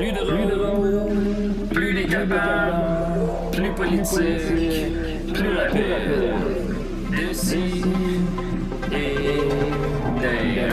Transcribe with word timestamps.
Plus 0.00 0.12
drôle, 0.12 1.02
plus 1.74 1.92
décapable, 1.92 2.72
plus 3.52 3.70
politique, 3.72 5.34
plus 5.34 5.56
rapide. 5.58 6.32
D'ici 7.10 7.82
et 8.90 9.14
d'ailleurs. 10.22 10.72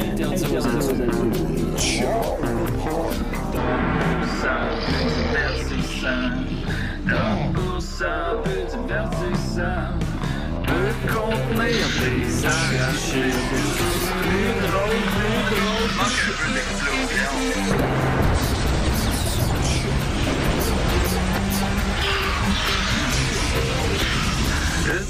Interdit 0.00 0.58
aux. 0.58 1.21
Le 12.42 12.48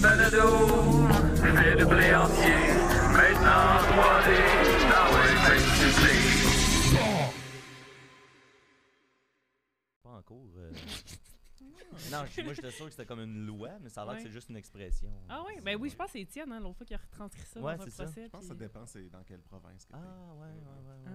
balado 0.03 1.09
fait 1.41 1.77
de 1.77 1.85
blé 1.87 2.15
entier, 2.15 2.53
maintenant 3.13 3.81
3D, 3.89 4.29
dans 4.91 5.11
le 5.17 5.29
fais 5.91 6.32
moi 12.43 12.53
j'étais 12.55 12.71
sûr 12.71 12.85
que 12.87 12.91
c'était 12.91 13.07
comme 13.07 13.21
une 13.21 13.47
loi, 13.47 13.71
mais 13.81 13.89
ça 13.89 14.03
a 14.03 14.07
l'air 14.07 14.17
que 14.17 14.23
c'est 14.23 14.31
juste 14.31 14.49
une 14.49 14.57
expression. 14.57 15.11
Ah 15.29 15.43
oui, 15.47 15.55
ben 15.63 15.77
oui, 15.81 15.91
je 15.91 15.97
pense 15.97 16.07
que 16.07 16.13
c'est 16.13 16.21
Étienne, 16.21 16.51
hein, 16.53 16.61
l'autre 16.61 16.79
fois 16.79 16.87
qui 16.87 16.95
a 16.95 16.99
retranscrit 16.99 17.43
ça 17.43 17.61
Ouais, 17.61 17.77
dans 17.77 17.83
un 17.83 17.85
c'est 17.85 17.91
ça. 17.91 18.05
procès. 18.05 18.25
Je 18.25 18.31
pense 18.31 18.41
que 18.43 18.47
ça 18.49 18.55
dépend 18.55 18.87
c'est 18.87 19.09
dans 19.11 19.23
quelle 19.23 19.41
province. 19.43 19.85
que 19.85 19.93
Ah, 19.95 19.99
ouais, 20.41 20.47
ouais, 20.47 20.51
ouais, 20.89 21.03
Ah. 21.07 21.11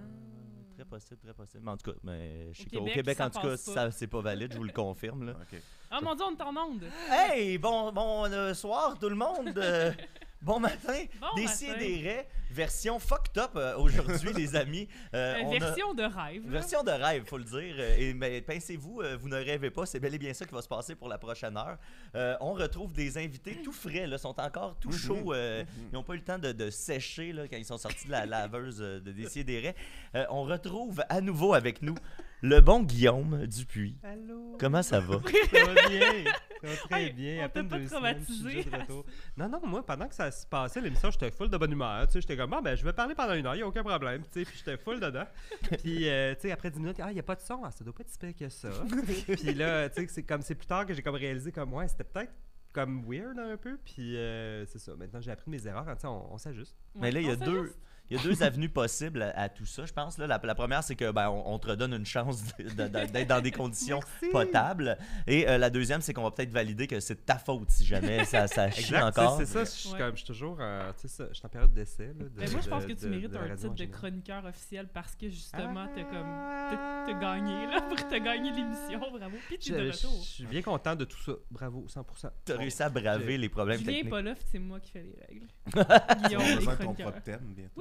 Très 0.74 0.84
possible, 0.84 1.18
très 1.20 1.34
possible. 1.34 1.64
Mais 1.64 1.70
en 1.72 1.76
tout 1.76 1.90
cas, 1.90 1.98
mais 2.04 2.52
je 2.52 2.58
sais 2.62 2.66
Au 2.76 2.78
qu'au 2.80 2.84
Québec, 2.84 2.94
Québec, 2.94 3.16
ça 3.18 3.26
en 3.26 3.30
tout 3.30 3.40
cas, 3.40 3.56
ça, 3.56 3.90
c'est 3.90 4.06
pas 4.06 4.20
valide, 4.20 4.52
je 4.52 4.58
vous 4.58 4.64
le 4.64 4.72
confirme. 4.72 5.24
Là. 5.26 5.34
Ah 5.90 6.00
mon 6.02 6.14
dieu, 6.14 6.24
on 6.28 6.36
est 6.36 6.42
en 6.42 6.54
onde! 6.54 6.84
Hey, 7.10 7.56
bon, 7.56 7.90
bon 7.92 8.26
euh, 8.30 8.52
soir 8.52 8.98
tout 8.98 9.08
le 9.08 9.14
monde. 9.16 9.58
bon 10.40 10.60
matin. 10.60 11.04
Bon 11.20 11.28
raies, 11.34 12.28
version 12.50 12.98
fucked 12.98 13.36
up 13.38 13.50
euh, 13.56 13.76
aujourd'hui, 13.76 14.32
les 14.34 14.54
amis. 14.56 14.88
Euh, 15.14 15.34
Euh, 15.36 15.42
on 15.44 15.52
a- 15.52 15.58
version 15.58 15.94
de 15.94 16.02
rêve. 16.02 16.44
là. 16.44 16.50
Version 16.50 16.82
de 16.82 16.90
rêve, 16.90 17.24
faut 17.26 17.38
le 17.38 17.44
dire. 17.44 17.80
Et 17.98 18.14
mais 18.14 18.40
pincez-vous, 18.40 19.00
euh, 19.02 19.16
vous 19.20 19.28
ne 19.28 19.36
rêvez 19.36 19.70
pas, 19.70 19.84
c'est 19.86 20.00
bel 20.00 20.14
et 20.14 20.18
bien 20.18 20.32
ça 20.34 20.44
qui 20.44 20.54
va 20.54 20.62
se 20.62 20.68
passer 20.68 20.94
pour 20.94 21.08
la 21.08 21.18
prochaine 21.18 21.56
heure. 21.56 21.76
Euh, 22.14 22.36
on 22.40 22.52
retrouve 22.54 22.92
des 22.92 23.18
invités 23.18 23.60
tout 23.62 23.72
frais, 23.72 24.06
là, 24.06 24.16
sont 24.18 24.38
encore 24.40 24.76
tout 24.80 24.92
chauds. 24.92 25.32
euh, 25.34 25.64
ils 25.90 25.94
n'ont 25.94 26.02
pas 26.02 26.14
eu 26.14 26.18
le 26.18 26.24
temps 26.24 26.38
de, 26.38 26.52
de 26.52 26.70
sécher 26.70 27.32
là, 27.32 27.46
quand 27.48 27.56
ils 27.56 27.64
sont 27.64 27.78
sortis 27.78 28.06
de 28.06 28.12
la 28.12 28.26
laveuse 28.34 28.78
de 28.78 29.12
Décideret. 29.12 29.74
Euh, 30.14 30.24
on 30.30 30.42
retrouve 30.44 31.02
à 31.08 31.20
nouveau 31.20 31.54
avec 31.54 31.82
nous 31.82 31.96
le 32.42 32.60
bon 32.60 32.82
Guillaume 32.82 33.46
Dupuis. 33.46 33.98
Allô? 34.02 34.56
Comment 34.58 34.82
ça 34.82 35.00
va? 35.00 35.20
Ça 35.50 35.64
va 35.64 35.88
bien? 35.88 36.24
Ça 36.60 36.66
va 36.66 36.76
très 36.76 37.02
Hey, 37.04 37.12
bien. 37.12 37.38
on 37.40 37.44
à 37.44 37.48
peine 37.48 37.68
pas 37.68 37.78
deux 37.78 37.86
semaines, 37.88 38.24
de 38.24 38.76
retour. 38.76 39.04
Non, 39.36 39.48
non, 39.48 39.60
moi, 39.64 39.84
pendant 39.86 40.08
que 40.08 40.14
ça 40.14 40.30
se 40.30 40.44
passait, 40.46 40.80
l'émission, 40.80 41.10
j'étais 41.10 41.30
full 41.30 41.48
de 41.48 41.56
bonne 41.56 41.70
humeur. 41.72 42.06
Tu 42.06 42.14
sais, 42.14 42.20
j'étais 42.20 42.36
comme, 42.36 42.50
bon, 42.50 42.60
ben, 42.60 42.74
je 42.76 42.82
vais 42.84 42.92
parler 42.92 43.14
pendant 43.14 43.34
une 43.34 43.46
heure, 43.46 43.54
il 43.54 43.58
n'y 43.58 43.62
a 43.62 43.66
aucun 43.68 43.84
problème. 43.84 44.22
Tu 44.32 44.40
sais, 44.40 44.44
puis 44.44 44.58
j'étais 44.58 44.76
full 44.76 44.98
dedans. 44.98 45.24
Puis, 45.82 46.08
euh, 46.08 46.34
tu 46.34 46.42
sais, 46.42 46.50
après 46.52 46.70
10 46.70 46.80
minutes, 46.80 46.96
ah, 47.00 47.10
il 47.10 47.14
n'y 47.14 47.20
a 47.20 47.24
pas 47.24 47.36
de 47.36 47.40
son. 47.40 47.62
Ah, 47.64 47.70
ça 47.70 47.84
doit 47.84 47.94
pas 47.94 48.00
être 48.02 48.10
si 48.10 48.18
pire 48.18 48.34
que 48.36 48.48
ça. 48.48 48.70
puis 49.26 49.54
là, 49.54 49.88
tu 49.88 50.02
sais, 50.02 50.08
c'est 50.08 50.22
comme, 50.24 50.42
c'est 50.42 50.54
plus 50.56 50.66
tard 50.66 50.84
que 50.86 50.94
j'ai 50.94 51.02
comme 51.02 51.14
réalisé, 51.14 51.52
comme, 51.52 51.72
ouais, 51.74 51.86
c'était 51.86 52.04
peut-être 52.04 52.32
comme 52.72 53.04
weird 53.08 53.38
un 53.38 53.56
peu. 53.56 53.78
Puis, 53.84 54.16
euh, 54.16 54.64
c'est 54.66 54.78
ça. 54.80 54.94
Maintenant, 54.96 55.20
j'ai 55.20 55.30
appris 55.30 55.50
de 55.50 55.56
mes 55.56 55.66
erreurs. 55.66 55.84
Tu 55.94 56.00
sais, 56.00 56.06
on, 56.08 56.34
on 56.34 56.38
s'ajuste. 56.38 56.76
Mais 56.96 57.10
là, 57.12 57.20
il 57.20 57.26
y 57.28 57.30
a 57.30 57.36
deux. 57.36 57.72
Il 58.10 58.16
y 58.16 58.20
a 58.20 58.22
deux 58.22 58.42
avenues 58.42 58.68
possibles 58.68 59.22
à, 59.22 59.30
à 59.42 59.48
tout 59.48 59.66
ça, 59.66 59.84
je 59.84 59.92
pense. 59.92 60.18
Là. 60.18 60.26
La, 60.26 60.40
la 60.42 60.54
première, 60.54 60.82
c'est 60.82 60.96
que 60.96 61.10
ben, 61.10 61.28
on, 61.28 61.54
on 61.54 61.58
te 61.58 61.68
redonne 61.68 61.92
une 61.94 62.06
chance 62.06 62.42
d'être 62.58 63.28
dans 63.28 63.40
des 63.40 63.50
conditions 63.52 64.00
Merci. 64.22 64.28
potables. 64.32 64.96
Et 65.26 65.48
euh, 65.48 65.58
la 65.58 65.70
deuxième, 65.70 66.00
c'est 66.00 66.12
qu'on 66.14 66.22
va 66.22 66.30
peut-être 66.30 66.50
valider 66.50 66.86
que 66.86 67.00
c'est 67.00 67.14
de 67.16 67.20
ta 67.20 67.38
faute 67.38 67.70
si 67.70 67.84
jamais 67.84 68.24
ça, 68.24 68.46
ça 68.46 68.70
chie 68.70 68.80
Exact, 68.80 69.02
encore. 69.18 69.36
c'est 69.38 69.46
ça. 69.46 69.64
Je 69.64 69.70
suis 69.70 69.92
Ouais. 69.92 70.12
toujours, 70.26 70.56
euh, 70.60 70.90
tu 71.00 71.02
sais, 71.02 71.08
ça, 71.08 71.26
je 71.28 71.34
suis 71.34 71.46
en 71.46 71.48
période 71.48 71.72
d'essai. 71.72 72.08
de- 72.08 72.28
Ben, 72.28 72.50
moi, 72.50 72.60
je 72.62 72.68
pense 72.68 72.82
de- 72.84 72.88
que 72.88 72.98
tu 72.98 73.04
de- 73.04 73.10
mérites 73.10 73.34
un 73.36 73.56
titre 73.56 73.74
de 73.74 73.84
chroniqueur 73.86 74.44
officiel 74.44 74.88
parce 74.88 75.14
que 75.14 75.28
justement, 75.28 75.86
t'as 75.94 76.04
comme. 76.04 76.26
Ah. 76.26 76.68
T'as 76.70 77.12
t'as 77.12 77.18
gagné, 77.20 77.66
là, 77.66 77.80
pour 77.88 77.96
t'as 78.08 78.18
gagné 78.18 78.50
l'émission, 78.52 78.98
bravo. 78.98 79.36
Puis 79.48 79.58
tu 79.58 79.72
es 79.74 79.76
de 79.84 79.90
retour. 79.90 80.10
je 80.22 80.28
suis 80.28 80.44
bien 80.46 80.62
content 80.62 80.94
de 80.96 81.04
tout 81.04 81.18
ça. 81.18 81.32
Bravo, 81.50 81.86
100%. 81.88 82.30
Tu 82.44 82.52
as 82.52 82.54
Bon. 82.54 82.60
réussi 82.60 82.82
à 82.82 82.88
braver 82.88 83.38
les 83.38 83.48
problèmes 83.48 83.78
Julien 83.78 83.92
techniques. 83.92 84.10
pas 84.10 84.22
là, 84.22 84.34
puis 84.34 84.44
c'est 84.50 84.58
moi 84.58 84.80
qui 84.80 84.90
fais 84.92 85.02
les 85.02 85.16
règles. 85.28 85.46
On 85.76 86.28
Guillaume, 86.28 86.42
a 86.42 86.48
les 86.48 86.66
chroniqueurs. 86.66 87.10
propre 87.12 87.22
thème 87.22 87.52
bientôt. 87.56 87.80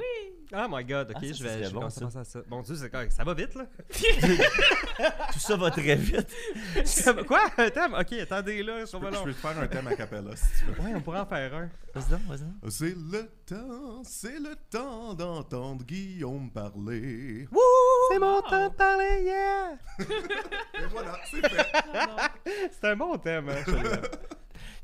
Oh 0.54 0.66
my 0.70 0.82
god, 0.86 1.10
ok, 1.12 1.18
Ah, 1.18 1.20
ça, 1.28 1.34
je 1.34 1.44
vais, 1.44 1.64
je 1.66 1.74
bon, 1.74 1.90
ça. 1.90 2.06
à 2.06 2.20
à 2.20 2.24
ça. 2.24 2.40
Bon 2.48 2.62
Dieu, 2.62 2.76
ça 2.76 3.24
va 3.26 3.34
vite 3.34 3.54
là? 3.56 3.66
Tout 5.34 5.40
ça 5.40 5.58
va 5.58 5.70
très 5.72 5.96
vite. 5.98 6.34
Quoi? 7.28 7.42
Un 7.58 7.70
thème? 7.70 7.94
Ok, 8.00 8.14
attendez 8.14 8.64
là, 8.64 8.86
ça 8.86 8.98
Je 8.98 9.04
va 9.04 9.10
peux, 9.10 9.18
je 9.18 9.24
peux 9.24 9.34
te 9.34 9.38
faire 9.40 9.60
un 9.60 9.68
thème 9.68 9.88
a 9.88 9.96
cappella 9.98 10.36
si 10.38 10.46
tu 10.60 10.66
veux. 10.72 10.82
Ouais, 10.86 10.94
on 10.96 11.02
pourrait 11.02 11.20
en 11.20 11.26
faire 11.26 11.54
un. 11.54 11.70
Vas-y 11.94 12.10
donc, 12.12 12.22
vas-y 12.30 12.40
donc. 12.40 12.72
C'est 12.72 12.96
le 12.96 13.30
temps, 13.46 14.02
c'est 14.06 14.40
le 14.40 14.56
temps 14.70 15.14
d'entendre 15.16 15.84
Guillaume 15.84 16.50
parler. 16.50 17.46
C'est 18.10 18.20
mon 18.20 18.36
Wow. 18.36 18.42
temps 18.44 18.70
de 18.70 18.74
parler, 18.74 19.24
yeah 19.26 19.74
Et 20.00 20.86
voilà, 20.92 21.20
c'est 21.30 21.46
fait. 21.46 21.66
Ah, 21.94 22.30
C'est 22.72 22.88
un 22.88 22.96
bon 22.96 23.18
thème, 23.18 23.50
hein. 23.50 23.64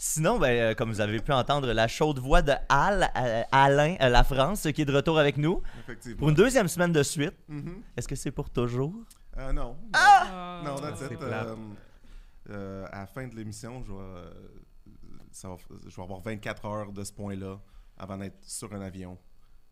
Sinon, 0.06 0.38
ben, 0.38 0.52
euh, 0.52 0.76
comme 0.76 0.90
vous 0.90 1.00
avez 1.00 1.22
pu 1.22 1.32
entendre, 1.32 1.72
la 1.72 1.88
chaude 1.88 2.20
voix 2.20 2.42
de 2.42 2.52
Al, 2.68 3.10
euh, 3.16 3.42
Alain 3.54 3.96
euh, 4.02 4.10
La 4.10 4.26
France, 4.26 4.68
qui 4.76 4.82
est 4.82 4.86
de 4.86 4.94
retour 4.94 5.18
avec 5.18 5.38
nous 5.38 5.62
Effectivement. 5.80 6.18
pour 6.18 6.28
une 6.28 6.36
deuxième 6.36 6.68
semaine 6.68 6.92
de 6.92 7.02
suite. 7.04 7.34
Mhm. 7.48 7.82
Est-ce 7.96 8.10
que 8.10 8.16
c'est 8.16 8.32
pour 8.32 8.50
toujours? 8.50 8.94
Euh, 9.38 9.54
non. 9.54 9.78
Ah! 9.94 10.62
Non, 10.66 10.76
that's 10.76 11.10
it. 11.10 11.22
Euh, 11.22 11.56
euh, 12.50 12.86
à 12.92 13.00
la 13.00 13.08
fin 13.08 13.26
de 13.26 13.34
l'émission, 13.34 13.82
je 13.82 13.94
euh, 13.94 14.30
je 15.88 15.96
vais 15.96 16.04
avoir 16.04 16.20
24 16.20 16.66
heures 16.66 16.92
de 16.92 17.04
ce 17.06 17.14
point-là 17.14 17.62
avant 17.98 18.18
d'être 18.18 18.44
sur 18.44 18.74
un 18.74 18.82
avion. 18.82 19.18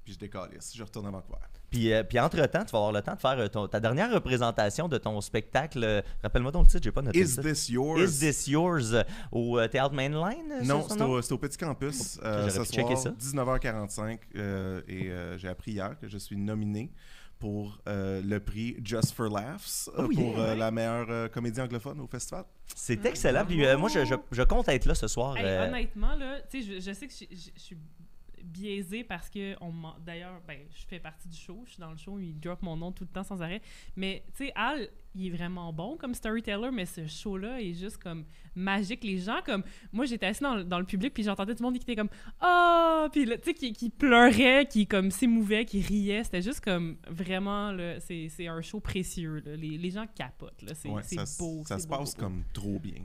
Puis 0.04 0.14
je 0.14 0.20
décolle. 0.20 0.50
Je 0.74 0.84
retourne 0.84 1.06
à 1.08 1.12
Vancouver. 1.12 1.38
Puis, 1.70 1.94
euh, 1.94 2.04
puis 2.04 2.20
entre-temps, 2.20 2.66
tu 2.66 2.72
vas 2.72 2.80
avoir 2.80 2.92
le 2.92 3.02
temps 3.02 3.14
de 3.16 3.20
faire 3.20 3.40
euh, 3.40 3.48
ton- 3.48 3.68
ta 3.68 3.80
dernière 3.80 4.12
représentation 4.12 4.88
de 4.90 4.98
ton 4.98 5.22
spectacle. 5.22 5.84
euh, 5.84 6.02
Rappelle-moi 6.24 6.52
ton 6.52 6.64
titre, 6.66 6.84
j'ai 6.84 6.92
pas 6.92 7.02
noté 7.02 7.20
Is 7.20 7.28
ça. 7.28 7.42
this 7.44 7.70
yours? 7.70 8.00
Is 8.02 8.20
This 8.20 8.48
Yours 8.48 8.94
au 9.32 9.58
euh, 9.60 9.68
Théâtre 9.68 9.94
Mainline? 9.94 10.64
Non, 10.66 10.86
c'est 10.90 11.32
au, 11.32 11.38
Petit 11.38 11.58
Campus 11.58 12.20
euh, 12.24 12.50
j'aurais 12.50 12.66
ce 12.66 12.74
soir, 12.74 12.98
ça. 12.98 13.12
19h45. 13.12 14.20
euh, 14.36 14.82
et 14.88 15.10
euh, 15.10 15.38
j'ai 15.38 15.48
appris 15.48 15.72
hier 15.72 15.96
que 16.00 16.08
je 16.08 16.18
suis 16.18 16.36
nominé 16.36 16.92
pour 17.40 17.80
euh, 17.88 18.22
le 18.24 18.40
prix 18.40 18.78
Just 18.84 19.14
for 19.14 19.30
Laughs 19.30 19.90
Oh, 19.98 20.04
pour 20.04 20.12
yeah. 20.14 20.40
euh, 20.40 20.56
la 20.56 20.72
meilleure 20.72 21.08
euh, 21.10 21.28
comédie 21.28 21.60
anglophone 21.62 22.00
au 22.00 22.08
festival. 22.08 22.44
C'est 22.76 23.04
excellent. 23.06 23.46
Puis 23.46 23.66
euh, 23.66 23.78
moi, 23.78 23.90
je, 23.90 24.04
je- 24.06 24.14
je 24.32 24.44
compte 24.44 24.68
être 24.70 24.86
là 24.86 24.94
ce 24.96 25.08
soir. 25.08 25.38
Hey, 25.38 25.46
euh, 25.46 25.68
honnêtement, 25.68 26.16
là, 26.16 26.40
tu 26.50 26.62
sais, 26.64 26.74
je, 26.76 26.80
je 26.82 26.94
sais 26.94 27.08
que 27.08 27.14
je 27.14 27.50
suis 27.62 27.78
biaisée 28.44 29.04
parce 29.04 29.30
que 29.30 29.56
on 29.62 29.72
d'ailleurs, 30.06 30.42
ben, 30.48 30.60
je 30.76 30.86
fais 30.88 31.00
partie 31.00 31.28
du 31.28 31.38
show, 31.38 31.62
je 31.66 31.72
suis 31.72 31.80
dans 31.80 31.92
le 31.92 31.98
show, 31.98 32.20
il 32.20 32.40
drop 32.40 32.62
mon 32.62 32.76
nom 32.78 32.92
tout 32.92 33.04
le 33.04 33.10
temps 33.10 33.24
sans 33.24 33.42
arrêt. 33.42 33.62
Mais 33.96 34.24
tu 34.36 34.46
sais, 34.46 34.52
Al, 34.56 34.88
il 35.14 35.28
est 35.28 35.30
vraiment 35.30 35.74
bon 35.74 35.98
comme 35.98 36.14
storyteller, 36.14 36.70
mais 36.72 36.86
ce 36.86 37.06
show-là 37.06 37.62
est 37.62 37.74
juste 37.74 37.98
comme 37.98 38.24
magique. 38.56 39.04
Les 39.04 39.18
gens, 39.18 39.42
comme 39.46 39.64
moi, 39.92 40.06
j'étais 40.06 40.28
assis 40.28 40.42
dans, 40.42 40.56
le- 40.56 40.64
dans 40.64 40.80
le 40.80 40.86
public, 40.86 41.14
puis 41.14 41.24
j'entendais 41.24 41.54
tout 41.54 41.64
le 41.64 41.70
monde 41.70 41.78
qui 41.78 41.84
était 41.84 41.96
comme 41.98 42.10
ah, 42.40 43.08
puis 43.12 43.26
là, 43.26 43.38
tu 43.38 43.46
sais, 43.46 43.54
qui, 43.54 43.74
qui 43.74 43.90
pleurait, 43.90 44.68
qui 44.70 44.88
comme 44.88 45.12
s'émouvait, 45.12 45.66
qui 45.66 45.82
riait. 45.82 46.24
C'était 46.24 46.42
juste 46.42 46.62
comme 46.62 46.98
vraiment, 47.10 47.72
là, 47.72 48.00
c'est 48.00 48.48
un 48.48 48.62
show 48.62 48.80
précieux. 48.80 49.42
là. 49.46 49.56
Les, 49.56 49.78
les 49.78 49.92
gens 49.92 50.06
capotent, 50.16 50.62
là. 50.62 50.74
C'est 50.76 50.90
Ouais, 50.90 51.02
beau. 51.40 51.64
ça 51.66 51.78
se 51.80 51.88
passe 51.88 52.16
beau, 52.16 52.22
beau. 52.22 52.26
comme 52.28 52.44
trop 52.54 52.80
bien. 52.80 53.04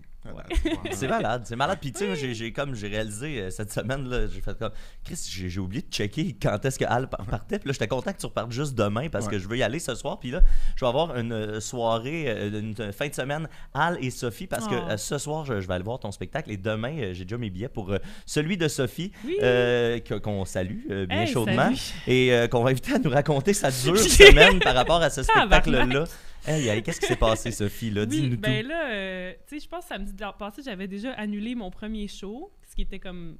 C'est 0.92 1.09
malade, 1.09 1.43
c'est 1.46 1.56
malade. 1.56 1.78
Puis 1.81 1.93
tu 1.93 2.00
sais, 2.00 2.17
j'ai- 2.17 2.34
j'ai 2.34 2.52
comme 2.52 2.75
j'ai 2.75 2.88
réalisé 2.88 3.40
euh, 3.40 3.50
cette 3.50 3.73
semaine 3.73 4.08
là, 4.08 4.26
j'ai 4.26 4.40
fait 4.40 4.56
comme 4.58 4.70
Chris, 5.05 5.19
j'ai 5.31 5.49
j'ai 5.49 5.61
oublié 5.61 5.82
de 5.82 5.90
checker 5.93 6.37
quand 6.40 6.64
est-ce 6.64 6.78
que 6.78 6.84
Al 6.84 7.08
par- 7.08 7.25
partait. 7.26 7.58
Puis 7.58 7.69
là, 7.69 7.73
j'étais 7.73 7.88
content 7.88 8.12
que 8.12 8.19
tu 8.19 8.26
repartes 8.26 8.52
juste 8.52 8.75
demain 8.75 9.08
parce 9.08 9.26
Ouais. 9.26 9.32
que 9.32 9.38
je 9.38 9.49
veux 9.49 9.56
y 9.58 9.62
aller 9.62 9.78
ce 9.78 9.94
soir. 9.94 10.19
Puis 10.20 10.31
là, 10.31 10.43
je 10.76 10.84
vais 10.84 10.88
avoir 10.88 11.17
une 11.17 11.32
euh, 11.32 11.61
soirée, 11.61 12.25
euh, 12.28 12.61
une 12.61 12.93
fin 12.93 13.08
de 13.08 13.14
semaine 13.14 13.49
Al 13.75 13.99
et 14.02 14.11
Sophie 14.11 14.46
parce 14.46 14.67
que 14.69 14.75
Oh. 14.75 14.90
euh, 14.90 14.96
ce 14.96 15.19
soir, 15.19 15.44
je, 15.44 15.61
je 15.61 15.67
vais 15.69 15.75
aller 15.75 15.84
voir 15.84 15.99
ton 15.99 16.11
spectacle 16.12 16.50
et 16.50 16.56
demain, 16.56 16.96
euh, 16.99 17.14
j'ai 17.14 17.25
déjà 17.25 17.38
mes 17.38 17.50
billets 17.50 17.69
pour 17.69 17.90
euh, 17.93 17.99
celui 18.25 18.56
de 18.56 18.69
Sophie 18.69 19.12
Oui. 19.25 19.37
euh, 19.43 19.99
qu'on 20.23 20.44
salue 20.44 20.81
euh, 20.90 21.06
bien 21.06 21.23
Hey, 21.23 21.26
chaudement 21.26 21.75
salut. 21.75 21.78
et 22.06 22.32
euh, 22.32 22.49
qu'on 22.49 22.62
va 22.62 22.70
inviter 22.70 22.94
à 22.94 22.99
nous 22.99 23.11
raconter 23.11 23.52
sa 23.55 23.70
dure 23.82 23.99
semaine 23.99 24.58
par 24.61 24.75
rapport 24.75 25.02
à 25.02 25.11
ce 25.11 25.20
Tabarnak. 25.23 25.64
spectacle-là. 25.64 26.05
Hey, 26.46 26.69
hey, 26.69 26.82
qu'est-ce 26.82 27.00
qui 27.00 27.06
s'est 27.06 27.16
passé, 27.16 27.50
Sophie? 27.50 27.90
Là? 27.90 28.02
Oui, 28.02 28.08
Dis-nous 28.08 28.37
ben 28.38 28.62
tout. 28.62 28.69
là, 28.69 28.88
euh, 28.90 29.32
tu 29.48 29.58
sais, 29.58 29.64
je 29.64 29.69
pense 29.69 29.82
que 29.84 29.88
samedi 29.88 30.12
de 30.12 30.20
l'an 30.22 30.32
passé, 30.32 30.62
j'avais 30.64 30.87
déjà 30.87 31.12
annulé 31.14 31.54
mon 31.54 31.70
premier 31.70 32.06
show. 32.08 32.52
ce 32.69 32.75
qui 32.75 32.82
était 32.82 32.98
comme, 32.98 33.38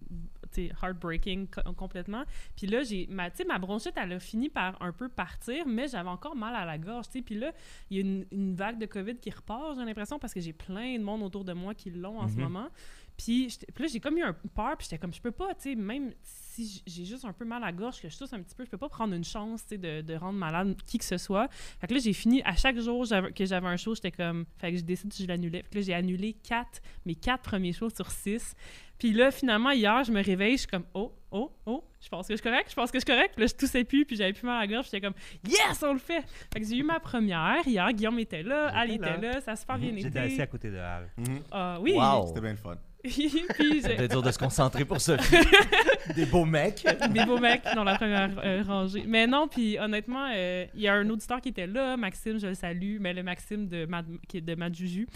tu 0.53 0.69
sais, 0.69 0.73
heartbreaking 0.83 1.49
co- 1.49 1.73
complètement. 1.75 2.25
Puis 2.57 2.67
là, 2.67 2.83
j'ai, 2.85 3.07
ma, 3.11 3.29
ma 3.47 3.59
bronchite, 3.59 3.93
elle 3.97 4.13
a 4.15 4.19
fini 4.21 4.49
par 4.49 4.81
un 4.83 4.93
peu 4.93 5.09
partir, 5.09 5.67
mais 5.67 5.89
j'avais 5.89 6.09
encore 6.09 6.35
mal 6.37 6.55
à 6.55 6.65
la 6.65 6.79
gorge, 6.79 7.07
tu 7.07 7.19
sais. 7.19 7.23
Puis 7.23 7.35
là, 7.35 7.53
il 7.91 7.97
y 7.97 8.01
a 8.01 8.03
une, 8.03 8.25
une 8.33 8.55
vague 8.55 8.79
de 8.79 8.87
COVID 8.87 9.17
qui 9.17 9.31
repart, 9.31 9.77
j'ai 9.79 9.85
l'impression, 9.85 10.19
parce 10.19 10.33
que 10.33 10.41
j'ai 10.41 10.53
plein 10.53 10.97
de 10.99 11.03
monde 11.05 11.23
autour 11.23 11.45
de 11.45 11.53
moi 11.53 11.75
qui 11.75 11.91
l'ont 11.91 12.19
en 12.21 12.29
ce 12.29 12.35
Mhm. 12.37 12.43
moment. 12.45 12.69
Puis, 13.17 13.49
là, 13.79 13.87
j'ai 13.87 14.01
comme 14.01 14.19
eu 14.19 14.23
un 14.23 14.35
peur, 14.55 14.77
puis 14.77 14.87
j'étais 14.89 14.99
comme, 14.99 15.13
je 15.15 15.21
peux 15.21 15.31
pas, 15.31 15.55
tu 15.55 15.71
sais, 15.71 15.75
même 15.75 16.13
si 16.23 16.83
j'ai 16.87 17.05
juste 17.05 17.25
un 17.25 17.33
peu 17.33 17.45
mal 17.45 17.63
à 17.63 17.67
la 17.67 17.73
gorge, 17.73 18.01
que 18.01 18.09
je 18.09 18.17
tousse 18.17 18.33
un 18.33 18.41
petit 18.43 18.55
peu, 18.55 18.65
je 18.65 18.71
peux 18.71 18.79
pas 18.79 18.89
prendre 18.89 19.15
une 19.15 19.25
chance, 19.25 19.63
tu 19.63 19.71
sais, 19.71 19.79
de, 19.79 20.01
de 20.01 20.15
rendre 20.15 20.39
malade 20.39 20.77
qui 20.87 20.99
que 20.99 21.05
ce 21.05 21.19
soit. 21.19 21.49
Fait 21.81 21.87
que 21.87 21.95
là, 21.95 22.01
j'ai 22.01 22.13
fini, 22.13 22.43
à 22.45 22.55
chaque 22.57 22.79
jour 22.79 23.07
que 23.35 23.45
j'avais 23.45 23.67
un 23.67 23.77
show, 23.77 23.95
j'étais 23.95 24.11
comme, 24.11 24.47
fait 24.59 24.73
que 24.73 24.79
je 24.79 24.83
décide 24.83 25.13
si 25.13 25.23
je 25.23 25.29
l'annulais. 25.29 25.63
Fait 25.63 25.71
que 25.71 25.75
là, 25.77 25.81
j'ai 25.83 25.95
annulé 25.95 26.35
quatre, 26.35 26.81
mes 27.05 27.15
quatre 27.15 27.43
premiers 27.43 27.73
shows 27.73 27.91
sur 27.91 28.11
six. 28.11 28.55
Puis 28.99 29.13
là, 29.13 29.31
finalement, 29.31 29.71
hier, 29.73 30.05
je 30.05 30.13
me 30.13 30.23
réveille, 30.23 30.53
je 30.53 30.61
suis 30.61 30.69
comme, 30.69 30.87
oh, 30.95 31.13
oh, 31.31 31.53
oh, 31.67 31.85
je 32.01 32.09
pense 32.09 32.27
que 32.27 32.33
je 32.33 32.41
suis 32.41 32.49
correct, 32.51 32.71
je 32.71 32.75
pense 32.75 32.91
que 32.91 32.99
je 32.99 33.05
suis 33.05 33.15
correct. 33.15 33.35
Puis 33.35 33.43
là, 33.43 33.47
je 33.49 33.55
toussais 33.55 33.85
plus, 33.85 34.07
puis 34.07 34.17
j'avais 34.17 34.33
plus 34.33 34.47
mal 34.47 34.57
à 34.57 34.61
la 34.61 34.67
gorge, 34.67 34.87
j'étais 34.87 35.03
comme, 35.03 35.15
yes, 35.47 35.83
on 35.83 35.93
le 35.93 35.99
fait! 35.99 36.25
Fait 36.53 36.61
que 36.61 36.67
j'ai 36.67 36.77
eu 36.77 36.83
ma 36.83 36.99
première 36.99 37.67
hier, 37.67 37.93
Guillaume 37.93 38.19
était 38.19 38.43
là, 38.43 38.69
Al 38.69 38.91
était 38.91 39.19
là, 39.19 39.41
ça 39.43 39.53
a 39.53 39.57
super 39.57 39.79
bien 39.79 39.93
J'étais 39.95 40.19
assis 40.19 40.41
à 40.41 40.47
côté 40.47 40.71
de 40.71 40.79
Al. 40.79 41.11
Mhm. 41.19 41.43
Ah 41.51 41.79
oui! 41.81 41.93
Wow. 41.93 42.29
C'était 42.29 42.41
bien 42.41 42.53
le 42.53 42.57
fun. 42.57 42.77
puis 43.55 43.83
dur 44.09 44.23
de 44.23 44.31
se 44.31 44.39
concentrer 44.39 44.85
pour 44.85 45.01
Sophie. 45.01 45.37
Des 46.15 46.27
beaux 46.27 46.45
mecs. 46.45 46.87
des 47.11 47.25
beaux 47.25 47.39
mecs 47.39 47.63
dans 47.75 47.85
la 47.85 47.97
première 47.97 48.31
euh, 48.45 48.63
rangée. 48.63 49.05
Mais 49.07 49.27
non, 49.27 49.49
puis 49.49 49.79
honnêtement, 49.79 50.29
euh, 50.33 50.65
il 50.75 50.81
y 50.81 50.89
a 50.89 50.95
un 50.95 51.09
auditeur 51.11 51.41
qui 51.41 51.49
était 51.49 51.67
là, 51.67 51.97
Maxime, 51.97 52.39
je 52.39 52.47
le 52.47 52.55
salue, 52.55 52.99
mais 53.01 53.13
le 53.13 53.23
Maxime 53.23 53.67
de 53.67 53.87
Mad, 53.87 54.07
qui 54.29 54.39
est 54.39 54.41
de 54.41 54.55
Mad 54.55 54.75
Juju. 54.75 55.07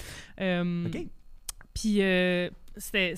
Euh, 0.41 0.87
OK. 0.87 1.07
Puis 1.73 2.01
c'était, 2.77 3.15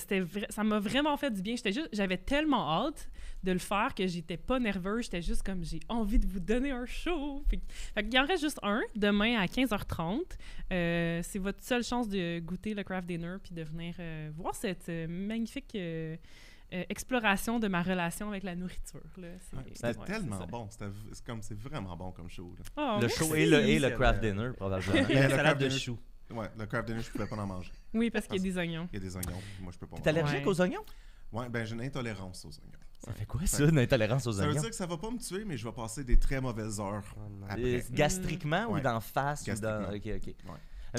ça 0.49 0.63
m'a 0.63 0.79
vraiment 0.79 1.17
fait 1.17 1.31
du 1.31 1.41
bien. 1.41 1.55
J'étais 1.55 1.73
juste, 1.73 1.89
j'avais 1.93 2.17
tellement 2.17 2.85
hâte 2.85 3.09
de 3.43 3.51
le 3.51 3.59
faire 3.59 3.93
que 3.93 4.07
j'étais 4.07 4.37
pas 4.37 4.59
nerveuse. 4.59 5.03
J'étais 5.05 5.21
juste 5.21 5.43
comme 5.43 5.63
j'ai 5.63 5.79
envie 5.89 6.19
de 6.19 6.25
vous 6.25 6.39
donner 6.39 6.71
un 6.71 6.85
show. 6.85 7.43
Fait 7.49 8.03
qu'il 8.03 8.13
y 8.13 8.19
en 8.19 8.25
reste 8.25 8.41
juste 8.43 8.59
un 8.63 8.81
demain 8.95 9.37
à 9.39 9.45
15h30. 9.45 10.21
Euh, 10.71 11.19
c'est 11.23 11.39
votre 11.39 11.61
seule 11.63 11.83
chance 11.83 12.07
de 12.07 12.39
goûter 12.39 12.73
le 12.73 12.83
craft 12.83 13.07
dinner 13.07 13.35
puis 13.43 13.53
de 13.53 13.63
venir 13.63 13.95
euh, 13.99 14.31
voir 14.35 14.55
cette 14.55 14.87
euh, 14.89 15.07
magnifique 15.07 15.71
euh, 15.75 16.15
euh, 16.73 16.83
exploration 16.89 17.59
de 17.59 17.67
ma 17.67 17.83
relation 17.83 18.29
avec 18.29 18.43
la 18.43 18.55
nourriture. 18.55 19.01
Ouais, 19.17 19.37
C'était 19.39 19.57
ouais, 19.57 19.93
c'est 19.95 20.05
tellement 20.05 20.47
bon. 20.47 20.67
C'est 20.71 21.23
comme 21.25 21.41
c'est 21.41 21.57
vraiment 21.59 21.95
bon 21.95 22.11
comme 22.11 22.29
show. 22.29 22.55
là. 22.57 22.97
Oh, 22.97 23.01
Le 23.01 23.07
show 23.09 23.35
et 23.35 23.45
le, 23.45 23.59
et 23.59 23.77
le 23.79 23.89
craft 23.91 24.21
dinner, 24.21 24.51
probablement. 24.55 24.93
La 25.09 25.23
le 25.23 25.29
salade 25.29 25.39
craft 25.39 25.61
de 25.61 25.67
dinner, 25.67 25.79
choux. 25.79 25.99
Ouais, 26.31 26.47
le 26.57 26.65
craft 26.65 26.87
dinner, 26.87 27.01
je 27.01 27.11
pouvais 27.11 27.27
pas 27.27 27.35
en 27.35 27.45
manger. 27.45 27.71
Oui, 27.93 28.09
parce 28.09 28.25
qu'il 28.25 28.37
y 28.37 28.39
a 28.39 28.43
des 28.43 28.57
oignons. 28.57 28.87
Il 28.91 28.95
y 28.95 28.97
a 28.97 29.01
des 29.01 29.15
oignons. 29.15 29.37
Moi, 29.61 29.71
je 29.71 29.77
peux 29.77 29.85
pas 29.85 29.97
T'es 29.97 30.11
manger. 30.11 30.19
allergique 30.21 30.45
Ouais. 30.47 30.51
aux 30.51 30.61
oignons? 30.61 30.83
Ouais, 31.33 31.49
ben 31.49 31.65
j'ai 31.65 31.73
une 31.75 31.81
intolérance 31.81 32.45
aux 32.45 32.49
oignons. 32.49 32.79
Ça 33.05 33.11
fait 33.11 33.25
quoi 33.25 33.41
ça, 33.45 33.63
une 33.65 33.79
intolérance 33.79 34.25
aux 34.27 34.31
Ça 34.33 34.43
veut 34.43 34.49
oignons? 34.49 34.61
dire 34.61 34.69
que 34.69 34.75
ça 34.75 34.85
va 34.85 34.97
pas 34.97 35.11
me 35.11 35.17
tuer, 35.17 35.43
mais 35.45 35.57
je 35.57 35.65
vais 35.67 35.73
passer 35.73 36.03
des 36.05 36.17
très 36.17 36.39
mauvaises 36.39 36.79
heures 36.79 37.03
Oh 37.17 37.21
après. 37.49 37.61
Euh, 37.75 37.81
Gastriquement 37.91 38.65
ou 38.67 38.73
Ouais. 38.75 38.81
d'en 38.81 38.99
face? 39.01 39.41
Ou 39.41 39.59
dans... 39.59 39.81
Gastriquement. 39.81 40.13
Ok, 40.15 40.21
ok. 40.27 40.35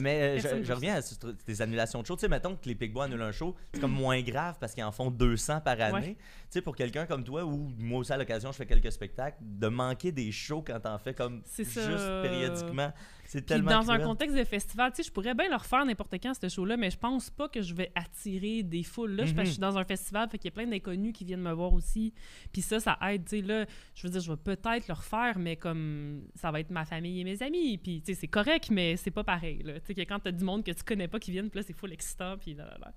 Mais 0.03 0.21
euh, 0.39 0.43
Personne 0.43 0.65
je, 0.65 0.73
reviens 0.73 0.95
à 0.97 1.03
ce- 1.03 1.15
tes 1.15 1.61
annulations 1.61 2.03
de 2.03 2.07
show. 2.07 2.17
Tu 2.17 2.23
sais, 2.23 2.29
mettons 2.29 2.57
que 2.57 2.67
les 2.69 2.75
Pigbois 2.75 3.05
annulent 3.05 3.23
un 3.23 3.31
show, 3.31 3.55
c'est 3.73 3.81
comme 3.81 3.93
moins 3.93 4.21
grave 4.23 4.57
parce 4.59 4.75
qu'ils 4.75 4.83
en 4.83 4.91
font 4.91 5.09
200 5.09 5.61
par 5.61 5.81
année. 5.81 5.93
Ouais. 6.09 6.15
Tu 6.15 6.19
sais, 6.51 6.61
pour 6.63 6.75
quelqu'un 6.75 7.07
comme 7.07 7.23
toi, 7.23 7.45
ou 7.45 7.71
moi 7.79 8.01
aussi 8.01 8.13
à 8.13 8.17
l'occasion, 8.17 8.51
je 8.51 8.57
fais 8.57 8.67
quelques 8.67 8.91
spectacles, 8.91 9.37
de 9.41 9.69
manquer 9.69 10.11
des 10.11 10.33
shows 10.33 10.65
quand 10.67 10.81
t'en 10.81 10.99
fais 10.99 11.15
comme 11.15 11.43
C'est 11.47 11.63
juste 11.63 11.81
ça. 11.81 12.23
périodiquement, 12.23 12.93
c'est 13.35 13.41
Puis 13.43 13.47
tellement 13.57 13.71
dans 13.73 13.91
un 13.91 13.99
contexte 14.05 14.37
de 14.37 14.45
festival, 14.45 14.93
tu 14.93 15.03
sais, 15.03 15.09
je 15.09 15.13
pourrais 15.13 15.35
bien 15.35 15.49
le 15.49 15.57
refaire 15.57 15.85
n'importe 15.85 16.15
quand, 16.23 16.33
ce 16.41 16.49
show-là, 16.49 16.77
mais 16.77 16.91
je 16.91 16.97
pense 16.99 17.31
pas 17.31 17.49
que 17.49 17.61
je 17.63 17.75
vais 17.75 17.91
attirer 17.95 18.63
des 18.63 18.83
foules. 18.85 19.11
Là, 19.13 19.25
je- 19.27 19.35
parce 19.35 19.43
que 19.45 19.49
je 19.49 19.53
suis 19.55 19.61
dans 19.61 19.77
un 19.77 19.85
festival, 19.85 20.29
fait 20.31 20.39
qu'il 20.39 20.47
y 20.51 20.53
a 20.53 20.55
plein 20.55 20.67
d'inconnus 20.67 21.13
qui 21.13 21.25
viennent 21.25 21.43
me 21.43 21.53
voir 21.53 21.73
aussi. 21.73 22.15
Puis 22.53 22.63
ça, 22.63 22.79
ça 22.81 22.97
aide, 23.11 23.25
tu 23.25 23.41
sais, 23.41 23.43
là, 23.43 23.67
je 23.95 24.07
veux 24.07 24.11
dire, 24.13 24.21
je 24.21 24.31
vais 24.31 24.37
peut-être 24.39 24.87
le 24.89 24.95
refaire, 24.95 25.39
mais 25.39 25.57
comme 25.57 26.23
ça 26.37 26.51
va 26.51 26.61
être 26.61 26.71
ma 26.71 26.85
famille 26.85 27.21
et 27.21 27.25
mes 27.25 27.43
amis. 27.43 27.77
Puis, 27.79 28.01
tu 28.01 28.15
sais, 28.15 28.21
c'est 28.21 28.29
correct, 28.29 28.69
mais 28.71 28.97
c'est 28.97 29.11
pas 29.11 29.25
pareil, 29.25 29.63
là. 29.65 29.81
Tu 29.81 29.95
sais, 29.95 30.07
quand 30.07 30.21
t'as 30.21 30.33
du 30.33 30.45
monde 30.45 30.63
que 30.65 30.71
tu 30.73 30.85
connais 30.85 31.09
pas 31.09 31.19
qui 31.19 31.33
viennent, 31.33 31.51
puis 31.51 31.59
là, 31.59 31.65
c'est 31.67 31.73
full 31.73 31.93
excitant, 31.93 32.39
puis 32.39 32.55
là, 32.55 32.65
là, 32.67 32.79
là. 32.81 32.93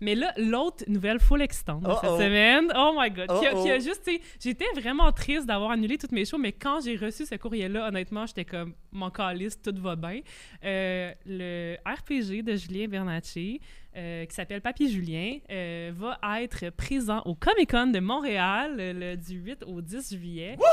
Mais 0.00 0.14
là, 0.14 0.32
l'autre 0.36 0.84
nouvelle 0.86 1.18
full 1.18 1.42
excitante 1.42 1.82
de 1.82 1.90
cette 1.94 2.10
Uh-oh. 2.10 2.18
semaine, 2.18 2.72
oh 2.76 2.94
my 2.96 3.10
god, 3.10 3.26
qui 3.40 3.46
a, 3.46 3.50
qui 3.50 3.70
a 3.70 3.76
Uh-oh. 3.76 3.80
juste, 3.80 4.08
j'étais 4.40 4.66
vraiment 4.80 5.10
triste 5.12 5.46
d'avoir 5.46 5.72
annulé 5.72 5.98
toutes 5.98 6.12
mes 6.12 6.24
shows, 6.24 6.38
mais 6.38 6.52
quand 6.52 6.80
j'ai 6.84 6.96
reçu 6.96 7.26
ce 7.26 7.34
courriel-là, 7.34 7.88
honnêtement, 7.88 8.24
j'étais 8.26 8.44
comme, 8.44 8.74
mon 8.92 9.10
calice, 9.10 9.60
tout 9.60 9.74
va 9.76 9.96
bien. 9.96 10.20
Euh, 10.64 11.12
le 11.26 11.76
RPG 11.84 12.42
de 12.44 12.54
Julien 12.56 12.86
Bernacci, 12.88 13.60
euh, 13.96 14.24
qui 14.26 14.34
s'appelle 14.34 14.60
Papy 14.60 14.88
Julien, 14.92 15.38
euh, 15.50 15.90
va 15.96 16.18
être 16.42 16.70
présent 16.70 17.20
au 17.24 17.34
Comic 17.34 17.70
Con 17.70 17.88
de 17.88 17.98
Montréal 17.98 18.74
le, 18.78 19.16
du 19.16 19.34
8 19.38 19.64
au 19.66 19.80
10 19.80 20.14
juillet. 20.14 20.56
Ouais, 20.58 20.64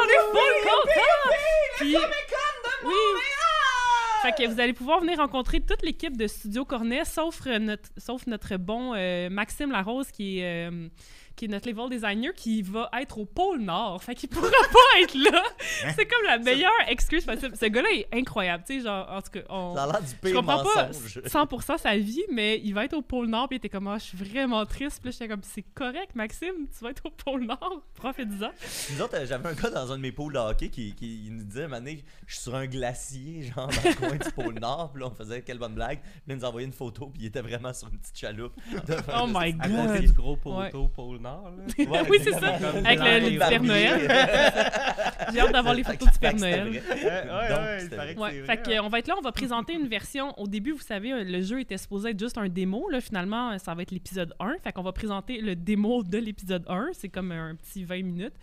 on 0.00 0.04
est 0.04 0.30
full 0.30 0.70
contents! 0.70 1.34
Puis- 1.78 1.96
oui. 2.84 2.92
Vous 4.24 4.58
allez 4.58 4.72
pouvoir 4.72 5.00
venir 5.00 5.18
rencontrer 5.18 5.60
toute 5.60 5.82
l'équipe 5.82 6.16
de 6.16 6.26
Studio 6.26 6.64
Cornet, 6.64 7.04
sauf 7.04 7.46
euh, 7.46 7.58
notre 7.58 8.56
bon 8.56 8.94
euh, 8.94 9.28
Maxime 9.28 9.70
Larose, 9.70 10.10
qui 10.10 10.38
est, 10.38 10.70
euh, 10.70 10.88
qui 11.36 11.46
est 11.46 11.48
notre 11.48 11.68
level 11.68 11.88
designer, 11.90 12.32
qui 12.34 12.62
va 12.62 12.88
être 13.00 13.18
au 13.18 13.24
pôle 13.24 13.60
Nord. 13.60 14.02
Fait 14.02 14.14
qu'il 14.14 14.28
pourra 14.28 14.48
pas 14.72 15.00
être 15.02 15.14
là. 15.14 15.42
C'est 15.96 16.06
comme 16.06 16.24
la 16.26 16.38
meilleure 16.38 16.70
excuse 16.88 17.24
possible. 17.24 17.56
Ce 17.56 17.66
gars-là 17.66 17.88
est 17.92 18.08
incroyable, 18.12 18.64
tu 18.66 18.78
sais, 18.78 18.84
genre, 18.84 19.06
en 19.10 19.20
tout 19.22 19.30
cas, 19.32 19.40
on... 19.48 19.74
Ça 19.74 19.84
a 19.84 19.86
l'air 19.92 20.00
du 20.02 20.08
Je 20.10 20.14
pire 20.16 20.34
comprends 20.36 20.62
pas 20.62 20.86
mensonge. 20.88 21.20
100% 21.24 21.78
sa 21.78 21.96
vie, 21.96 22.22
mais 22.30 22.60
il 22.62 22.72
va 22.74 22.84
être 22.84 22.94
au 22.94 23.02
pôle 23.02 23.26
Nord, 23.26 23.48
puis 23.48 23.56
il 23.56 23.58
était 23.58 23.68
comme, 23.68 23.88
ah, 23.88 23.98
je 23.98 24.04
suis 24.04 24.18
vraiment 24.18 24.64
triste. 24.66 25.00
Puis 25.00 25.08
là, 25.08 25.12
j'étais 25.12 25.28
comme, 25.28 25.42
c'est 25.42 25.62
correct, 25.74 26.14
Maxime, 26.14 26.68
tu 26.76 26.84
vas 26.84 26.90
être 26.90 27.02
au 27.06 27.10
pôle 27.10 27.44
Nord, 27.46 27.82
profite-en. 27.94 28.50
Nous 28.92 29.02
autres, 29.02 29.16
euh, 29.16 29.26
j'avais 29.26 29.48
un 29.48 29.54
gars 29.54 29.70
dans 29.70 29.92
un 29.92 29.96
de 29.96 30.02
mes 30.02 30.12
pôles 30.12 30.32
de 30.34 30.38
hockey 30.38 30.68
qui, 30.68 30.94
qui 30.94 31.28
nous 31.30 31.44
disait, 31.44 31.66
Mané, 31.68 32.04
je 32.26 32.34
suis 32.34 32.42
sur 32.44 32.54
un 32.54 32.66
glacier, 32.66 33.42
genre 33.54 33.66
dans 33.68 33.90
le 33.90 33.94
coin 33.96 34.16
du 34.16 34.30
pôle 34.32 34.54
Nord. 34.60 34.90
Puis 34.92 35.02
là, 35.02 35.08
on 35.10 35.14
faisait 35.14 35.42
quelle 35.42 35.58
bonne 35.58 35.74
blague. 35.74 36.00
Puis 36.00 36.10
là, 36.28 36.34
il 36.34 36.36
nous 36.36 36.44
envoyait 36.44 36.66
une 36.66 36.72
photo, 36.72 37.06
puis 37.06 37.22
il 37.22 37.26
était 37.26 37.40
vraiment 37.42 37.72
sur 37.72 37.88
une 37.88 37.98
petite 37.98 38.18
chaloupe. 38.18 38.52
Oh 39.16 39.26
my 39.28 39.54
À 39.60 39.68
God. 39.68 39.86
côté 39.88 40.06
du 40.06 40.12
gros 40.12 40.36
poteau 40.36 40.82
Ouais. 40.82 40.88
pôle 40.94 41.18
Nord. 41.24 41.50
Là. 41.56 41.84
Ouais, 41.94 42.08
oui, 42.08 42.18
c'est 42.22 42.32
ça, 42.32 42.54
avec 42.84 42.98
le. 42.98 43.38
Père 43.38 43.62
Noël. 43.62 44.00
J'ai 45.32 45.40
hâte 45.40 45.52
d'avoir 45.52 45.74
les 45.74 45.82
photos 45.82 46.12
du 46.12 46.18
Père 46.18 46.36
Noël. 46.36 46.82
vrai. 46.82 48.14
Ouais, 48.16 48.22
ouais, 48.22 48.42
fait 48.44 48.62
que, 48.62 48.80
on 48.80 48.88
va 48.88 48.98
être 48.98 49.08
là, 49.08 49.14
on 49.18 49.22
va 49.22 49.32
présenter 49.32 49.74
une 49.74 49.88
version. 49.88 50.38
Au 50.38 50.46
début, 50.46 50.72
vous 50.72 50.80
savez, 50.80 51.24
le 51.24 51.42
jeu 51.42 51.60
était 51.60 51.78
supposé 51.78 52.10
être 52.10 52.18
juste 52.20 52.38
un 52.38 52.48
démo. 52.48 52.88
Là, 52.90 53.00
finalement, 53.00 53.58
ça 53.58 53.74
va 53.74 53.82
être 53.82 53.90
l'épisode 53.90 54.34
1. 54.38 54.56
Fait 54.62 54.72
qu'on 54.72 54.82
va 54.82 54.92
présenter 54.92 55.40
le 55.40 55.56
démo 55.56 56.02
de 56.02 56.18
l'épisode 56.18 56.64
1. 56.68 56.90
C'est 56.92 57.08
comme 57.08 57.32
un 57.32 57.54
petit 57.54 57.84
20 57.84 58.02
minutes. 58.02 58.34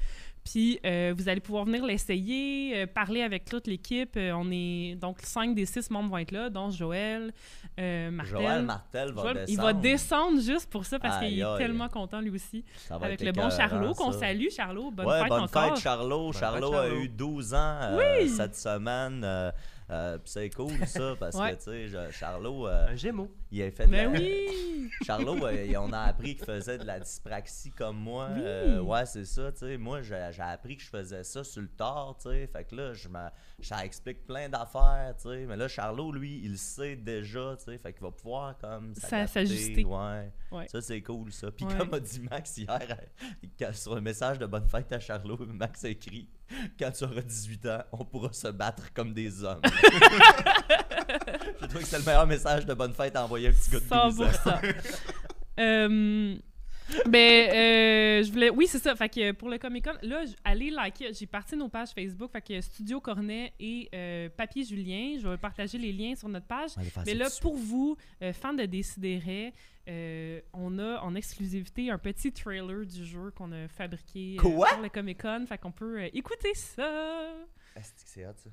Puis 0.43 0.79
euh, 0.85 1.13
vous 1.15 1.29
allez 1.29 1.39
pouvoir 1.39 1.65
venir 1.65 1.85
l'essayer, 1.85 2.75
euh, 2.75 2.87
parler 2.87 3.21
avec 3.21 3.45
toute 3.45 3.67
l'équipe. 3.67 4.15
Euh, 4.17 4.31
on 4.33 4.49
est 4.51 4.95
donc 4.95 5.19
5 5.21 5.53
des 5.53 5.65
6 5.67 5.91
membres 5.91 6.09
vont 6.09 6.17
être 6.17 6.31
là, 6.31 6.49
dont 6.49 6.71
Joël, 6.71 7.31
euh, 7.79 8.09
Martel. 8.09 8.33
Joël 8.33 8.61
Martel 8.63 9.11
va 9.11 9.21
Joël, 9.21 9.33
descendre. 9.45 9.49
il 9.49 9.57
va 9.57 9.73
descendre 9.73 10.41
juste 10.41 10.69
pour 10.71 10.85
ça 10.85 10.97
parce 10.97 11.19
qu'il 11.19 11.37
est 11.39 11.43
aïe. 11.43 11.57
tellement 11.57 11.89
content 11.89 12.21
lui 12.21 12.31
aussi. 12.31 12.65
Ça 12.87 12.97
va 12.97 13.05
avec 13.05 13.21
être 13.21 13.25
le 13.27 13.33
bon 13.33 13.49
Charlot 13.51 13.93
qu'on 13.93 14.11
salue. 14.11 14.47
Charlot, 14.49 14.89
bonne 14.91 15.05
ouais, 15.05 15.19
fête 15.19 15.29
bonne 15.29 15.43
encore. 15.43 15.75
fête, 15.75 15.83
Charlot. 15.83 16.31
Bonne 16.31 16.33
Charlot 16.33 16.73
a 16.73 16.89
eu 16.89 17.07
12 17.07 17.53
ans 17.53 17.57
euh, 17.81 17.99
Oui. 18.21 18.29
cette 18.29 18.55
semaine. 18.55 19.23
Euh, 19.91 20.17
puis 20.17 20.31
c'est 20.31 20.49
cool, 20.51 20.71
ça, 20.87 21.15
parce 21.19 21.35
Ouais. 21.37 21.51
que, 21.55 21.63
tu 21.63 21.89
sais, 21.91 22.11
Charlot, 22.11 22.67
euh, 22.67 22.87
Un 22.87 22.95
gémeau. 22.95 23.29
il 23.51 23.61
a 23.61 23.71
fait 23.71 23.85
de 23.85 23.91
Mais 23.91 24.03
la... 24.05 24.09
oui! 24.09 24.89
Charlot, 25.05 25.45
euh, 25.45 25.73
on 25.79 25.91
a 25.93 25.99
appris 26.01 26.35
qu'il 26.35 26.45
faisait 26.45 26.77
de 26.77 26.83
la 26.85 26.99
dyspraxie 26.99 27.71
comme 27.71 27.97
moi. 27.97 28.29
Oui. 28.33 28.41
Euh, 28.43 28.81
ouais, 28.81 29.05
c'est 29.05 29.25
ça, 29.25 29.51
tu 29.51 29.59
sais. 29.59 29.77
Moi, 29.77 30.01
j'ai 30.01 30.15
appris 30.39 30.77
que 30.77 30.83
je 30.83 30.89
faisais 30.89 31.23
ça 31.23 31.43
sur 31.43 31.61
le 31.61 31.67
tard, 31.69 32.15
tu 32.21 32.29
sais. 32.29 32.47
Fait 32.47 32.63
que 32.65 32.75
là, 32.75 32.93
je 32.93 33.07
me, 33.07 33.19
ça 33.61 33.83
explique 33.85 34.25
plein 34.25 34.47
d'affaires, 34.49 35.13
tu 35.21 35.29
sais. 35.29 35.45
Mais 35.45 35.57
là, 35.57 35.67
Charlot, 35.67 36.11
lui, 36.11 36.41
il 36.43 36.51
le 36.51 36.57
sait 36.57 36.95
déjà, 36.95 37.55
tu 37.57 37.65
sais. 37.65 37.77
Fait 37.77 37.93
qu'il 37.93 38.01
va 38.03 38.11
pouvoir, 38.11 38.57
comme, 38.57 38.93
s'ajuster. 38.95 39.83
Ouais. 39.85 40.31
Ouais. 40.51 40.67
Ça, 40.67 40.81
c'est 40.81 41.01
cool, 41.01 41.31
ça. 41.31 41.51
Puis 41.51 41.65
Ouais. 41.65 41.77
comme 41.77 41.93
a 41.93 41.99
dit 41.99 42.19
Max 42.29 42.57
hier, 42.57 42.79
sur 43.73 43.95
un 43.95 44.01
message 44.01 44.39
de 44.39 44.45
bonne 44.45 44.67
fête 44.67 44.91
à 44.91 44.99
Charlot, 44.99 45.37
Max 45.47 45.85
a 45.85 45.89
écrit 45.89 46.27
Quand 46.79 46.91
tu 46.91 47.03
auras 47.03 47.21
18 47.21 47.65
ans, 47.67 47.83
on 47.91 48.05
pourra 48.05 48.31
se 48.33 48.47
battre 48.47 48.93
comme 48.93 49.13
des 49.13 49.43
hommes. 49.43 49.61
Je 51.61 51.65
trouve 51.67 51.81
que 51.81 51.87
c'est 51.87 51.99
le 51.99 52.05
meilleur 52.05 52.27
message 52.27 52.65
de 52.65 52.73
bonne 52.73 52.93
fête 52.93 53.15
à 53.15 53.23
envoyer 53.23 53.49
un 53.49 53.51
petit 53.51 53.69
gars 53.71 53.79
de 53.79 54.09
12 54.11 54.21
ans. 54.21 54.31
100%. 54.31 54.73
Euh, 55.59 56.37
ben, 57.07 57.49
euh, 57.49 58.23
je 58.23 58.31
voulais. 58.31 58.49
Oui, 58.49 58.67
c'est 58.67 58.79
ça. 58.79 58.95
Fait 58.95 59.09
que 59.09 59.31
pour 59.31 59.49
le 59.49 59.57
Comic 59.57 59.85
Con, 59.85 59.93
là, 60.01 60.23
allez 60.43 60.69
liker. 60.69 61.11
J'ai 61.13 61.25
parti 61.25 61.55
nos 61.55 61.69
pages 61.69 61.89
Facebook. 61.89 62.31
Fait 62.31 62.41
que 62.41 62.59
Studio 62.61 62.99
Cornet 62.99 63.53
et 63.59 63.89
euh, 63.93 64.29
Papier 64.35 64.63
Julien. 64.63 65.17
Je 65.21 65.27
vais 65.27 65.37
partager 65.37 65.77
les 65.77 65.91
liens 65.91 66.15
sur 66.15 66.29
notre 66.29 66.47
page. 66.47 66.71
Mais 67.05 67.13
là, 67.13 67.27
pour 67.41 67.55
vous, 67.55 67.97
euh, 68.21 68.33
fans 68.33 68.53
de 68.53 68.65
Décideret, 68.65 69.53
euh, 69.87 70.41
on 70.53 70.77
a 70.79 70.99
en 70.99 71.15
exclusivité 71.15 71.89
un 71.89 71.97
petit 71.97 72.31
trailer 72.31 72.85
du 72.85 73.05
jeu 73.05 73.31
qu'on 73.31 73.51
a 73.51 73.67
fabriqué 73.67 74.37
euh, 74.37 74.41
Quoi? 74.41 74.69
pour 74.69 74.81
le 74.83 74.89
Comic 74.89 75.21
Con. 75.21 75.45
Fait 75.47 75.57
qu'on 75.57 75.71
peut 75.71 76.01
euh, 76.01 76.09
écouter 76.13 76.53
ça. 76.53 77.33
Est-ce 77.75 77.91
que 77.91 78.01
c'est 78.05 78.25
hot, 78.27 78.33
ça? 78.37 78.49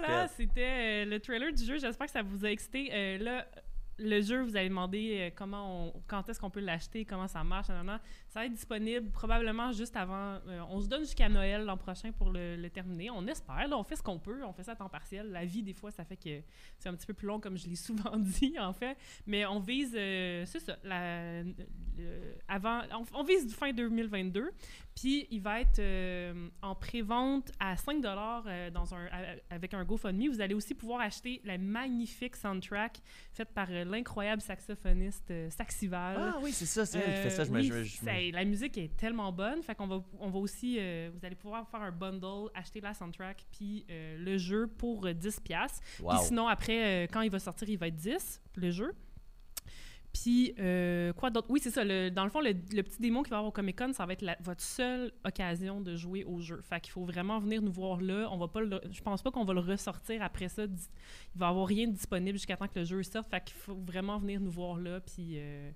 Voilà, 0.00 0.28
c'était 0.28 1.04
euh, 1.04 1.04
le 1.04 1.20
trailer 1.20 1.52
du 1.52 1.64
jeu. 1.64 1.78
J'espère 1.78 2.06
que 2.06 2.12
ça 2.12 2.22
vous 2.22 2.44
a 2.44 2.50
excité. 2.50 2.90
Euh, 2.92 3.18
là, 3.18 3.46
le 3.98 4.20
jeu, 4.20 4.42
vous 4.42 4.56
allez 4.56 4.68
demander 4.68 5.18
euh, 5.18 5.30
comment 5.34 5.86
on, 5.94 5.99
quand 6.10 6.28
est-ce 6.28 6.40
qu'on 6.40 6.50
peut 6.50 6.60
l'acheter, 6.60 7.04
comment 7.04 7.28
ça 7.28 7.44
marche, 7.44 7.68
nanana. 7.68 8.00
Ça 8.28 8.40
va 8.40 8.46
être 8.46 8.52
disponible 8.52 9.10
probablement 9.10 9.70
juste 9.70 9.96
avant. 9.96 10.40
euh, 10.48 10.60
on 10.68 10.80
se 10.80 10.88
donne 10.88 11.02
jusqu'à 11.02 11.28
Noël 11.28 11.64
l'an 11.64 11.76
prochain 11.76 12.10
pour 12.10 12.30
le, 12.30 12.68
terminer. 12.68 13.10
On 13.10 13.24
espère. 13.28 13.68
Là, 13.68 13.78
on 13.78 13.84
fait 13.84 13.94
ce 13.94 14.02
qu'on 14.02 14.18
peut. 14.18 14.42
On 14.44 14.52
fait 14.52 14.64
ça 14.64 14.72
à 14.72 14.76
temps 14.76 14.88
partiel. 14.88 15.30
La 15.30 15.44
vie, 15.44 15.62
des 15.62 15.72
fois, 15.72 15.92
ça 15.92 16.04
fait 16.04 16.16
que 16.16 16.42
c'est 16.78 16.88
un 16.88 16.94
petit 16.94 17.06
peu 17.06 17.14
plus 17.14 17.28
long, 17.28 17.38
comme 17.38 17.56
je 17.56 17.68
l'ai 17.68 17.76
souvent 17.76 18.16
dit, 18.16 18.58
en 18.58 18.72
fait. 18.72 18.98
Mais 19.26 19.46
on 19.46 19.60
vise, 19.60 19.94
euh, 19.96 20.44
c'est 20.46 20.58
ça, 20.60 20.76
avant, 22.48 22.82
on, 23.14 23.22
vise 23.22 23.54
fin 23.54 23.72
2022. 23.72 24.50
Puis 24.94 25.26
il 25.30 25.40
va 25.40 25.60
être 25.60 25.78
euh, 25.78 26.48
en 26.62 26.74
pré-vente 26.74 27.52
à 27.58 27.76
5 27.76 28.04
euh, 28.04 28.70
dans 28.70 28.94
un 28.94 29.06
avec 29.48 29.74
un 29.74 29.84
GoFundMe. 29.84 30.28
Vous 30.28 30.40
allez 30.40 30.54
aussi 30.54 30.74
pouvoir 30.74 31.00
acheter 31.00 31.40
la 31.44 31.58
magnifique 31.58 32.36
soundtrack 32.36 33.00
faite 33.32 33.50
par 33.54 33.70
l'incroyable 33.70 34.42
saxophoniste 34.42 35.30
euh, 35.30 35.48
Ah 36.18 36.38
oui, 36.42 36.52
c'est 36.52 36.66
ça, 36.66 36.86
c'est 36.86 36.98
elle 36.98 37.14
qui 37.16 37.22
fait 37.22 37.30
ça. 37.30 37.44
Je 37.44 37.50
Euh, 37.50 37.54
me- 37.54 37.60
oui, 37.60 37.84
je 37.84 38.04
me- 38.04 38.32
la 38.32 38.44
musique 38.44 38.76
est 38.78 38.96
tellement 38.96 39.32
bonne, 39.32 39.62
fait 39.62 39.74
qu'on 39.74 39.86
va, 39.86 40.02
on 40.18 40.30
va 40.30 40.38
aussi, 40.38 40.76
euh, 40.78 41.10
vous 41.12 41.24
allez 41.24 41.36
pouvoir 41.36 41.68
faire 41.68 41.82
un 41.82 41.92
bundle, 41.92 42.50
acheter 42.54 42.80
la 42.80 42.94
soundtrack 42.94 43.44
puis 43.52 43.84
euh, 43.90 44.16
le 44.18 44.38
jeu 44.38 44.66
pour 44.66 45.06
euh, 45.06 45.12
10 45.12 45.40
pièces. 45.40 45.80
Wow. 46.00 46.10
Puis 46.16 46.26
sinon 46.26 46.48
après, 46.48 47.04
euh, 47.04 47.06
quand 47.12 47.20
il 47.22 47.30
va 47.30 47.38
sortir, 47.38 47.68
il 47.68 47.78
va 47.78 47.88
être 47.88 47.96
10 47.96 48.40
le 48.56 48.70
jeu. 48.70 48.92
Puis 50.12 50.54
euh, 50.58 51.12
quoi 51.12 51.30
d'autre? 51.30 51.46
Oui, 51.50 51.60
c'est 51.62 51.70
ça. 51.70 51.84
le- 51.84 52.10
dans 52.10 52.24
le 52.24 52.30
fond, 52.30 52.40
le, 52.40 52.50
le 52.50 52.82
petit 52.82 53.00
démo 53.00 53.22
qu'il 53.22 53.30
va 53.30 53.36
y 53.36 53.38
avoir 53.38 53.48
au 53.50 53.52
Comic 53.52 53.78
Con, 53.78 53.92
ça 53.92 54.06
va 54.06 54.12
être 54.12 54.22
la- 54.22 54.36
votre 54.40 54.60
seule 54.62 55.12
occasion 55.24 55.80
de 55.80 55.94
jouer 55.96 56.24
au 56.24 56.40
jeu. 56.40 56.60
Fait 56.62 56.80
qu'il 56.80 56.90
faut 56.92 57.04
vraiment 57.04 57.38
venir 57.38 57.62
nous 57.62 57.70
voir 57.70 58.00
là. 58.00 58.28
On 58.32 58.36
va 58.36 58.48
pas, 58.48 58.60
le- 58.60 58.80
je 58.90 59.00
pense 59.02 59.22
pas 59.22 59.30
qu'on 59.30 59.44
va 59.44 59.54
le 59.54 59.60
ressortir 59.60 60.20
après 60.22 60.48
ça. 60.48 60.64
Il 60.64 61.38
va 61.38 61.46
y 61.46 61.48
avoir 61.50 61.66
rien 61.66 61.86
de 61.86 61.92
disponible 61.92 62.36
jusqu'à 62.38 62.56
temps 62.56 62.66
que 62.66 62.78
le 62.80 62.84
jeu 62.84 63.02
sorte. 63.04 63.30
Fait 63.30 63.42
qu'il 63.44 63.56
faut 63.56 63.76
vraiment 63.86 64.18
venir 64.18 64.40
nous 64.40 64.50
voir 64.50 64.78
là, 64.78 65.00
puis, 65.00 65.34
euh, 65.36 65.70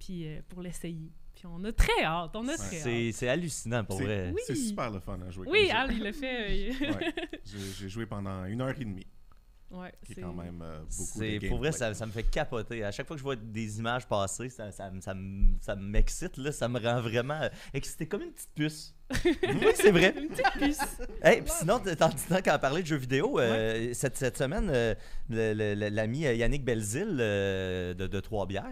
puis 0.00 0.26
euh, 0.26 0.40
pour 0.48 0.62
l'essayer. 0.62 1.12
Puis 1.36 1.44
on 1.46 1.62
a 1.64 1.70
très 1.72 2.02
hâte. 2.02 2.30
On 2.34 2.48
a 2.48 2.56
très 2.56 2.78
hâte. 2.80 3.12
C'est 3.14 3.28
hallucinant 3.28 3.84
pour 3.84 3.98
C'est- 3.98 4.04
vrai. 4.04 4.32
Oui. 4.34 4.40
C'est 4.46 4.56
super 4.56 4.90
le 4.90 4.98
fun 5.00 5.20
à 5.20 5.30
jouer. 5.30 5.46
Oui, 5.48 5.68
comme 5.68 5.76
Al, 5.76 5.92
il 5.92 6.02
l'a 6.02 6.12
fait. 6.12 6.70
euh. 6.82 6.92
Ouais. 6.92 7.14
J'ai 7.78 7.88
joué 7.88 8.06
pendant 8.06 8.46
une 8.46 8.60
heure 8.62 8.70
et 8.80 8.84
demie, 8.84 9.06
ouais, 9.70 9.92
qui 10.04 10.12
est 10.12 10.14
c'est- 10.16 10.20
quand 10.22 10.32
même 10.32 10.60
euh, 10.62 10.80
beaucoup 10.96 11.18
de 11.40 11.48
pour 11.48 11.58
vrai, 11.58 11.72
ça, 11.72 11.94
ça 11.94 12.06
me 12.06 12.12
fait 12.12 12.22
capoter. 12.24 12.82
À 12.84 12.90
chaque 12.90 13.06
fois 13.06 13.16
que 13.16 13.18
je 13.18 13.24
vois 13.24 13.36
des 13.36 13.78
images 13.78 14.06
passer, 14.06 14.48
ça, 14.48 14.72
ça, 14.72 14.90
me- 14.90 15.00
ça, 15.00 15.14
me- 15.14 15.58
ça 15.60 15.76
m'excite, 15.76 16.36
là, 16.38 16.50
ça 16.52 16.68
me 16.68 16.78
rend 16.80 17.00
vraiment 17.00 17.40
euh, 17.42 17.48
excité 17.74 18.06
comme 18.08 18.22
une 18.22 18.32
petite 18.32 18.50
puce. 18.54 18.95
oui, 19.24 19.68
c'est 19.74 19.92
vrai. 19.92 20.14
Une 20.18 20.28
petite 20.28 20.52
puce. 20.58 20.78
Hey, 21.22 21.40
puis 21.42 21.52
sinon, 21.56 21.78
t- 21.78 21.94
tant 21.94 22.10
tant 22.28 22.40
qu'à 22.40 22.58
parler 22.58 22.82
de 22.82 22.86
jeux 22.88 22.96
vidéo, 22.96 23.38
euh, 23.38 23.90
cette, 23.94 24.16
cette 24.16 24.36
semaine, 24.36 24.68
euh, 24.72 24.94
l'ami 25.30 26.26
euh, 26.26 26.34
Yannick 26.34 26.64
Belzile 26.64 27.16
euh, 27.20 27.94
de, 27.94 28.08
de 28.08 28.20
Trois-Bières, 28.20 28.64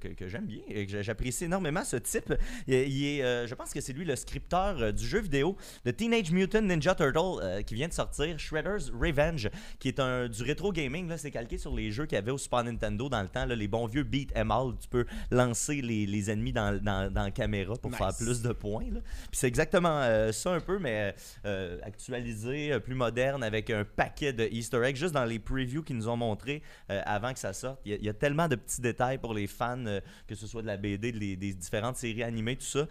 que, 0.00 0.08
que 0.08 0.28
j'aime 0.28 0.44
bien 0.44 0.60
et 0.68 0.84
que 0.84 0.92
j'a- 0.92 1.02
j'apprécie 1.02 1.44
énormément, 1.44 1.82
ce 1.84 1.96
type, 1.96 2.34
il, 2.66 2.74
il 2.74 3.06
est, 3.20 3.46
je 3.46 3.54
pense 3.54 3.72
que 3.72 3.80
c'est 3.80 3.94
lui 3.94 4.04
le 4.04 4.16
scripteur 4.16 4.92
du 4.92 5.06
jeu 5.06 5.20
vidéo 5.20 5.56
de 5.86 5.90
Teenage 5.90 6.30
Mutant 6.30 6.60
Ninja 6.62 6.94
Turtle 6.94 7.62
qui 7.64 7.74
vient 7.74 7.88
de 7.88 7.92
sortir, 7.94 8.38
Shredder's 8.38 8.90
Revenge, 8.90 9.48
qui 9.78 9.88
est 9.88 9.98
un, 10.00 10.28
du 10.28 10.42
rétro 10.42 10.72
gaming. 10.72 11.10
C'est 11.16 11.30
calqué 11.30 11.56
sur 11.56 11.74
les 11.74 11.90
jeux 11.90 12.04
qu'il 12.04 12.16
y 12.16 12.18
avait 12.18 12.30
au 12.32 12.38
Super 12.38 12.64
Nintendo 12.64 13.08
dans 13.08 13.22
le 13.22 13.28
temps, 13.28 13.46
là, 13.46 13.54
les 13.56 13.68
bons 13.68 13.86
vieux 13.86 14.02
beat 14.04 14.30
'em 14.36 14.50
all. 14.50 14.74
Tu 14.80 14.88
peux 14.88 15.06
lancer 15.30 15.80
les, 15.80 16.04
les 16.04 16.30
ennemis 16.30 16.52
dans, 16.52 16.78
dans, 16.82 17.10
dans 17.10 17.22
la 17.24 17.30
caméra 17.30 17.74
pour 17.76 17.90
Nice. 17.90 17.98
faire 17.98 18.14
plus 18.16 18.42
de 18.42 18.52
points. 18.52 18.84
Puis 18.90 19.00
c'est 19.32 19.46
exactement 19.48 19.69
euh, 19.74 20.32
ça 20.32 20.50
un 20.52 20.60
peu, 20.60 20.78
mais 20.78 21.14
euh, 21.44 21.78
actualisé, 21.82 22.72
euh, 22.72 22.80
plus 22.80 22.94
moderne, 22.94 23.42
avec 23.42 23.70
un 23.70 23.84
paquet 23.84 24.32
de 24.32 24.44
Easter 24.50 24.82
eggs. 24.84 24.96
Juste 24.96 25.14
dans 25.14 25.24
les 25.24 25.38
previews 25.38 25.82
qu'ils 25.82 25.96
nous 25.96 26.08
ont 26.08 26.16
montrés 26.16 26.62
avant 26.88 27.32
que 27.32 27.38
ça 27.38 27.52
sorte, 27.52 27.80
il 27.84 27.92
y, 27.92 27.94
a- 27.94 27.98
il 27.98 28.04
y 28.04 28.08
a 28.08 28.14
tellement 28.14 28.48
de 28.48 28.56
petits 28.56 28.80
détails 28.80 29.18
pour 29.18 29.34
les 29.34 29.46
fans, 29.46 29.84
que 30.26 30.34
ce 30.34 30.46
soit 30.46 30.62
de 30.62 30.66
la 30.66 30.76
BD, 30.76 31.12
de 31.12 31.18
les- 31.18 31.36
des 31.36 31.52
différentes 31.54 31.96
séries 31.96 32.22
animées, 32.22 32.56
tout 32.56 32.64
ça. 32.64 32.86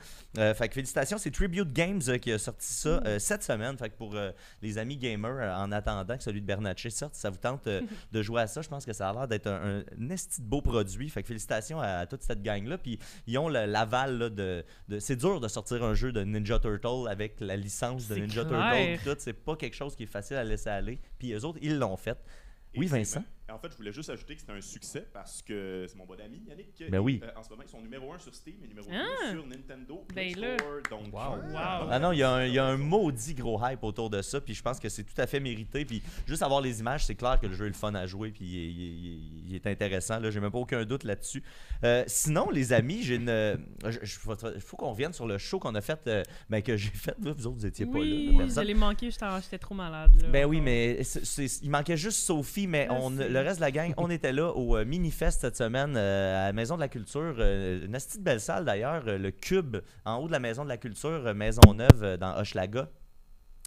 Fait 0.54 0.68
que 0.70 0.74
félicitations, 0.74 1.18
c'est 1.18 1.32
Tribute 1.32 1.72
Games 1.74 2.02
qui 2.22 2.32
a 2.32 2.38
sorti 2.38 2.68
ça 2.74 3.02
euh, 3.06 3.20
cette 3.20 3.44
semaine. 3.44 3.78
Fait 3.78 3.90
que 3.90 3.96
pour 3.98 4.16
les 4.62 4.78
amis 4.78 4.98
gamers, 4.98 5.58
en 5.58 5.72
attendant 5.72 6.18
que 6.18 6.24
celui 6.24 6.42
de 6.42 6.46
Bernatchez 6.46 6.90
sorte, 6.90 7.16
si 7.16 7.22
ça 7.22 7.30
vous 7.30 7.38
tente 7.38 7.68
de 8.12 8.22
jouer 8.22 8.42
à 8.42 8.48
ça, 8.48 8.62
je 8.62 8.70
pense 8.70 8.86
que 8.86 8.94
ça 8.94 9.10
a 9.10 9.14
l'air 9.14 9.28
d'être 9.28 9.48
un, 9.48 9.80
un 10.00 10.10
esti 10.10 10.42
de 10.42 10.46
beau 10.48 10.62
produit. 10.62 11.10
Fait 11.10 11.22
que 11.22 11.28
félicitations 11.28 11.80
à, 11.82 11.88
à 11.88 12.06
toute 12.06 12.24
cette 12.24 12.42
gang-là. 12.42 12.78
Puis 12.78 13.00
ils 13.28 13.38
ont 13.38 13.48
l'aval 13.50 14.18
là, 14.18 14.30
de, 14.30 14.64
de- 14.88 15.00
C'est 15.00 15.16
dur 15.16 15.40
de 15.40 15.48
sortir 15.48 15.84
un 15.84 15.94
jeu 15.94 16.12
de 16.12 16.22
Ninja 16.24 16.60
Turtle 16.60 16.69
avec 17.08 17.40
la 17.40 17.56
licence 17.56 18.08
de 18.08 18.16
Ninja 18.16 18.46
clair. 18.46 18.98
Turtle. 18.98 19.16
tout. 19.16 19.16
C'est 19.20 19.34
pas 19.34 19.56
quelque 19.56 19.76
chose 19.76 19.96
qui 19.96 20.04
est 20.04 20.08
facile 20.08 20.38
à 20.38 20.44
laisser 20.44 20.70
aller. 20.70 21.00
Puis 21.18 21.34
eux 21.34 21.46
autres, 21.46 21.60
ils 21.62 21.78
l'ont 21.78 21.98
fait. 21.98 22.18
Oui, 22.76 22.88
Vincent? 22.88 23.24
En 23.52 23.58
fait, 23.60 23.72
je 23.72 23.78
voulais 23.78 23.92
juste 23.92 24.10
ajouter 24.10 24.36
que 24.36 24.42
c'était 24.42 24.54
un 24.54 24.62
succès 24.62 25.08
parce 25.14 25.42
que 25.42 25.86
c'est 25.88 25.98
mon 25.98 26.06
bon 26.06 26.20
ami 26.20 26.42
Yannick. 26.48 26.84
Ben 26.90 27.00
oui. 27.00 27.20
Euh, 27.24 27.28
en 27.36 27.44
ce 27.44 27.50
moment, 27.50 27.64
ils 27.66 27.70
sont 27.70 27.82
numéro 27.82 28.12
1 28.14 28.20
sur 28.20 28.34
Steam 28.36 28.56
et 28.64 28.68
numéro 28.68 28.88
Ah. 28.92 29.32
2 29.32 29.38
sur 29.40 29.48
Nintendo 29.48 30.06
Ben 30.14 30.32
Play 30.34 30.42
là. 30.42 30.58
Store. 30.58 30.82
Donc, 30.90 31.14
Wow. 31.14 31.20
euh, 31.20 31.52
Wow. 31.54 31.88
Ah 31.92 32.00
non, 32.00 32.12
il 32.12 32.20
y, 32.20 32.24
a 32.24 32.32
un- 32.32 32.46
il 32.46 32.54
y 32.54 32.60
a 32.60 32.66
un 32.66 32.78
maudit 32.78 33.34
gros 33.34 33.60
hype 33.64 33.84
autour 33.84 34.10
de 34.10 34.22
ça, 34.22 34.40
puis 34.42 34.54
je 34.54 34.62
pense 34.62 34.80
que 34.80 34.90
c'est 34.90 35.04
tout 35.04 35.20
à 35.20 35.28
fait 35.28 35.40
mérité. 35.40 35.86
Puis 35.86 36.02
juste 36.28 36.42
avoir 36.44 36.62
les 36.62 36.80
images, 36.80 37.06
c'est 37.06 37.16
clair 37.16 37.40
que 37.40 37.48
le 37.48 37.54
jeu 37.54 37.66
est 37.66 37.70
le 37.70 37.74
fun 37.74 37.94
à 37.96 38.06
jouer, 38.06 38.32
puis 38.32 38.46
il 38.46 38.58
est, 38.58 38.72
il 38.72 38.82
est- 38.84 38.88
il 38.90 39.08
est- 39.08 39.50
il 39.50 39.56
est 39.56 39.68
intéressant. 39.68 40.20
Là, 40.20 40.30
j'ai 40.32 40.40
même 40.40 40.52
pas 40.52 40.60
aucun 40.60 40.84
doute 40.86 41.04
là-dessus. 41.04 41.44
Euh, 41.84 42.04
sinon, 42.08 42.50
les 42.50 42.74
amis, 42.74 43.02
j'ai 43.04 43.16
une. 43.16 43.30
euh, 43.30 43.56
je- 43.86 44.00
je- 44.04 44.20
faut, 44.20 44.78
qu'on 44.78 44.92
revienne 44.92 45.14
sur 45.14 45.28
le 45.28 45.38
show 45.38 45.60
qu'on 45.60 45.76
a 45.76 45.82
fait, 45.82 46.00
euh, 46.08 46.24
ben, 46.50 46.62
que 46.62 46.78
j'ai 46.78 46.90
fait. 46.90 47.16
Là, 47.24 47.34
vous 47.36 47.48
autres, 47.48 47.58
vous 47.58 47.66
étiez 47.66 47.86
pas 47.86 47.98
là. 48.00 48.48
Je 48.48 48.62
l'ai 48.62 48.74
manqué, 48.74 49.10
j'étais 49.12 49.58
trop 49.58 49.76
malade. 49.76 50.16
Là, 50.22 50.28
Ben 50.30 50.46
oui, 50.46 50.58
encore. 50.58 50.66
mais 50.66 51.02
il 51.62 51.70
manquait 51.70 51.98
juste 51.98 52.20
Sophie, 52.20 52.68
mais 52.68 52.86
Je 52.88 52.92
on, 52.94 53.10
sais. 53.18 53.30
Le 53.42 53.48
reste 53.48 53.60
de 53.60 53.66
la 53.66 53.72
gang, 53.72 53.94
on 53.98 54.10
était 54.10 54.34
là 54.34 54.52
au 54.52 54.76
euh, 54.76 54.86
Minifest 54.86 55.42
cette 55.42 55.56
semaine 55.56 55.96
euh, 55.96 56.44
à 56.44 56.48
la 56.48 56.54
Maison 56.54 56.76
de 56.76 56.82
la 56.82 56.88
Culture. 56.90 57.36
euh, 57.40 57.86
une 57.86 57.92
petite 57.94 58.22
belle 58.22 58.42
salle 58.42 58.66
d'ailleurs, 58.66 59.04
le 59.06 59.32
Cube, 59.32 59.78
en 60.06 60.18
haut 60.18 60.28
de 60.28 60.32
la 60.32 60.40
Maison 60.40 60.64
de 60.64 60.70
la 60.70 60.78
Culture, 60.78 61.34
Maisonneuve 61.34 62.04
euh, 62.04 62.18
dans 62.18 62.38
Hochelaga. 62.38 62.90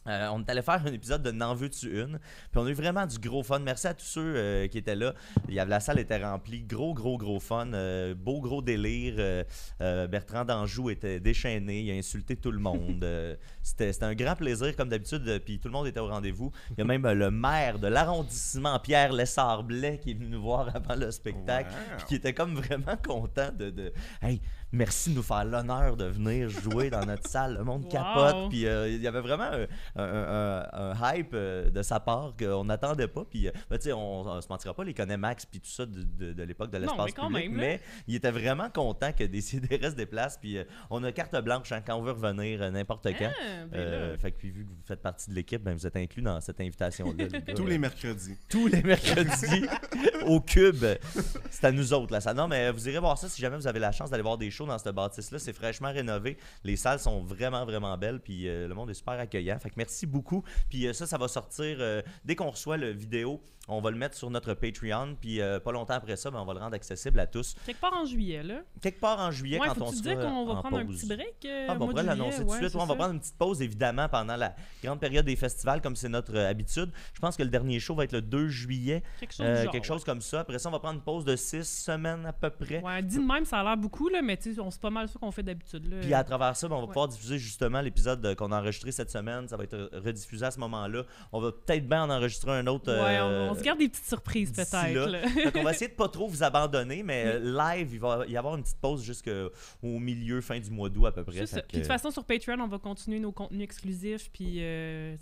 Euh, 0.09 0.28
on 0.32 0.40
est 0.40 0.50
allé 0.50 0.62
faire 0.62 0.82
un 0.85 0.92
épisode 0.92 1.23
de 1.23 1.30
N'en 1.30 1.54
veux-tu 1.54 2.00
une? 2.00 2.18
Puis 2.50 2.61
on 2.61 2.66
a 2.66 2.71
eu 2.71 2.75
vraiment 2.75 3.06
du 3.06 3.18
gros 3.18 3.42
fun. 3.42 3.61
Merci 3.61 3.87
à 3.87 3.94
tous 3.94 4.04
ceux 4.04 4.35
euh, 4.37 4.68
qui 4.68 4.78
étaient 4.78 4.97
là. 4.97 5.14
Il 5.49 5.54
y 5.54 5.61
avait, 5.61 5.71
la 5.71 5.80
salle 5.80 5.99
était 5.99 6.23
remplie. 6.23 6.62
Gros, 6.62 6.94
gros, 6.94 7.16
gros 7.18 7.38
fun. 7.38 7.73
Euh, 7.73 8.14
beau, 8.14 8.40
gros 8.40 8.62
délire. 8.62 9.44
Bertrand 9.80 10.44
d'Anjou 10.44 10.90
était 10.90 11.21
déchaîné. 11.21 11.80
Il 11.82 11.90
a 11.90 11.94
insulté 11.94 12.37
tout 12.37 12.50
le 12.50 12.59
monde. 12.59 13.06
C'était 13.62 13.92
c'était 13.92 14.06
un 14.06 14.14
grand 14.14 14.35
plaisir, 14.35 14.75
comme 14.76 14.88
d'habitude. 14.88 15.40
Puis 15.44 15.59
tout 15.59 15.68
le 15.68 15.73
monde 15.73 15.87
était 15.87 16.00
au 16.00 16.09
rendez-vous. 16.09 16.50
Il 16.71 16.78
y 16.78 16.80
a 16.82 16.85
même 16.85 17.06
le 17.09 17.30
maire 17.30 17.78
de 17.78 17.87
l'arrondissement, 17.87 18.78
Pierre 18.80 19.12
Lessard-Blais, 19.12 19.99
qui 19.99 20.11
est 20.11 20.14
venu 20.14 20.28
nous 20.28 20.42
voir 20.42 20.68
avant 20.75 20.97
le 20.97 21.11
spectacle. 21.11 21.71
Wow. 21.71 21.97
Puis 21.99 22.06
qui 22.06 22.14
était 22.16 22.35
comme 22.35 22.54
vraiment 22.54 22.97
content 22.97 23.50
de. 23.56 23.71
de 23.71 23.92
hey, 24.21 24.40
merci 24.73 25.11
de 25.11 25.17
nous 25.17 25.23
faire 25.23 25.45
l'honneur 25.45 25.97
de 25.97 26.05
venir 26.07 26.49
jouer 26.49 26.91
dans 26.91 27.05
notre 27.05 27.29
salle. 27.29 27.57
Le 27.59 27.64
monde 27.64 27.85
Wow. 27.85 27.91
capote. 27.91 28.49
Puis 28.50 28.67
euh, 28.67 28.88
il 28.88 29.00
y 29.02 29.07
avait 29.07 29.21
vraiment 29.21 29.45
un, 29.45 29.67
un- 29.97 30.62
un- 30.73 30.93
un 30.93 31.14
hype 31.14 31.31
euh, 31.35 31.71
de 31.71 31.83
sa 31.83 32.00
part 32.00 32.35
qu'on 32.38 32.64
n'attendait 32.64 33.09
pas. 33.09 33.25
Puis, 33.29 33.49
euh, 33.49 33.52
ben, 33.71 33.76
tu 33.79 33.85
sais, 33.85 33.93
on, 33.93 34.21
on 34.23 34.41
se 34.41 34.49
mentira 34.49 34.75
pas, 34.75 34.85
les 34.85 34.95
connaît 34.95 35.17
Max, 35.17 35.47
puis 35.47 35.61
tout 35.61 35.71
ça 35.71 35.85
de, 35.87 36.02
de- 36.02 36.33
de 36.33 36.43
l'époque 36.43 36.71
de 36.71 36.79
l'espace 36.79 37.07
mais 37.07 37.12
quand 37.12 37.26
public. 37.29 37.50
même, 37.50 37.57
là. 37.57 37.62
mais 37.62 37.81
il 38.09 38.14
était 38.14 38.31
vraiment 38.31 38.71
content 38.71 39.12
que 39.12 39.25
Décidérez 39.25 39.91
se 39.91 39.97
déplace. 39.97 40.38
Puis 40.38 40.59
euh, 40.59 40.64
on 40.91 41.02
a 41.05 41.12
carte 41.12 41.37
blanche 41.43 41.71
hein, 41.73 41.83
quand 41.87 41.95
on 41.97 42.02
veut 42.02 42.12
revenir, 42.12 42.62
euh, 42.62 42.71
n'importe 42.71 43.07
quand. 43.19 43.31
Ah, 43.31 43.64
ben 43.71 43.79
Euh, 43.79 44.12
là. 44.12 44.19
fait 44.19 44.33
que 44.33 44.38
puis, 44.38 44.50
vu 44.50 44.64
que 44.64 44.71
vous 44.71 44.76
faites 44.85 45.02
partie 45.02 45.31
de 45.31 45.35
l'équipe, 45.35 45.62
ben, 45.62 45.75
vous 45.75 45.87
êtes 45.87 45.97
inclus 45.97 46.23
dans 46.23 46.41
cette 46.41 46.61
invitation-là. 46.61 47.26
Tous 47.55 47.67
les 47.67 47.79
mercredis. 47.79 48.37
tous 48.49 48.67
les 48.69 48.83
mercredis 48.83 49.67
au 50.26 50.41
Cube. 50.41 50.85
C'est 51.50 51.64
à 51.67 51.73
nous 51.73 51.93
autres, 51.93 52.12
là. 52.12 52.21
Ça. 52.21 52.35
Non, 52.35 52.49
mais 52.49 52.71
vous 52.71 52.88
irez 52.88 52.99
voir 52.99 53.19
ça 53.19 53.29
si 53.29 53.41
jamais 53.41 53.57
vous 53.57 53.67
avez 53.67 53.79
la 53.81 53.93
chance 53.93 54.11
d'aller 54.11 54.23
voir 54.23 54.38
des 54.38 54.50
dans 54.66 54.78
cette 54.78 54.95
bâtisse-là. 54.95 55.38
C'est 55.38 55.52
fraîchement 55.52 55.92
rénové. 55.92 56.38
Les 56.64 56.76
salles 56.76 56.99
sont 56.99 57.23
vraiment, 57.23 57.64
vraiment 57.64 57.97
belles. 57.99 58.21
Puis 58.21 58.49
euh, 58.49 58.69
le 58.69 58.75
monde 58.75 58.90
est 58.90 58.95
super 58.95 59.14
accueillant. 59.14 59.59
Fait 59.59 59.71
que 59.71 59.75
merci 59.76 60.07
beaucoup. 60.07 60.42
Puis 60.69 60.87
euh, 60.87 60.92
ça, 60.92 61.07
ça 61.07 61.19
va 61.19 61.28
sortir 61.28 61.76
euh, 61.81 62.02
dès 62.25 62.37
qu'on 62.37 62.50
reçoit 62.50 62.76
le 62.76 62.90
vidéo. 62.90 63.40
On 63.69 63.81
va 63.81 63.90
le 63.92 63.97
mettre 63.97 64.16
sur 64.16 64.28
notre 64.28 64.54
Patreon. 64.54 65.16
Puis 65.21 65.40
euh, 65.40 65.61
pas 65.61 65.71
longtemps 65.71 65.95
après 65.95 66.16
ça, 66.16 66.31
ben, 66.33 66.40
on 66.40 66.45
va 66.45 66.52
le 66.54 66.59
rendre 66.59 66.75
accessible 66.75 67.21
à 67.21 67.26
tous. 67.28 67.54
Quelque 67.64 67.81
part 67.81 67.92
en 67.95 68.04
juillet, 68.04 68.42
là. 68.42 68.62
Quelque 68.81 68.99
part 69.00 69.21
en 69.21 69.31
juillet, 69.31 69.61
Ouais, 69.61 69.69
quand 69.69 69.81
on 69.83 69.92
dire 69.92 70.19
qu'on 70.19 70.45
va 70.47 70.52
en 70.54 70.61
prendre 70.62 70.78
un 70.78 70.87
petit 70.87 71.07
break. 71.07 71.37
euh, 71.45 71.66
Ah, 71.69 71.75
bon, 71.76 71.85
on 71.85 71.88
pourrait 71.90 72.02
l'annoncer 72.02 72.38
tout 72.38 72.45
de 72.45 72.50
ouais, 72.50 72.59
suite. 72.59 72.75
Ouais, 72.75 72.81
on 72.83 72.87
va 72.87 72.95
prendre 72.97 73.14
une 73.14 73.21
petite 73.21 73.38
pause, 73.38 73.62
évidemment, 73.62 74.09
pendant 74.09 74.35
la 74.37 74.54
grande 74.83 74.99
période 74.99 75.25
des 75.25 75.37
festivals, 75.37 75.81
comme 75.81 75.95
c'est 75.95 76.09
notre 76.09 76.35
euh, 76.37 76.50
habitude. 76.50 76.90
Je 77.14 77.21
pense 77.21 77.37
que 77.37 77.42
le 77.45 77.50
dernier 77.50 77.78
show 77.78 77.95
va 77.95 78.02
être 78.04 78.12
le 78.12 78.21
2 78.23 78.49
juillet, 78.49 79.02
Quelque 79.21 79.33
chose, 79.33 79.47
euh, 79.47 79.62
genre, 79.62 79.73
quelque 79.73 79.87
chose 79.87 80.04
comme 80.04 80.21
ça. 80.21 80.40
Après 80.40 80.59
ça, 80.59 80.69
on 80.69 80.73
va 80.73 80.81
prendre 80.81 80.97
une 80.97 81.04
pause 81.04 81.25
de 81.25 81.37
6 81.37 81.62
semaines 81.85 82.26
à 82.26 82.33
peu 82.33 82.50
près. 82.50 82.83
Ouais, 82.83 83.00
dit 83.02 83.19
de 83.19 83.23
même, 83.23 83.45
ça 83.45 83.61
a 83.61 83.62
l'air 83.62 83.76
beaucoup, 83.76 84.09
là, 84.09 84.23
mais 84.23 84.37
tu 84.37 84.54
sais, 84.54 84.61
on 84.61 84.71
c'est 84.73 84.81
pas 84.81 84.90
mal 84.90 85.09
ça 85.09 85.19
qu'on 85.21 85.31
fait 85.31 85.45
d'habitude. 85.45 85.88
là. 85.88 85.99
Puis 86.00 86.12
à 86.14 86.25
travers 86.25 86.57
ça, 86.57 86.66
ben, 86.66 86.75
on 86.75 86.81
va 86.81 86.87
pouvoir 86.88 87.07
diffuser 87.09 87.38
justement 87.38 87.81
l'épisode 87.81 88.35
qu'on 88.35 88.50
a 88.50 88.59
enregistré 88.61 88.90
cette 88.90 89.11
semaine. 89.11 89.47
Ça 89.47 89.57
va 89.57 89.62
être 89.64 89.88
rediffusé 90.04 90.45
à 90.47 90.50
ce 90.50 90.59
moment-là. 90.59 91.04
On 91.31 91.40
va 91.40 91.52
peut-être 91.52 91.88
bien 91.88 92.02
en 92.02 92.11
enregistrer 92.11 92.50
un 92.59 92.66
autre 92.66 92.92
on- 92.92 93.51
On 93.52 93.59
se 93.59 93.62
garde 93.62 93.78
des 93.78 93.88
petites 93.88 94.06
surprises 94.06 94.52
peut-être. 94.52 95.52
qu'on 95.52 95.62
va 95.62 95.71
essayer 95.73 95.88
de 95.88 95.94
pas 95.94 96.09
trop 96.09 96.28
vous 96.28 96.42
abandonner, 96.42 97.02
mais 97.02 97.38
live, 97.38 97.90
il 97.92 98.00
va 98.00 98.25
y 98.26 98.37
avoir 98.37 98.56
une 98.56 98.62
petite 98.62 98.80
pause 98.80 99.02
jusqu'au 99.02 99.50
milieu, 99.82 100.40
fin 100.40 100.59
du 100.59 100.71
mois 100.71 100.88
d'août 100.88 101.06
à 101.06 101.12
peu 101.12 101.25
près. 101.25 101.47
Ça. 101.47 101.62
Puis 101.62 101.78
de 101.78 101.82
toute 101.82 101.87
façon, 101.87 102.11
sur 102.11 102.25
Patreon, 102.25 102.61
on 102.61 102.68
va 102.68 102.78
continuer 102.78 103.18
nos 103.21 103.32
contenus 103.32 103.62
exclusifs. 103.62 104.30
Puis, 104.32 104.56
euh, 104.59 105.16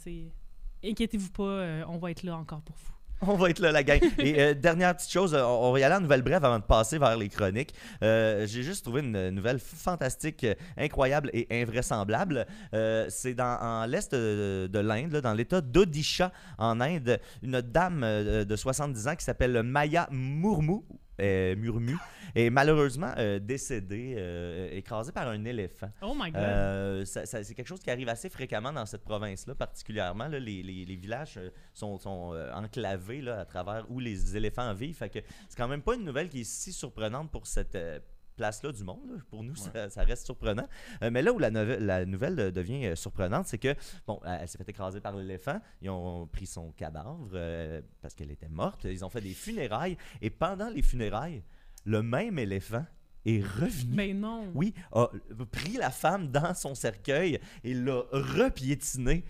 inquiétez-vous 0.84 1.30
pas, 1.30 1.42
euh, 1.42 1.84
on 1.88 1.98
va 1.98 2.10
être 2.10 2.22
là 2.22 2.36
encore 2.36 2.62
pour 2.62 2.76
vous. 2.76 2.99
On 3.26 3.34
va 3.34 3.50
être 3.50 3.58
là, 3.58 3.70
la 3.70 3.82
gang. 3.82 4.00
Et 4.18 4.40
euh, 4.40 4.54
dernière 4.54 4.96
petite 4.96 5.10
chose, 5.10 5.34
euh, 5.34 5.44
on 5.44 5.72
va 5.72 5.80
y 5.80 5.82
aller 5.82 5.94
en 5.94 6.00
nouvelle 6.00 6.22
brève 6.22 6.42
avant 6.42 6.58
de 6.58 6.64
passer 6.64 6.98
vers 6.98 7.16
les 7.18 7.28
chroniques. 7.28 7.74
Euh, 8.02 8.46
J'ai 8.46 8.62
juste 8.62 8.82
trouvé 8.82 9.02
une 9.02 9.28
nouvelle 9.30 9.58
fantastique, 9.58 10.46
incroyable 10.78 11.30
et 11.34 11.46
invraisemblable. 11.50 12.46
C'est 13.08 13.34
dans 13.34 13.86
l'est 13.88 14.14
de, 14.14 14.68
de 14.72 14.78
l'Inde, 14.78 15.16
dans 15.16 15.34
l'état 15.34 15.60
d'Odisha, 15.60 16.32
en 16.56 16.80
Inde, 16.80 17.20
une 17.42 17.60
dame 17.60 18.00
de 18.00 18.56
70 18.56 19.08
ans 19.08 19.16
qui 19.16 19.24
s'appelle 19.24 19.62
Maya 19.62 20.08
Murmu. 20.10 20.80
Euh, 21.20 21.54
Murmu 21.56 21.96
est 22.34 22.50
malheureusement 22.50 23.12
euh, 23.18 23.38
décédée, 23.38 24.14
euh, 24.16 24.70
écrasée 24.72 25.12
par 25.12 25.28
un 25.28 25.44
éléphant. 25.44 25.90
Oh 26.02 26.14
my 26.16 26.30
god. 26.30 26.40
Euh, 26.42 27.04
ça- 27.04 27.26
ça- 27.26 27.42
c'est 27.44 27.54
quelque 27.54 27.66
chose 27.68 27.80
qui 27.80 27.90
arrive 27.90 28.08
assez 28.08 28.28
fréquemment 28.28 28.72
dans 28.72 28.86
cette 28.86 29.02
province-là, 29.04 29.54
particulièrement. 29.54 30.28
là, 30.28 30.38
les, 30.38 30.62
les- 30.62 30.84
les 30.84 30.96
villages 30.96 31.36
euh, 31.38 31.50
sont, 31.74 31.98
sont, 31.98 32.34
enclavés 32.54 33.20
là, 33.22 33.40
à 33.40 33.44
travers 33.44 33.84
où 33.90 34.00
les 34.00 34.36
éléphants 34.36 34.72
vivent. 34.74 34.96
Fait 34.96 35.08
que 35.10 35.18
c'est 35.48 35.56
quand 35.56 35.68
même 35.68 35.82
pas 35.82 35.94
une 35.94 36.04
nouvelle 36.04 36.28
qui 36.28 36.40
est 36.42 36.44
si 36.44 36.72
surprenante 36.72 37.30
pour 37.30 37.46
cette 37.46 37.76
place-là 38.40 38.72
du 38.72 38.84
monde. 38.84 39.10
là. 39.10 39.18
Pour 39.28 39.42
nous, 39.44 39.54
ça, 39.54 39.90
ça 39.90 40.02
reste 40.02 40.24
surprenant. 40.24 40.66
Euh, 41.02 41.10
mais 41.10 41.20
là 41.20 41.30
où 41.32 41.38
la, 41.38 41.50
nouvelle 42.06 42.52
devient 42.52 42.86
euh, 42.86 42.96
surprenante, 42.96 43.46
c'est 43.46 43.58
que, 43.58 43.74
bon, 44.06 44.18
elle 44.24 44.48
s'est 44.48 44.56
fait 44.56 44.70
écraser 44.70 45.00
par 45.00 45.14
l'éléphant. 45.14 45.60
Ils 45.82 45.90
ont 45.90 46.26
pris 46.26 46.46
son 46.46 46.72
cadavre 46.72 47.28
euh, 47.34 47.82
parce 48.00 48.14
qu'elle 48.14 48.30
était 48.30 48.48
morte. 48.48 48.84
Ils 48.84 49.04
ont 49.04 49.10
fait 49.10 49.20
des 49.20 49.34
funérailles. 49.34 49.98
Et 50.22 50.30
pendant 50.30 50.70
les 50.70 50.80
funérailles, 50.80 51.42
le 51.84 52.02
même 52.02 52.38
éléphant 52.38 52.86
est 53.26 53.44
revenu. 53.44 53.94
Mais 53.94 54.14
non. 54.14 54.50
Oui, 54.54 54.72
a 54.92 55.08
pris 55.52 55.74
la 55.74 55.90
femme 55.90 56.28
dans 56.28 56.54
son 56.54 56.74
cercueil 56.74 57.38
et 57.62 57.74
l'a 57.74 58.04
repiétinée. 58.10 59.22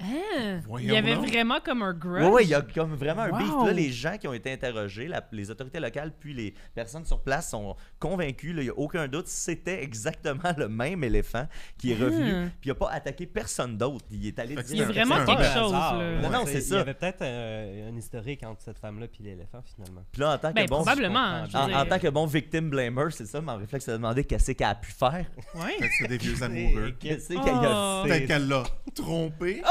Hein? 0.00 0.60
Il 0.80 0.86
y 0.86 0.96
avait 0.96 1.14
donc. 1.14 1.28
vraiment 1.28 1.58
comme 1.64 1.82
un 1.82 1.92
grudge. 1.94 2.24
Oui, 2.24 2.30
ouais, 2.30 2.42
il 2.44 2.48
y 2.50 2.54
a 2.54 2.62
comme 2.62 2.94
vraiment 2.94 3.22
un 3.22 3.38
beef. 3.38 3.50
Wow. 3.52 3.66
Là, 3.66 3.72
les 3.72 3.90
gens 3.92 4.16
qui 4.18 4.26
ont 4.26 4.32
été 4.32 4.52
interrogés, 4.52 5.06
la- 5.06 5.26
les 5.32 5.50
autorités 5.50 5.78
locales, 5.80 6.12
puis 6.18 6.34
les 6.34 6.52
personnes 6.74 7.04
sur 7.04 7.20
place 7.22 7.50
sont 7.50 7.76
convaincus, 7.98 8.54
là, 8.54 8.62
il 8.62 8.64
n'y 8.66 8.70
a 8.70 8.74
aucun 8.78 9.06
doute, 9.08 9.28
c'était 9.28 9.82
exactement 9.82 10.52
le 10.56 10.68
même 10.68 11.04
éléphant 11.04 11.46
qui 11.78 11.92
est 11.92 11.94
revenu, 11.96 12.32
Hmm. 12.32 12.50
puis 12.60 12.64
il 12.64 12.68
n'a 12.70 12.74
pas 12.74 12.90
attaqué 12.90 13.26
personne 13.26 13.76
d'autre. 13.78 14.04
Il 14.10 14.26
est 14.26 14.38
allé 14.38 14.56
que 14.56 14.60
Il 14.68 14.76
y 14.78 14.82
a 14.82 14.86
dire... 14.86 14.94
vraiment 14.94 15.24
quelque 15.24 15.44
chose. 15.44 15.72
hasard, 15.72 15.98
là. 15.98 16.04
ouais. 16.16 16.20
Non, 16.22 16.30
non, 16.30 16.42
c'est 16.46 16.54
Il 16.54 16.62
ça. 16.62 16.76
y 16.76 16.78
avait 16.80 16.94
peut-être 16.94 17.22
euh, 17.22 17.90
un 17.90 17.96
historique 17.96 18.42
entre 18.44 18.62
cette 18.62 18.78
femme-là 18.78 19.06
et 19.06 19.22
l'éléphant, 19.22 19.62
finalement. 19.74 20.04
Puis 20.10 20.20
là, 20.20 20.34
en 20.34 20.38
tant 20.38 20.48
que 20.50 20.54
Ben, 20.54 20.66
bon... 20.66 20.76
probablement. 20.76 21.44
En, 21.44 21.46
dire. 21.46 21.76
en 21.78 21.86
tant 21.86 21.98
que 21.98 22.08
bon 22.08 22.26
victim 22.26 22.68
blamer, 22.70 23.10
c'est 23.10 23.26
ça, 23.26 23.40
mon 23.40 23.56
réflexe, 23.56 23.84
c'est 23.84 23.92
de 23.92 23.96
demander 23.96 24.24
qu'est-ce 24.24 24.52
qu'elle 24.52 24.66
a 24.66 24.74
pu 24.74 24.90
faire. 24.92 25.24
Que 25.54 25.86
c'est 25.98 26.08
des 26.08 26.18
vieux 26.18 26.42
amoureux. 26.42 26.92
Qu'est-ce 26.98 27.28
qu'elle 27.28 27.38
Oh. 27.44 27.48
a 27.64 28.02
dit. 28.04 28.08
Peut-être 28.08 28.26
qu'elle 28.26 28.48
l'a 28.48 28.62
trompé. 28.94 29.62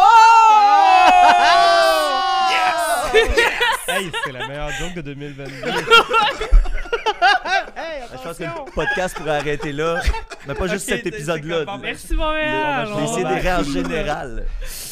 Hey, 3.88 4.12
c'est 4.26 4.32
la 4.32 4.48
meilleure 4.48 4.72
joke 4.72 4.94
de 4.96 5.02
2022. 5.02 5.54
Je 8.12 8.18
pense 8.24 8.38
que 8.38 8.44
le 8.44 8.72
podcast 8.74 9.16
pourrait 9.18 9.38
arrêter 9.38 9.72
là, 9.72 10.02
mais 10.48 10.54
pas 10.56 10.68
juste 10.68 10.88
cet 10.88 11.06
épisode-là. 11.06 11.66
Merci 11.82 12.16
Montréal. 12.16 12.90
Les 13.00 13.08
CDR 13.08 13.60
en 13.60 13.64
général. 13.64 14.46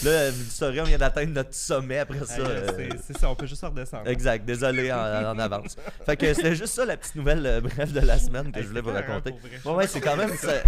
Là, 0.04 0.32
vous 0.32 0.40
le 0.44 0.50
saurez, 0.50 0.82
on 0.82 0.86
vient 0.86 0.98
d'atteindre 0.98 1.34
notre 1.34 1.54
sommet 1.54 2.00
après 2.00 2.26
ça. 2.26 2.38
Hey, 2.38 2.42
euh, 2.46 2.90
c'est- 3.06 3.18
ça, 3.18 3.30
on 3.30 3.36
peut 3.36 3.46
juste 3.46 3.64
redescendre. 3.64 4.08
Exact, 4.08 4.46
désolé 4.46 4.92
en, 4.92 4.98
en 4.98 5.40
avance. 5.40 5.76
Fait 6.06 6.16
que 6.18 6.34
c'était 6.34 6.56
juste 6.56 6.74
ça 6.74 6.86
la 6.86 6.98
petite 6.98 7.16
nouvelle 7.16 7.46
euh, 7.46 7.62
bref 7.62 7.92
de 7.92 8.00
la 8.00 8.18
semaine 8.18 8.52
que 8.52 8.58
Hey, 8.58 8.64
je 8.64 8.70
voulais 8.70 8.82
vous 8.82 8.92
raconter. 8.92 9.32
vrai. 9.32 9.60
Ouais, 9.66 9.74
ouais, 9.78 9.88
c'est 9.88 10.02
quand 10.02 10.16
même. 10.16 10.36
ça- 10.36 10.62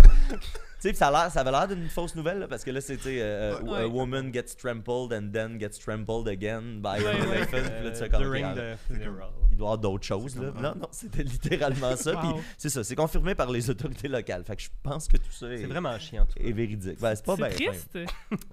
Tu 0.81 0.89
sais, 0.89 0.95
ça, 0.95 1.07
a 1.07 1.11
l'air- 1.11 1.31
ça 1.31 1.39
avait 1.39 1.51
l'air 1.51 1.65
d'une 1.67 1.87
fausse 1.87 2.13
nouvelle 2.13 2.39
là, 2.39 2.47
parce 2.49 2.63
que 2.65 2.69
là, 2.71 2.81
c'était 2.81 3.19
euh, 3.21 3.57
Ouais. 3.61 3.83
A 3.83 3.87
woman 3.87 4.33
gets 4.33 4.53
trampled 4.61 5.13
and 5.13 5.29
then 5.31 5.57
gets 5.57 5.79
trampled 5.81 6.27
again 6.27 6.61
by 6.81 7.01
Ouais, 7.01 7.07
an 7.07 7.29
ouais. 7.29 7.37
elephant. 7.37 7.47
Puis 7.51 7.61
là, 7.61 7.69
Euh, 7.71 7.91
tu 7.91 7.97
fais 7.99 8.09
comme, 8.09 8.21
during 8.21 8.45
ok, 8.47 8.55
the 8.55 8.93
funeral. 8.93 9.29
il 9.51 9.57
doit 9.57 9.65
y 9.65 9.69
avoir 9.69 9.77
d'autres 9.77 10.05
choses. 10.05 10.35
Là. 10.35 10.51
comme- 10.51 10.61
Non, 10.61 10.75
non, 10.75 10.87
c'était 10.91 11.23
littéralement 11.23 11.95
ça. 11.95 12.15
Puis 12.17 12.29
c'est 12.57 12.69
ça, 12.69 12.83
c'est 12.83 12.95
confirmé 12.95 13.33
par 13.33 13.49
les 13.49 13.69
autorités 13.69 14.09
locales. 14.09 14.43
Fait 14.45 14.57
que 14.57 14.61
je 14.63 14.69
pense 14.81 15.07
que 15.07 15.17
tout 15.17 15.31
ça 15.31 15.47
est, 15.47 15.57
C'est 15.59 15.65
vraiment 15.65 15.97
chiant, 15.99 16.25
tout 16.25 16.37
est 16.41 16.51
véridique. 16.51 16.99
Ben, 16.99 17.15
c'est 17.15 17.25
pas 17.25 17.35
bien. 17.35 17.49
Triste. 17.49 17.97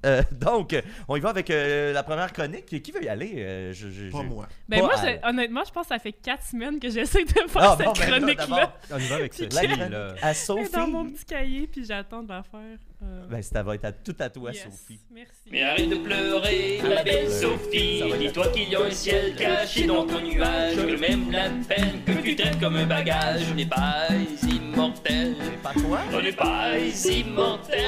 Euh, 0.07 0.23
donc, 0.33 0.75
on 1.09 1.17
y 1.17 1.21
va 1.21 1.31
avec 1.31 1.51
euh, 1.51 1.93
la 1.93 2.03
première 2.03 2.33
chronique. 2.33 2.67
Qui 2.83 2.93
veut 2.93 3.03
y 3.05 3.09
aller? 3.09 3.33
Euh, 3.37 3.73
je- 3.73 3.89
je- 3.91 4.11
Pas 4.11 4.23
moi. 4.23 4.47
Ben 4.69 4.81
Pas 4.81 4.87
moi, 4.87 4.95
je- 4.97 5.29
honnêtement, 5.29 5.63
je 5.67 5.73
pense 5.73 5.85
que 5.89 5.95
ça 5.95 5.99
fait 5.99 6.13
quatre 6.13 6.45
semaines 6.47 6.79
que 6.81 6.89
j'essaie 6.89 7.25
de 7.25 7.31
faire 7.31 7.47
Ah, 7.57 7.75
cette 7.77 7.87
bon, 7.87 7.93
ben 7.93 8.11
là, 8.11 8.19
chronique-là. 8.19 8.77
On 8.93 8.99
y 8.99 9.07
va 9.07 9.15
avec 9.17 9.35
ça. 9.35 9.45
La 9.53 9.63
là- 9.63 9.69
chronique 9.77 9.93
à 9.93 10.11
Elle 10.23 10.31
est 10.31 10.35
Sophie. 10.35 10.73
dans 10.73 10.87
mon 10.89 11.11
petit 11.11 11.25
cahier, 11.25 11.67
puis 11.67 11.85
j'attends 11.85 12.23
de 12.23 12.29
la 12.31 12.43
faire. 12.43 12.79
Euh, 13.03 13.27
Ben, 13.31 13.43
ça 13.43 13.63
va 13.63 13.75
être 13.77 13.85
à, 13.87 13.93
tout 13.93 14.15
à 14.19 14.29
toi, 14.29 14.53
yes. 14.53 14.65
Sophie. 14.65 15.01
Merci. 15.11 15.33
Mais 15.51 15.63
arrête 15.63 15.89
de 15.89 15.97
pleurer, 15.97 16.81
ma 16.83 17.03
belle 17.03 17.31
Sophie. 17.31 18.03
Dis-toi 18.19 18.49
qu'il 18.49 18.69
y 18.69 18.77
a 18.77 18.83
un 18.83 18.91
ciel 18.91 19.35
caché 19.37 19.87
dans 19.87 20.07
ton 20.07 20.21
nuage. 20.21 20.77
Que 20.77 20.97
même 21.01 21.31
la 21.31 21.49
peine 21.49 22.03
que 22.05 22.13
tu 22.23 22.37
traites 22.37 22.61
comme 22.61 22.77
un 22.77 22.87
bagage 22.87 23.55
n'est 23.55 23.67
pas 23.67 24.09
immortel. 24.43 25.35
Pas 25.63 25.73
quoi 25.73 26.01
On 26.13 26.21
n'est 26.21 26.33
pas 26.33 26.79
immortel. 26.79 27.85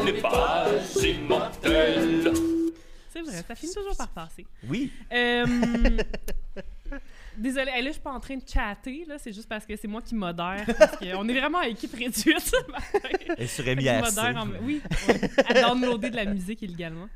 On 0.00 0.04
n'est 0.04 0.12
pas 0.20 0.68
immortel. 1.02 2.32
C'est 3.12 3.20
vrai, 3.20 3.44
ça 3.46 3.54
finit 3.54 3.74
toujours 3.74 3.96
par 3.96 4.08
passer. 4.08 4.46
Oui. 4.68 4.90
Euh, 5.12 5.44
Désolée, 7.36 7.70
là, 7.70 7.82
je 7.86 7.92
suis 7.92 8.00
pas 8.00 8.12
en 8.12 8.20
train 8.20 8.36
de 8.36 8.42
chatter, 8.46 9.04
là, 9.08 9.16
c'est 9.18 9.32
juste 9.32 9.48
parce 9.48 9.66
que 9.66 9.74
c'est 9.76 9.88
moi 9.88 10.00
qui 10.02 10.14
modère. 10.14 10.64
Parce 10.78 10.96
qu'on 10.96 11.28
est 11.28 11.38
vraiment 11.40 11.58
à 11.58 11.66
équipe 11.68 11.92
réduite 11.92 12.24
que 12.24 13.46
je 13.46 13.62
MIRC. 13.74 14.04
modère 14.16 14.36
en- 14.42 14.48
Oui, 14.62 14.80
ouais, 15.08 15.20
à 15.48 15.54
downloader 15.62 16.10
de 16.10 16.16
la 16.16 16.24
musique 16.26 16.62
illégalement. 16.62 17.08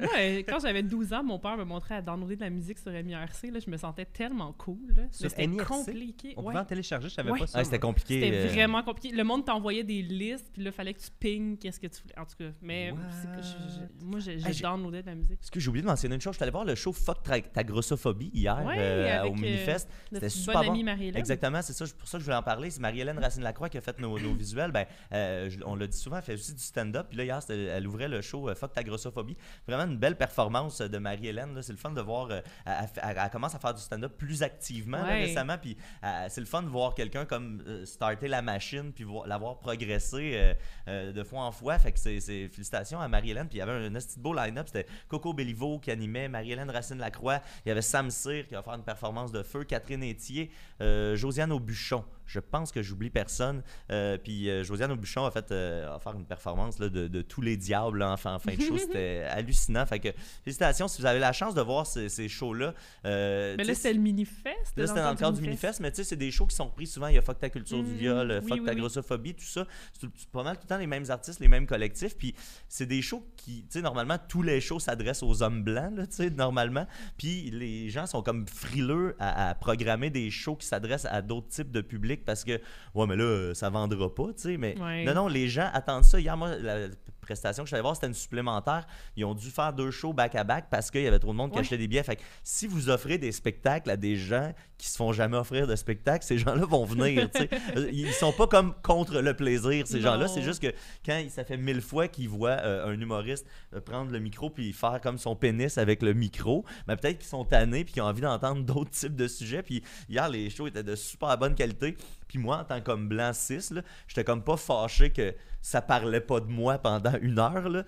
Euh, 0.00 0.42
quand 0.48 0.58
j'avais 0.60 0.82
12 0.82 1.12
ans, 1.12 1.22
mon 1.24 1.38
père 1.38 1.56
me 1.56 1.64
montrait 1.64 1.96
à 1.96 2.02
downloader 2.02 2.36
de 2.36 2.40
la 2.42 2.50
musique 2.50 2.78
sur 2.78 2.92
MIRC. 2.92 3.42
Là, 3.52 3.58
je 3.64 3.70
me 3.70 3.76
sentais 3.76 4.04
tellement 4.04 4.52
cool. 4.52 4.78
Là. 4.96 5.02
Sur 5.10 5.24
Mais 5.24 5.28
C'était 5.30 5.46
MIRC? 5.46 5.66
compliqué. 5.66 6.34
On 6.36 6.40
ouais. 6.42 6.46
pouvait 6.46 6.58
en 6.58 6.64
télécharger, 6.64 7.08
je 7.08 7.14
savais 7.14 7.30
Ouais. 7.30 7.38
pas 7.40 7.46
ça. 7.46 7.58
Ah, 7.60 7.64
c'était 7.64 7.78
compliqué. 7.78 8.20
C'était 8.20 8.36
euh, 8.36 8.52
vraiment 8.52 8.82
compliqué. 8.82 9.14
Le 9.16 9.24
monde 9.24 9.44
t'envoyait 9.44 9.84
des 9.84 10.02
listes, 10.02 10.50
puis 10.52 10.62
là, 10.62 10.70
fallait 10.72 10.94
que 10.94 11.00
tu 11.00 11.08
ping 11.18 11.58
qu'est-ce 11.58 11.80
que 11.80 11.86
tu 11.88 12.00
voulais. 12.02 12.18
En 12.18 12.24
tout 12.26 12.36
cas, 12.38 12.50
mais 12.62 12.92
What? 12.92 12.98
c'est 13.10 13.28
que 13.36 13.42
je- 13.42 13.74
je- 13.74 14.04
moi, 14.06 14.20
j'ai 14.20 14.38
Ah, 14.44 14.70
downloadé 14.70 15.02
de 15.02 15.06
la 15.06 15.14
musique. 15.14 15.40
Est-ce 15.42 15.50
que 15.50 15.60
j'ai 15.60 15.68
oublié 15.68 15.82
de 15.82 15.88
mentionner 15.88 16.14
une 16.14 16.20
chose? 16.20 16.32
Je 16.34 16.36
suis 16.38 16.42
allé 16.44 16.52
voir 16.52 16.64
le 16.64 16.74
show 16.74 16.92
Fuck 16.92 17.22
ta, 17.24 17.40
ta 17.40 17.64
grossophobie 17.64 18.30
hier 18.32 18.62
Ouais, 18.64 18.74
euh, 18.78 19.20
avec, 19.20 19.32
au 19.32 19.34
euh, 19.34 19.40
Minifest. 19.40 19.88
C'était 20.12 20.20
bonne 20.20 20.30
super 20.30 20.62
bon. 20.62 20.70
amie 20.70 20.84
Marie-Hélène. 20.84 21.16
Exactement, 21.18 21.60
c'est 21.62 21.72
ça, 21.72 21.86
c'est 21.86 21.96
pour 21.96 22.08
ça 22.08 22.18
que 22.18 22.20
je 22.20 22.24
voulais 22.26 22.36
en 22.36 22.42
parler. 22.42 22.70
C'est 22.70 22.80
Marie-Hélène 22.80 23.18
Racine-Lacroix 23.18 23.68
qui 23.68 23.78
a 23.78 23.80
fait 23.80 23.98
nos, 23.98 24.18
nos 24.18 24.34
visuels. 24.34 24.70
Ben, 24.70 24.86
euh, 25.12 25.50
je- 25.50 25.58
on 25.64 25.74
l'a 25.74 25.86
dit 25.86 25.96
souvent, 25.98 26.16
elle 26.18 26.22
fait 26.22 26.34
aussi 26.34 26.54
du 26.54 26.62
stand-up. 26.62 27.06
Puis 27.08 27.18
là, 27.18 27.24
hier, 27.24 27.40
elle 27.48 27.86
ouvrait 27.86 28.08
le 28.08 28.20
show 28.20 28.48
Fuck 28.54 28.72
ta 28.72 28.82
grossophobie. 28.82 29.36
Vraiment 29.66 29.87
une 29.88 29.96
belle 29.98 30.16
performance 30.16 30.80
euh, 30.80 30.88
de 30.88 30.98
Marie-Hélène. 30.98 31.60
C'est 31.62 31.72
le 31.72 31.78
fun 31.78 31.90
de 31.90 32.00
voir. 32.00 32.28
euh, 32.30 32.40
elle, 32.64 32.72
elle- 32.94 33.02
elle- 33.10 33.20
elle 33.24 33.30
commence 33.30 33.54
à 33.54 33.58
faire 33.58 33.74
du 33.74 33.80
stand-up 33.82 34.12
plus 34.16 34.42
activement 34.42 34.98
là, 34.98 35.14
récemment. 35.26 35.58
Puis 35.58 35.76
euh, 36.04 36.26
c'est 36.28 36.40
le 36.40 36.46
fun 36.46 36.62
de 36.62 36.68
voir 36.68 36.94
quelqu'un 36.94 37.24
comme 37.24 37.62
euh, 37.66 37.84
starter 37.84 38.28
la 38.28 38.42
machine 38.42 38.92
puis 38.92 39.04
la 39.26 39.38
voir 39.38 39.58
progresser 39.58 40.54
de 40.86 41.22
fois 41.24 41.40
en 41.42 41.52
fois. 41.52 41.78
Fait 41.78 41.92
que 41.92 41.98
c'est 41.98 42.20
félicitations 42.48 43.00
à 43.00 43.08
Marie-Hélène. 43.08 43.48
Puis 43.48 43.56
il 43.56 43.60
y 43.60 43.62
avait 43.62 43.72
un, 43.72 43.94
un 43.94 43.98
petit 43.98 44.18
beau 44.20 44.34
line-up. 44.34 44.66
C'était 44.68 44.86
Coco 45.08 45.32
Bellivo 45.32 45.78
qui 45.78 45.90
animait, 45.90 46.28
Marie-Hélène 46.28 46.70
Racine-Lacroix. 46.70 47.40
Il 47.64 47.68
y 47.68 47.72
avait 47.72 47.82
Sam 47.82 48.10
Cyr 48.10 48.46
qui 48.46 48.54
va 48.54 48.62
faire 48.62 48.74
une 48.74 48.84
performance 48.84 49.32
de 49.32 49.42
feu, 49.42 49.64
Catherine 49.64 50.02
Etier, 50.02 50.50
Josiane 50.80 51.52
Aubuchon. 51.52 52.04
Je 52.28 52.38
pense 52.40 52.70
que 52.70 52.82
j'oublie 52.82 53.10
personne. 53.10 53.62
Euh, 53.90 54.18
puis 54.18 54.48
euh, 54.50 54.62
Josiane 54.62 54.92
Aubuchon 54.92 55.24
a 55.24 55.30
fait 55.30 55.50
euh, 55.50 55.92
a 55.94 55.98
faire 55.98 56.14
une 56.14 56.26
performance 56.26 56.78
là, 56.78 56.88
de, 56.88 57.08
de 57.08 57.22
tous 57.22 57.40
les 57.40 57.56
diables 57.56 57.98
là, 57.98 58.12
en, 58.12 58.16
fin, 58.16 58.34
en 58.34 58.38
fin 58.38 58.54
de 58.54 58.60
show. 58.60 58.76
C'était 58.78 59.24
hallucinant. 59.30 59.84
Fait 59.86 59.98
que 59.98 60.10
félicitations 60.44 60.86
si 60.88 61.00
vous 61.00 61.06
avez 61.06 61.18
la 61.18 61.32
chance 61.32 61.54
de 61.54 61.62
voir 61.62 61.86
ces, 61.86 62.08
ces 62.08 62.28
shows-là. 62.28 62.74
Euh, 63.06 63.54
Mais 63.56 63.64
là, 63.64 63.74
c'était 63.74 63.94
le 63.94 64.00
mini-fest. 64.00 64.74
Là, 64.76 64.86
c'était 64.86 65.00
dans 65.02 65.10
le 65.10 65.16
cadre 65.16 65.36
du 65.36 65.42
Minifest, 65.42 65.80
mais 65.80 65.90
tu 65.90 65.96
sais, 65.96 66.04
c'est 66.04 66.16
des 66.16 66.30
shows 66.30 66.46
qui 66.46 66.54
sont 66.56 66.66
repris 66.66 66.86
souvent. 66.86 67.06
Il 67.08 67.14
y 67.14 67.18
a 67.18 67.22
Fuck 67.22 67.38
ta 67.40 67.48
culture 67.50 67.82
du 67.82 67.90
Mm, 67.90 67.96
viol, 67.96 68.40
oui, 68.42 68.48
Fuck 68.48 68.58
oui, 68.60 68.64
ta 68.66 68.72
oui. 68.72 68.78
grossophobie, 68.80 69.34
tout 69.34 69.44
ça. 69.44 69.66
C'est 69.98 70.08
pas 70.30 70.42
mal 70.42 70.56
tout 70.56 70.62
le 70.64 70.68
temps 70.68 70.78
les 70.78 70.86
mêmes 70.86 71.10
artistes, 71.10 71.40
les 71.40 71.48
mêmes 71.48 71.66
collectifs. 71.66 72.16
Puis 72.16 72.34
c'est 72.68 72.86
des 72.86 73.00
shows 73.02 73.26
qui, 73.36 73.62
tu 73.62 73.66
sais, 73.70 73.82
normalement, 73.82 74.16
tous 74.28 74.42
les 74.42 74.60
shows 74.60 74.78
s'adressent 74.78 75.22
aux 75.22 75.42
hommes 75.42 75.62
blancs, 75.62 75.94
tu 75.96 76.04
sais, 76.10 76.30
normalement. 76.30 76.86
Puis 77.16 77.50
les 77.50 77.88
gens 77.88 78.06
sont 78.06 78.22
comme 78.22 78.46
frileux 78.46 79.16
à, 79.18 79.48
à 79.48 79.54
programmer 79.54 80.10
des 80.10 80.30
shows 80.30 80.56
qui 80.56 80.66
s'adressent 80.66 81.06
à 81.06 81.22
d'autres 81.22 81.48
types 81.48 81.70
de 81.70 81.80
publics 81.80 82.17
parce 82.24 82.44
que, 82.44 82.60
ouais, 82.94 83.06
mais 83.06 83.16
là, 83.16 83.24
euh, 83.24 83.54
ça 83.54 83.70
vendra 83.70 84.14
pas, 84.14 84.26
tu 84.34 84.42
sais. 84.42 84.56
Mais 84.56 84.76
Ouais. 84.80 85.04
non, 85.04 85.14
non, 85.14 85.28
les 85.28 85.48
gens 85.48 85.68
attendent 85.72 86.04
ça. 86.04 86.18
Hier, 86.20 86.36
moi, 86.36 86.56
la- 86.56 86.88
prestation 87.20 87.62
que 87.62 87.66
je 87.66 87.70
suis 87.72 87.74
allé 87.74 87.82
voir, 87.82 87.94
c'était 87.94 88.06
une 88.06 88.14
supplémentaire. 88.14 88.86
Ils 89.14 89.22
ont 89.26 89.34
dû 89.34 89.50
faire 89.50 89.74
deux 89.74 89.90
shows 89.90 90.14
back-à-back 90.14 90.68
parce 90.70 90.90
qu'il 90.90 91.02
y 91.02 91.06
avait 91.06 91.18
trop 91.18 91.32
de 91.32 91.36
monde 91.36 91.50
qui 91.50 91.56
Ouais. 91.56 91.60
achetait 91.60 91.76
des 91.76 91.86
billets. 91.86 92.02
Fait 92.02 92.16
que 92.16 92.22
si 92.42 92.66
vous 92.66 92.88
offrez 92.88 93.18
des 93.18 93.32
spectacles 93.32 93.90
à 93.90 93.98
des 93.98 94.16
gens 94.16 94.54
qui 94.78 94.88
se 94.88 94.96
font 94.96 95.12
jamais 95.12 95.36
offrir 95.36 95.66
de 95.66 95.76
spectacles, 95.76 96.24
ces 96.24 96.38
gens-là 96.38 96.64
vont 96.64 96.86
venir. 96.86 97.28
tu 97.30 97.40
sais. 97.42 97.50
Euh, 97.76 97.90
Ils 97.92 98.12
sont 98.14 98.32
pas 98.32 98.46
comme 98.46 98.72
contre 98.82 99.20
le 99.20 99.34
plaisir, 99.34 99.86
ces 99.86 100.00
gens-là. 100.00 100.26
C'est 100.26 100.40
juste 100.40 100.62
que 100.62 100.72
quand 101.04 101.22
ça 101.28 101.44
fait 101.44 101.58
mille 101.58 101.82
fois 101.82 102.08
qu'ils 102.08 102.30
voient 102.30 102.56
euh, 102.62 102.86
un 102.86 102.98
humoriste 102.98 103.46
prendre 103.84 104.10
le 104.10 104.20
micro 104.20 104.48
puis 104.48 104.72
faire 104.72 104.98
comme 105.02 105.18
son 105.18 105.36
pénis 105.36 105.76
avec 105.76 106.02
le 106.02 106.14
micro, 106.14 106.64
mais 106.86 106.96
peut-être 106.96 107.18
qu'ils 107.18 107.28
sont 107.28 107.44
tannés 107.44 107.84
puis 107.84 107.92
qu'ils 107.92 108.02
ont 108.02 108.06
envie 108.06 108.22
d'entendre 108.22 108.62
d'autres 108.64 108.90
types 108.90 109.16
de 109.16 109.28
sujets. 109.28 109.62
Puis 109.62 109.82
hier, 110.08 110.30
les 110.30 110.48
shows 110.48 110.68
étaient 110.68 110.82
de 110.82 110.94
super 110.96 111.36
bonne 111.36 111.54
qualité. 111.54 111.94
Puis 112.26 112.38
moi, 112.38 112.58
en 112.58 112.64
tant 112.64 112.80
comme 112.80 113.08
blanc 113.08 113.32
6, 113.32 113.74
j'étais 114.06 114.24
comme 114.24 114.42
pas 114.42 114.56
fâché 114.56 115.10
que 115.10 115.34
ça 115.68 115.82
parlait 115.82 116.20
pas 116.22 116.40
de 116.40 116.46
moi 116.46 116.78
pendant 116.78 117.12
une 117.20 117.38
heure. 117.38 117.68
là. 117.68 117.84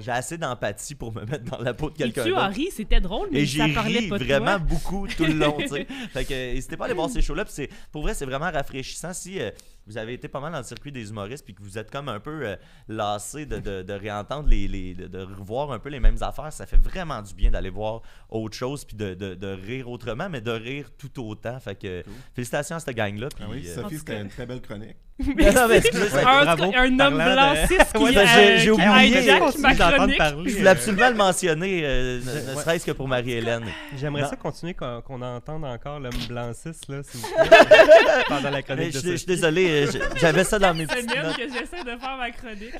J'ai 0.00 0.10
assez 0.10 0.36
d'empathie 0.36 0.94
pour 0.94 1.12
me 1.14 1.24
mettre 1.24 1.44
dans 1.44 1.58
la 1.58 1.72
peau 1.72 1.88
de 1.88 1.94
Et 1.94 1.98
quelqu'un 1.98 2.24
tu 2.24 2.34
as 2.34 2.46
ri, 2.48 2.68
c'était 2.70 3.00
drôle, 3.00 3.28
mais 3.32 3.40
Et 3.40 3.46
j'ai 3.46 3.58
ça 3.60 3.68
parlait 3.74 4.00
ri 4.00 4.08
pas 4.08 4.18
de 4.18 4.24
vraiment 4.24 4.44
toi. 4.56 4.58
beaucoup 4.58 5.06
tout 5.08 5.24
le 5.24 5.32
long. 5.32 5.56
Fait 6.12 6.24
que 6.24 6.34
euh, 6.34 6.52
n'hésitez 6.54 6.76
pas 6.76 6.84
à 6.84 6.86
aller 6.86 6.94
voir 6.94 7.08
ces 7.08 7.22
shows-là. 7.22 7.44
C'est- 7.48 7.70
pour 7.92 8.02
vrai, 8.02 8.12
c'est 8.14 8.26
vraiment 8.26 8.50
rafraîchissant. 8.50 9.12
Si 9.14 9.40
euh, 9.40 9.50
vous 9.86 9.96
avez 9.96 10.12
été 10.12 10.28
pas 10.28 10.40
mal 10.40 10.52
dans 10.52 10.58
le 10.58 10.64
circuit 10.64 10.92
des 10.92 11.08
humoristes 11.08 11.44
puis 11.46 11.54
que 11.54 11.62
vous 11.62 11.78
êtes 11.78 11.90
comme 11.90 12.10
un 12.10 12.20
peu 12.20 12.46
euh, 12.46 12.56
lassé 12.88 13.46
de, 13.46 13.58
de- 13.58 13.82
de 13.82 13.92
réentendre 13.94 14.46
les, 14.48 14.68
les- 14.68 14.94
de, 14.94 15.06
de 15.06 15.20
revoir 15.20 15.72
un 15.72 15.78
peu 15.78 15.88
les 15.88 16.00
mêmes 16.00 16.22
affaires, 16.22 16.52
ça 16.52 16.66
fait 16.66 16.76
vraiment 16.76 17.22
du 17.22 17.32
bien 17.34 17.50
d'aller 17.50 17.70
voir 17.70 18.02
autre 18.28 18.54
chose 18.56 18.84
puis 18.84 18.96
de, 18.96 19.14
de- 19.14 19.34
de 19.34 19.46
rire 19.46 19.88
autrement, 19.88 20.28
mais 20.28 20.42
de 20.42 20.50
rire 20.50 20.90
tout 20.98 21.26
autant. 21.26 21.58
Fait 21.58 21.74
que 21.74 22.02
Cool. 22.02 22.12
félicitations 22.34 22.76
à 22.76 22.80
cette 22.80 22.94
gang-là. 22.94 23.28
Puis, 23.34 23.44
Ah 23.46 23.50
oui, 23.50 23.64
euh, 23.66 23.74
Sophie, 23.74 23.94
tout 23.94 24.00
c'était 24.00 24.20
une 24.20 24.28
très 24.28 24.44
belle 24.46 24.60
chronique. 24.60 24.96
non, 25.18 25.52
non, 25.52 25.68
mais 25.68 25.78
excusez, 25.78 26.16
Un, 26.18 26.44
bravo. 26.44 26.72
un 26.76 26.97
homme 27.00 27.16
Parlant 27.18 27.52
blanc 27.52 27.52
de- 27.54 27.66
6 27.66 27.78
qui, 27.94 28.02
Ouais, 28.02 28.12
ben, 28.12 28.26
j'ai- 28.26 28.40
euh, 28.40 28.58
j'ai 28.58 28.70
oublié. 28.70 29.20
hijack 29.20 29.38
Continue 29.40 29.62
ma 29.62 29.74
d'entendre 29.74 29.96
chronique. 29.96 30.18
parler, 30.18 30.50
je 30.50 30.56
voulais 30.58 30.70
absolument 30.70 31.08
le 31.08 31.14
mentionner, 31.14 31.80
euh, 31.84 32.20
ne, 32.20 32.50
ne 32.50 32.56
Ouais. 32.56 32.62
serait-ce 32.62 32.86
que 32.86 32.90
pour 32.92 33.08
Marie-Hélène. 33.08 33.64
J'aimerais 33.98 34.28
ça 34.28 34.36
continuer 34.36 34.74
qu'on 34.74 35.00
qu'on 35.02 35.22
entende 35.22 35.64
encore 35.64 36.00
l'homme 36.00 36.12
blanc 36.28 36.50
6 36.54 36.80
là, 36.88 36.98
s'il 37.02 37.20
vous 37.20 37.26
plaît, 37.48 38.24
pendant 38.28 38.50
la 38.50 38.62
chronique 38.62 38.92
Je 38.92 38.98
de 39.00 39.04
je- 39.06 39.10
je 39.12 39.16
suis 39.16 39.26
désolé, 39.26 39.86
euh, 39.86 39.90
j'avais 40.16 40.44
ça 40.44 40.58
dans 40.58 40.74
mes 40.74 40.86
C'est 40.86 40.94
petites 41.06 41.16
notes. 41.16 41.36
que 41.36 41.42
j'essaie 41.42 41.84
de 41.84 41.98
faire 41.98 42.16
ma 42.18 42.30
chronique. 42.30 42.74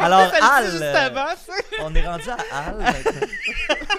Alors, 0.00 0.20
Al, 0.42 1.24
on 1.84 1.94
est 1.94 2.06
rendu 2.06 2.30
à 2.30 2.58
Al. 2.68 2.76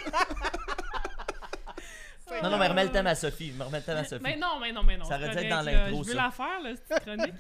non, 2.44 2.50
non, 2.50 2.58
mais 2.58 2.68
remets 2.68 2.84
le 2.86 2.92
thème 2.92 3.08
à 3.08 3.15
Sophie. 3.15 3.52
me 3.58 3.63
remets 3.63 3.80
le 3.80 3.84
thème 3.84 3.98
à 3.98 4.04
Sophie. 4.04 4.24
Mais 4.24 4.38
non, 4.38 4.60
mais 4.62 4.72
non, 4.72 4.84
mais 4.84 4.98
non. 4.98 5.06
Ça 5.06 5.15
aurait 5.18 5.30
dû 5.30 5.38
être 5.38 5.50
dans 5.50 5.62
l'intro, 5.62 6.04
Je 6.04 6.10
veux 6.10 6.15
la 6.15 6.32
faire, 6.32 6.62
là, 6.63 6.70
cette 6.76 7.00
chronique. 7.04 7.34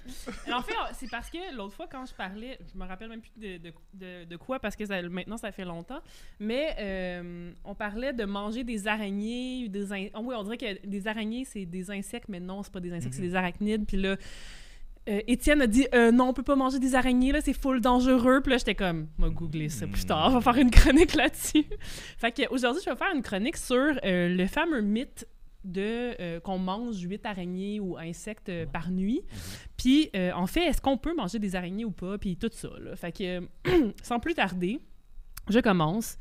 En 0.53 0.61
fait, 0.61 0.73
c'est 0.93 1.09
parce 1.09 1.29
que 1.29 1.55
l'autre 1.55 1.75
fois, 1.75 1.87
quand 1.91 2.05
je 2.05 2.13
parlais, 2.13 2.57
je 2.73 2.77
me 2.79 2.85
rappelle 2.85 3.09
même 3.09 3.21
plus 3.21 3.31
de, 3.37 3.57
de, 3.57 3.73
de- 3.93 4.23
de 4.25 4.35
quoi, 4.37 4.59
parce 4.59 4.75
que 4.75 4.85
ça- 4.85 5.01
maintenant, 5.03 5.37
ça 5.37 5.51
fait 5.51 5.65
longtemps, 5.65 5.99
mais 6.39 6.75
euh, 6.79 7.51
on 7.65 7.75
parlait 7.75 8.13
de 8.13 8.25
manger 8.25 8.63
des 8.63 8.87
araignées. 8.87 9.67
Des 9.69 9.91
in- 9.93 10.07
oh 10.15 10.21
oui, 10.23 10.35
on 10.37 10.43
dirait 10.43 10.57
que 10.57 10.85
des 10.85 11.07
araignées, 11.07 11.45
c'est 11.45 11.65
des 11.65 11.91
insectes, 11.91 12.27
mais 12.29 12.39
non, 12.39 12.63
c'est 12.63 12.71
pas 12.73 12.79
des 12.79 12.91
insectes, 12.93 13.13
c'est 13.13 13.21
Mhm. 13.21 13.27
des 13.29 13.35
arachnides. 13.35 13.85
Puis 13.85 13.97
là, 13.97 14.15
euh, 15.09 15.21
Étienne 15.27 15.61
a 15.61 15.67
dit 15.67 15.87
euh, 15.93 16.11
non, 16.11 16.29
on 16.29 16.33
peut 16.33 16.43
pas 16.43 16.55
manger 16.55 16.79
des 16.79 16.95
araignées, 16.95 17.31
là, 17.31 17.41
c'est 17.41 17.53
full 17.53 17.81
dangereux. 17.81 18.41
Puis 18.41 18.51
là, 18.51 18.57
j'étais 18.57 18.75
comme, 18.75 19.07
va 19.17 19.29
googler 19.29 19.69
ça 19.69 19.87
plus 19.87 20.05
tard, 20.05 20.27
on 20.29 20.39
va 20.39 20.41
faire 20.41 20.61
une 20.61 20.71
chronique 20.79 21.15
là-dessus. 21.15 21.65
fait 22.17 22.31
que 22.31 22.53
aujourd'hui, 22.53 22.81
je 22.85 22.89
vais 22.89 22.95
faire 22.95 23.13
une 23.13 23.23
chronique 23.23 23.57
sur 23.57 23.75
euh, 23.77 24.29
le 24.29 24.47
fameux 24.47 24.81
mythe 24.81 25.27
de 25.63 26.15
euh, 26.19 26.39
qu'on 26.39 26.57
mange 26.57 27.01
huit 27.01 27.25
araignées 27.25 27.79
ou 27.79 27.97
insectes 27.97 28.51
par 28.71 28.91
nuit. 28.91 29.21
Puis, 29.77 30.09
euh, 30.15 30.31
en 30.33 30.47
fait, 30.47 30.65
est-ce 30.65 30.81
qu'on 30.81 30.97
peut 30.97 31.15
manger 31.15 31.39
des 31.39 31.55
araignées 31.55 31.85
ou 31.85 31.91
pas? 31.91 32.17
Puis 32.17 32.37
tout 32.37 32.49
ça. 32.51 32.69
Là. 32.79 32.95
Fait 32.95 33.11
que, 33.11 33.41
sans 34.03 34.19
plus 34.19 34.33
tarder, 34.33 34.79
je 35.49 35.59
commence. 35.59 36.17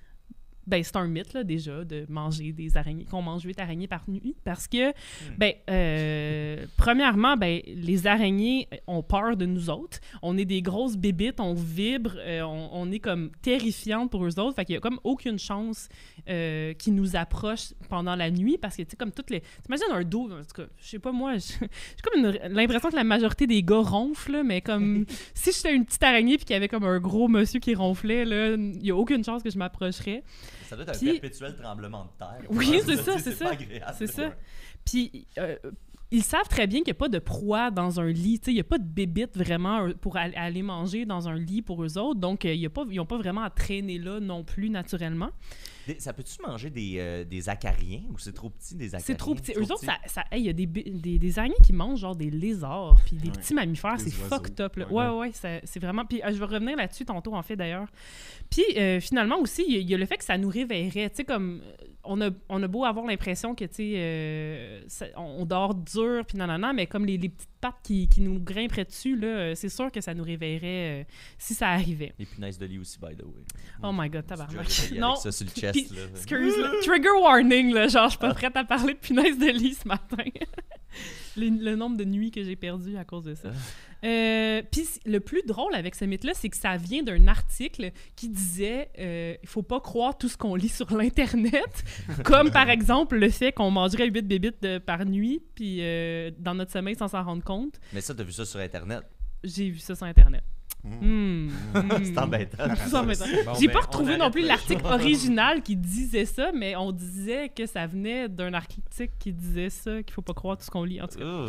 Ben, 0.69 0.83
c'est 0.85 0.97
un 0.97 1.07
mythe, 1.09 1.33
là, 1.33 1.43
déjà, 1.45 1.83
de 1.85 2.05
manger 2.09 2.53
des 2.53 2.77
araignées, 2.77 3.05
qu'on 3.07 3.23
mange 3.23 3.43
huit 3.43 3.59
araignées 3.59 3.89
par 3.89 4.03
nuit. 4.09 4.37
Parce 4.45 4.69
que, 4.69 4.93
ben, 5.37 5.53
euh, 5.71 6.65
premièrement, 6.77 7.37
ben, 7.37 7.61
les 7.67 8.07
araignées 8.07 8.69
ont 8.87 9.03
peur 9.03 9.37
de 9.37 9.47
nous 9.47 9.71
autres. 9.71 9.99
On 10.23 10.37
est 10.37 10.45
des 10.45 10.63
grosses 10.63 10.97
bébites, 10.97 11.41
on 11.41 11.55
vibre, 11.55 12.13
euh, 12.19 12.43
on, 12.43 12.69
on 12.73 12.91
est 12.93 12.99
comme 12.99 13.31
terrifiantes 13.43 14.11
pour 14.11 14.25
eux 14.25 14.39
autres. 14.39 14.55
Fait 14.57 14.65
qu'il 14.65 14.75
y 14.75 14.79
a 14.79 14.81
comme 14.81 15.01
aucune 15.05 15.39
chance 15.39 15.89
euh, 16.29 16.73
qui 16.75 16.91
nous 16.91 17.17
approche 17.17 17.73
pendant 17.89 18.15
la 18.15 18.31
nuit 18.31 18.59
parce 18.61 18.77
que, 18.77 18.83
tu 18.83 18.91
sais, 18.91 18.97
comme 18.97 19.13
toutes 19.13 19.31
les. 19.31 19.43
T'imagines 19.65 19.87
un 19.93 20.03
dos, 20.05 20.25
en 20.31 20.43
tout 20.43 20.63
cas, 20.63 20.69
je 20.81 20.87
sais 20.89 20.99
pas 20.99 21.13
moi, 21.13 21.35
j'ai 21.39 21.67
comme 22.03 22.25
une- 22.25 22.39
l'impression 22.55 22.91
que 22.91 22.97
la 22.97 23.05
majorité 23.05 23.47
des 23.47 23.63
gars 23.63 23.81
ronflent, 23.81 24.43
mais 24.45 24.61
comme 24.61 25.05
si 25.35 25.53
j'étais 25.53 25.75
une 25.75 25.85
petite 25.87 26.03
araignée 26.03 26.37
puis 26.37 26.45
qu'il 26.45 26.55
y 26.55 26.57
avait 26.57 26.69
comme 26.69 26.85
un 26.85 26.99
gros 27.01 27.29
monsieur 27.29 27.61
qui 27.61 27.75
ronflait, 27.75 28.25
là, 28.25 28.55
il 28.55 28.85
y 28.85 28.91
a 28.91 28.97
aucune 28.97 29.25
chance 29.25 29.43
que 29.43 29.51
je 29.51 29.59
m'approcherais. 29.59 30.23
Ça 30.69 30.77
doit 30.77 30.85
être 30.85 30.95
un 30.95 30.99
Puis- 30.99 31.13
perpétuel 31.19 31.57
tremblement 31.57 32.05
de 32.05 32.11
terre. 32.19 32.39
Oui, 32.51 32.81
c'est 32.87 32.97
ça, 32.97 33.19
c'est 33.19 33.39
pas 33.39 33.45
ça. 33.47 33.51
agréable. 33.53 33.95
C'est 33.99 34.07
ça. 34.07 34.33
Puis 34.85 35.27
euh, 35.39 35.57
ils 36.11 36.23
savent 36.23 36.49
très 36.49 36.67
bien 36.67 36.79
qu'il 36.81 36.89
n'y 36.93 36.97
a 36.97 37.01
pas 37.01 37.09
de 37.09 37.19
proie 37.19 37.71
dans 37.71 38.01
un 38.01 38.07
lit. 38.09 38.39
Tu 38.39 38.47
sais, 38.47 38.51
Il 38.53 38.55
n'y 38.55 38.61
a 38.61 38.65
pas 38.65 38.79
de 38.79 38.85
bébite 38.87 39.37
vraiment 39.37 39.87
euh, 39.87 39.93
pour 40.01 40.17
al- 40.17 40.33
aller 40.37 40.63
manger 40.63 41.05
dans 41.05 41.29
un 41.29 41.35
lit 41.37 41.63
pour 41.63 41.83
eux 41.85 41.99
autres. 41.99 42.19
Donc, 42.21 42.45
euh, 42.45 42.55
il 42.55 42.61
y 42.61 42.67
a 42.67 42.71
pas, 42.71 42.85
ils 42.91 42.97
n'ont 42.97 43.07
pas 43.07 43.19
vraiment 43.19 43.43
à 43.43 43.51
traîner 43.51 43.99
là 43.99 44.19
non 44.21 44.45
plus 44.45 44.71
naturellement. 44.71 45.31
Des- 45.89 46.01
Ça 46.01 46.13
peut-tu 46.13 46.37
manger 46.47 46.69
des, 46.71 46.97
euh, 46.99 47.25
des 47.25 47.49
acariens 47.49 48.03
ou 48.11 48.19
c'est 48.19 48.33
trop 48.35 48.51
petit 48.51 48.75
des 48.77 48.89
acariens? 48.95 49.05
C'est 49.07 49.15
trop 49.17 49.35
petit. 49.35 49.53
Eux 49.57 49.63
autres, 49.63 49.85
ça, 50.07 50.25
hey, 50.31 50.43
il 50.43 50.47
y 50.47 50.49
a 50.51 50.53
des, 50.53 50.67
des, 50.67 51.19
des 51.19 51.39
araignées 51.39 51.55
qui 51.65 51.73
mangent 51.73 52.01
genre 52.01 52.15
des 52.15 52.31
lézards, 52.31 52.97
puis 53.07 53.17
des 53.17 53.29
Ouais. 53.29 53.35
petits 53.35 53.55
mammifères. 53.55 53.99
C'est 53.99 54.11
fucked 54.11 54.61
up. 54.61 54.77
Là. 54.77 54.87
Ouais. 54.93 55.09
Ouais, 55.09 55.31
ouais, 55.33 55.61
c'est 55.65 55.81
vraiment. 55.81 56.05
Puis 56.05 56.23
euh, 56.23 56.29
je 56.33 56.39
vais 56.39 56.45
revenir 56.45 56.77
là-dessus 56.77 57.05
tantôt, 57.07 57.35
en 57.35 57.43
fait, 57.43 57.57
d'ailleurs. 57.57 57.89
Puis 58.51 58.65
euh, 58.77 59.01
finalement 59.01 59.39
aussi, 59.41 59.65
il 59.67 59.75
y, 59.75 59.77
a- 59.77 59.81
il 59.81 59.91
y 59.91 59.95
a 59.95 59.99
le 59.99 60.07
fait 60.07 60.19
que 60.19 60.25
ça 60.25 60.37
nous 60.39 60.49
réveillerait. 60.51 61.11
Tu 61.11 61.17
sais, 61.17 61.25
comme. 61.25 61.63
On 62.11 62.23
a, 62.23 62.31
on 62.49 62.63
a 62.63 62.69
beau 62.69 62.85
avoir 62.87 63.05
l'impression 63.05 63.55
que, 63.55 63.67
tu 63.67 63.75
sais, 63.75 63.93
euh, 63.97 64.81
on, 65.17 65.41
on 65.41 65.45
dort 65.45 65.75
dur, 65.75 66.25
puis 66.27 66.39
nanana, 66.39 66.73
mais 66.73 66.87
comme 66.87 67.05
les, 67.05 67.19
les 67.19 67.29
petites 67.29 67.51
pattes 67.61 67.81
qui, 67.83 68.09
qui 68.09 68.23
nous 68.23 68.39
grimperaient 68.41 68.87
dessus, 68.87 69.15
là, 69.15 69.55
c'est 69.55 69.69
sûr 69.69 69.91
que 69.93 70.01
ça 70.01 70.15
nous 70.15 70.25
réveillerait 70.25 71.03
euh, 71.03 71.05
si 71.37 71.53
ça 71.55 71.69
arrivait. 71.69 72.15
Les 72.19 72.25
punaises 72.25 72.57
de 72.57 72.65
lit 72.65 72.79
aussi, 72.79 72.99
by 72.99 73.15
the 73.15 73.25
way. 73.25 73.43
Oh 73.83 73.91
my 73.93 74.09
god, 74.09 74.25
tabarnak. 74.27 74.67
Non, 74.97 75.17
ça 75.17 75.31
sur 75.33 75.45
le 75.45 75.51
chest. 75.51 75.75
Puis, 75.87 75.97
là. 75.97 76.03
Excuse, 76.15 76.57
là. 76.59 76.71
Trigger 76.85 77.09
warning, 77.21 77.73
là. 77.73 77.89
Genre, 77.89 78.05
je 78.05 78.11
suis 78.11 78.19
pas 78.19 78.35
prête 78.35 78.57
à 78.57 78.65
parler 78.65 78.95
de 78.95 78.99
punaise 78.99 79.39
de 79.39 79.47
lit 79.51 79.75
ce 79.75 79.87
matin. 79.87 80.17
Le 81.37 81.77
nombre 81.77 81.97
de 81.97 82.05
nuits 82.05 82.33
que 82.33 82.43
j'ai 82.43 82.57
perdu 82.57 82.97
à 82.97 83.05
cause 83.05 83.25
de 83.25 83.35
ça. 83.37 83.51
Euh, 84.05 84.63
Puis 84.73 84.87
le 85.07 85.21
plus 85.21 85.43
drôle 85.47 85.73
avec 85.77 85.95
ce 85.95 86.05
mythe-là, 86.05 86.33
c'est 86.35 86.49
que 86.49 86.57
ça 86.57 86.77
vient 86.77 87.05
d'un 87.05 87.29
article 87.29 87.93
qui 88.17 88.29
disait 88.29 88.91
euh, 88.99 89.35
il 89.41 89.49
faut 89.49 89.63
pas 89.63 89.81
croire 89.81 90.19
tout 90.19 90.29
ce 90.29 90.37
qu'on 90.37 90.57
lit 90.57 90.69
sur 90.69 90.93
l'Internet. 90.97 91.85
Comme 92.25 92.51
par 92.51 92.69
exemple 92.71 93.17
le 93.19 93.29
fait 93.31 93.53
qu'on 93.53 93.71
mangerait 93.71 94.09
8 94.09 94.23
bébites 94.23 94.63
de- 94.63 94.79
par 94.79 95.05
nuit, 95.05 95.41
puis 95.55 95.79
euh, 95.81 96.33
dans 96.39 96.55
notre 96.55 96.73
sommeil 96.73 96.97
sans 96.97 97.07
s'en 97.09 97.23
rendre 97.23 97.45
compte. 97.45 97.79
Mais 97.93 98.01
ça, 98.01 98.15
t'as 98.15 98.25
vu 98.25 98.33
ça 98.33 98.45
sur 98.45 98.59
Internet? 98.59 99.03
J'ai 99.45 99.71
vu 99.71 99.79
ça 99.79 99.95
sur 99.95 100.07
Internet. 100.07 100.43
Mm. 100.85 101.49
Hmm. 101.49 101.51
c'est 102.05 102.19
embêtant. 102.19 102.75
C'est 102.77 102.95
embêtant. 102.95 103.25
Bon, 103.45 103.55
J'ai 103.55 103.67
ben, 103.67 103.73
pas 103.73 103.81
on 103.81 103.87
retrouvé 103.87 104.17
non 104.17 104.31
plus 104.31 104.43
l'article 104.43 104.87
original 104.87 105.63
qui 105.63 105.77
disait 105.77 106.25
ça, 106.25 106.53
mais 106.53 106.77
on 106.77 106.93
disait 106.93 107.49
que 107.49 107.67
ça 107.67 107.87
venait 107.87 108.29
d'un 108.29 108.55
article 108.55 109.13
qui 109.19 109.33
disait 109.33 109.71
ça, 109.71 110.03
qu'il 110.03 110.13
faut 110.15 110.23
pas 110.23 110.35
croire 110.35 110.57
tout 110.57 110.65
ce 110.65 110.71
qu'on 110.71 110.85
lit, 110.85 111.01
en 111.01 111.09
tout 111.09 111.19
cas. 111.19 111.25
Oh. 111.25 111.49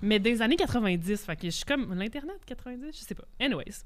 Mais 0.00 0.18
des 0.18 0.42
années 0.42 0.56
90, 0.56 1.24
fait 1.24 1.36
que 1.36 1.46
je 1.46 1.50
suis 1.50 1.64
comme... 1.64 1.92
L'Internet, 1.94 2.38
90? 2.46 2.86
Je 2.92 3.04
sais 3.04 3.14
pas. 3.14 3.24
Anyways. 3.40 3.84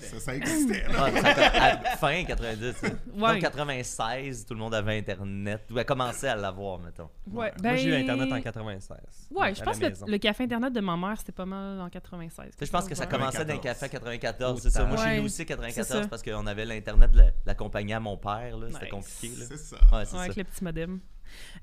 Ça, 0.00 0.18
ça 0.18 0.34
existait, 0.34 0.82
là. 0.88 0.94
Ah, 0.98 1.92
à 1.92 1.96
fin 1.96 2.24
90. 2.24 2.82
là. 2.82 2.88
Ouais. 3.14 3.32
Donc 3.34 3.40
96, 3.42 4.44
tout 4.44 4.54
le 4.54 4.60
monde 4.60 4.74
avait 4.74 4.98
Internet. 4.98 5.62
Ou 5.70 5.78
a 5.78 5.84
commencé 5.84 6.26
à 6.26 6.34
l'avoir, 6.34 6.78
mettons. 6.80 7.08
Ouais, 7.30 7.52
Moi, 7.62 7.76
j'ai 7.76 7.88
eu 7.88 7.90
ben- 7.92 8.02
Internet 8.02 8.32
en 8.32 8.40
96. 8.42 8.98
Ouais, 9.30 9.54
je 9.54 9.62
pense 9.62 9.78
que 9.78 9.86
le, 9.86 9.94
le 10.10 10.18
café 10.18 10.44
Internet 10.44 10.72
de 10.72 10.80
ma 10.80 10.96
mère, 10.96 11.14
c'était 11.18 11.32
pas 11.32 11.46
mal 11.46 11.80
en 11.80 11.88
96. 11.88 12.46
Tu 12.50 12.58
sais, 12.58 12.66
je 12.66 12.70
pense 12.72 12.88
que 12.88 12.94
ça 12.96 13.06
commençait 13.06 13.44
dans 13.44 13.54
94. 13.56 13.56
les 13.56 13.60
cafés 13.60 13.88
94, 13.88 14.54
Oh, 14.56 14.60
c'est 14.60 14.70
ça. 14.70 14.84
Moi, 14.84 14.96
chez 14.96 15.18
nous 15.18 15.24
aussi, 15.26 15.36
C'est 15.36 15.44
94, 15.46 15.86
ça. 16.02 16.08
parce 16.08 16.22
qu'on 16.22 16.46
avait 16.46 16.64
l'Internet 16.64 17.10
de 17.12 17.18
la, 17.18 17.30
la 17.46 17.54
compagnie 17.54 17.92
à 17.92 18.00
mon 18.00 18.16
père. 18.16 18.56
C'était 18.72 18.84
Nice. 18.86 18.90
compliqué. 18.90 19.30
C'est 19.48 19.56
ça. 19.56 19.76
Ouais, 19.76 19.82
c'est 19.90 19.96
Ouais, 19.98 20.04
ça. 20.06 20.20
avec 20.22 20.36
le 20.36 20.44
petit 20.44 20.64
modem. 20.64 21.00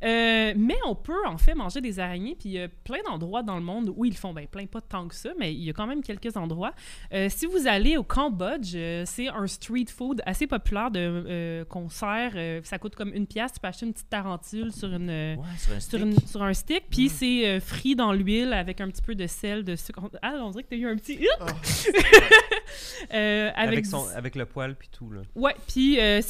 Euh, 0.04 0.54
mais 0.56 0.78
on 0.86 0.96
peut 0.96 1.26
en 1.26 1.38
fait 1.38 1.56
manger 1.56 1.82
des 1.82 2.00
araignées, 2.00 2.36
puis 2.40 2.50
il 2.50 2.52
y 2.54 2.62
a 2.62 2.68
plein 2.68 3.00
d'endroits 3.06 3.42
dans 3.44 3.56
le 3.56 3.64
monde 3.64 3.92
où 3.96 4.06
ils 4.06 4.12
le 4.12 4.16
font. 4.18 4.34
Ben, 4.34 4.46
plein, 4.48 4.66
pas 4.66 4.82
tant 4.82 5.08
que 5.08 5.16
ça, 5.16 5.30
mais 5.40 5.54
il 5.54 5.64
y 5.64 5.70
a 5.70 5.74
quand 5.74 5.88
même 5.88 6.02
quelques 6.04 6.36
endroits. 6.38 6.74
Euh, 7.14 7.28
si 7.30 7.46
vous 7.46 7.68
allez 7.68 7.98
au 7.98 8.04
Cambodge, 8.04 8.74
euh, 8.76 9.04
c'est 9.06 9.28
un 9.30 9.48
street 9.48 9.86
food 9.96 10.22
assez 10.26 10.46
populaire 10.48 10.92
de, 10.92 11.00
euh, 11.28 11.66
qu'on 11.66 11.90
sert. 11.90 12.34
euh, 12.36 12.62
ça 12.64 12.78
coûte 12.78 12.96
comme 12.96 13.12
une 13.14 13.26
pièce. 13.28 13.54
Tu 13.54 13.60
peux 13.60 13.68
acheter 13.68 13.86
une 13.86 13.94
petite 13.94 14.10
tarentule 14.10 14.72
sur 14.72 14.90
une. 14.94 15.10
Ouais, 15.10 15.38
sur 15.58 15.74
un 15.74 15.80
sur, 15.80 15.82
stick. 15.82 16.02
une- 16.02 16.28
sur 16.28 16.44
un 16.44 16.54
stick, 16.54 16.84
puis 16.90 17.06
Mm. 17.06 17.10
c'est 17.10 17.48
euh, 17.48 17.60
frit 17.60 17.96
dans 17.96 18.14
l'huile 18.14 18.54
avec 18.54 18.82
un 18.82 18.90
petit 18.90 19.02
peu 19.02 19.16
de 19.16 19.26
sel, 19.28 19.64
de 19.64 19.76
sucre. 19.76 20.02
Ah, 20.22 20.36
on 20.44 20.52
dirait 20.52 20.64
que 20.64 20.70
t'as 20.70 20.76
eu 20.76 20.88
un 20.88 20.96
petit... 20.96 21.20
Oh. 21.42 21.46
Euh, 23.14 23.50
avec, 23.56 23.68
Avec, 23.70 23.84
du- 23.86 23.90
son, 23.90 24.06
avec 24.16 24.36
le 24.36 24.46
poil 24.46 24.76
puis 24.76 24.90
tout. 24.92 25.10
là. 25.12 25.22
Ouais, 25.36 25.56
puis 25.68 26.00
euh, 26.00 26.22
c'est... 26.22 26.28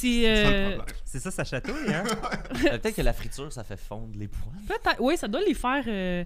C'est 1.05 1.19
ça 1.19 1.29
euh, 1.29 1.31
ça, 1.31 1.31
ça 1.31 1.43
chatouille, 1.43 1.91
hein? 1.93 2.03
Peut-être 2.51 2.95
que 2.95 3.01
la 3.01 3.13
friture, 3.27 3.51
ça 3.53 3.63
fait 3.63 3.77
fondre 3.77 4.17
les 4.17 4.27
poils. 4.27 4.53
Peut-être, 4.67 4.99
oui, 5.01 5.17
ça 5.17 5.27
doit 5.27 5.41
les 5.41 5.53
faire. 5.53 5.83
euh, 5.87 6.23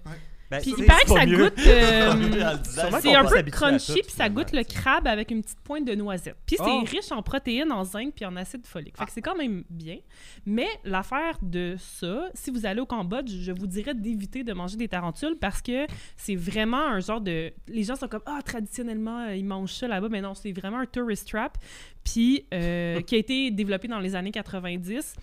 Ben, 0.50 0.60
Puis 0.60 0.74
il 0.76 0.84
paraît 0.84 1.04
que 1.04 1.08
ça 1.12 1.24
mieux. 1.24 1.38
goûte. 1.44 1.58
euh, 1.66 2.56
c'est 3.00 3.14
un 3.14 3.24
peu 3.24 3.42
crunchy, 3.44 4.02
puis 4.02 4.10
ça 4.12 4.28
goûte 4.28 4.52
le 4.52 4.62
crabe 4.64 5.06
avec 5.06 5.30
une 5.30 5.40
petite 5.42 5.60
pointe 5.60 5.86
de 5.86 5.94
noisette. 5.94 6.36
Puis 6.44 6.56
c'est 6.58 6.64
Oh. 6.66 6.84
riche 6.86 7.10
en 7.10 7.22
protéines, 7.22 7.72
en 7.72 7.84
zinc, 7.84 8.12
puis 8.14 8.26
en 8.26 8.36
acide 8.36 8.66
folique. 8.66 8.98
Fait 8.98 9.06
que 9.06 9.12
c'est 9.12 9.22
quand 9.22 9.34
même 9.34 9.64
bien. 9.70 9.96
Mais 10.44 10.66
l'affaire 10.84 11.38
de 11.40 11.76
ça, 11.78 12.28
si 12.34 12.50
vous 12.50 12.66
allez 12.66 12.82
au 12.82 12.86
Cambodge, 12.86 13.30
je 13.30 13.50
vous 13.50 13.66
dirais 13.66 13.94
d'éviter 13.94 14.44
de 14.44 14.52
manger 14.52 14.76
des 14.76 14.88
tarentules 14.88 15.36
parce 15.40 15.62
que 15.62 15.86
c'est 16.18 16.36
vraiment 16.36 16.86
un 16.86 17.00
genre 17.00 17.22
de... 17.22 17.50
Les 17.68 17.84
gens 17.84 17.96
sont 17.96 18.08
comme, 18.08 18.20
ah, 18.26 18.40
traditionnellement, 18.44 19.28
euh, 19.28 19.34
ils 19.34 19.46
mangent 19.46 19.72
ça 19.72 19.88
là-bas. 19.88 20.08
Mais 20.10 20.20
non, 20.20 20.34
c'est 20.34 20.52
vraiment 20.52 20.80
un 20.80 20.86
tourist 20.86 21.28
trap, 21.30 21.56
puis 22.04 22.44
euh, 22.52 23.00
qui 23.06 23.14
a 23.14 23.18
été 23.18 23.50
développé 23.50 23.88
dans 23.88 24.00
les 24.00 24.14
années 24.14 24.30
90. 24.32 25.14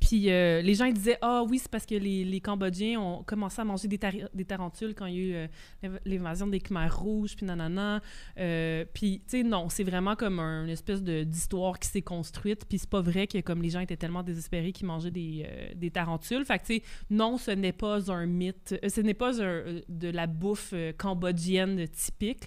Puis 0.00 0.30
euh, 0.30 0.62
les 0.62 0.74
gens 0.74 0.90
disaient 0.90 1.18
Ah 1.22 1.42
oui, 1.48 1.58
c'est 1.58 1.70
parce 1.70 1.86
que 1.86 1.94
les, 1.94 2.24
les 2.24 2.40
Cambodgiens 2.40 3.00
ont 3.00 3.22
commencé 3.22 3.60
à 3.60 3.64
manger 3.64 3.88
des, 3.88 3.98
tari- 3.98 4.24
des 4.34 4.44
tarentules 4.44 4.94
quand 4.94 5.06
il 5.06 5.14
y 5.14 5.18
a 5.18 5.20
eu 5.44 5.48
euh, 5.84 5.98
l'invasion 6.04 6.46
des 6.46 6.60
Khmers 6.60 6.98
rouges, 6.98 7.36
puis 7.36 7.46
nanana. 7.46 8.00
Euh, 8.38 8.84
puis, 8.92 9.20
tu 9.28 9.38
sais, 9.38 9.42
non, 9.42 9.68
c'est 9.68 9.84
vraiment 9.84 10.14
comme 10.16 10.38
un- 10.40 10.64
une 10.64 10.70
espèce 10.70 11.02
d'histoire 11.02 11.78
qui 11.78 11.88
s'est 11.88 12.02
construite. 12.02 12.64
Puis 12.68 12.78
c'est 12.78 12.90
pas 12.90 13.00
vrai 13.00 13.26
que 13.26 13.38
comme 13.40 13.62
les 13.62 13.70
gens 13.70 13.80
étaient 13.80 13.96
tellement 13.96 14.22
désespérés 14.22 14.72
qu'ils 14.72 14.86
mangeaient 14.86 15.10
des, 15.10 15.46
des 15.74 15.90
tarentules. 15.90 16.44
Fait 16.44 16.58
que, 16.58 16.66
tu 16.66 16.74
sais, 16.76 16.82
non, 17.10 17.36
ce 17.38 17.50
n'est 17.50 17.72
pas 17.72 18.10
un 18.12 18.26
mythe. 18.26 18.74
ce 18.86 19.00
n'est 19.00 19.14
pas 19.14 19.42
un- 19.42 19.80
de 19.88 20.08
la 20.10 20.26
bouffe 20.26 20.74
cambodgienne 20.96 21.86
typique. 21.88 22.44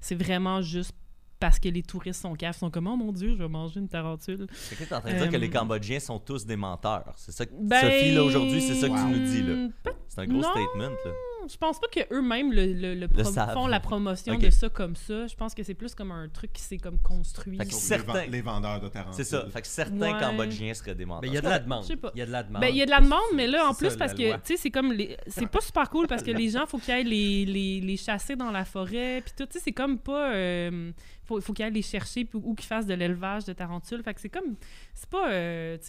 C'est 0.00 0.14
vraiment 0.14 0.62
juste 0.62 0.94
parce 1.40 1.58
que 1.58 1.68
les 1.68 1.82
touristes 1.82 2.22
sont 2.22 2.34
caves, 2.34 2.56
sont 2.56 2.70
comme 2.70 2.86
«Oh 2.88 2.96
mon 2.96 3.12
Dieu, 3.12 3.30
je 3.34 3.42
vais 3.42 3.48
manger 3.48 3.80
une 3.80 3.88
tarentule». 3.88 4.46
C'est 4.52 4.76
que 4.78 4.84
t'es 4.84 4.94
en 4.94 5.00
train 5.00 5.12
de 5.12 5.18
dire 5.18 5.30
que 5.30 5.36
Euh, 5.36 5.38
les 5.38 5.50
Cambodgiens 5.50 6.00
sont 6.00 6.18
tous 6.18 6.46
des 6.46 6.56
menteurs. 6.56 7.12
C'est 7.16 7.32
ça 7.32 7.44
que 7.46 7.52
Ben, 7.60 7.80
Sophie, 7.80 8.14
là, 8.14 8.22
aujourd'hui, 8.24 8.60
c'est 8.60 8.74
ça 8.74 8.88
que 8.88 8.94
tu 8.94 9.18
nous 9.18 9.26
dis, 9.26 9.42
là. 9.42 9.92
C'est 10.08 10.20
un 10.20 10.26
gros 10.26 10.40
Non. 10.40 10.50
statement, 10.50 10.90
là. 11.04 11.10
Je 11.50 11.56
pense 11.56 11.78
pas 11.80 11.86
qu'eux-mêmes 11.88 12.52
le, 12.52 13.06
font 13.52 13.66
la 13.66 13.80
promotion 13.80 14.34
de 14.38 14.50
ça 14.50 14.68
comme 14.68 14.96
ça. 14.96 15.26
Je 15.26 15.34
pense 15.34 15.54
que 15.54 15.62
c'est 15.62 15.74
plus 15.74 15.94
comme 15.94 16.10
un 16.12 16.28
truc 16.28 16.52
qui 16.52 16.62
s'est 16.62 16.78
comme 16.78 16.98
construit. 16.98 17.56
Fait 17.58 17.64
que 17.66 17.72
Certains- 17.74 18.12
Les, 18.14 18.20
ven- 18.22 18.30
les 18.32 18.40
vendeurs 18.42 18.80
de 18.80 18.88
tarentules. 18.88 19.14
C'est 19.16 19.24
ça. 19.30 19.46
Fait 19.50 19.60
que 19.62 19.66
certains 19.66 19.94
Ouais. 20.14 20.20
Cambodgiens 20.20 20.74
seraient 20.74 20.94
des 20.94 21.04
menteurs. 21.04 21.22
Ben, 21.22 21.28
il 21.30 21.34
y 21.34 21.38
a 21.38 21.40
de 21.40 21.48
la 21.48 21.58
demande. 21.58 21.82
Je 21.82 21.88
sais 21.88 21.96
pas. 21.96 22.10
Il 22.14 22.18
y 22.18 22.22
a 22.22 22.26
de 22.26 22.30
la 22.32 22.42
demande. 22.42 22.60
Ben, 22.62 22.68
il 22.68 22.76
y 22.76 22.82
a 22.82 22.86
de 22.86 22.90
la 22.90 23.00
demande, 23.00 23.20
mais 23.34 23.46
là, 23.46 23.68
en 23.68 23.72
C'est 23.72 23.78
plus, 23.86 23.90
ça, 23.90 23.96
parce 23.98 24.14
que, 24.14 24.32
tu 24.34 24.40
sais, 24.44 24.56
c'est 24.56 24.70
comme. 24.70 24.92
les- 24.92 25.16
C'est 25.26 25.46
pas 25.48 25.60
super 25.60 25.90
cool 25.90 26.06
parce 26.06 26.22
que 26.22 26.30
les 26.46 26.50
gens, 26.50 26.66
faut 26.66 26.78
qu'ils 26.78 26.94
aillent 26.94 27.04
les, 27.04 27.44
les, 27.44 27.80
les 27.80 27.96
chasser 27.96 28.36
dans 28.36 28.50
la 28.50 28.64
forêt, 28.64 29.22
puis 29.24 29.32
tout. 29.36 29.46
Tu 29.46 29.52
sais, 29.54 29.60
c'est 29.64 29.72
comme 29.72 29.98
pas. 29.98 30.32
euh, 30.34 30.92
faut, 31.24 31.40
faut 31.40 31.52
qu'ils 31.52 31.64
aillent 31.64 31.72
les 31.72 31.82
chercher, 31.82 32.28
ou 32.34 32.54
qu'ils 32.54 32.66
fassent 32.66 32.86
de 32.86 32.94
l'élevage 32.94 33.44
de 33.44 33.52
tarentules. 33.52 34.02
Fait 34.02 34.14
que 34.14 34.20
c'est 34.20 34.28
comme. 34.28 34.56
C'est 34.94 35.08
pas. 35.10 35.30
euh, 35.30 35.78
tu 35.78 35.84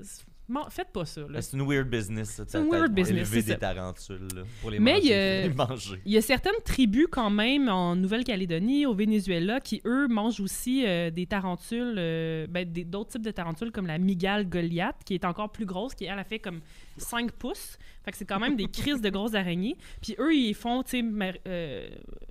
sais. 0.00 0.26
Faites 0.70 0.90
pas 0.92 1.04
ça, 1.04 1.22
C'est 1.40 1.56
une 1.56 1.66
weird 1.66 1.88
business. 1.88 2.40
C'est 2.46 2.58
une 2.58 2.70
weird 2.70 2.92
business, 2.92 3.28
élevé 3.28 3.40
c'est 3.40 3.46
des 3.46 3.52
ça. 3.52 3.58
tarentules, 3.58 4.28
là, 4.34 4.42
pour 4.60 4.70
les 4.70 4.78
Mais 4.80 4.94
manger. 4.94 5.04
il 5.06 5.10
y 5.10 5.14
a- 5.14 5.42
les 5.48 5.54
manger. 5.54 6.00
Il 6.04 6.12
y 6.12 6.16
a 6.16 6.22
certaines 6.22 6.60
tribus 6.64 7.06
quand 7.10 7.30
même 7.30 7.68
en 7.68 7.96
Nouvelle-Calédonie, 7.96 8.86
au 8.86 8.94
Venezuela, 8.94 9.60
qui 9.60 9.80
eux 9.84 10.08
mangent 10.08 10.40
aussi 10.40 10.84
euh, 10.86 11.10
des 11.10 11.26
tarentules, 11.26 11.94
euh, 11.98 12.46
ben, 12.48 12.68
d'autres 12.86 13.10
types 13.10 13.22
de 13.22 13.30
tarentules 13.30 13.70
comme 13.72 13.86
la 13.86 13.98
migale 13.98 14.48
Goliath, 14.48 14.96
qui 15.04 15.14
est 15.14 15.24
encore 15.24 15.50
plus 15.52 15.66
grosse, 15.66 15.94
qui 15.94 16.04
elle 16.04 16.18
a 16.18 16.24
fait 16.24 16.38
comme 16.38 16.60
5 16.96 17.32
pouces. 17.32 17.78
Fait 18.04 18.10
que 18.12 18.16
c'est 18.16 18.24
quand 18.24 18.40
même 18.40 18.56
des 18.56 18.66
crises 18.68 19.00
de 19.00 19.10
grosses 19.10 19.34
araignées. 19.34 19.76
Puis 20.02 20.14
eux, 20.18 20.34
ils 20.34 20.54
font, 20.54 20.82
tu 20.82 21.00
sais, 21.00 21.04
euh, 21.46 21.88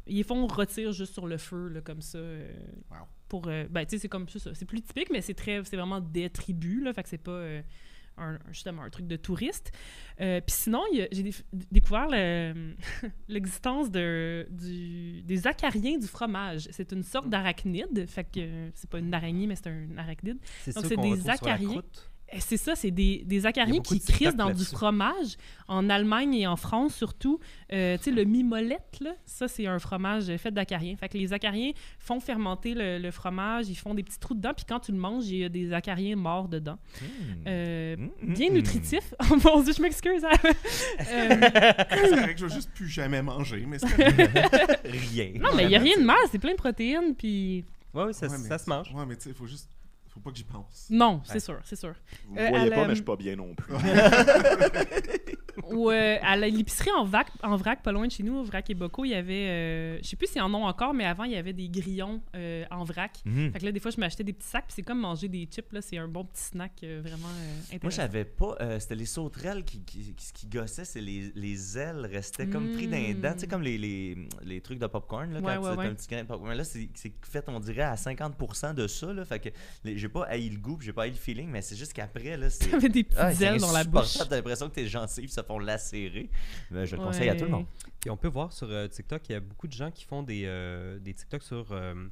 ils 0.08 0.24
font 0.24 0.48
rôtir 0.48 0.92
juste 0.92 1.14
sur 1.14 1.28
le 1.28 1.38
feu, 1.38 1.68
là, 1.70 1.82
comme 1.82 2.02
ça. 2.02 2.18
euh, 2.18 2.52
Wow. 2.92 2.98
Pour, 3.28 3.44
euh, 3.48 3.66
ben, 3.70 3.86
tu 3.86 3.92
sais, 3.92 3.98
c'est 4.00 4.08
comme 4.10 4.28
ça. 4.28 4.40
ça. 4.40 4.50
C'est 4.56 4.66
plus 4.66 4.82
typique, 4.82 5.10
mais 5.12 5.22
c'est 5.22 5.36
très, 5.36 5.64
c'est 5.64 5.76
vraiment 5.78 6.00
des 6.00 6.30
tribus, 6.32 6.84
là. 6.84 6.94
Fait 6.94 7.04
que 7.04 7.10
c'est 7.10 7.20
pas. 7.20 7.40
Un- 8.20 8.40
justement 8.52 8.84
un 8.84 8.90
truc 8.90 9.08
de 9.08 9.16
touriste. 9.16 9.72
Euh, 10.22 10.42
Puis 10.46 10.56
sinon, 10.56 10.82
j'ai 11.12 11.32
découvert 11.72 12.08
le- 12.10 12.76
l'existence 13.28 13.90
de, 13.90 14.48
du, 14.52 15.22
des 15.24 15.48
acariens 15.48 15.98
du 15.98 16.08
fromage. 16.08 16.68
C'est 16.72 16.92
une 16.92 17.04
sorte 17.04 17.30
d'arachnide. 17.30 18.06
Fait 18.08 18.24
que 18.26 18.40
euh, 18.40 18.70
c'est 18.74 18.90
pas 18.90 19.00
une 19.00 19.14
araignée, 19.14 19.48
mais 19.48 19.56
c'est 19.56 19.68
un 19.70 19.98
arachnide. 19.98 20.38
C'est 20.64 20.74
Donc, 20.76 20.84
ça 20.84 20.90
c'est 20.90 20.96
des 20.98 21.30
acariens. 21.30 21.82
Et 22.32 22.40
C'est 22.40 22.58
ça, 22.58 22.76
c'est 22.76 22.92
des, 22.92 23.46
acariens 23.46 23.82
qui 23.82 24.00
de 24.00 24.04
crissent 24.06 24.36
dans 24.36 24.52
du 24.52 24.64
fromage. 24.66 25.36
En 25.68 25.90
Allemagne 25.90 26.34
et 26.36 26.48
en 26.48 26.56
France, 26.56 26.96
surtout. 26.96 27.40
Euh, 27.74 27.98
tu 27.98 28.06
sais, 28.06 28.12
le 28.12 28.24
mimolette, 28.24 28.98
là, 29.02 29.12
ça, 29.26 29.48
c'est 29.48 29.68
un 29.68 29.78
fromage 29.80 30.36
fait 30.38 30.52
d'acariens. 30.52 30.96
Fait 30.96 31.10
que 31.10 31.18
les 31.18 31.32
acariens 31.34 31.72
font 32.00 32.20
fermenter 32.20 32.74
le, 32.74 32.98
le 32.98 33.12
fromage, 33.12 33.68
ils 33.70 33.76
font 33.76 33.94
des 33.94 34.02
petits 34.04 34.20
trous 34.20 34.34
dedans, 34.34 34.54
puis 34.56 34.66
quand 34.68 34.80
tu 34.80 34.92
le 34.92 34.98
manges, 34.98 35.28
il 35.28 35.38
y 35.38 35.44
a 35.44 35.50
des 35.50 35.72
acariens 35.74 36.16
morts 36.16 36.48
dedans. 36.48 36.78
Hmm. 37.02 37.06
Euh, 37.48 37.96
Mm, 37.98 38.34
bien 38.34 38.50
nutritif. 38.52 39.14
Oh 39.32 39.36
mon 39.44 39.62
Dieu, 39.62 39.74
je 39.74 39.82
m'excuse. 39.82 40.24
hein. 40.24 40.30
Euh, 41.00 41.36
C'est 41.42 42.10
correct, 42.16 42.40
je 42.40 42.46
vais 42.46 42.54
juste 42.54 42.72
plus 42.74 42.88
jamais 42.88 43.22
manger, 43.22 43.66
mais 43.68 43.80
c'est. 43.80 43.88
Rien. 44.84 45.32
non, 45.40 45.50
mais 45.56 45.64
il 45.64 45.70
n'y 45.70 45.76
a 45.76 45.80
rien 45.80 45.98
de 45.98 46.04
mal, 46.04 46.18
c'est 46.32 46.40
plein 46.40 46.52
de 46.52 46.58
protéines, 46.58 47.16
puis... 47.18 47.64
Ouais, 47.94 48.04
oui, 48.06 48.14
ça, 48.14 48.28
Ouais, 48.28 48.38
mais- 48.40 48.48
ça 48.48 48.58
se 48.58 48.70
mange. 48.70 48.92
Ouais, 48.94 49.06
mais 49.08 49.16
tu 49.16 49.24
sais, 49.24 49.30
il 49.30 49.36
faut 49.36 49.48
juste. 49.48 49.70
Faut 50.20 50.24
pas 50.26 50.32
que 50.32 50.38
j'y 50.38 50.44
pense. 50.44 50.88
Non, 50.90 51.22
c'est 51.24 51.40
sûr, 51.40 51.60
c'est 51.64 51.78
sûr. 51.78 51.94
Vous 52.28 52.36
Euh, 52.38 52.44
me 52.44 52.50
voyez 52.50 52.66
elle, 52.66 52.74
pas, 52.74 52.80
euh, 52.82 52.84
mais 52.84 52.90
je 52.90 52.96
suis 52.96 53.04
pas 53.06 53.16
bien 53.16 53.36
non 53.38 53.56
plus. 53.56 53.74
Ou 55.72 55.90
euh, 55.92 56.18
à 56.22 56.36
l'épicerie 56.38 56.92
en, 56.98 57.06
vac- 57.06 57.28
en 57.44 57.56
vrac, 57.56 57.82
pas 57.84 57.92
loin 57.92 58.08
de 58.08 58.12
chez 58.12 58.24
nous, 58.24 58.36
au 58.36 58.44
vrac 58.44 58.70
et 58.70 58.74
Boco, 58.74 59.06
il 59.06 59.10
y 59.10 59.16
avait... 59.16 59.48
euh, 59.48 60.00
je 60.02 60.08
sais 60.08 60.16
plus 60.16 60.28
s'ils 60.28 60.42
en 60.42 60.54
ont 60.54 60.66
encore, 60.66 60.94
mais 60.94 61.06
avant, 61.06 61.24
il 61.26 61.32
y 61.32 61.36
avait 61.36 61.54
des 61.54 61.70
grillons 61.70 62.22
euh, 62.36 62.66
en 62.72 62.84
vrac. 62.84 63.20
Mhm. 63.26 63.52
Fait 63.52 63.60
que 63.60 63.66
là, 63.66 63.72
des 63.72 63.80
fois, 63.80 63.92
je 63.92 64.00
m'achetais 64.00 64.24
des 64.24 64.34
petits 64.34 64.48
sacs, 64.48 64.66
puis 64.66 64.74
c'est 64.76 64.82
comme 64.84 65.00
manger 65.00 65.28
des 65.28 65.48
chips, 65.52 65.72
là. 65.72 65.82
C'est 65.82 65.98
un 65.98 66.08
bon 66.08 66.26
petit 66.26 66.42
snack 66.44 66.72
euh, 66.84 67.02
vraiment 67.04 67.28
euh, 67.28 67.56
Moi, 67.72 67.76
intéressant. 67.76 68.02
j'avais 68.02 68.26
pas. 68.26 68.58
C'était 68.80 68.96
les 68.96 69.06
sauterelles 69.06 69.64
qui, 69.64 69.82
qui, 69.84 70.14
qui, 70.16 70.34
qui 70.34 70.48
gossaient, 70.48 70.86
c'est 70.86 71.02
les, 71.02 71.32
les 71.36 71.78
ailes 71.78 72.06
restaient 72.12 72.48
comme 72.48 72.72
pris 72.74 72.88
dans 72.88 72.98
les 72.98 73.14
dents. 73.14 73.34
Tu 73.34 73.40
sais, 73.40 73.48
comme 73.48 73.62
les, 73.62 73.78
les, 73.78 74.18
les 74.44 74.62
trucs 74.62 74.80
de 74.80 74.88
popcorn, 74.88 75.32
là, 75.32 75.40
Ouais, 75.40 75.56
quand 75.56 75.62
ouais, 75.64 75.72
tu 75.74 75.78
ouais. 75.80 75.86
un 75.88 75.94
petit 75.94 76.08
grain 76.08 76.22
de 76.24 76.28
popcorn. 76.28 76.54
Là, 76.54 76.64
c'est 76.64 76.90
c'est 76.94 77.14
fait, 77.26 77.44
on 77.48 77.60
dirait, 77.60 77.84
à 77.84 77.96
50% 77.96 78.74
de 78.74 78.88
ça. 78.88 79.14
Là, 79.14 79.26
fait 79.26 79.40
que 79.40 79.50
j'ai 79.86 80.10
pas 80.10 80.24
haï 80.26 80.50
le 80.50 80.58
goût, 80.60 80.78
j'ai 80.82 80.94
pas 80.94 81.04
haï 81.04 81.12
le 81.12 81.16
feeling, 81.16 81.48
mais 81.50 81.62
c'est 81.62 81.76
juste 81.76 81.94
qu'après, 81.94 82.38
là, 82.38 82.50
c'est. 82.50 82.70
T'avais 82.70 82.90
des 82.90 83.04
petites 83.04 83.20
Ah, 83.20 83.32
ailes 83.34 83.60
dans 83.60 83.72
la 83.72 83.84
bouche. 83.84 84.18
T'as 84.18 84.36
l'impression 84.36 84.70
que 84.70 84.76
tes 84.76 84.88
gencives 84.88 85.30
se 85.30 85.42
font 85.50 85.60
lacérer. 85.60 86.30
Mais 86.72 86.86
je 86.86 86.96
le 86.96 87.02
conseille 87.02 87.30
à 87.30 87.36
tout 87.36 87.46
le 87.46 87.52
monde. 87.52 87.66
Puis 88.00 88.10
on 88.10 88.18
peut 88.18 88.28
voir 88.28 88.54
sur 88.54 88.70
euh, 88.70 88.88
TikTok, 88.88 89.28
il 89.30 89.32
y 89.34 89.36
a 89.36 89.40
beaucoup 89.40 89.68
de 89.68 89.74
gens 89.74 89.92
qui 89.92 90.06
font 90.06 90.24
des, 90.24 90.44
euh, 90.46 91.00
des 91.00 91.14
TikTok 91.14 91.42
sur. 91.44 91.72
euh, 91.72 92.08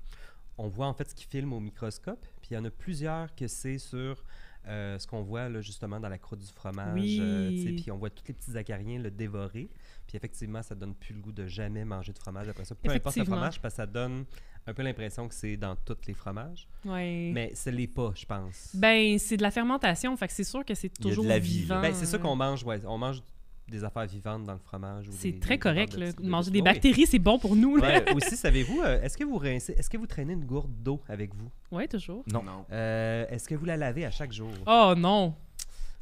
on 0.60 0.68
voit 0.70 0.88
en 0.88 0.94
fait 0.94 1.08
ce 1.08 1.14
qu'ils 1.14 1.28
filment 1.28 1.54
au 1.54 1.60
microscope. 1.60 2.26
Puis 2.42 2.50
il 2.52 2.54
y 2.56 2.58
en 2.58 2.66
a 2.66 2.72
plusieurs 2.72 3.34
que 3.36 3.48
c'est 3.48 3.78
sur 3.78 4.24
euh, 4.68 4.98
ce 4.98 5.06
qu'on 5.06 5.22
voit 5.22 5.48
là, 5.50 5.62
justement 5.62 6.00
dans 6.00 6.10
la 6.10 6.18
croûte 6.18 6.40
du 6.40 6.52
fromage. 6.52 7.18
Euh, 7.20 7.50
puis 7.78 7.92
on 7.92 7.98
voit 7.98 8.10
tous 8.10 8.24
les 8.28 8.34
petits 8.34 8.58
acariens 8.58 9.00
le 9.00 9.12
dévorer. 9.12 9.70
Puis 10.08 10.18
effectivement, 10.18 10.64
ça 10.64 10.74
donne 10.74 10.96
plus 10.96 11.14
le 11.14 11.22
goût 11.22 11.32
de 11.32 11.46
jamais 11.46 11.86
manger 11.86 12.12
de 12.12 12.18
fromage 12.18 12.50
après 12.50 12.66
ça. 12.66 12.74
Peu 12.74 12.90
importe 12.90 13.18
le 13.18 13.26
fromage, 13.26 13.62
parce 13.62 13.76
que 13.76 13.78
ça 13.78 13.86
donne 13.86 14.26
un 14.68 14.74
peu 14.74 14.84
l'impression 14.84 15.28
que 15.28 15.34
c'est 15.34 15.56
dans 15.58 15.76
tous 15.78 15.96
les 16.08 16.14
fromages. 16.14 16.68
Ouais. 16.86 17.32
Mais 17.34 17.52
ce 17.56 17.70
l'est 17.70 17.88
pas, 17.88 18.12
je 18.16 18.26
pense. 18.26 18.70
Ben, 18.76 19.18
c'est 19.18 19.38
de 19.38 19.42
la 19.42 19.52
fermentation, 19.52 20.16
fait 20.18 20.28
que 20.28 20.34
c'est 20.34 20.44
sûr 20.44 20.64
que 20.66 20.76
c'est 20.76 20.92
Il 21.00 21.06
y 21.06 21.08
a 21.08 21.10
de 21.10 21.16
toujours 21.16 21.26
la 21.26 21.40
vie, 21.40 21.60
vivant. 21.62 21.82
Ben, 21.82 21.94
c'est 21.94 22.06
ça 22.06 22.18
qu'on 22.18 22.36
mange, 22.36 22.64
ouais. 22.64 22.80
On 22.86 22.98
mange 22.98 23.22
des 23.70 23.84
affaires 23.84 24.06
vivantes 24.06 24.44
dans 24.46 24.54
le 24.54 24.60
fromage. 24.60 25.08
C'est 25.12 25.32
des 25.32 25.40
très 25.40 25.58
correct, 25.58 25.94
de 25.96 26.00
là. 26.00 26.12
de- 26.14 26.22
Manger 26.26 26.50
de- 26.52 26.54
des 26.56 26.62
bactéries, 26.62 27.06
c'est 27.06 27.20
bon 27.20 27.38
pour 27.40 27.56
nous, 27.56 27.76
là. 27.78 28.00
Ouais, 28.00 28.14
aussi, 28.16 28.36
savez-vous, 28.38 28.82
euh, 28.82 29.02
est-ce 29.02 29.18
que 29.18 29.26
vous 29.26 29.38
rincez, 29.38 29.74
est-ce 29.78 29.90
que 29.90 29.98
vous 29.98 30.08
traînez 30.08 30.34
une 30.34 30.46
gourde 30.46 30.72
d'eau 30.84 31.02
avec 31.10 31.34
vous? 31.36 31.50
Ouais, 31.72 31.88
toujours. 31.88 32.24
Non. 32.32 32.44
Euh, 32.72 33.26
est-ce 33.30 33.48
que 33.48 33.56
vous 33.56 33.66
la 33.66 33.76
lavez 33.78 34.06
à 34.06 34.12
chaque 34.12 34.32
jour? 34.32 34.52
Oh 34.66 34.94
non! 34.98 35.34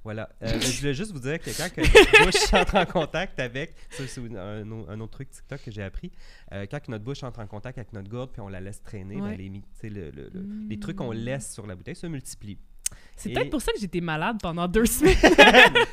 Voilà. 0.06 0.30
Euh, 0.44 0.60
je 0.62 0.80
voulais 0.80 0.94
juste 0.94 1.12
vous 1.12 1.20
dire 1.20 1.39
que 1.39 1.50
quand 1.50 1.68
que 1.74 1.82
notre 1.82 2.26
bouche 2.26 2.54
entre 2.54 2.76
en 2.76 2.86
contact 2.86 3.39
avec, 3.39 3.74
ça 3.89 4.08
c'est 4.08 4.22
un, 4.38 4.72
au- 4.72 4.88
un 4.89 5.00
autre 5.02 5.12
truc 5.13 5.30
TikTok 5.32 5.62
que 5.63 5.72
j'ai 5.72 5.84
appris, 5.84 6.12
euh, 6.54 6.65
quand 6.70 6.80
que 6.80 6.91
notre 6.91 7.04
bouche 7.04 7.24
entre 7.24 7.39
en 7.41 7.48
contact 7.48 7.78
avec 7.80 7.91
notre 7.91 8.08
gourde 8.10 8.32
puis 8.32 8.39
on 8.41 8.48
la 8.48 8.62
laisse 8.62 8.82
traîner, 8.84 9.15
ben, 9.20 9.36
les, 9.38 9.89
le- 9.89 10.12
le- 10.12 10.30
le- 10.32 10.68
les 10.70 10.80
trucs 10.80 10.96
qu'on 10.98 11.12
laisse 11.12 11.52
sur 11.54 11.65
la 11.68 11.76
bouteille 11.76 11.96
se 11.96 12.08
multiplient. 12.08 12.60
C'est 13.17 13.30
Et- 13.30 13.34
peut-être 13.34 13.50
pour 13.50 13.62
ça 13.62 13.71
que 13.71 13.80
j'étais 13.80 14.02
malade 14.02 14.38
pendant 14.41 14.67
deux 14.67 14.86
semaines. 14.86 15.15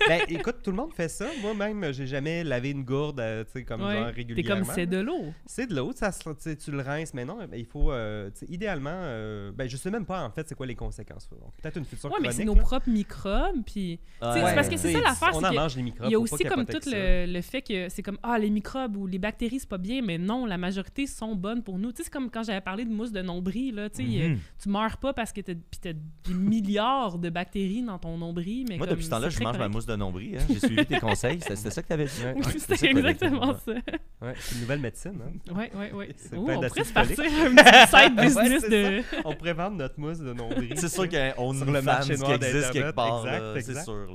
ben, 0.08 0.22
écoute, 0.28 0.56
tout 0.64 0.72
le 0.72 0.76
monde 0.76 0.92
fait 0.92 1.08
ça. 1.08 1.26
Moi-même, 1.40 1.92
j'ai 1.92 2.06
jamais 2.08 2.42
lavé 2.42 2.70
une 2.70 2.82
gourde, 2.82 3.20
euh, 3.20 3.44
tu 3.44 3.52
sais, 3.52 3.64
comme 3.64 3.80
Ouais. 3.82 3.94
genre 3.94 4.06
T'es 4.06 4.12
régulièrement. 4.16 4.64
comme 4.66 4.74
c'est 4.74 4.86
de 4.86 4.98
l'eau. 4.98 5.32
C'est 5.46 5.66
de 5.68 5.76
l'eau, 5.76 5.92
tu 5.94 6.70
le 6.72 6.80
rinces, 6.80 7.14
mais 7.14 7.24
non, 7.24 7.38
ben, 7.48 7.56
il 7.56 7.64
faut, 7.64 7.92
euh, 7.92 8.28
idéalement, 8.48 8.90
euh, 8.92 9.52
ben, 9.52 9.68
je 9.68 9.76
sais 9.76 9.90
même 9.92 10.04
pas 10.04 10.24
en 10.24 10.30
fait 10.32 10.48
c'est 10.48 10.56
quoi 10.56 10.66
les 10.66 10.74
conséquences. 10.74 11.28
Peut-être 11.62 11.76
une 11.78 11.84
future 11.84 12.10
Ouais, 12.10 12.16
mais 12.20 12.28
c'est 12.32 12.44
chronique, 12.44 12.46
nos 12.48 12.54
là. 12.56 12.60
propres 12.62 12.90
microbes, 12.90 13.62
puis 13.64 14.00
Ah, 14.20 14.34
ouais. 14.34 14.54
parce 14.56 14.68
que 14.68 14.76
c'est 14.76 14.92
ça 14.92 15.00
l'affaire, 15.00 15.30
On 15.34 15.44
en 15.44 15.52
mange 15.52 15.76
les 15.76 15.82
microbes. 15.84 16.08
il 16.08 16.12
y 16.12 16.16
a 16.16 16.18
aussi 16.18 16.42
comme 16.42 16.66
tout 16.66 16.80
le, 16.86 17.32
le 17.32 17.40
fait 17.40 17.62
que 17.62 17.88
c'est 17.88 18.02
comme 18.02 18.18
ah 18.24 18.36
les 18.36 18.50
microbes 18.50 18.96
ou 18.96 19.06
les 19.06 19.18
bactéries 19.20 19.60
c'est 19.60 19.68
pas 19.68 19.78
bien, 19.78 20.02
mais 20.02 20.18
non, 20.18 20.44
la 20.44 20.58
majorité 20.58 21.06
sont 21.06 21.36
bonnes 21.36 21.62
pour 21.62 21.78
nous. 21.78 21.92
Tu 21.92 21.98
sais, 21.98 22.02
c'est 22.04 22.10
comme 22.12 22.30
quand 22.30 22.42
j'avais 22.42 22.60
parlé 22.60 22.84
de 22.84 22.90
mousse 22.90 23.12
de 23.12 23.22
nombril 23.22 23.76
là, 23.76 23.88
tu 23.88 23.98
sais, 24.04 24.28
Mhm. 24.28 24.38
tu 24.60 24.68
meurs 24.68 24.96
pas 24.96 25.12
parce 25.12 25.32
que 25.32 25.40
t'as 25.40 25.54
des 25.92 26.34
milliards 26.34 26.81
de 27.18 27.30
bactéries 27.30 27.82
dans 27.82 27.98
ton 27.98 28.16
nombril, 28.18 28.66
mais 28.68 28.76
Moi, 28.76 28.86
comme 28.86 28.94
depuis 28.96 29.04
ce 29.04 29.10
temps-là, 29.10 29.28
je 29.28 29.40
mange 29.42 29.58
ma 29.58 29.68
mousse 29.68 29.86
de 29.86 29.96
nombril. 29.96 30.36
hein. 30.38 30.44
J'ai 30.48 30.58
suivi 30.58 30.84
tes 30.86 30.98
conseils. 30.98 31.40
C'était 31.40 31.56
c'était 31.56 31.70
ça 31.70 31.82
que 31.82 31.86
tu 31.88 31.92
avais 31.92 32.04
dit. 32.06 32.22
Ouais. 32.24 32.34
Oui, 32.36 32.42
Ouais, 32.44 32.52
c'est 32.52 32.58
ça 32.60 32.74
que 32.76 32.80
t'avais 32.80 32.92
dit. 32.92 32.98
exactement 33.08 33.54
ça. 33.54 33.72
Ouais, 33.72 34.34
c'est 34.38 34.54
une 34.54 34.60
nouvelle 34.62 34.80
médecine. 34.80 35.18
Hein? 35.24 35.54
Ouais, 35.54 35.70
ouais, 35.74 35.92
ouais. 35.92 36.08
C'est 36.16 36.36
Ouh, 36.36 36.44
plein 36.44 36.56
on 36.58 36.60
pourrait 36.62 36.84
se 36.84 36.92
partir 36.92 37.20
un 37.20 37.54
petit 37.54 37.96
side 37.96 38.16
business 38.20 38.68
de. 38.68 39.02
On 39.24 39.34
pourrait 39.34 39.52
vendre 39.54 39.76
notre 39.76 39.98
mousse 39.98 40.18
de 40.18 40.32
nombril. 40.32 40.72
C'est 40.76 40.88
sûr 40.88 41.06
y 41.18 41.22
a 41.22 41.34
le 41.72 41.82
marché 41.82 42.14
qui 42.16 42.30
existe 42.32 42.70
quelque 42.72 42.92
part. 42.94 43.24
C'est 43.60 43.82
sûr. 43.82 44.06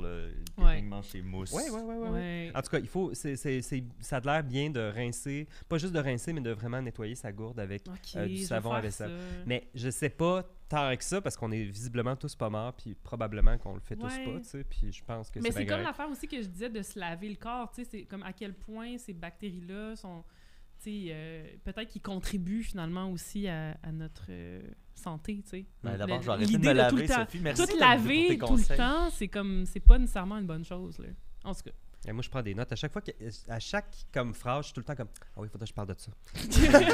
Là. 0.58 0.66
Ouais. 0.66 0.78
Il 0.80 0.84
mange 0.84 1.06
ses 1.06 1.22
mousses. 1.22 1.52
Ouais, 1.52 1.70
ouais, 1.70 1.80
ouais, 1.80 1.96
ouais. 1.96 2.08
ouais. 2.08 2.10
Ouais. 2.10 2.52
En 2.54 2.62
tout 2.62 2.70
cas, 2.70 2.78
il 2.78 2.88
faut, 2.88 3.14
c'est, 3.14 3.36
c'est, 3.36 3.62
c'est- 3.62 3.84
ça 4.00 4.16
a 4.16 4.20
l'air 4.20 4.42
bien 4.44 4.70
de 4.70 4.80
rincer, 4.80 5.46
pas 5.68 5.78
juste 5.78 5.92
de 5.92 5.98
rincer, 6.00 6.32
mais 6.32 6.40
de 6.40 6.50
vraiment 6.50 6.80
nettoyer 6.82 7.14
sa 7.14 7.32
gourde 7.32 7.58
avec 7.60 7.82
euh, 8.16 8.26
du 8.26 8.38
savon 8.38 8.72
à 8.72 8.80
vaisselle. 8.80 9.10
ça. 9.10 9.42
Mais 9.46 9.68
je 9.74 9.90
sais 9.90 10.10
pas 10.10 10.44
tant 10.68 10.94
que 10.96 11.02
ça 11.04 11.20
parce 11.22 11.34
qu'on 11.36 11.50
est 11.50 11.64
visiblement 11.64 12.14
tous 12.14 12.34
pas 12.34 12.50
morts, 12.50 12.74
puis 12.74 12.94
probablement 12.94 13.56
qu'on 13.56 13.74
le 13.74 13.80
fait 13.80 13.96
tous 13.96 14.02
pas, 14.02 14.38
tu 14.40 14.44
sais. 14.44 14.64
Puis 14.64 14.92
je 14.92 15.02
pense 15.02 15.30
que 15.30 15.38
Mais 15.40 15.50
c'est 15.50 15.60
c'est 15.60 15.66
comme 15.66 15.80
l'affaire 15.82 16.10
aussi 16.10 16.28
que 16.28 16.42
je 16.42 16.46
disais 16.48 16.68
de 16.68 16.82
se 16.82 16.98
laver 16.98 17.28
le 17.30 17.36
corps, 17.36 17.70
tu 17.70 17.82
sais, 17.84 17.88
c'est 17.90 18.02
comme 18.04 18.22
à 18.22 18.32
quel 18.34 18.52
point 18.52 18.98
ces 18.98 19.14
bactéries-là 19.14 19.96
sont, 19.96 20.22
tu 20.22 20.24
sais, 20.28 20.37
euh, 20.86 21.44
peut-être 21.64 21.88
qu'ils 21.88 22.02
contribuent 22.02 22.62
finalement 22.62 23.10
aussi 23.10 23.48
à, 23.48 23.76
à 23.82 23.92
notre 23.92 24.26
euh, 24.30 24.60
santé, 24.94 25.40
tu 25.42 25.48
sais. 25.50 25.66
Ben, 25.82 25.96
D'abord, 25.96 26.16
Le- 26.16 26.22
je 26.22 26.26
vais 26.26 26.32
arrêter 26.32 26.52
de 26.52 26.56
l'idée 26.58 26.68
me 26.74 26.74
de 26.84 26.88
tout 26.88 26.96
le 26.96 27.02
laver, 27.02 27.06
temps- 27.08 27.24
Sophie. 27.26 27.40
Merci 27.40 27.62
Tout 27.62 27.68
pour 27.70 27.80
laver 27.80 28.26
tes 28.28 28.38
tout 28.38 28.56
le 28.56 28.76
temps, 28.76 29.10
c'est 29.10 29.28
comme, 29.28 29.64
c'est 29.66 29.80
pas 29.80 29.98
nécessairement 29.98 30.38
une 30.38 30.46
bonne 30.46 30.64
chose, 30.64 30.98
là. 30.98 31.08
En 31.44 31.54
tout 31.54 31.62
cas. 31.64 31.70
Et 32.06 32.12
moi, 32.12 32.22
je 32.22 32.30
prends 32.30 32.42
des 32.42 32.54
notes. 32.54 32.70
À 32.70 32.76
chaque 32.76 32.92
fois, 32.92 33.02
que, 33.02 33.10
à 33.48 33.58
chaque 33.58 33.92
comme 34.12 34.32
phrase, 34.32 34.60
je 34.60 34.64
suis 34.66 34.74
tout 34.74 34.80
le 34.80 34.84
temps 34.84 34.94
comme 34.94 35.08
Ah 35.36 35.40
oui, 35.40 35.48
il 35.48 35.50
faudrait 35.50 35.64
que 35.66 35.70
je 35.70 35.74
parle 35.74 35.88
de 35.88 35.94
ça. 35.98 36.12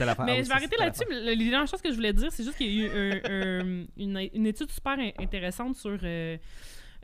Ah 0.00 0.24
Mais 0.24 0.38
oui, 0.38 0.44
je 0.44 0.48
vais 0.48 0.54
arrêter 0.54 0.76
là-dessus. 0.78 1.04
La 1.10 1.20
la 1.20 1.36
dernière 1.36 1.66
chose 1.66 1.80
que 1.82 1.90
je 1.90 1.94
voulais 1.96 2.12
dire, 2.12 2.30
c'est 2.30 2.44
juste 2.44 2.56
qu'il 2.56 2.70
y 2.72 2.82
a 2.82 2.86
eu 2.86 2.90
un- 2.90 3.20
un- 3.24 3.86
une, 3.96 4.28
une 4.34 4.46
étude 4.46 4.70
super 4.70 4.98
in- 4.98 5.10
intéressante 5.18 5.76
sur 5.76 5.98
euh, 6.02 6.36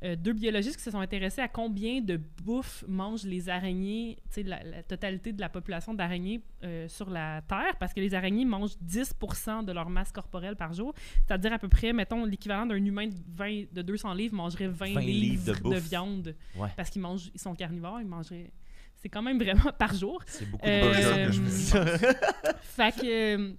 euh, 0.04 0.16
deux 0.16 0.32
biologistes 0.34 0.76
qui 0.76 0.82
se 0.82 0.90
sont 0.90 1.00
intéressés 1.00 1.40
à 1.40 1.48
combien 1.48 2.00
de 2.00 2.20
bouffe 2.42 2.84
mangent 2.86 3.24
les 3.24 3.48
araignées, 3.48 4.16
tu 4.28 4.34
sais, 4.34 4.42
la, 4.42 4.62
la 4.62 4.82
totalité 4.82 5.32
de 5.32 5.40
la 5.40 5.48
population 5.48 5.94
d'araignées 5.94 6.42
euh, 6.62 6.86
sur 6.88 7.08
la 7.08 7.40
Terre, 7.48 7.76
parce 7.80 7.94
que 7.94 8.00
les 8.00 8.14
araignées 8.14 8.44
mangent 8.44 8.76
10% 8.86 9.64
de 9.64 9.72
leur 9.72 9.88
masse 9.88 10.12
corporelle 10.12 10.56
par 10.56 10.72
jour. 10.74 10.92
C'est-à-dire 11.26 11.52
à 11.54 11.58
peu 11.58 11.68
près, 11.68 11.92
mettons, 11.92 12.24
l'équivalent 12.24 12.66
d'un 12.66 12.84
humain 12.84 13.06
de, 13.06 13.14
20, 13.36 13.72
de 13.72 13.82
200 13.82 14.12
livres 14.14 14.34
mangerait 14.34 14.68
20, 14.68 14.92
20 14.94 15.00
livres 15.00 15.52
livres, 15.54 15.70
de 15.70 15.76
viande. 15.78 16.34
Ouais. 16.56 16.68
Parce 16.76 16.90
qu'ils 16.90 17.02
mangent, 17.02 17.30
ils 17.34 17.40
sont 17.40 17.54
carnivores, 17.54 18.00
ils 18.00 18.06
mangeraient... 18.06 18.50
C'est 18.96 19.08
quand 19.08 19.22
même 19.22 19.38
vraiment 19.38 19.70
par 19.78 19.94
jour. 19.94 20.22
C'est 20.26 20.48
beaucoup 20.50 20.66
Euh, 20.66 20.80
de 20.80 20.94
burgers 20.94 21.26
que 21.26 21.32
je 21.32 21.42
fais. 21.42 22.14
Fait 22.62 22.92
que 22.94 23.36
euh, 23.36 23.52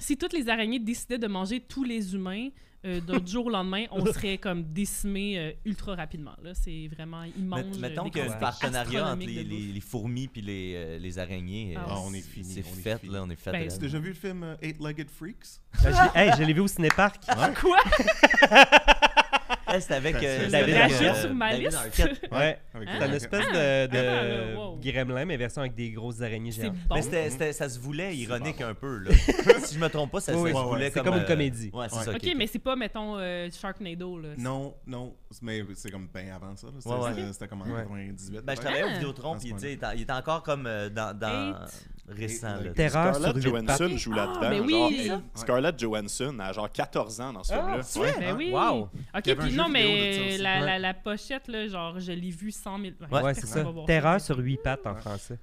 si 0.00 0.16
toutes 0.16 0.32
les 0.32 0.48
araignées 0.48 0.80
décidaient 0.80 1.18
de 1.18 1.28
manger 1.28 1.60
tous 1.60 1.84
les 1.84 2.14
humains, 2.14 2.48
euh, 2.86 2.98
d'un 3.00 3.22
jour 3.26 3.46
au 3.46 3.50
lendemain, 3.50 3.84
on 3.90 4.04
serait 4.06 4.38
comme 4.38 4.62
décimés 4.72 5.38
euh, 5.38 5.52
ultra 5.66 5.94
rapidement. 5.94 6.32
Là, 6.42 6.52
c'est 6.54 6.88
vraiment 6.88 7.20
Met- 7.22 7.32
mangent. 7.38 7.78
Mettons 7.78 8.08
qu'il 8.08 8.22
y 8.24 8.26
a 8.26 8.32
un 8.32 8.38
partenariat 8.38 9.12
entre 9.12 9.26
les, 9.26 9.80
fourmis 9.80 10.28
puis 10.28 10.40
les, 10.40 10.72
euh, 10.76 10.98
les 10.98 11.18
araignées. 11.18 11.74
Ah, 11.76 11.80
euh, 11.80 11.84
Ah, 11.90 11.98
on 12.06 12.14
est 12.14 12.22
fini, 12.22 12.46
C'est 12.54 12.62
fait, 12.62 12.98
fini. 12.98 13.12
là, 13.12 13.22
on 13.22 13.28
est 13.30 13.36
fait. 13.36 13.52
Ben. 13.52 13.68
Tu 13.68 13.74
as 13.74 13.78
déjà 13.78 13.98
vu 13.98 14.08
le 14.08 14.14
film 14.14 14.42
euh, 14.42 14.56
Eight-Legged 14.62 15.10
Freaks? 15.10 15.60
Ben, 15.82 15.92
je 15.92 16.18
hey, 16.18 16.30
je 16.38 16.42
l'ai 16.42 16.52
vu 16.54 16.60
au 16.60 16.68
cinéparc. 16.68 17.22
Quoi? 17.60 17.76
Eh, 19.74 19.80
C'était 19.80 19.94
avec 19.94 20.16
euh, 20.16 20.48
David 20.50 20.74
euh, 20.74 21.14
sur 21.14 21.34
ma 21.34 21.50
David 21.50 21.66
liste. 21.66 21.76
Arquette. 21.78 22.28
Ouais. 22.32 22.58
Ah. 22.74 22.78
C'est 22.98 23.04
une 23.06 23.10
les- 23.10 23.16
espèce 23.16 23.44
Ah. 23.50 23.86
de, 23.86 23.92
de 23.92 23.98
Ah, 23.98 24.58
wow. 24.58 24.78
gremlin, 24.82 25.24
mais 25.24 25.36
version 25.36 25.60
avec 25.62 25.74
des 25.74 25.90
grosses 25.90 26.20
araignées 26.20 26.52
C'est 26.52 26.62
géantes. 26.62 26.74
bon. 26.88 26.94
Mais 26.96 27.02
c'était, 27.02 27.30
c'était- 27.30 27.52
ça 27.52 27.68
se 27.68 27.78
voulait 27.78 28.16
ironique 28.16 28.58
bon. 28.58 28.66
un 28.66 28.74
peu. 28.74 28.98
Là. 28.98 29.10
si 29.64 29.74
je 29.74 29.80
me 29.80 29.88
trompe 29.88 30.10
pas, 30.12 30.20
ça, 30.20 30.32
Oui, 30.36 30.50
ça 30.52 30.56
oui, 30.58 30.62
se 30.64 30.68
voulait 30.68 30.90
c'est 30.90 31.02
comme 31.04 31.14
une 31.14 31.20
euh, 31.20 31.26
comédie. 31.26 31.70
Ouais, 31.72 31.86
c'est 31.88 31.98
Ouais. 31.98 32.04
ça. 32.04 32.10
Ok, 32.12 32.34
mais 32.36 32.46
c'est 32.46 32.58
pas, 32.58 32.76
mettons, 32.76 33.16
euh, 33.18 33.48
Sharknado. 33.50 34.18
Là. 34.18 34.28
Non, 34.38 34.74
non, 34.86 35.14
mais 35.42 35.62
c'est 35.74 35.90
comme 35.90 36.08
bien 36.12 36.34
avant 36.34 36.56
ça. 36.56 36.66
là. 36.68 36.72
C'était 36.78 36.94
Ouais, 36.94 37.00
ouais. 37.00 37.10
c'était- 37.14 37.32
c'était 37.32 37.48
comme 37.48 37.62
en 37.62 37.66
Ouais. 37.66 37.82
98. 37.82 38.40
Ben, 38.44 38.54
je 38.56 38.60
travaillais 38.60 38.84
au 38.84 38.88
Ah. 38.88 38.94
Vidéotron, 38.94 39.34
À 39.34 39.38
ce 39.38 39.42
puis 39.44 39.52
tu 39.54 39.58
sais, 39.60 39.76
point-là. 39.76 39.94
il 39.94 40.00
est 40.02 40.10
encore 40.10 40.42
comme 40.42 40.66
euh, 40.66 40.88
dans, 40.88 41.16
dans 41.18 41.50
Eight. 41.50 41.86
Récent. 42.10 42.56
Là. 42.56 42.70
Terreur 42.72 43.14
sur 43.14 43.22
Scarlett 43.24 43.44
huit 43.44 43.66
pattes. 43.66 43.78
Johansson 43.78 43.96
joue 43.96 44.12
Ah, 44.14 44.16
là-dedans. 44.16 44.40
ben 44.50 44.60
oui, 44.64 45.04
genre. 45.06 45.20
Scarlett 45.34 45.78
Johansson 45.78 46.36
a 46.40 46.52
genre 46.52 46.70
14 46.72 47.20
ans 47.20 47.32
dans 47.32 47.42
ce 47.44 47.52
Ah, 47.52 47.56
film-là. 47.56 47.76
Ouais. 47.76 48.12
vrai? 48.12 48.20
Ben 48.20 48.36
oui. 48.36 48.50
Wow. 48.52 48.88
Ok, 49.14 49.34
puis 49.36 49.54
non, 49.54 49.68
mais 49.68 50.38
la, 50.38 50.60
Ouais. 50.60 50.66
la, 50.66 50.78
la 50.78 50.94
pochette, 50.94 51.48
là, 51.48 51.66
genre, 51.68 51.98
je 52.00 52.12
l'ai 52.12 52.30
vue 52.30 52.50
100 52.50 52.78
000 52.80 52.92
Ouais. 53.10 53.22
Ouais, 53.22 53.34
c'est 53.34 53.46
ça. 53.46 53.64
Terreur 53.86 54.20
sur 54.20 54.38
huit 54.38 54.58
pattes 54.62 54.86
en 54.86 54.94
Ouais. 54.94 55.00
français. 55.00 55.38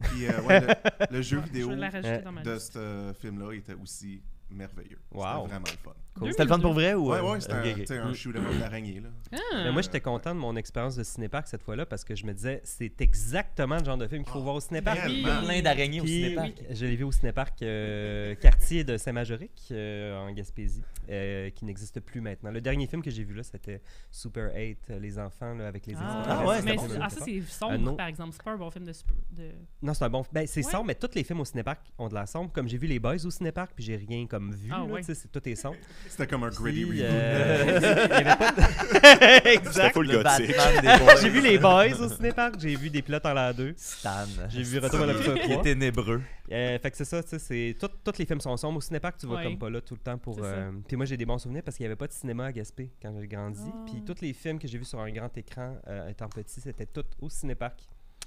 Puis, 0.00 0.26
euh, 0.26 0.40
ouais, 0.42 0.60
le, 0.60 0.74
le 1.10 1.22
jeu 1.22 1.40
Je 1.40 1.44
vidéo 1.44 1.68
de 1.74 2.58
ce 2.58 3.12
film-là 3.20 3.52
était 3.54 3.74
aussi 3.74 4.22
merveilleux. 4.50 4.98
Wow. 5.12 5.24
C'était 5.42 5.48
vraiment 5.48 5.66
le 5.66 5.78
fun. 5.84 5.92
Cool. 6.18 6.30
C'était 6.32 6.42
le 6.42 6.48
fun 6.48 6.58
pour 6.60 6.72
vrai 6.72 6.94
ou. 6.94 7.10
Ouais, 7.10 7.18
euh, 7.18 7.32
ouais, 7.32 7.40
c'était 7.40 7.52
un, 7.54 7.62
tu 7.62 7.86
sais, 7.86 7.98
un 8.38 8.58
d'araignée. 8.58 9.00
là. 9.00 9.08
Ah. 9.32 9.36
Mais 9.64 9.72
moi, 9.72 9.80
j'étais 9.80 10.00
content 10.00 10.34
de 10.34 10.40
mon 10.40 10.56
expérience 10.56 10.96
de 10.96 11.04
cinépark 11.04 11.46
cette 11.46 11.62
fois-là 11.62 11.86
parce 11.86 12.04
que 12.04 12.14
je 12.16 12.26
me 12.26 12.32
disais, 12.34 12.60
c'est 12.64 13.00
exactement 13.00 13.78
le 13.78 13.84
genre 13.84 13.96
de 13.96 14.06
film 14.08 14.24
qu'il 14.24 14.32
faut 14.32 14.40
Ah, 14.40 14.42
voir 14.42 14.54
au 14.56 14.60
cinépark. 14.60 14.98
réellement. 14.98 15.16
Il 15.18 15.22
y 15.22 15.30
a 15.30 15.42
plein 15.42 15.62
d'araignées 15.62 16.00
au 16.00 16.04
Puis, 16.04 16.12
cinépark. 16.24 16.52
Je 16.70 16.84
l'ai 16.86 16.96
vu 16.96 17.04
au 17.04 17.12
cinépark 17.12 17.62
euh, 17.62 18.34
quartier 18.34 18.82
de 18.84 18.96
Saint-Majoric 18.96 19.68
euh, 19.70 20.18
en 20.18 20.32
Gaspésie, 20.32 20.82
euh, 21.08 21.48
qui 21.50 21.64
n'existe 21.64 22.00
plus 22.00 22.20
maintenant. 22.20 22.50
Le 22.50 22.60
dernier 22.60 22.86
film 22.88 23.02
que 23.02 23.10
j'ai 23.10 23.22
vu 23.24 23.34
là, 23.34 23.42
c'était 23.44 23.80
Super 24.10 24.52
8, 24.54 24.78
euh, 24.90 24.98
les 24.98 25.18
enfants 25.18 25.54
là, 25.54 25.68
avec 25.68 25.86
les 25.86 25.94
Ah, 25.96 26.02
extraterrestres. 26.02 26.40
Ah 26.42 26.46
ouais, 26.48 26.62
mais 26.62 26.76
c'était 26.78 26.98
ah, 27.02 27.08
ça, 27.08 27.20
c'est 27.24 27.40
sombre, 27.42 27.96
par 27.96 28.06
exemple. 28.08 28.32
C'est 28.32 28.42
pas 28.42 28.52
un 28.52 28.56
bon 28.58 28.70
film 28.70 28.84
de. 28.84 28.92
super- 28.92 29.16
de... 29.30 29.50
Non, 29.80 29.94
c'est 29.94 30.04
un 30.04 30.10
bon. 30.10 30.24
Ben, 30.32 30.46
c'est 30.46 30.64
Ouais. 30.64 30.70
sombre, 30.70 30.86
mais 30.86 30.94
tous 30.96 31.14
les 31.14 31.22
films 31.24 31.40
au 31.40 31.44
cinépark 31.44 31.80
ont 31.98 32.08
de 32.08 32.14
la 32.14 32.26
sombre. 32.26 32.50
Comme 32.52 32.68
j'ai 32.68 32.78
vu 32.78 32.86
les 32.88 32.98
boys 32.98 33.24
au 33.24 33.30
cinépark, 33.30 33.72
puis 33.74 33.84
j'ai 33.84 33.96
rien 33.96 34.26
comme 34.26 34.52
vu. 34.52 34.70
Ah 34.72 34.78
là, 34.78 34.84
ouais. 34.84 35.00
tu 35.00 35.06
sais, 35.06 35.14
c'est- 35.14 35.28
tout 35.28 35.48
est 35.48 35.54
sombre. 35.54 35.76
C'était 36.10 36.26
comme 36.26 36.42
un 36.44 36.48
gritty 36.50 36.84
reboot. 36.84 37.00
euh, 37.02 37.64
il 38.10 38.10
y 38.10 38.14
avait 38.16 38.36
pas 38.36 38.52
de- 38.52 39.48
exact. 39.48 39.92
full 39.94 40.06
Le 40.08 40.22
gothique. 40.22 40.56
Batman 40.56 40.80
des 40.98 41.04
boys. 41.04 41.16
J'ai 41.22 41.28
vu 41.30 41.40
les 41.40 41.58
boys 41.58 42.00
au 42.00 42.08
cinépark, 42.08 42.54
j'ai 42.58 42.74
vu 42.76 42.90
des 42.90 43.00
pilotes 43.02 43.24
en 43.26 43.32
l'air 43.34 43.54
2. 43.54 43.74
Stan. 43.76 44.10
J'ai 44.48 44.62
vu 44.62 44.78
Retour 44.78 45.00
à 45.02 45.06
la 45.06 45.12
Il 45.14 45.28
est 45.30 45.48
3. 45.52 45.62
ténébreux. 45.62 46.20
Euh, 46.52 46.78
fait 46.80 46.90
que 46.90 46.96
c'est 46.96 47.04
ça, 47.04 47.22
tu 47.22 47.38
sais, 47.38 47.76
tous 47.78 48.18
les 48.18 48.26
films 48.26 48.40
sont 48.40 48.56
sombres. 48.56 48.78
Au 48.78 48.80
cinépark, 48.80 49.16
tu 49.18 49.26
vas 49.26 49.36
Ouais. 49.36 49.44
comme 49.44 49.58
pas 49.58 49.70
là 49.70 49.80
tout 49.80 49.94
le 49.94 50.00
temps 50.00 50.18
pour. 50.18 50.38
Euh, 50.42 50.72
Puis 50.88 50.96
moi, 50.96 51.06
j'ai 51.06 51.16
des 51.16 51.24
bons 51.26 51.38
souvenirs 51.38 51.62
parce 51.64 51.76
qu'il 51.76 51.84
y 51.84 51.86
avait 51.86 51.96
pas 51.96 52.08
de 52.08 52.12
cinéma 52.12 52.46
à 52.46 52.52
Gaspé 52.52 52.90
quand 53.00 53.14
j'ai 53.18 53.28
grandi. 53.28 53.60
Ah. 53.72 53.84
Puis 53.86 54.02
tous 54.04 54.20
les 54.20 54.32
films 54.32 54.58
que 54.58 54.66
j'ai 54.66 54.78
vus 54.78 54.84
sur 54.84 54.98
un 55.00 55.10
grand 55.10 55.36
écran 55.38 55.76
euh, 55.86 56.08
étant 56.08 56.28
petit, 56.28 56.60
c'était 56.60 56.86
tout 56.86 57.04
au 57.20 57.28
cinépark. 57.30 57.78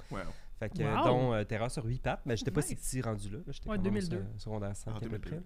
Wow. 0.09 0.19
Fait 0.59 0.69
que, 0.69 0.83
Wow. 0.83 1.03
dont 1.05 1.33
euh, 1.33 1.43
Terreur 1.43 1.69
sur 1.69 1.83
8 1.83 2.01
pattes, 2.01 2.21
mais 2.25 2.37
j'étais 2.37 2.51
pas 2.51 2.61
si 2.61 2.75
Nice. 2.75 2.79
petit 2.81 3.01
rendu 3.01 3.29
là. 3.29 3.37
là, 3.39 3.43
J'étais 3.47 3.69
Ouais, 3.69 3.75
quand 3.77 3.83
même 3.83 3.93
au 3.93 3.99
2002. 3.99 4.25
se- 4.37 4.43
secondaire 4.43 4.75
5 4.75 4.91
Ah, 4.93 4.97
à 4.97 4.99
peu 5.01 5.05
2002. 5.09 5.29
près. 5.29 5.39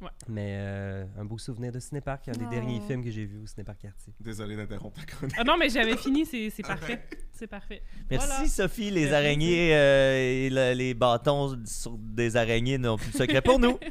Ouais. 0.00 0.08
Mais 0.28 0.54
euh, 0.58 1.04
un 1.18 1.24
beau 1.24 1.38
souvenir 1.38 1.72
de 1.72 1.80
cinépark, 1.80 2.28
un 2.28 2.32
des 2.32 2.44
Oh. 2.46 2.50
derniers 2.50 2.80
films 2.86 3.02
que 3.04 3.10
j'ai 3.10 3.24
vus 3.24 3.40
au 3.42 3.46
cinépark 3.46 3.78
quartier. 3.80 4.12
Désolé 4.20 4.54
d'interrompre 4.56 5.04
chronique. 5.06 5.34
Ah 5.38 5.42
non, 5.44 5.56
mais 5.58 5.68
j'avais 5.70 5.96
fini, 5.96 6.24
c'est 6.24 6.50
c'est 6.50 6.62
parfait. 6.62 7.02
C'est 7.32 7.46
parfait. 7.48 7.82
Merci 8.10 8.26
Voilà. 8.28 8.46
Sophie, 8.48 8.90
les 8.90 9.02
Merci. 9.02 9.14
araignées 9.16 9.74
euh, 9.74 10.16
et 10.46 10.50
le- 10.50 10.72
les 10.74 10.94
bâtons 10.94 11.56
sur 11.64 11.96
des 11.98 12.36
araignées 12.36 12.78
n'ont 12.78 12.96
plus 12.96 13.10
de 13.12 13.16
secret 13.16 13.42
pour 13.42 13.58
nous. 13.58 13.78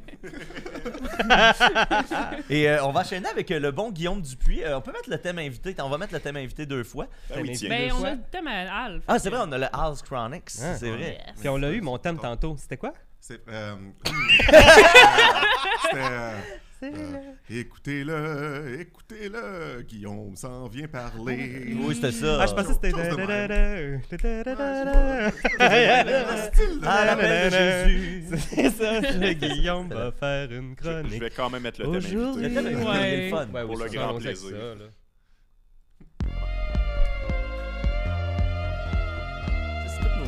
et 2.50 2.70
euh, 2.70 2.84
on 2.86 2.92
va 2.92 3.02
enchaîner 3.02 3.28
avec 3.28 3.50
euh, 3.52 3.60
le 3.60 3.72
bon 3.72 3.92
Guillaume 3.92 4.22
Dupuis. 4.22 4.64
Euh, 4.64 4.78
on 4.78 4.82
peut 4.82 4.92
mettre 4.92 5.10
le 5.10 5.18
thème 5.18 5.40
invité. 5.40 5.76
On 5.82 5.90
va 5.90 5.98
mettre 5.98 6.14
le 6.14 6.20
thème 6.20 6.38
invité 6.38 6.66
deux 6.66 6.84
fois. 6.84 7.08
Ben 7.30 7.42
oui, 7.42 7.52
tiens. 7.54 7.70
Ben, 7.70 7.92
on 7.94 7.98
fois. 8.00 8.08
a 8.10 8.16
le 8.16 8.22
thème 8.32 8.48
à 8.48 8.84
Al. 8.86 9.02
Ah, 9.08 9.20
c'est 9.20 9.30
vrai, 9.30 9.40
on 9.44 9.52
a 9.52 9.58
le 9.58 9.68
House 9.74 10.02
Chronics. 10.02 10.52
Ah. 10.62 10.76
c'est 10.78 10.90
vrai. 10.90 11.18
Yes. 11.28 11.36
Puis 11.40 11.50
on 11.50 11.58
l'a 11.58 11.72
eu, 11.72 11.82
mon 11.82 11.98
thème 11.98 12.18
tantôt. 12.18 12.56
C'était 12.58 12.78
quoi? 12.78 12.94
C'est. 13.20 13.42
Euh, 13.50 13.76
C'était. 15.82 15.96
euh, 15.96 16.32
euh, 16.84 17.22
écoutez-le, 17.50 18.78
écoutez-le, 18.82 19.82
Guillaume 19.82 20.36
s'en 20.36 20.68
vient 20.68 20.88
parler. 20.88 21.76
Oui, 21.80 21.96
c'était 21.96 22.12
ça. 22.12 22.38
Ah, 22.42 22.46
je 22.46 22.54
pensais 22.54 22.68
que 22.68 22.74
c'était. 22.76 22.92
Même. 22.94 24.02
À 26.84 27.06
l'appel 27.06 27.52
de 27.52 27.56
Jésus. 27.58 28.24
C'est 28.56 28.70
ça, 28.70 29.02
Guillaume 29.34 29.90
va 29.90 30.12
faire 30.12 30.52
une 30.52 30.76
Je, 30.80 30.84
je 30.86 30.90
chronique. 31.02 31.22
vais 31.22 31.30
quand 31.32 31.50
même 31.50 31.64
mettre 31.64 31.82
le 31.82 31.86
thème 31.88 31.96
Aujourd'hui. 31.98 32.46
Ouais. 32.56 33.32
Ouais, 33.34 33.66
Pour 33.66 33.78
le 33.78 33.90
grand 33.90 34.18
plaisir. 34.20 34.56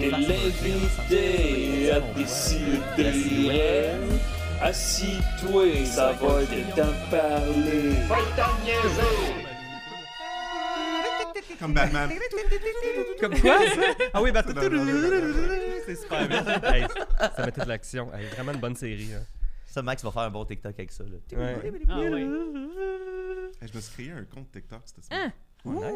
Et 0.01 0.11
l'invité 0.11 1.91
a 1.91 1.99
décidé. 2.15 3.91
Assis-toi, 4.61 5.85
ça 5.85 6.11
va 6.13 6.41
de 6.41 7.09
parler. 7.09 7.91
Va 8.07 8.17
t'en 8.35 8.53
niaiser! 8.63 9.45
Comme 11.59 11.73
Batman. 11.73 12.09
Comme 13.19 13.39
quoi, 13.39 13.59
ça? 13.67 13.81
Ah 14.13 14.21
oui, 14.21 14.31
bah... 14.31 14.43
Non. 14.43 14.85
C'est 15.85 15.95
super 15.95 16.27
bien. 16.27 16.45
Hey, 16.63 16.85
ça 17.35 17.45
mettait 17.45 17.61
de 17.63 17.67
l'action. 17.69 18.13
Hey, 18.13 18.25
vraiment 18.27 18.53
une 18.53 18.59
bonne 18.59 18.75
série. 18.75 19.09
hein. 19.13 19.23
Ça, 19.65 19.81
Max 19.81 20.03
va 20.03 20.11
faire 20.11 20.21
un 20.23 20.29
bon 20.29 20.45
TikTok 20.45 20.73
avec 20.77 20.91
ça. 20.91 21.03
Là. 21.03 21.37
Ouais. 21.37 21.71
Ah 21.89 21.99
ouais. 21.99 22.21
Hey, 23.61 23.67
je 23.67 23.75
me 23.75 23.81
suis 23.81 23.93
créé 23.93 24.11
un 24.11 24.23
compte 24.23 24.51
TikTok, 24.51 24.81
c'était 24.85 25.01
ça. 25.01 25.15
Hein? 25.15 25.31
Ouais. 25.65 25.91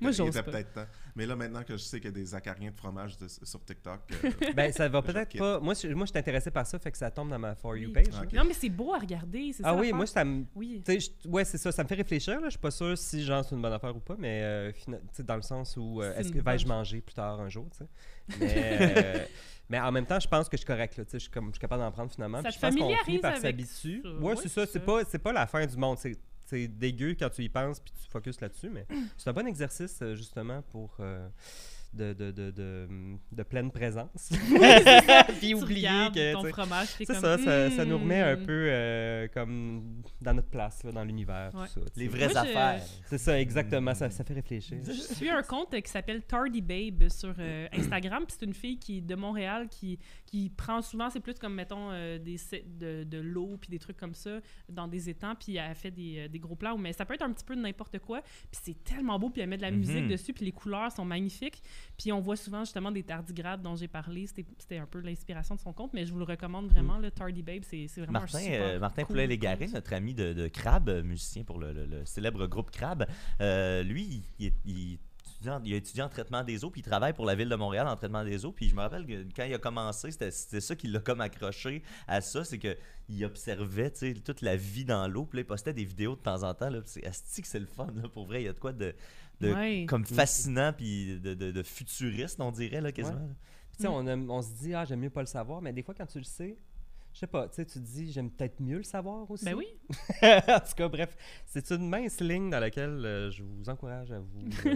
Moi, 0.00 0.10
j'ose 0.10 0.28
était 0.36 0.42
pas. 0.42 0.50
peut-être 0.50 0.72
temps. 0.72 0.86
Mais 1.14 1.24
là, 1.26 1.36
maintenant 1.36 1.62
que 1.62 1.74
je 1.74 1.82
sais 1.82 1.98
qu'il 2.00 2.10
y 2.10 2.12
a 2.12 2.14
des 2.14 2.34
acariens 2.34 2.70
de 2.70 2.76
fromage 2.76 3.16
de- 3.18 3.28
sur 3.28 3.64
TikTok. 3.64 4.00
euh, 4.24 4.30
Ben, 4.56 4.72
ça 4.72 4.88
va 4.88 5.00
peut-être 5.00 5.28
quitte. 5.28 5.40
pas. 5.40 5.60
Moi, 5.60 5.74
je, 5.74 5.88
moi, 5.88 6.06
je 6.06 6.10
suis 6.10 6.18
intéressé 6.18 6.50
par 6.50 6.66
ça, 6.66 6.78
fait 6.78 6.90
que 6.90 6.98
ça 6.98 7.10
tombe 7.10 7.30
dans 7.30 7.38
ma 7.38 7.54
For 7.54 7.76
You 7.76 7.88
Oui. 7.88 7.92
page. 7.92 8.20
Ok. 8.20 8.32
Non, 8.32 8.44
mais 8.44 8.52
c'est 8.54 8.68
beau 8.68 8.92
à 8.92 8.98
regarder. 8.98 9.52
c'est 9.52 9.62
Ah 9.64 9.70
ça, 9.70 9.74
oui, 9.74 9.80
l'affaire. 9.82 9.96
moi, 9.96 10.06
ça 10.06 10.24
me. 10.24 10.44
Oui. 10.56 10.82
Tu 10.84 11.00
sais, 11.00 11.12
je- 11.22 11.28
ouais, 11.28 11.44
c'est 11.44 11.58
ça, 11.58 11.70
ça 11.70 11.82
me 11.84 11.88
fait 11.88 11.94
réfléchir. 11.94 12.34
Là. 12.40 12.46
Je 12.46 12.50
suis 12.50 12.58
pas 12.58 12.70
sûr 12.72 12.98
si 12.98 13.22
genre 13.22 13.44
c'est 13.44 13.54
une 13.54 13.62
bonne 13.62 13.72
affaire 13.72 13.94
ou 13.94 14.00
pas, 14.00 14.16
mais 14.18 14.42
euh, 14.42 14.72
fina- 14.72 14.98
tu 14.98 15.04
sais, 15.12 15.22
dans 15.22 15.36
le 15.36 15.42
sens 15.42 15.76
où 15.76 16.00
euh, 16.02 16.12
C'est 16.14 16.20
est-ce 16.20 16.28
une 16.30 16.34
que 16.34 16.40
vais-je 16.44 16.66
bonne- 16.66 16.76
manger 16.78 17.00
plus 17.00 17.14
tard 17.14 17.40
un 17.40 17.48
jour, 17.48 17.66
tu 17.70 17.78
sais? 17.78 17.88
Mais, 18.40 18.94
euh, 18.96 19.24
mais 19.68 19.80
en 19.80 19.90
même 19.92 20.06
temps, 20.06 20.20
je 20.20 20.28
pense 20.28 20.48
que 20.48 20.56
je 20.56 20.62
suis 20.62 20.66
correct. 20.66 20.96
Là, 20.96 21.04
tu 21.04 21.10
sais, 21.12 21.18
je, 21.18 21.22
suis 21.22 21.30
comme, 21.30 21.46
je 21.46 21.52
suis 21.52 21.60
capable 21.60 21.82
d'en 21.82 21.90
prendre 21.92 22.10
finalement. 22.12 22.38
Ça 22.42 22.48
puis 22.48 22.52
te 22.52 22.56
je 22.56 22.60
pense 22.60 22.74
qu'on 22.74 22.80
familiarise 22.80 23.20
par 23.20 23.30
avec 23.32 23.42
s'habituer. 23.42 24.00
ça. 24.02 24.08
Ouais, 24.10 24.24
Ouais, 24.30 24.36
c'est 24.36 24.48
ça. 24.48 24.66
c'est 24.66 24.72
C'est 24.72 24.78
ça. 24.80 24.84
pas, 24.84 25.00
c'est 25.08 25.18
pas 25.18 25.32
la 25.32 25.46
fin 25.46 25.64
du 25.66 25.76
monde. 25.76 25.96
C'est 25.98 26.16
c'est 26.50 26.66
dégueu 26.66 27.14
quand 27.18 27.30
tu 27.30 27.42
y 27.44 27.48
penses 27.48 27.80
puis 27.80 27.92
tu 27.92 28.10
focuses 28.10 28.40
là-dessus, 28.40 28.70
mais 28.70 28.86
c'est 29.16 29.30
un 29.30 29.32
bon 29.32 29.46
exercice 29.46 30.00
euh, 30.02 30.14
justement 30.14 30.62
pour 30.72 30.96
euh, 31.00 31.28
de, 31.92 32.12
de, 32.12 32.30
de, 32.30 32.50
de, 32.50 32.88
de 33.32 33.42
pleine 33.42 33.70
présence. 33.70 34.30
puis 35.40 35.54
oublier 35.54 35.88
que 36.14 36.32
ton 36.34 36.44
fromage, 36.44 36.88
c'est 36.88 37.04
comme, 37.06 37.16
ça, 37.16 37.36
ça, 37.38 37.70
ça 37.70 37.84
nous 37.84 37.98
remet 37.98 38.20
un 38.20 38.36
Hmm. 38.36 38.46
peu 38.46 38.66
euh, 38.68 39.28
comme 39.34 40.02
dans 40.20 40.34
notre 40.34 40.48
place 40.50 40.82
là, 40.84 40.92
dans 40.92 41.04
l'univers, 41.04 41.50
Ouais. 41.54 41.66
tout 41.66 41.80
ça. 41.80 41.90
tu 41.92 41.98
Les 42.00 42.08
vraies 42.08 42.28
Moi, 42.32 42.44
je- 42.44 42.48
affaires. 42.50 42.82
C'est 43.06 43.18
ça, 43.18 43.40
exactement. 43.40 43.94
Ça, 43.94 44.08
ça 44.10 44.22
fait 44.24 44.34
réfléchir. 44.34 44.78
Je 44.86 44.92
suis 44.92 45.28
un 45.28 45.42
compte 45.42 45.70
qui 45.80 45.90
s'appelle 45.90 46.22
Tardy 46.22 46.60
Babe 46.62 47.08
sur 47.08 47.34
euh, 47.38 47.66
Instagram. 47.72 48.24
puis 48.26 48.36
c'est 48.38 48.46
une 48.46 48.54
fille 48.54 48.78
qui 48.78 49.02
de 49.02 49.14
Montréal 49.16 49.68
qui, 49.68 49.98
qui 50.26 50.48
prend 50.50 50.80
souvent, 50.82 51.10
c'est 51.10 51.20
plus 51.20 51.34
comme, 51.34 51.54
mettons, 51.54 51.90
euh, 51.90 52.18
des, 52.18 52.36
de, 52.78 53.04
de 53.04 53.18
l'eau 53.18 53.56
puis 53.60 53.68
des 53.68 53.78
trucs 53.78 53.96
comme 53.96 54.14
ça 54.14 54.38
dans 54.68 54.86
des 54.86 55.08
étangs. 55.10 55.34
Puis 55.34 55.56
elle 55.56 55.74
fait 55.74 55.90
des, 55.90 56.28
des 56.28 56.38
gros 56.38 56.54
plats. 56.56 56.74
Mais 56.78 56.92
ça 56.92 57.04
peut 57.04 57.14
être 57.14 57.22
un 57.22 57.32
petit 57.32 57.44
peu 57.44 57.56
de 57.56 57.60
n'importe 57.60 57.98
quoi. 57.98 58.22
Puis 58.22 58.60
c'est 58.62 58.84
tellement 58.84 59.18
beau. 59.18 59.28
Puis 59.30 59.42
elle 59.42 59.48
met 59.48 59.56
de 59.56 59.62
la 59.62 59.70
musique 59.72 60.04
Mhm. 60.04 60.08
dessus. 60.08 60.32
Puis 60.32 60.44
les 60.44 60.52
couleurs 60.52 60.92
sont 60.92 61.04
magnifiques. 61.04 61.62
Puis 61.98 62.12
on 62.12 62.20
voit 62.20 62.36
souvent 62.36 62.64
justement 62.64 62.90
des 62.90 63.02
tardigrades 63.02 63.62
dont 63.62 63.76
j'ai 63.76 63.88
parlé. 63.88 64.26
C'était 64.26 64.78
un 64.78 64.86
peu 64.86 65.00
l'inspiration 65.00 65.54
de 65.54 65.60
son 65.60 65.72
compte. 65.72 65.92
Mais 65.92 66.06
je 66.06 66.12
vous 66.12 66.18
le 66.18 66.24
recommande 66.24 66.68
vraiment. 66.68 66.98
Le 66.98 67.10
Tardy 67.10 67.42
Babe, 67.42 67.62
c'est 67.64 67.86
vraiment 67.96 68.12
Martin, 68.20 68.38
un 68.38 68.42
super 68.42 68.60
euh, 68.66 68.78
Martin 68.78 69.02
cool 69.04 69.14
Poulet-Légaré, 69.14 69.66
notre 69.68 69.92
ami 69.92 70.14
de, 70.14 70.32
de 70.32 70.48
Crab, 70.48 70.88
musicien 71.04 71.44
pour 71.44 71.58
le, 71.58 71.72
le- 71.72 71.86
le 71.86 72.04
célèbre 72.04 72.46
groupe 72.46 72.70
Crab, 72.70 73.06
euh, 73.40 73.82
lui, 73.82 74.22
il, 74.38 74.46
est- 74.46 74.54
il 74.64 74.98
il 75.64 75.72
est 75.72 75.78
étudiant 75.78 76.04
en 76.04 76.08
traitement 76.10 76.44
des 76.44 76.66
eaux, 76.66 76.70
puis 76.70 76.82
il 76.82 76.84
travaille 76.84 77.14
pour 77.14 77.24
la 77.24 77.34
ville 77.34 77.48
de 77.48 77.54
Montréal 77.56 77.88
en 77.88 77.96
traitement 77.96 78.22
des 78.24 78.44
eaux. 78.44 78.52
Puis 78.52 78.68
je 78.68 78.74
me 78.74 78.80
rappelle 78.82 79.06
que 79.06 79.24
quand 79.34 79.44
il 79.44 79.54
a 79.54 79.58
commencé, 79.58 80.10
c'était 80.10 80.30
ça 80.30 80.76
qui 80.76 80.86
l'a 80.86 80.98
comme 81.00 81.22
accroché 81.22 81.82
à 82.06 82.20
ça, 82.20 82.44
c'est 82.44 82.58
que 82.58 82.76
il 83.08 83.24
observait 83.24 83.90
toute 84.22 84.42
la 84.42 84.56
vie 84.56 84.84
dans 84.84 85.08
l'eau, 85.08 85.24
puis 85.24 85.38
là, 85.38 85.40
il 85.40 85.46
postait 85.46 85.72
des 85.72 85.86
vidéos 85.86 86.14
de 86.14 86.20
temps 86.20 86.42
en 86.42 86.52
temps. 86.52 86.68
puis 86.70 87.02
C'est 87.12 87.40
que 87.42 87.48
c'est 87.48 87.58
le 87.58 87.64
fun, 87.64 87.86
là, 88.02 88.08
pour 88.10 88.26
vrai. 88.26 88.42
Il 88.42 88.44
y 88.44 88.48
a 88.48 88.52
de 88.52 88.58
quoi 88.58 88.72
de, 88.74 88.94
de 89.40 89.52
Ouais. 89.52 89.86
comme 89.88 90.04
fascinant, 90.04 90.72
puis 90.72 91.18
de, 91.20 91.34
de- 91.34 91.50
de 91.50 91.62
futuriste, 91.62 92.40
on 92.40 92.50
dirait, 92.52 92.80
là, 92.80 92.92
quasiment. 92.92 93.18
là. 93.18 93.34
Tu 93.76 93.82
sais, 93.82 93.88
on, 93.88 94.06
on 94.06 94.42
se 94.42 94.52
dit, 94.62 94.74
ah, 94.74 94.84
j'aime 94.84 95.00
mieux 95.00 95.10
pas 95.10 95.20
le 95.20 95.26
savoir, 95.26 95.62
mais 95.62 95.72
des 95.72 95.82
fois, 95.82 95.94
quand 95.94 96.06
tu 96.06 96.18
le 96.18 96.24
sais, 96.24 96.58
je 97.12 97.18
sais 97.18 97.26
pas, 97.26 97.48
tu 97.48 97.56
sais, 97.56 97.64
tu 97.66 97.78
dis, 97.80 98.12
j'aime 98.12 98.30
peut-être 98.30 98.60
mieux 98.60 98.76
le 98.78 98.82
savoir 98.84 99.28
aussi. 99.30 99.44
Ben 99.44 99.54
oui. 99.54 99.66
en 100.22 100.60
tout 100.60 100.74
cas, 100.76 100.88
bref, 100.88 101.16
c'est 101.46 101.70
une 101.72 101.88
mince 101.88 102.20
ligne 102.20 102.50
dans 102.50 102.60
laquelle 102.60 103.04
euh, 103.04 103.30
je 103.30 103.42
vous 103.42 103.68
encourage 103.68 104.12
à 104.12 104.20
vous. 104.20 104.40
euh, 104.66 104.74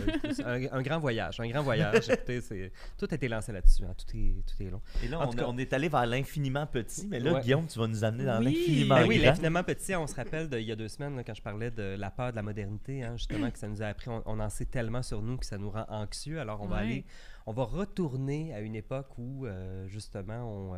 un, 0.70 0.78
un 0.78 0.82
grand 0.82 0.98
voyage, 0.98 1.38
un 1.40 1.48
grand 1.48 1.62
voyage. 1.62 2.08
Écoutez, 2.10 2.40
c'est, 2.40 2.72
tout 2.98 3.06
a 3.10 3.14
été 3.14 3.28
lancé 3.28 3.52
là-dessus, 3.52 3.84
hein, 3.84 3.94
tout, 3.96 4.16
est, 4.16 4.42
tout 4.46 4.62
est 4.62 4.70
long. 4.70 4.80
Et 5.04 5.08
là, 5.08 5.20
on, 5.20 5.30
tout 5.30 5.36
cas- 5.38 5.44
on 5.46 5.56
est 5.58 5.72
allé 5.72 5.88
vers 5.88 6.06
l'infiniment 6.06 6.66
petit, 6.66 7.06
mais 7.06 7.20
là, 7.20 7.34
Ouais. 7.34 7.40
Guillaume, 7.40 7.66
tu 7.66 7.78
vas 7.78 7.86
nous 7.86 8.02
amener 8.04 8.24
dans 8.24 8.38
Oui. 8.40 8.44
l'infiniment 8.46 8.94
Ben 8.96 9.06
oui, 9.08 9.16
grand. 9.18 9.26
l'infiniment 9.26 9.62
petit, 9.62 9.94
on 9.94 10.06
se 10.06 10.14
rappelle 10.16 10.48
de, 10.48 10.58
il 10.58 10.66
y 10.66 10.72
a 10.72 10.76
deux 10.76 10.88
semaines, 10.88 11.16
là, 11.16 11.22
quand 11.24 11.34
je 11.34 11.42
parlais 11.42 11.70
de 11.70 11.94
la 11.96 12.10
peur 12.10 12.30
de 12.32 12.36
la 12.36 12.42
modernité, 12.42 13.02
hein, 13.04 13.16
justement, 13.16 13.50
que 13.50 13.58
ça 13.58 13.68
nous 13.68 13.80
a 13.82 13.86
appris, 13.86 14.08
on, 14.10 14.22
on 14.26 14.40
en 14.40 14.48
sait 14.50 14.64
tellement 14.66 15.02
sur 15.02 15.22
nous 15.22 15.36
que 15.36 15.46
ça 15.46 15.56
nous 15.58 15.70
rend 15.70 15.86
anxieux. 15.88 16.40
Alors, 16.40 16.60
on 16.62 16.66
va 16.66 16.76
aller, 16.78 17.04
on 17.46 17.52
va 17.52 17.62
retourner 17.64 18.52
à 18.54 18.60
une 18.60 18.74
époque 18.74 19.08
où, 19.18 19.46
euh, 19.46 19.86
justement, 19.86 20.42
on, 20.72 20.74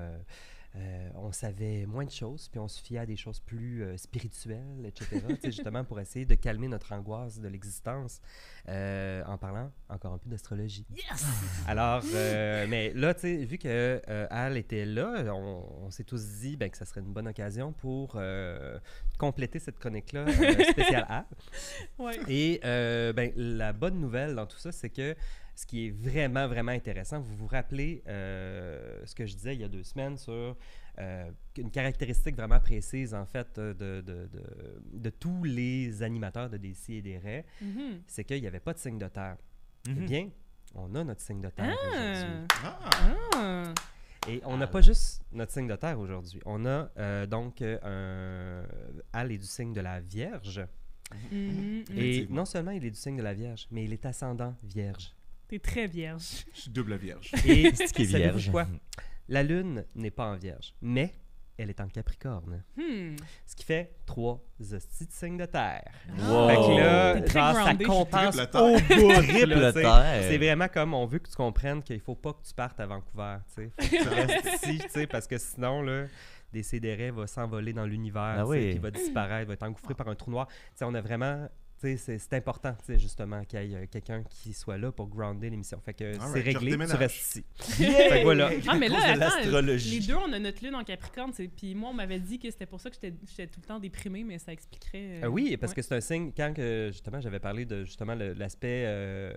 euh, 0.76 1.08
on 1.14 1.32
savait 1.32 1.86
moins 1.86 2.04
de 2.04 2.10
choses, 2.10 2.48
puis 2.48 2.58
on 2.60 2.68
se 2.68 2.82
fiait 2.82 2.98
à 2.98 3.06
des 3.06 3.16
choses 3.16 3.40
plus 3.40 3.82
euh, 3.82 3.96
spirituelles, 3.96 4.84
etc., 4.84 5.22
justement, 5.44 5.84
pour 5.84 6.00
essayer 6.00 6.26
de 6.26 6.34
calmer 6.34 6.68
notre 6.68 6.92
angoisse 6.92 7.38
de 7.38 7.48
l'existence, 7.48 8.20
euh, 8.68 9.22
en 9.24 9.38
parlant 9.38 9.70
encore 9.88 10.14
un 10.14 10.18
peu 10.18 10.28
d'astrologie. 10.28 10.84
Yes! 10.94 11.24
Alors, 11.66 12.02
mais 12.12 12.92
là, 12.94 13.14
tu 13.14 13.20
sais, 13.20 13.44
vu 13.44 13.58
que 13.58 14.02
Al 14.30 14.56
était 14.56 14.84
là, 14.84 15.24
on, 15.34 15.86
on 15.86 15.90
s'est 15.90 16.04
tous 16.04 16.22
dit 16.40 16.56
ben, 16.56 16.68
que 16.68 16.76
ça 16.76 16.84
serait 16.84 17.00
une 17.00 17.12
bonne 17.12 17.28
occasion 17.28 17.72
pour 17.72 18.20
compléter 19.18 19.58
cette 19.58 19.78
chronique-là 19.78 20.26
spéciale 20.70 21.06
Al. 21.08 21.24
Ouais. 21.98 22.18
Et 22.28 22.60
ben, 22.62 23.32
la 23.36 23.72
bonne 23.72 23.98
nouvelle 24.00 24.34
dans 24.34 24.46
tout 24.46 24.58
ça, 24.58 24.72
c'est 24.72 24.90
que 24.90 25.16
ce 25.56 25.64
qui 25.66 25.86
est 25.86 25.90
vraiment, 25.90 26.46
vraiment 26.46 26.70
intéressant, 26.72 27.18
vous 27.18 27.34
vous 27.34 27.46
rappelez 27.48 28.02
euh, 28.06 29.00
ce 29.06 29.14
que 29.14 29.26
je 29.26 29.34
disais 29.34 29.54
il 29.54 29.60
y 29.62 29.64
a 29.64 29.68
deux 29.68 29.82
semaines 29.82 30.16
sur 30.18 30.54
euh, 30.98 31.30
une 31.56 31.70
caractéristique 31.70 32.36
vraiment 32.36 32.60
précise, 32.60 33.12
en 33.14 33.26
fait, 33.26 33.58
euh, 33.58 33.72
de, 33.74 34.00
de, 34.02 34.28
de, 34.28 34.42
de 34.92 35.10
tous 35.10 35.42
les 35.44 36.02
animateurs 36.02 36.48
de 36.50 36.58
DC 36.58 36.90
et 36.90 37.02
des 37.02 37.18
Raies, 37.18 37.44
Mhm. 37.60 38.02
c'est 38.06 38.22
qu'il 38.24 38.40
n'y 38.40 38.46
avait 38.46 38.60
pas 38.60 38.74
de 38.74 38.78
signe 38.78 38.98
de 38.98 39.08
terre. 39.08 39.36
Eh 39.88 39.92
Mhm. 39.92 40.06
bien, 40.06 40.28
on 40.74 40.94
a 40.94 41.02
notre 41.04 41.20
signe 41.22 41.40
de 41.40 41.48
terre 41.48 41.74
aujourd'hui. 41.88 42.46
Ah! 42.62 42.78
Ah! 42.82 42.90
Ah! 43.34 43.74
Et 44.28 44.40
on 44.44 44.56
n'a 44.58 44.66
pas 44.66 44.80
juste 44.82 45.22
notre 45.32 45.52
signe 45.52 45.68
de 45.68 45.76
terre 45.76 45.98
aujourd'hui. 45.98 46.40
On 46.44 46.66
a 46.66 46.90
euh, 46.98 47.26
donc 47.26 47.62
un. 47.62 48.62
Al 49.12 49.32
est 49.32 49.38
du 49.38 49.46
signe 49.46 49.72
de 49.72 49.80
la 49.80 50.00
Vierge. 50.00 50.66
Mhm. 51.32 51.84
Et 51.96 52.26
non 52.28 52.44
seulement 52.44 52.72
il 52.72 52.84
est 52.84 52.90
du 52.90 52.98
signe 52.98 53.16
de 53.16 53.22
la 53.22 53.32
Vierge, 53.34 53.68
mais 53.70 53.84
il 53.84 53.92
est 53.92 54.04
ascendant 54.04 54.54
Vierge. 54.64 55.14
T'es 55.48 55.58
très 55.58 55.86
vierge. 55.86 56.44
Je 56.54 56.60
suis 56.62 56.70
double 56.70 56.96
vierge. 56.96 57.30
Et 57.46 57.70
C'est 57.74 57.92
qui 57.92 58.02
est 58.02 58.06
vierge? 58.06 58.50
quoi? 58.50 58.66
La 59.28 59.42
Lune 59.42 59.84
n'est 59.94 60.10
pas 60.10 60.26
en 60.26 60.36
Vierge, 60.36 60.74
mais 60.80 61.12
elle 61.58 61.70
est 61.70 61.80
en 61.80 61.88
Capricorne. 61.88 62.62
Hmm. 62.76 63.16
Ce 63.46 63.56
qui 63.56 63.64
fait 63.64 63.96
trois 64.06 64.40
hosties 64.60 65.06
de 65.06 65.10
signes 65.12 65.36
de 65.38 65.46
terre. 65.46 65.90
Wow. 66.18 66.48
Fait 66.48 66.54
que 66.56 66.80
là, 66.80 67.26
genre, 67.26 67.64
ça 67.66 67.74
compense 67.74 68.36
au 68.38 68.78
bout. 68.78 69.12
Triple 69.22 69.72
terre. 69.72 70.22
C'est 70.28 70.38
vraiment 70.38 70.68
comme 70.68 70.94
on 70.94 71.06
veut 71.06 71.18
que 71.18 71.28
tu 71.28 71.34
comprennes 71.36 71.82
qu'il 71.82 72.00
faut 72.00 72.14
pas 72.14 72.34
que 72.34 72.46
tu 72.46 72.54
partes 72.54 72.78
à 72.78 72.86
Vancouver, 72.86 73.38
tu 73.48 73.62
sais. 73.62 73.72
Faut 73.78 73.96
que 73.96 74.02
tu 74.02 74.08
restes 74.08 74.46
ici, 74.64 74.78
tu 74.78 74.88
sais, 74.90 75.06
parce 75.06 75.26
que 75.26 75.38
sinon, 75.38 75.82
là, 75.82 76.06
des 76.52 76.62
CDR 76.62 77.12
va 77.12 77.26
s'envoler 77.26 77.72
dans 77.72 77.86
l'univers, 77.86 78.22
Ah 78.22 78.42
tu 78.44 78.44
sais, 78.44 78.48
oui. 78.50 78.60
puis 78.66 78.74
il 78.74 78.80
va 78.80 78.90
disparaître, 78.90 79.48
va 79.48 79.54
être 79.54 79.62
engouffré 79.64 79.94
par 79.94 80.08
un 80.08 80.14
trou 80.14 80.30
noir. 80.30 80.46
Tu 80.48 80.54
sais, 80.76 80.84
on 80.84 80.94
a 80.94 81.00
vraiment... 81.00 81.48
C'est 81.78 82.32
important, 82.32 82.74
justement, 82.88 83.44
qu'il 83.44 83.62
y 83.62 83.74
ait 83.74 83.76
euh, 83.76 83.86
quelqu'un 83.90 84.22
qui 84.22 84.52
soit 84.52 84.78
là 84.78 84.90
pour 84.92 85.08
grounder 85.08 85.50
l'émission. 85.50 85.78
Fait 85.84 85.94
que 85.94 86.12
c'est 86.32 86.40
réglé, 86.40 86.72
tu 86.72 86.96
restes 86.96 87.16
ici. 87.16 87.44
Fait 87.58 88.20
que 88.20 88.22
voilà. 88.22 88.50
Ah, 88.66 88.76
mais 88.76 88.88
là, 88.88 88.98
attends, 89.02 89.20
l'astrologie. 89.20 90.00
les 90.00 90.06
deux, 90.06 90.14
on 90.14 90.32
a 90.32 90.38
notre 90.38 90.64
lune 90.64 90.74
en 90.74 90.84
Capricorne. 90.84 91.32
Puis 91.56 91.74
moi, 91.74 91.90
on 91.90 91.94
m'avait 91.94 92.18
dit 92.18 92.38
que 92.38 92.50
c'était 92.50 92.66
pour 92.66 92.80
ça 92.80 92.90
que 92.90 92.96
j'étais 92.96 93.46
tout 93.46 93.60
le 93.60 93.66
temps 93.66 93.78
déprimée, 93.78 94.24
mais 94.24 94.38
ça 94.38 94.52
expliquerait. 94.52 95.22
Euh, 95.24 95.28
oui, 95.28 95.56
parce 95.56 95.72
ouais. 95.72 95.76
que 95.76 95.82
c'est 95.82 95.94
un 95.94 96.00
signe, 96.00 96.32
quand 96.36 96.54
que, 96.54 96.88
justement 96.92 97.20
j'avais 97.20 97.40
parlé 97.40 97.64
de 97.64 97.84
justement 97.84 98.14
l'aspect 98.14 98.84
euh, 98.86 99.34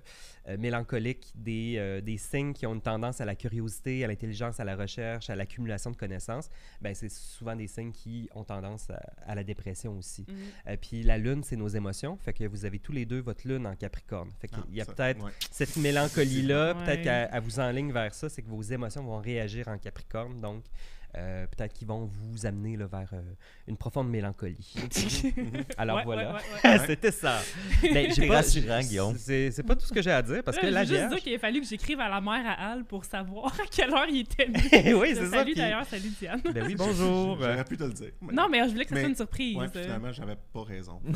mélancolique 0.58 1.32
des, 1.36 2.02
des 2.04 2.18
signes 2.18 2.54
qui 2.54 2.66
ont 2.66 2.74
une 2.74 2.82
tendance 2.82 3.22
à 3.22 3.26
la 3.26 3.36
curiosité, 3.36 4.04
à 4.04 4.08
l'intelligence, 4.08 4.60
à 4.60 4.64
la 4.64 4.76
recherche, 4.76 5.30
à 5.30 5.36
l'accumulation 5.36 5.92
de 5.92 5.98
connaissances, 5.98 6.50
ben, 6.82 6.94
c'est 6.96 7.10
souvent 7.10 7.56
des 7.56 7.68
signes 7.68 7.92
qui 7.92 8.30
ont 8.34 8.44
tendance 8.44 8.90
à, 8.90 9.00
à 9.26 9.36
la 9.36 9.44
dépression 9.44 9.98
aussi. 9.98 10.26
Euh, 10.68 10.76
puis 10.80 11.04
la 11.04 11.18
lune, 11.18 11.44
c'est 11.44 11.56
nos 11.56 11.68
émotions, 11.68 12.18
fait 12.18 12.29
que 12.34 12.46
vous 12.46 12.66
avez 12.66 12.80
tous 12.80 12.92
les 12.92 13.06
deux 13.06 13.20
votre 13.22 13.48
lune 13.48 13.66
en 13.68 13.76
Capricorne. 13.76 14.30
Fait 14.40 14.48
qu'il 14.48 14.60
Ah, 14.62 14.68
y 14.72 14.82
a 14.82 14.86
peut-être 14.86 15.24
ouais. 15.24 15.32
cette 15.52 15.76
mélancolie-là, 15.78 16.74
Ouais. 16.76 16.84
peut-être 16.86 17.04
qu'elle 17.04 17.30
elle 17.32 17.42
vous 17.44 17.60
enligne 17.60 17.92
vers 17.92 18.14
ça, 18.14 18.30
c'est 18.30 18.42
que 18.42 18.50
vos 18.50 18.62
émotions 18.62 19.04
vont 19.04 19.20
réagir 19.20 19.68
en 19.68 19.78
Capricorne, 19.78 20.40
donc 20.42 20.64
euh, 21.18 21.48
peut-être 21.48 21.74
qu'ils 21.74 21.88
vont 21.88 22.06
vous 22.06 22.46
amener 22.46 22.78
là, 22.78 22.86
vers 22.88 23.10
euh, 23.14 23.22
une 23.68 23.78
profonde 23.78 24.10
mélancolie. 24.10 24.74
Alors 25.78 25.98
Ouais, 25.98 26.04
voilà. 26.06 26.34
ouais, 26.34 26.40
ouais, 26.64 26.70
ouais. 26.80 26.80
C'était 26.88 27.12
ça. 27.12 27.40
Ben, 27.82 28.12
j'ai 28.14 28.28
pas, 28.28 28.36
rassurant, 28.36 28.80
Guillaume. 28.82 29.16
C'est 29.18 29.52
c'est 29.52 29.64
pas 29.64 29.76
tout 29.76 29.86
ce 29.86 29.94
que 29.94 30.02
j'ai 30.02 30.12
à 30.12 30.22
dire 30.22 30.44
parce 30.44 30.58
que 30.58 30.66
Là, 30.66 30.72
la 30.72 30.84
je 30.84 30.90
veux 30.90 30.96
juste 30.96 31.00
Vierge. 31.10 31.14
dire 31.16 31.24
qu'il 31.24 31.36
a 31.36 31.40
fallu 31.40 31.62
que 31.62 31.68
j'écrive 31.68 32.00
à 32.00 32.10
la 32.10 32.22
mère 32.22 32.46
à 32.46 32.72
Al 32.74 32.84
pour 32.86 33.06
savoir 33.06 33.48
à 33.60 33.66
quelle 33.72 33.92
heure 33.94 34.06
il 34.10 34.20
était 34.22 34.48
né. 34.48 34.94
oui, 34.94 35.10
c'est 35.16 35.26
ça. 35.26 35.32
Salut 35.38 35.52
puis- 35.54 35.56
d'ailleurs, 35.62 35.86
salut 35.86 36.10
Diane. 36.20 36.42
Ben 36.54 36.64
oui, 36.66 36.76
bonjour. 36.76 37.38
J'aurais 37.40 37.64
pu 37.64 37.78
te 37.78 37.84
le 37.84 37.94
dire. 37.94 38.12
mais- 38.22 38.34
Non, 38.34 38.48
mais 38.50 38.60
je 38.66 38.72
voulais 38.74 38.84
que 38.84 38.90
ça 38.90 38.96
Mais- 38.96 39.02
soit 39.02 39.10
une 39.10 39.16
surprise. 39.16 39.58
Ouais, 39.58 39.68
finalement, 39.72 40.12
j'avais 40.12 40.36
pas 40.54 40.64
raison. 40.64 41.00
Mais 41.04 41.12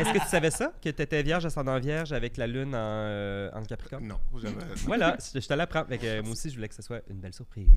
Est-ce 0.00 0.12
que 0.12 0.18
tu 0.18 0.28
savais 0.28 0.50
ça? 0.50 0.72
Que 0.82 0.90
tu 0.90 1.02
étais 1.02 1.22
vierge 1.22 1.44
ascendant 1.46 1.78
vierge 1.80 2.12
avec 2.12 2.36
la 2.36 2.46
lune 2.46 2.74
en, 2.74 2.78
euh, 2.78 3.50
en 3.54 3.62
Capricorne? 3.64 4.06
non, 4.06 4.18
j'avais. 4.40 4.54
Voilà, 4.86 5.16
je 5.34 5.40
te 5.46 5.54
l'apprends. 5.54 5.84
Moi 5.88 6.30
aussi, 6.32 6.50
je 6.50 6.54
voulais 6.56 6.68
que 6.68 6.74
ce 6.74 6.82
soit 6.82 7.00
une 7.10 7.18
belle 7.18 7.34
surprise. 7.34 7.68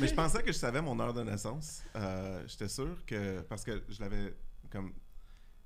Mais 0.00 0.06
je 0.06 0.14
pensais 0.14 0.42
que 0.42 0.52
je 0.52 0.58
savais 0.58 0.67
mon 0.80 0.98
heure 1.00 1.12
de 1.14 1.22
naissance. 1.22 1.82
Euh, 1.96 2.42
J'étais 2.46 2.68
sûr 2.68 3.04
que. 3.06 3.40
Parce 3.42 3.64
que 3.64 3.82
je 3.88 4.00
l'avais 4.00 4.34
comme. 4.70 4.92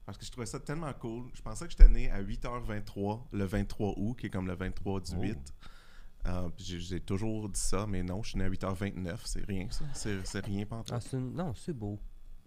Parce 0.05 0.19
que 0.19 0.25
je 0.25 0.31
trouvais 0.31 0.47
ça 0.47 0.59
tellement 0.59 0.93
cool. 0.95 1.31
Je 1.35 1.43
pensais 1.43 1.65
que 1.65 1.71
j'étais 1.71 1.89
né 1.89 2.11
à 2.11 2.21
8h23 2.23 3.27
le 3.33 3.45
23 3.45 3.95
août, 3.99 4.15
qui 4.19 4.27
est 4.27 4.31
comme 4.31 4.47
le 4.47 4.55
23 4.55 5.01
du 5.01 5.17
8. 5.17 5.39
Euh, 6.27 6.49
j'ai- 6.57 7.01
toujours 7.01 7.49
dit 7.49 7.59
ça, 7.61 7.85
mais 7.87 8.03
non, 8.03 8.23
je 8.23 8.31
suis 8.31 8.39
né 8.39 8.45
à 8.45 8.49
8h29. 8.49 9.21
C'est 9.25 9.45
rien, 9.45 9.69
ça. 9.71 9.85
C'est 9.95 10.45
rien, 10.45 10.65
pas 10.67 10.83
Ah, 10.91 10.99
Non, 11.17 11.53
c'est 11.55 11.73
beau. 11.73 11.99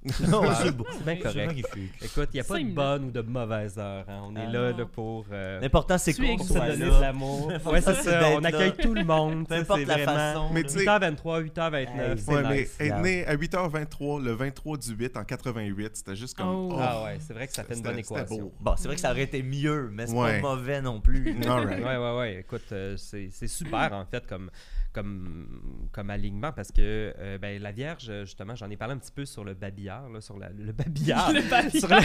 Non, 0.30 0.43
c'est 0.62 0.72
beau. 0.72 0.86
C'est 0.91 1.03
bien 1.03 1.16
correct. 1.18 1.47
magnifique. 1.47 1.93
Écoute, 2.01 2.30
il 2.34 2.36
n'y 2.36 2.39
a 2.39 2.43
pas 2.43 2.60
de 2.60 2.74
bonne 2.74 3.06
ou 3.06 3.12
de 3.12 3.22
mauvaise 3.22 3.78
heure. 3.78 4.06
hein. 4.08 4.22
On 4.28 4.36
est 4.36 4.45
Ah 4.47 4.51
là, 4.51 4.72
là 4.72 4.86
pour. 4.86 5.26
euh, 5.32 5.60
L'important, 5.60 5.97
c'est 5.97 6.14
qu'on 6.14 6.38
soit 6.43 6.74
se 6.74 6.80
là. 6.80 6.86
de 6.97 7.01
l'amour. 7.01 7.47
Ouais, 7.47 7.82
c'est 7.82 7.93
c'est 7.95 8.03
ça. 8.03 8.20
d'être 8.20 8.38
On 8.38 8.39
là. 8.41 8.49
accueille 8.49 8.74
tout 8.78 8.93
le 8.93 9.03
monde. 9.03 9.45
Peu 9.47 9.56
tu 9.56 9.56
sais, 9.56 9.62
importe 9.62 9.80
c'est 9.80 9.86
la 9.86 9.93
vraiment- 9.95 10.14
façon. 10.14 10.49
Mais 10.53 10.62
là. 10.62 10.68
tu 10.70 10.74
sais- 10.74 10.86
8h23, 10.86 11.41
8h29, 11.41 12.12
Hey, 12.12 12.18
c'est 12.18 12.32
Ouais, 12.34 12.43
mais 12.43 12.60
nice. 12.62 12.76
être 12.80 13.01
né 13.01 13.26
à 13.26 13.36
8h23 13.36 14.22
le 14.24 14.32
23 14.34 14.78
du 14.78 14.91
8 14.93 15.18
en 15.18 15.24
88, 15.24 15.91
c'était 15.97 16.16
juste 16.16 16.38
comme. 16.38 16.47
Oh. 16.47 16.78
Ah 16.80 17.03
ouais, 17.03 17.18
c'est 17.20 17.34
vrai 17.34 17.47
que 17.47 17.53
ça 17.53 17.64
fait 17.64 17.76
une 17.76 17.82
bonne 17.82 17.95
c'était 17.95 18.16
équation. 18.16 18.38
beau. 18.38 18.53
Bon, 18.60 18.74
c'est 18.78 18.88
vrai 18.88 18.95
que 18.95 19.01
ça 19.01 19.12
aurait 19.12 19.24
été 19.24 19.41
mieux, 19.43 19.89
mais 19.91 20.08
c'est 20.08 20.14
Ouais. 20.16 20.39
pas 20.41 20.56
mauvais 20.56 20.82
non 20.82 21.01
plus. 21.01 21.36
All 21.47 21.66
right. 21.66 21.84
Ouais, 21.84 21.97
ouais, 21.97 22.18
ouais. 22.18 22.39
Écoute, 22.41 22.64
euh, 22.72 22.95
c'est 22.97 23.30
c'est 23.32 23.47
super 23.47 23.91
en 23.93 24.06
fait 24.06 24.26
comme, 24.28 24.49
comme, 24.93 25.88
comme 25.91 26.10
alignement 26.10 26.51
parce 26.51 26.70
que 26.72 27.14
euh, 27.18 27.38
ben, 27.38 27.62
la 27.62 27.72
Vierge, 27.72 28.12
justement, 28.24 28.56
j'en 28.56 28.70
ai 28.70 28.78
parlé 28.78 28.93
un 28.93 28.97
petit 28.97 29.12
peu 29.12 29.26
sur 29.26 29.43
le 29.43 29.53
babillard, 30.02 30.10
là, 30.14 30.22
sur 30.22 30.38
la- 30.38 30.50
le 30.50 30.72
babillard. 30.72 31.32
Le 31.34 31.41
babillard. 31.41 31.72
Sur 31.80 31.88
la- 31.89 32.02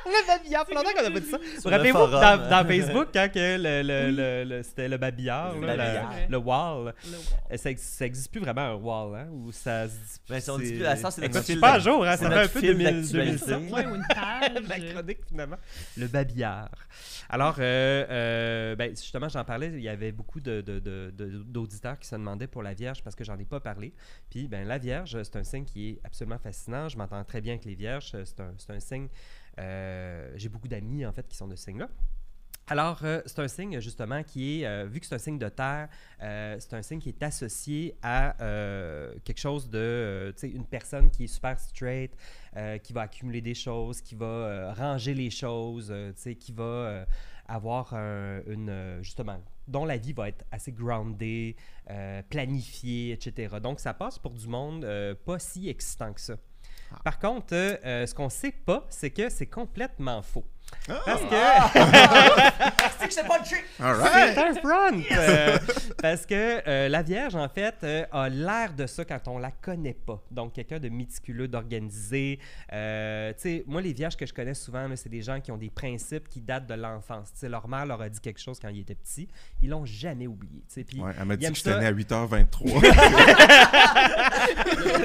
le 0.06 0.26
babillard, 0.26 0.66
longtemps 0.70 0.90
qu'on 0.96 1.06
a 1.06 1.10
pas 1.10 1.20
dit 1.20 1.30
ça? 1.30 1.38
Le 1.38 1.70
rappelez-vous 1.70 1.98
forum. 1.98 2.20
dans, 2.20 2.48
dans 2.50 2.66
Facebook 2.66 3.08
quand 3.12 3.28
que 3.32 3.56
le, 3.58 3.82
le, 3.82 4.10
le- 4.10 4.44
le- 4.56 4.62
c'était 4.62 4.88
le 4.88 4.96
babillard, 4.96 5.54
Le 5.56 5.66
là, 5.66 5.76
la- 5.76 5.84
babillard. 5.84 6.14
le 6.30 6.36
wall, 6.38 6.94
Le 7.04 7.54
euh, 7.54 7.56
ça, 7.56 7.70
ex- 7.70 7.82
ça 7.82 8.06
existe 8.06 8.30
plus 8.30 8.40
vraiment 8.40 8.60
un 8.62 8.74
wall, 8.74 9.14
hein, 9.20 9.28
ou 9.32 9.52
ça 9.52 9.88
se 9.88 9.92
dit- 9.94 10.20
Ben, 10.28 10.40
si 10.40 10.50
on 10.50 10.58
dit 10.58 10.66
c'est- 10.68 10.74
plus, 10.74 10.86
à 10.86 10.96
ça, 10.96 11.10
c'est 11.10 11.20
notre 11.22 11.34
Écoute, 11.34 11.44
suis 11.44 11.52
fil 11.54 11.60
pas 11.60 11.72
à 11.74 11.78
jour, 11.78 12.04
hein, 12.04 12.16
c'est 12.16 12.24
ça 12.24 12.30
fait 12.30 12.36
notre 12.36 12.50
un 12.50 12.52
peu 12.52 12.60
fil 12.60 12.76
2000, 12.76 13.00
d'actualité. 13.00 13.46
2007. 13.46 13.72
Ouais, 13.72 13.86
ou 13.86 13.94
une 13.94 14.04
page. 14.08 14.62
la 14.68 14.80
chronique 14.92 15.18
finalement. 15.28 15.56
Le 15.96 16.06
babillard. 16.06 16.70
Alors, 17.28 17.56
euh, 17.60 18.06
euh, 18.10 18.76
ben, 18.76 18.90
justement, 18.90 19.28
j'en 19.28 19.44
parlais, 19.44 19.68
il 19.68 19.80
y 19.82 19.88
avait 19.88 20.12
beaucoup 20.12 20.40
de- 20.40 20.60
de- 20.62 20.78
de- 20.80 21.12
de- 21.16 21.42
d'auditeurs 21.44 21.98
qui 21.98 22.08
se 22.08 22.16
demandaient 22.16 22.48
pour 22.48 22.62
la 22.62 22.74
Vierge 22.74 23.02
parce 23.04 23.14
que 23.14 23.22
j'en 23.24 23.38
ai 23.38 23.44
pas 23.44 23.60
parlé. 23.60 23.92
Puis, 24.30 24.48
ben, 24.48 24.66
la 24.66 24.78
Vierge, 24.78 25.16
c'est 25.22 25.36
un 25.36 25.44
signe 25.44 25.64
qui 25.64 25.90
est 25.90 26.00
absolument 26.04 26.38
fascinant. 26.38 26.88
Je 26.88 26.96
m'entends 26.98 27.22
très 27.24 27.40
bien 27.40 27.52
avec 27.54 27.64
les 27.64 27.74
Vierges. 27.74 28.10
C'est 28.24 28.40
un, 28.40 28.52
c'est 28.58 28.72
un 28.72 28.80
signe. 28.80 29.08
Euh, 29.58 30.30
J'ai 30.36 30.48
beaucoup 30.48 30.68
d'amis, 30.68 31.04
en 31.04 31.12
fait, 31.12 31.26
qui 31.28 31.36
sont 31.36 31.48
de 31.48 31.56
ce 31.56 31.64
signe-là. 31.64 31.88
Alors, 32.66 33.00
euh, 33.02 33.20
c'est 33.26 33.40
un 33.40 33.48
signe 33.48 33.80
justement 33.80 34.22
qui 34.22 34.60
est, 34.60 34.66
euh, 34.66 34.86
vu 34.88 35.00
que 35.00 35.06
c'est 35.06 35.16
un 35.16 35.18
signe 35.18 35.38
de 35.38 35.48
terre, 35.48 35.88
c'est 36.20 36.72
un 36.72 36.82
signe 36.82 37.00
qui 37.00 37.08
est 37.08 37.22
associé 37.22 37.96
à 38.00 38.36
quelque 39.24 39.40
chose 39.40 39.68
de, 39.68 40.32
tu 40.36 40.40
sais, 40.40 40.50
une 40.50 40.66
personne 40.66 41.10
qui 41.10 41.24
est 41.24 41.26
super 41.26 41.58
straight, 41.58 42.16
qui 42.84 42.92
va 42.92 43.02
accumuler 43.02 43.40
des 43.40 43.54
choses, 43.54 44.00
qui 44.00 44.14
va 44.14 44.72
ranger 44.74 45.14
les 45.14 45.30
choses, 45.30 45.88
tu 45.88 46.22
sais, 46.22 46.34
qui 46.36 46.52
va 46.52 47.06
avoir 47.48 47.92
un- 47.94 48.40
une, 48.46 48.98
justement, 49.02 49.42
dont 49.66 49.84
la 49.84 49.96
vie 49.96 50.12
va 50.12 50.28
être 50.28 50.44
assez 50.52 50.70
groundée, 50.70 51.56
planifiée, 52.28 53.12
etc. 53.12 53.56
Donc, 53.60 53.80
ça 53.80 53.94
passe 53.94 54.16
pour 54.16 54.34
du 54.34 54.46
monde 54.46 54.86
pas 55.24 55.40
si 55.40 55.68
excitant 55.68 56.12
que 56.12 56.20
ça. 56.20 56.36
Par 57.04 57.18
contre, 57.18 57.54
euh, 57.54 58.06
ce 58.06 58.14
qu'on 58.14 58.28
sait 58.28 58.52
pas, 58.52 58.86
c'est 58.90 59.10
que 59.10 59.28
c'est 59.28 59.46
complètement 59.46 60.22
faux. 60.22 60.44
Parce 60.86 61.20
que 61.22 61.26
C'est 63.00 63.06
que 63.08 63.14
c'est 63.14 63.26
pas 63.26 63.38
le 63.38 63.44
trick! 63.44 63.64
All 63.80 63.96
c'est 64.02 64.34
right. 64.34 64.38
un 64.38 64.54
front! 64.54 65.02
Euh, 65.12 65.58
parce 66.02 66.26
que 66.26 66.60
euh, 66.68 66.88
la 66.88 67.02
Vierge, 67.02 67.34
en 67.34 67.48
fait, 67.48 67.74
euh, 67.82 68.04
a 68.12 68.28
l'air 68.28 68.72
de 68.74 68.86
ça 68.86 69.04
quand 69.04 69.26
on 69.28 69.38
la 69.38 69.50
connaît 69.50 69.94
pas. 70.06 70.22
Donc, 70.30 70.52
quelqu'un 70.54 70.78
de 70.78 70.88
méticuleux, 70.90 71.48
d'organisé. 71.48 72.38
Euh, 72.72 73.32
tu 73.34 73.40
sais, 73.40 73.64
moi, 73.66 73.80
les 73.80 73.92
Vierges 73.94 74.16
que 74.16 74.26
je 74.26 74.34
connais 74.34 74.52
souvent, 74.54 74.86
là, 74.86 74.96
c'est 74.96 75.08
des 75.08 75.22
gens 75.22 75.40
qui 75.40 75.50
ont 75.52 75.56
des 75.56 75.70
principes 75.70 76.28
qui 76.28 76.40
datent 76.42 76.66
de 76.66 76.74
l'enfance. 76.74 77.32
Tu 77.32 77.38
sais, 77.40 77.48
leur 77.48 77.66
mère 77.68 77.86
leur 77.86 78.00
a 78.02 78.08
dit 78.08 78.20
quelque 78.20 78.40
chose 78.40 78.58
quand 78.60 78.68
ils 78.68 78.80
étaient 78.80 78.94
petits. 78.94 79.28
Ils 79.62 79.70
l'ont 79.70 79.86
jamais 79.86 80.26
oublié. 80.26 80.62
tu 80.68 80.74
sais. 80.74 80.84
Puis, 80.84 81.00
Ouais, 81.00 81.12
elle 81.18 81.24
m'a 81.26 81.34
ils 81.34 81.38
dit 81.38 81.46
aiment 81.46 81.52
que 81.52 81.58
j'étais 81.58 81.70
ça. 81.72 81.78
né 81.78 81.86
à 81.86 81.92
8h23. 81.92 82.80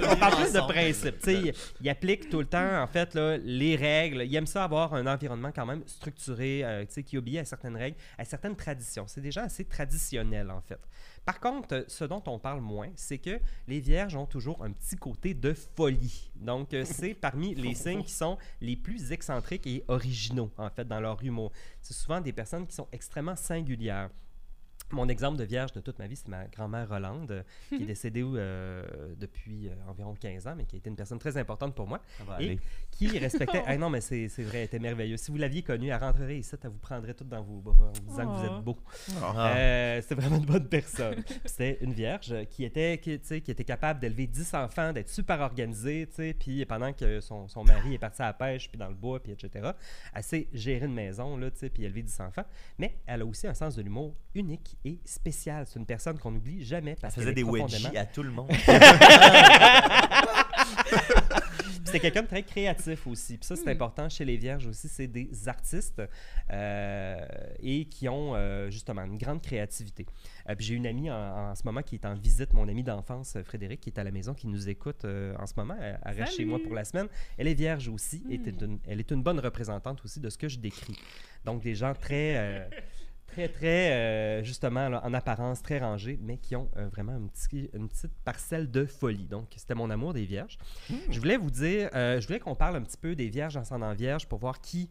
on 0.11 0.15
parle 0.17 0.35
plus 0.43 0.53
de 0.53 0.59
principe. 0.67 1.19
Tu 1.19 1.25
sais, 1.25 1.33
il, 1.35 1.53
il 1.81 1.89
applique 1.89 2.29
tout 2.29 2.39
le 2.39 2.45
temps, 2.45 2.81
en 2.81 2.87
fait, 2.87 3.13
là, 3.15 3.37
les 3.37 3.75
règles. 3.75 4.23
Il 4.23 4.35
aime 4.35 4.47
ça 4.47 4.63
avoir 4.63 4.93
un 4.93 5.05
environnement 5.07 5.51
quand 5.55 5.65
même 5.65 5.81
structuré, 5.87 6.63
euh, 6.63 6.85
tu 6.85 6.93
sais, 6.93 7.03
qui 7.03 7.17
obéit 7.17 7.37
à 7.39 7.45
certaines 7.45 7.77
règles, 7.77 7.97
à 8.17 8.25
certaines 8.25 8.55
traditions. 8.55 9.05
C'est 9.07 9.21
des 9.21 9.31
gens 9.31 9.43
assez 9.43 9.65
traditionnels, 9.65 10.51
en 10.51 10.61
fait. 10.61 10.79
Par 11.25 11.39
contre, 11.39 11.85
ce 11.87 12.03
dont 12.05 12.21
on 12.27 12.37
parle 12.37 12.61
moins, 12.61 12.89
c'est 12.95 13.17
que 13.17 13.39
les 13.67 13.79
vierges 13.79 14.15
ont 14.15 14.25
toujours 14.27 14.63
un 14.63 14.71
petit 14.71 14.95
côté 14.97 15.33
de 15.33 15.53
folie. 15.53 16.29
Donc, 16.35 16.73
euh, 16.73 16.83
c'est 16.85 17.13
parmi 17.19 17.55
les 17.55 17.73
signes 17.73 18.03
qui 18.03 18.11
sont 18.13 18.37
les 18.61 18.75
plus 18.75 19.11
excentriques 19.11 19.65
et 19.65 19.83
originaux, 19.87 20.51
en 20.57 20.69
fait, 20.69 20.85
dans 20.87 20.99
leur 20.99 21.23
humour. 21.23 21.51
C'est 21.81 21.93
souvent 21.93 22.21
des 22.21 22.33
personnes 22.33 22.67
qui 22.67 22.75
sont 22.75 22.87
extrêmement 22.91 23.35
singulières. 23.35 24.09
Mon 24.91 25.09
exemple 25.09 25.37
de 25.37 25.43
vierge 25.43 25.71
de 25.71 25.81
toute 25.81 25.97
ma 25.97 26.05
vie, 26.05 26.15
c'est 26.15 26.27
ma 26.27 26.45
grand-mère 26.45 26.87
Rolande, 26.87 27.31
euh, 27.31 27.43
qui 27.69 27.81
est 27.81 27.85
décédée 27.87 28.21
euh, 28.23 29.15
depuis 29.17 29.67
euh, 29.67 29.73
environ 29.89 30.13
15 30.13 30.45
ans, 30.45 30.53
mais 30.55 30.65
qui 30.65 30.75
a 30.75 30.77
été 30.77 30.91
une 30.91 30.95
personne 30.95 31.17
très 31.17 31.35
importante 31.37 31.73
pour 31.73 31.87
moi, 31.87 31.99
Ça 32.19 32.23
va 32.23 32.39
Et- 32.39 32.45
aller. 32.45 32.59
Qui 32.95 33.17
respectait... 33.19 33.63
Ah 33.67 33.77
non, 33.77 33.89
mais 33.89 34.01
c'est 34.01 34.27
vrai, 34.39 34.59
elle 34.59 34.63
était 34.65 34.79
merveilleuse. 34.79 35.19
Si 35.19 35.31
vous 35.31 35.37
l'aviez 35.37 35.61
connue, 35.61 35.89
elle 35.89 35.99
rentrerait 35.99 36.37
ici, 36.37 36.51
elle 36.63 36.69
vous 36.69 36.77
prendrait 36.77 37.13
tout 37.13 37.23
dans 37.23 37.41
vos 37.43 37.59
bras 37.59 37.75
en 37.87 37.91
vous 37.91 38.09
disant 38.09 38.23
que 38.33 38.39
vous 38.39 38.45
Oh. 38.45 38.57
êtes 38.57 38.63
beau. 38.63 38.77
Ah. 39.21 39.55
Euh, 39.55 40.01
c'était 40.01 40.15
vraiment 40.15 40.37
une 40.37 40.45
bonne 40.45 40.67
personne. 40.67 41.23
C'était 41.45 41.77
une 41.81 41.93
vierge 41.93 42.33
qui 42.49 42.63
était, 42.63 42.97
qui, 42.99 43.19
tu 43.19 43.25
sais, 43.27 43.41
qui 43.41 43.51
était 43.51 43.63
capable 43.63 43.99
d'élever 43.99 44.27
10 44.27 44.53
enfants, 44.55 44.93
d'être 44.93 45.09
super 45.09 45.41
organisée, 45.41 46.07
tu 46.07 46.15
sais, 46.15 46.33
puis 46.33 46.65
pendant 46.65 46.93
que 46.93 47.19
son, 47.21 47.47
son 47.47 47.63
mari 47.63 47.93
est 47.95 47.99
parti 47.99 48.21
à 48.21 48.27
la 48.27 48.33
pêche, 48.33 48.69
puis 48.69 48.77
dans 48.77 48.87
le 48.89 48.95
bois, 48.95 49.21
puis 49.21 49.31
etc., 49.33 49.71
elle 50.13 50.23
sait 50.23 50.47
gérer 50.53 50.85
une 50.85 50.93
maison, 50.93 51.37
là, 51.37 51.49
tu 51.51 51.59
sais, 51.59 51.69
puis 51.69 51.83
élever 51.85 52.03
10 52.03 52.21
enfants. 52.21 52.45
Mais 52.77 52.97
elle 53.05 53.21
a 53.21 53.25
aussi 53.25 53.47
un 53.47 53.53
sens 53.53 53.75
de 53.75 53.81
l'humour 53.81 54.15
unique 54.35 54.77
et 54.85 54.99
spécial. 55.05 55.65
C'est 55.67 55.79
une 55.79 55.85
personne 55.85 56.17
qu'on 56.19 56.31
n'oublie 56.31 56.63
jamais 56.63 56.95
parce 56.95 57.15
faisait 57.15 57.25
qu'elle 57.25 57.31
est 57.31 57.35
des 57.35 57.43
profondément... 57.43 57.83
wedgies 57.85 57.97
à 57.97 58.05
tout 58.05 58.23
le 58.23 58.31
monde. 58.31 58.49
C'est 61.85 61.99
quelqu'un 61.99 62.23
de 62.23 62.27
très 62.27 62.43
créatif 62.43 63.07
aussi. 63.07 63.37
Puis 63.37 63.45
ça, 63.45 63.55
c'est 63.55 63.69
important 63.69 64.09
chez 64.09 64.25
les 64.25 64.35
Vierges 64.37 64.65
aussi. 64.67 64.87
C'est 64.89 65.07
des 65.07 65.29
artistes 65.47 66.01
euh, 66.51 67.25
et 67.61 67.85
qui 67.85 68.09
ont 68.09 68.35
euh, 68.35 68.69
justement 68.69 69.03
une 69.03 69.17
grande 69.17 69.41
créativité. 69.41 70.05
Euh, 70.49 70.55
puis 70.55 70.65
j'ai 70.65 70.73
une 70.75 70.87
amie 70.87 71.09
en, 71.11 71.51
en 71.51 71.55
ce 71.55 71.61
moment 71.63 71.81
qui 71.81 71.95
est 71.95 72.05
en 72.05 72.15
visite, 72.15 72.53
mon 72.53 72.67
amie 72.67 72.83
d'enfance, 72.83 73.37
Frédéric, 73.45 73.79
qui 73.81 73.89
est 73.91 73.99
à 73.99 74.03
la 74.03 74.11
maison, 74.11 74.33
qui 74.33 74.47
nous 74.47 74.67
écoute 74.67 75.05
en 75.05 75.45
ce 75.45 75.53
moment. 75.55 75.75
Elle, 75.79 75.99
elle 76.03 76.17
reste 76.21 76.35
chez 76.35 76.45
moi 76.45 76.59
pour 76.61 76.73
la 76.73 76.83
semaine. 76.83 77.07
Elle 77.37 77.47
est 77.47 77.53
vierge 77.53 77.87
aussi. 77.87 78.23
et 78.29 78.39
Hmm. 78.39 78.47
est 78.47 78.61
une- 78.61 78.79
elle 78.87 78.99
est 78.99 79.11
une 79.11 79.23
bonne 79.23 79.39
représentante 79.39 80.03
aussi 80.03 80.19
de 80.19 80.29
ce 80.29 80.37
que 80.37 80.49
je 80.49 80.57
décris. 80.59 80.97
Donc 81.45 81.61
des 81.61 81.75
gens 81.75 81.93
très... 81.93 82.69
Très, 83.35 83.49
très, 83.49 83.91
euh, 83.91 84.43
justement, 84.43 84.87
là, 84.89 85.01
en 85.05 85.13
apparence, 85.13 85.61
très 85.61 85.79
rangés, 85.79 86.17
mais 86.21 86.37
qui 86.37 86.55
ont 86.55 86.69
euh, 86.77 86.87
vraiment 86.87 87.11
un 87.11 87.27
petit- 87.27 87.69
une 87.73 87.89
petite 87.89 88.13
parcelle 88.23 88.71
de 88.71 88.85
folie. 88.85 89.27
Donc, 89.27 89.47
c'était 89.57 89.75
mon 89.75 89.89
amour 89.89 90.13
des 90.13 90.25
vierges. 90.25 90.57
Je 91.09 91.19
voulais 91.19 91.35
vous 91.37 91.51
dire, 91.51 91.89
euh, 91.93 92.21
je 92.21 92.27
voulais 92.27 92.39
qu'on 92.39 92.55
parle 92.55 92.77
un 92.77 92.81
petit 92.81 92.97
peu 92.97 93.13
des 93.15 93.27
vierges 93.29 93.57
ascendant 93.57 93.93
vierge 93.93 94.25
pour 94.27 94.39
voir 94.39 94.61
qui, 94.61 94.89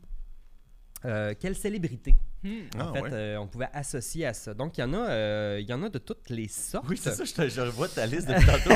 euh, 1.05 1.35
quelle 1.39 1.57
célébrité, 1.57 2.15
Hmm. 2.45 2.51
Ah, 2.79 2.91
en 2.91 2.93
fait, 2.93 3.01
ouais. 3.01 3.11
euh, 3.15 3.39
on 3.39 3.47
pouvait 3.47 3.71
associer 3.73 4.27
à 4.27 4.35
ça. 4.35 4.53
Donc, 4.53 4.77
il 4.77 4.83
y 4.83 4.85
en 4.85 4.93
a, 4.93 5.09
euh, 5.09 5.59
il 5.63 5.67
y 5.67 5.73
en 5.73 5.83
a 5.83 5.89
de 5.89 5.97
toutes 5.97 6.29
les 6.29 6.47
sortes. 6.47 6.85
Oui, 6.91 6.99
c'est 7.03 7.13
ça, 7.13 7.25
je, 7.25 7.33
te, 7.33 7.49
je 7.49 7.63
revois 7.63 7.89
ta 7.89 8.05
liste 8.05 8.29
depuis 8.29 8.45
tantôt. 8.45 8.69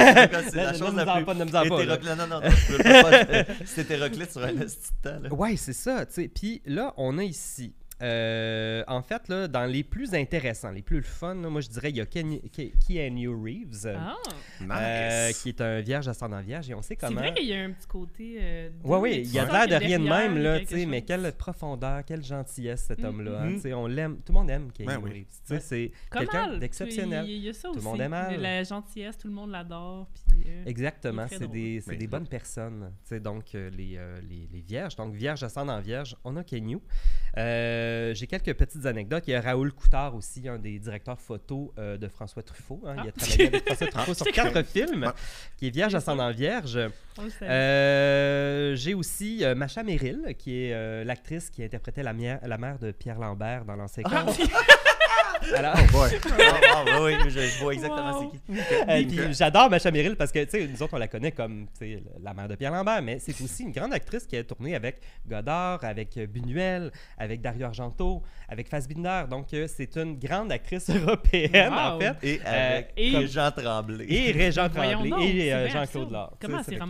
C'est 0.50 0.54
la 0.56 0.72
chose 0.72 0.94
la 0.94 1.02
en 1.12 1.16
plus 1.16 1.24
pas, 1.26 1.34
ne 1.34 1.42
en 1.44 1.46
pas. 1.50 1.66
Non, 1.68 2.16
non, 2.16 2.26
non. 2.26 2.40
C'est 3.66 3.82
hétéroclite 3.82 4.30
sur 4.32 4.42
un 4.42 4.54
petit 4.54 4.76
temps. 5.02 5.20
Ouais, 5.36 5.56
c'est 5.56 5.74
ça. 5.74 6.06
tu 6.06 6.14
sais. 6.14 6.28
Puis 6.28 6.62
là, 6.64 6.94
on 6.96 7.18
a 7.18 7.24
ici. 7.24 7.74
Euh, 8.02 8.84
en 8.86 9.02
fait, 9.02 9.28
là, 9.28 9.48
dans 9.48 9.64
les 9.66 9.82
plus 9.82 10.14
intéressants, 10.14 10.70
les 10.70 10.82
plus 10.82 11.02
fun, 11.02 11.34
là, 11.34 11.48
moi 11.48 11.60
je 11.60 11.68
dirais 11.68 11.90
il 11.90 11.96
y 11.96 12.00
a 12.00 12.06
Ken- 12.06 12.40
Ke- 12.50 12.72
Keanu 12.86 13.28
Reeves, 13.28 13.86
euh, 13.86 13.96
Nice. 14.60 15.42
qui 15.42 15.48
est 15.50 15.60
un 15.60 15.80
vierge 15.80 16.06
ascendant 16.08 16.40
vierge, 16.40 16.70
et 16.70 16.74
on 16.74 16.82
sait 16.82 16.96
c'est 17.00 17.06
comment. 17.06 17.20
vrai 17.20 17.34
qu'il 17.34 17.46
y 17.48 17.54
a 17.54 17.60
un 17.64 17.70
petit 17.72 17.86
côté. 17.86 18.38
Euh, 18.40 18.70
Oui, 18.84 18.98
oui, 19.00 19.22
il 19.24 19.32
y 19.32 19.38
a 19.38 19.44
l'air 19.44 19.66
de 19.66 19.84
rien 19.84 19.98
de 19.98 20.08
même, 20.08 20.38
là, 20.38 20.58
quelque 20.58 20.68
tu 20.70 20.76
sais, 20.80 20.86
mais 20.86 21.02
quelle 21.02 21.32
profondeur, 21.32 22.04
quelle 22.04 22.24
gentillesse 22.24 22.82
cet 22.84 22.98
Mhm. 23.00 23.04
homme-là. 23.06 23.40
hein, 23.40 23.46
Mhm. 23.46 23.54
tu 23.56 23.60
sais, 23.62 23.74
on 23.74 23.86
l'aime, 23.86 24.16
tout 24.24 24.32
le 24.32 24.38
monde 24.38 24.50
aime 24.50 24.70
Keanu 24.72 24.86
Ben 24.88 25.00
oui. 25.02 25.10
Reeves. 25.10 25.24
tu 25.26 25.32
sais, 25.44 25.54
Ouais. 25.54 25.60
C'est 25.60 25.92
Comme 26.10 26.20
quelqu'un 26.20 26.56
d'exceptionnel. 26.58 27.24
Il 27.26 27.30
y, 27.32 27.36
il 27.38 27.44
y 27.44 27.48
a 27.48 27.52
ça 27.52 27.68
Tout 27.68 27.74
le 27.74 27.78
aussi. 27.80 27.86
monde 27.88 28.00
aime. 28.00 28.40
La 28.40 28.62
gentillesse, 28.62 29.18
tout 29.18 29.28
le 29.28 29.34
monde 29.34 29.50
l'adore. 29.50 30.08
Puis, 30.28 30.44
euh, 30.48 30.64
Exactement, 30.66 31.26
c'est 31.28 31.48
des, 31.50 31.80
c'est 31.80 31.90
Ben, 31.92 31.98
des 31.98 32.06
bonnes 32.06 32.26
personnes. 32.28 32.92
tu 33.02 33.08
sais, 33.08 33.20
donc, 33.20 33.54
euh, 33.54 33.70
les, 33.70 33.96
euh, 33.96 34.20
les, 34.28 34.48
les 34.52 34.60
vierges. 34.60 34.94
Donc, 34.96 35.14
vierge 35.14 35.42
ascendant 35.42 35.80
vierge, 35.80 36.16
on 36.24 36.36
a 36.36 36.44
Kenyu. 36.44 36.78
Euh, 37.36 37.87
J'ai 38.14 38.26
quelques 38.26 38.54
petites 38.54 38.86
anecdotes. 38.86 39.24
Il 39.26 39.30
y 39.30 39.34
a 39.34 39.40
Raoul 39.40 39.72
Coutard 39.72 40.14
aussi, 40.14 40.48
un 40.48 40.58
des 40.58 40.78
directeurs 40.78 41.20
photo 41.20 41.72
euh, 41.78 41.96
de 41.96 42.08
François 42.08 42.42
Truffaut. 42.42 42.80
hein. 42.86 42.94
Il 42.98 43.00
a 43.00 43.04
Ah. 43.08 43.12
travaillé 43.18 43.46
avec 43.48 43.64
François 43.66 43.86
Truffaut 43.92 44.14
sur 44.14 44.26
quatre 44.32 44.62
films, 44.64 45.04
Ah. 45.08 45.14
qui 45.56 45.66
est 45.68 45.70
vierge 45.70 45.94
ascendant 45.94 46.30
vierge. 46.30 46.78
Euh, 47.42 48.74
J'ai 48.76 48.94
aussi 48.94 49.44
euh, 49.44 49.54
Macha 49.54 49.82
Merrill, 49.82 50.34
qui 50.38 50.64
est 50.64 50.72
euh, 50.72 51.04
l'actrice 51.04 51.50
qui 51.50 51.62
interprétait 51.64 52.02
la, 52.02 52.12
la 52.12 52.58
mère 52.58 52.78
de 52.78 52.90
Pierre 52.92 53.18
Lambert 53.18 53.64
dans 53.64 53.76
l'ancien 53.76 54.02
Ah, 54.06 54.24
Camp. 54.26 54.32
Alors, 55.56 55.74
Ouais. 55.94 56.18
Ah, 56.38 56.60
ah, 56.74 56.84
oui, 57.02 57.12
oui, 57.24 57.30
je, 57.30 57.40
je 57.40 57.58
vois 57.62 57.72
exactement 57.74 58.20
Wow. 58.20 58.32
c'est 58.48 58.52
qui. 58.54 58.60
Euh, 58.88 59.02
puis 59.24 59.34
j'adore 59.34 59.70
Macha 59.70 59.90
Merrill 59.90 60.16
parce 60.16 60.30
que, 60.32 60.44
tu 60.44 60.50
sais, 60.50 60.66
nous 60.68 60.82
autres, 60.82 60.94
on 60.94 60.98
la 60.98 61.08
connaît 61.08 61.32
comme, 61.32 61.66
tu 61.78 61.94
sais, 61.94 62.02
la 62.22 62.34
mère 62.34 62.48
de 62.48 62.54
Pierre 62.54 62.72
Lambert, 62.72 63.02
mais 63.02 63.18
c'est 63.18 63.38
aussi 63.40 63.62
une 63.64 63.72
grande 63.72 63.92
actrice 63.92 64.26
qui 64.26 64.36
a 64.36 64.44
tourné 64.44 64.74
avec 64.74 65.00
Godard, 65.26 65.82
avec 65.84 66.18
Buñuel, 66.30 66.90
avec 67.16 67.40
Dario 67.40 67.66
Argento, 67.66 68.22
avec 68.48 68.68
Fassbinder. 68.68 69.24
Donc, 69.30 69.52
euh, 69.54 69.66
c'est 69.68 69.96
une 69.96 70.18
grande 70.18 70.52
actrice 70.52 70.88
européenne, 70.94 71.72
en 71.72 71.98
fait. 71.98 72.16
Et 72.22 72.40
Euh, 72.46 72.76
avec 72.76 72.92
et- 72.96 73.26
Jean 73.26 73.50
Tremblay. 73.50 74.06
Et 74.08 74.32
Régent 74.32 74.68
Tremblay 74.68 75.10
et 75.36 75.52
euh, 75.52 75.68
Jean-Claude. 75.68 76.10
Lard. 76.10 76.32
Comment 76.40 76.62
c'est- 76.62 76.76
cas? 76.76 76.84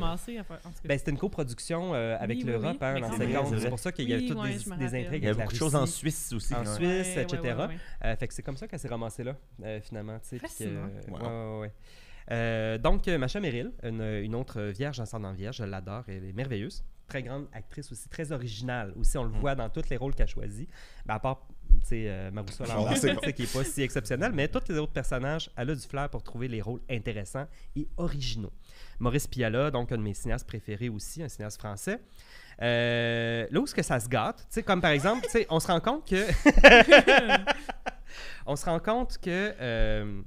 Ben, 0.85 0.99
c'était 0.99 1.11
une 1.11 1.19
coproduction 1.19 1.95
euh, 1.95 2.17
avec 2.21 2.39
Oui, 2.39 2.45
oui, 2.47 2.51
l'Europe, 2.53 2.77
oui. 2.81 2.87
hein, 2.87 2.93
même. 2.95 3.13
séquence. 3.29 3.49
C'est 3.59 3.69
pour 3.69 3.79
ça 3.79 3.93
qu'il 3.93 4.09
y 4.09 4.15
a 4.15 4.17
Oui, 4.19 4.27
toutes 4.29 4.79
des, 4.79 4.87
intrigues 4.95 5.23
Il 5.23 5.25
y 5.25 5.29
a 5.29 5.35
beaucoup 5.35 5.53
de 5.53 5.57
choses 5.59 5.75
en. 5.75 5.87
Suisse 5.87 6.33
aussi. 6.33 6.55
En. 6.55 6.65
Suisse, 6.65 7.17
etc. 7.17 7.55
fait 8.19 8.29
que 8.29 8.35
c'est 8.35 8.43
comme 8.49 8.57
ça 8.57 8.67
qu'elle 8.67 8.79
s'est 8.81 8.89
ramassée 8.89 9.25
là, 9.25 9.37
euh, 9.63 9.79
finalement. 9.83 10.19
tu 10.21 10.29
sais, 10.29 10.37
puis 10.39 10.47
que- 10.49 10.55
Fascinant. 10.65 10.87
ouais, 10.87 11.21
Wow. 11.21 11.55
ouais, 11.57 11.61
ouais. 11.61 11.73
Euh, 12.31 12.79
donc, 12.79 13.07
euh, 13.09 13.19
Macha 13.19 13.41
Merrill, 13.41 13.73
une, 13.83 14.01
une 14.03 14.35
autre 14.35 14.61
vierge 14.63 14.99
ascendant 15.01 15.33
vierge, 15.35 15.57
je 15.57 15.65
l'adore, 15.65 16.05
elle 16.09 16.25
est 16.25 16.33
merveilleuse. 16.33 16.83
Très 17.07 17.23
grande 17.23 17.47
actrice 17.53 17.91
aussi, 17.93 18.09
très 18.09 18.33
originale. 18.33 18.93
Aussi, 18.99 19.17
on 19.19 19.25
le 19.25 19.31
voit 19.31 19.55
dans 19.55 19.69
tous 19.69 19.89
les 19.91 19.97
rôles 19.99 20.15
qu'elle 20.15 20.29
choisit. 20.29 20.69
Ben, 21.07 21.15
à 21.15 21.19
part 21.21 21.47
tu 21.81 21.87
sais, 21.87 22.05
euh, 22.09 22.31
Maroussa 22.31 22.65
Bon, 22.65 22.75
Lambert, 22.75 22.97
c'est 22.99 23.15
tu 23.17 23.25
sais, 23.25 23.33
qui 23.35 23.43
est 23.45 23.53
pas 23.53 23.65
si 23.65 23.83
exceptionnel, 23.83 24.33
mais 24.33 24.49
tous 24.49 24.63
les 24.71 24.79
autres 24.79 24.93
personnages, 24.93 25.51
elle 25.57 25.71
a 25.71 25.75
du 25.75 25.81
flair 25.87 26.09
pour 26.11 26.23
trouver 26.23 26.49
les 26.49 26.61
rôles 26.63 26.81
intéressants 26.91 27.47
et 27.77 27.87
originaux. 27.99 28.53
Maurice 28.99 29.27
Piala, 29.27 29.71
donc 29.71 29.93
un 29.93 29.97
de 29.99 30.03
mes 30.03 30.13
cinéastes 30.15 30.47
préférés 30.47 30.89
aussi, 30.89 31.23
un 31.23 31.29
cinéaste 31.29 31.59
français. 31.59 32.01
Euh, 32.61 33.47
là 33.51 33.61
où 33.61 33.65
est-ce 33.65 33.75
que 33.75 33.83
ça 33.83 34.01
se 34.01 34.09
gâte, 34.09 34.39
tu 34.41 34.47
sais, 34.51 34.63
comme 34.63 34.81
par 34.83 34.91
exemple, 34.91 35.23
tu 35.25 35.31
sais, 35.31 35.47
on 35.49 35.61
se 35.61 35.69
rend 35.69 35.81
compte 35.81 36.07
que 36.09 36.17
on 38.47 38.57
se 38.57 38.65
rend 38.65 38.79
compte 38.81 39.19
que 39.19 39.55
euh, 39.61 40.21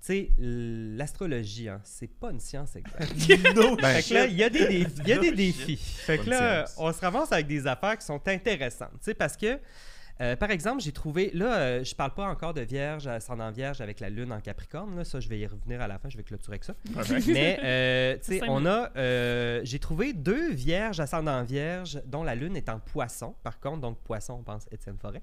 tu 0.00 0.06
sais, 0.14 0.30
l'astrologie, 0.38 1.68
hein, 1.68 1.80
c'est 1.82 2.06
pas 2.08 2.30
une 2.30 2.40
science 2.40 2.76
exacte. 2.76 3.12
No 3.56 3.76
Fait 3.76 4.02
que 4.08 4.14
là, 4.14 4.26
il 4.26 4.36
y 4.36 4.44
a 4.44 4.48
des 4.48 4.66
défis. 4.66 4.92
Il 5.02 5.08
y 5.08 5.12
a 5.12 5.16
No 5.16 5.22
des 5.22 5.28
shit. 5.28 5.36
défis. 5.36 5.76
Fait 5.76 6.18
que 6.18 6.30
là, 6.30 6.66
science. 6.66 6.76
on 6.78 6.92
se 6.92 7.00
ramasse 7.00 7.32
avec 7.32 7.46
des 7.46 7.66
affaires 7.66 7.98
qui 7.98 8.06
sont 8.06 8.20
intéressantes. 8.28 8.92
Tu 8.92 9.06
sais, 9.06 9.14
parce 9.14 9.36
que, 9.36 9.58
euh, 10.20 10.34
par 10.36 10.50
exemple, 10.52 10.80
j'ai 10.82 10.92
trouvé. 10.92 11.30
Là, 11.34 11.56
euh, 11.56 11.84
je 11.84 11.94
parle 11.94 12.14
pas 12.14 12.26
encore 12.26 12.54
de 12.54 12.60
Vierge, 12.60 13.06
ascendant 13.08 13.50
Vierge 13.50 13.80
avec 13.80 13.98
la 14.00 14.08
Lune 14.08 14.32
en 14.32 14.40
Capricorne. 14.40 14.96
Là, 14.96 15.04
ça, 15.04 15.18
je 15.20 15.28
vais 15.28 15.38
y 15.40 15.46
revenir 15.46 15.80
à 15.80 15.88
la 15.88 15.98
fin. 15.98 16.08
Je 16.08 16.16
vais 16.16 16.22
clôturer 16.24 16.54
avec 16.54 16.64
ça. 16.64 16.74
Mais, 17.26 17.58
euh, 17.62 18.16
tu 18.24 18.38
sais, 18.38 18.40
on 18.48 18.66
a. 18.66 18.90
euh, 18.96 19.60
j'ai 19.64 19.78
trouvé 19.80 20.12
deux 20.12 20.52
Vierges, 20.52 21.00
ascendant 21.00 21.42
Vierge, 21.42 22.00
dont 22.06 22.22
la 22.22 22.34
Lune 22.36 22.56
est 22.56 22.68
en 22.68 22.78
Poisson. 22.78 23.34
Par 23.42 23.58
contre, 23.60 23.80
donc 23.80 23.98
Poisson, 23.98 24.34
on 24.40 24.42
pense 24.44 24.66
Étienne 24.70 24.96
Forêt. 24.96 25.22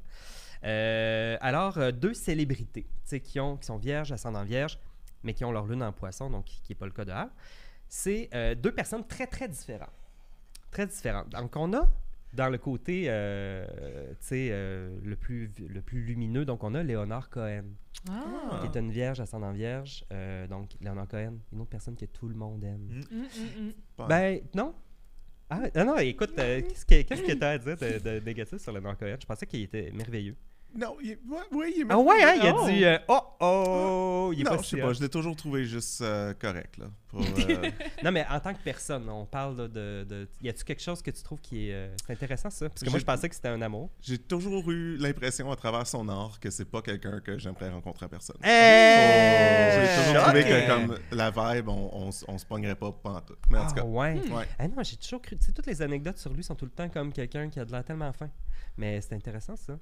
Euh, 0.66 1.38
alors, 1.41 1.78
euh, 1.78 1.91
deux 1.91 2.13
célébrités, 2.13 2.84
tu 2.84 2.89
sais, 3.03 3.20
qui, 3.20 3.39
ont, 3.39 3.57
qui 3.57 3.66
sont 3.66 3.78
Vierges, 3.78 4.11
ascendant 4.11 4.43
Vierge, 4.43 4.80
mais 5.24 5.34
qui 5.34 5.45
ont 5.45 5.51
leur 5.51 5.66
Lune 5.68 5.84
en 5.84 5.91
Poisson, 5.91 6.30
donc 6.30 6.45
qui 6.45 6.61
n'est 6.70 6.76
pas 6.76 6.86
le 6.86 6.91
cas 6.91 7.05
de 7.05 7.11
Al 7.11 7.30
c'est 7.88 8.30
euh, 8.34 8.55
deux 8.55 8.72
personnes 8.72 9.05
très, 9.07 9.28
très 9.28 9.47
différentes. 9.47 9.93
Très 10.72 10.88
différentes. 10.88 11.30
Donc, 11.30 11.55
on 11.55 11.72
a 11.74 11.88
dans 12.34 12.49
le 12.49 12.57
côté 12.57 13.05
euh, 13.07 13.66
tu 14.09 14.16
sais, 14.20 14.47
euh, 14.51 14.97
le, 15.03 15.16
plus, 15.16 15.51
le 15.70 15.82
plus 15.82 16.01
lumineux, 16.01 16.45
donc 16.45 16.63
on 16.63 16.74
a 16.74 16.84
Léonard 16.84 17.30
Cohen, 17.30 17.63
Ah. 18.09 18.59
qui 18.59 18.66
est 18.68 18.80
une 18.82 18.91
vierge 18.91 19.20
ascendant 19.22 19.51
vierge. 19.53 20.03
Euh, 20.11 20.47
donc, 20.47 20.72
Léonard 20.82 21.07
Cohen, 21.07 21.36
une 21.53 21.61
autre 21.61 21.70
personne 21.70 21.95
que 21.95 22.05
tout 22.05 22.28
le 22.28 22.36
monde 22.36 22.63
aime. 22.63 23.03
Mm. 23.11 23.18
Mm, 23.18 23.68
mm, 23.68 24.07
Ben, 24.09 24.41
non. 24.53 24.74
Ah, 25.49 25.61
non, 25.76 25.86
non, 25.86 25.97
écoute, 25.97 26.34
euh, 26.39 26.61
qu'est-ce 26.61 26.86
que 27.22 27.34
tu 27.34 27.43
as 27.43 27.49
à 27.49 27.57
dire 27.59 27.78
de, 27.78 27.99
de 27.99 28.20
négatif 28.26 28.57
sur 28.57 28.72
Léonard 28.74 28.97
Cohen? 28.97 29.16
Je 29.22 29.26
pensais 29.26 29.45
qu'il 29.45 29.61
était 29.61 29.91
merveilleux. 29.91 30.36
Non, 30.78 30.97
il 31.01 31.11
est- 31.11 31.19
ouais, 31.30 31.57
ouais, 31.57 31.71
il 31.76 31.82
est 31.82 31.86
Ah 31.89 31.97
ouais, 31.97 32.23
hein, 32.23 32.34
il 32.36 32.47
a 32.47 32.53
Oh. 32.55 32.67
dit 32.67 32.84
euh, 32.84 32.97
oh 33.07 33.19
oh, 33.39 34.32
il 34.34 34.41
est 34.41 34.43
non, 34.43 34.51
pas 34.51 34.57
je 34.57 34.61
sais 34.63 34.76
si 34.76 34.82
pas, 34.82 34.91
je 34.93 35.01
l'ai 35.01 35.09
toujours 35.09 35.36
trouvé 35.36 35.63
juste 35.65 36.01
euh, 36.01 36.34
correct, 36.34 36.78
là. 36.78 36.86
Pour, 37.07 37.21
euh, 37.49 37.69
Non, 38.03 38.11
mais 38.11 38.26
en 38.30 38.39
tant 38.41 38.53
que 38.53 38.59
personne, 38.61 39.07
on 39.09 39.26
parle 39.26 39.55
là, 39.57 39.67
de, 39.69 40.05
de. 40.07 40.28
Y 40.41 40.49
a-tu 40.49 40.65
quelque 40.65 40.82
chose 40.82 41.01
que 41.01 41.11
tu 41.11 41.23
trouves 41.23 41.39
qui 41.39 41.69
est. 41.69 41.91
c'est 42.05 42.11
intéressant, 42.13 42.49
ça? 42.49 42.67
Parce 42.67 42.84
que 42.84 42.89
moi, 42.89 42.99
je 42.99 43.05
pensais 43.05 43.30
que 43.30 43.36
c'était 43.36 43.47
un 43.47 43.61
amour. 43.61 43.89
J'ai 44.01 44.17
toujours 44.17 44.69
eu 44.69 44.97
l'impression 44.97 45.49
à 45.49 45.55
travers 45.55 45.88
son 45.88 46.09
art 46.09 46.39
que 46.41 46.49
c'est 46.49 46.65
pas 46.69 46.82
quelqu'un 46.82 47.21
que 47.21 47.38
j'aimerais 47.38 47.69
rencontrer 47.69 48.05
en 48.07 48.09
personne. 48.09 48.36
Hey! 48.43 49.88
J'ai 49.88 50.03
toujours 50.03 50.23
trouvé 50.23 50.43
que 50.43 50.67
comme 50.67 50.97
la 51.11 51.32
vibe, 51.32 51.69
on, 51.69 52.09
on, 52.28 52.38
se 52.38 52.45
pognerait 52.45 52.76
pas 52.76 52.91
pantoute. 52.91 53.39
Mais 53.49 53.59
en 53.59 53.67
tout 53.67 53.73
Ah, 53.78 53.82
cas, 53.82 53.84
ouais? 53.86 54.21
ouais. 54.32 54.45
Ah 54.59 54.67
non, 54.67 54.84
j'ai 54.84 54.97
toujours 54.97 55.21
cru. 55.21 55.38
Tu 55.38 55.45
sais, 55.45 55.51
toutes 55.53 55.67
les 55.67 55.82
anecdotes 55.82 56.17
sur 56.17 56.34
lui 56.34 56.43
sont 56.43 56.55
tout 56.55 56.65
le 56.65 56.71
temps 56.71 56.89
comme 56.89 57.13
quelqu'un 57.13 57.49
qui 57.49 57.59
a 57.59 57.65
de 57.65 57.71
l'air 57.71 57.84
tellement 57.84 58.11
fin. 58.11 58.30
Mais 58.78 58.99
c'est 59.01 59.16
intéressant, 59.16 59.56
ça. 59.56 59.78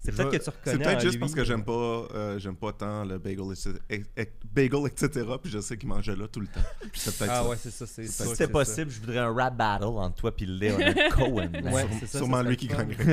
C'est 0.00 0.10
Je 0.10 0.16
peut-être 0.16 0.30
que 0.32 0.36
tu 0.44 0.50
reconnais. 0.50 0.76
C'est 0.76 0.78
peut-être 0.82 1.00
juste 1.00 1.12
lui, 1.14 1.20
parce 1.20 1.34
que 1.34 1.44
j'aime 1.44 1.64
pas, 1.64 1.72
euh, 1.72 2.38
j'aime 2.38 2.56
pas 2.56 2.72
tant 2.72 3.04
le 3.04 3.18
bagel, 3.18 3.44
etc. 3.52 3.74
et- 3.88 4.02
et- 4.16 4.32
bagel, 4.52 4.86
etc. 4.86 5.08
Puis 5.40 5.52
je 5.52 5.60
sais 5.60 5.76
qu'il 5.78 5.88
mangeait 5.88 6.16
là 6.16 6.26
tout 6.28 6.40
le 6.40 6.48
temps. 6.48 6.60
Puis 6.80 6.90
C'est 7.00 7.16
peut-être 7.16 7.30
Ah 7.32 7.42
ça. 7.42 7.48
ouais, 7.48 7.56
c'est 7.56 7.70
ça. 7.70 7.86
C'est 7.86 8.06
Si 8.06 8.24
c'est 8.34 8.48
possible, 8.48 8.90
je 8.90 9.00
voudrais 9.00 9.18
un 9.18 9.32
rap 9.32 9.56
battle 9.56 9.84
entre 9.84 10.16
toi 10.16 10.32
et 10.36 10.46
Léonard 10.46 10.94
Cohen. 11.12 11.48
Ouais, 11.52 11.80
Sûre- 11.82 11.88
c'est 12.00 12.06
ça, 12.06 12.18
sûrement 12.18 12.36
ça 12.42 12.42
lui 12.42 12.56
qui 12.56 12.66
gagnerait. 12.66 13.04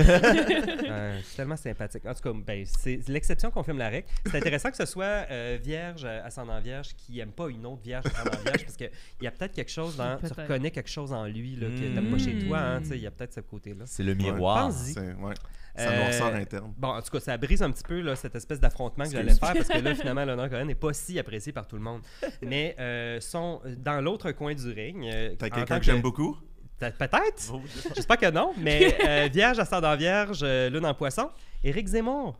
Euh, 0.90 1.20
c'est 1.24 1.36
tellement 1.38 1.56
sympathique. 1.56 2.06
En 2.06 2.14
tout 2.14 2.22
cas, 2.22 2.34
ben, 2.46 2.66
c'est 2.66 3.08
l'exception 3.08 3.52
confirme 3.52 3.78
la 3.78 3.90
règle. 3.90 4.08
C'est 4.26 4.38
intéressant 4.38 4.72
que 4.72 4.78
ce 4.78 4.86
soit 4.86 5.06
euh, 5.30 5.58
vierge, 5.64 6.04
euh, 6.04 6.26
ascendant 6.26 6.60
vierge, 6.60 6.90
qui 6.98 7.20
aime 7.20 7.32
pas 7.32 7.48
une 7.50 7.66
autre 7.66 7.82
vierge, 7.84 8.06
ascendant 8.08 8.38
vierge, 8.44 8.64
parce 8.66 8.76
qu'il 8.78 8.90
y 9.22 9.28
a 9.28 9.32
peut-être 9.32 9.54
quelque 9.54 9.72
chose 9.72 9.96
dans. 9.96 10.18
Tu 10.18 10.26
reconnais 10.34 10.72
quelque 10.72 10.90
chose 10.90 11.14
en 11.14 11.26
lui 11.26 11.56
là, 11.56 11.68
que 11.68 11.94
t'aimes 11.94 12.12
pas 12.12 12.18
chez 12.18 12.40
toi. 12.48 12.58
hein, 12.60 12.82
tu 12.82 12.90
sais, 12.90 12.98
Il 12.98 13.04
y 13.04 13.08
a 13.08 13.12
peut-être 13.12 13.34
ce 13.34 13.40
côté-là. 13.42 13.84
C'est 13.86 14.04
le 14.04 14.14
miroir. 14.16 14.72
Ouais. 15.00 15.34
Sa 15.76 15.90
Euh, 15.90 15.98
noirceur 16.00 16.36
interne. 16.36 16.74
Bon, 16.78 16.90
en 16.90 17.02
tout 17.02 17.12
cas, 17.12 17.20
ça 17.22 17.38
brise 17.38 17.64
un 17.64 17.72
petit 17.72 17.84
peu 17.84 18.02
là, 18.02 18.16
cette 18.18 18.36
espèce 18.36 18.60
d'affrontement 18.60 19.06
que 19.06 19.12
j'allais 19.12 19.34
faire 19.34 19.54
parce 19.54 19.68
que 19.70 19.78
là, 19.78 19.96
finalement, 19.96 20.26
Leonard 20.26 20.50
Cohen 20.50 20.66
n'est 20.66 20.76
pas 20.76 20.92
si 20.92 21.18
apprécié 21.18 21.54
par 21.54 21.66
tout 21.66 21.78
le 21.78 21.82
monde. 21.82 22.02
Mais 22.42 22.76
euh, 22.80 23.22
sont 23.22 23.62
dans 23.78 24.02
l'autre 24.02 24.32
coin 24.32 24.54
du 24.54 24.70
ring. 24.70 25.06
euh, 25.06 25.34
T'as 25.40 25.50
quelqu'un 25.50 25.80
que 25.80 25.86
j'aime 25.86 26.02
beaucoup? 26.02 26.38
Peut- 26.78 26.92
Peut-être? 27.00 27.52
Oh, 27.54 27.62
J'espère 27.96 28.18
que 28.18 28.30
non. 28.32 28.54
Mais 28.58 29.30
Vierge, 29.30 29.60
ascendant 29.60 29.96
Vierge, 29.96 30.44
Lune 30.44 30.86
en 30.86 30.94
Poisson. 30.94 31.30
Éric 31.64 31.88
Zemmour. 31.88 32.38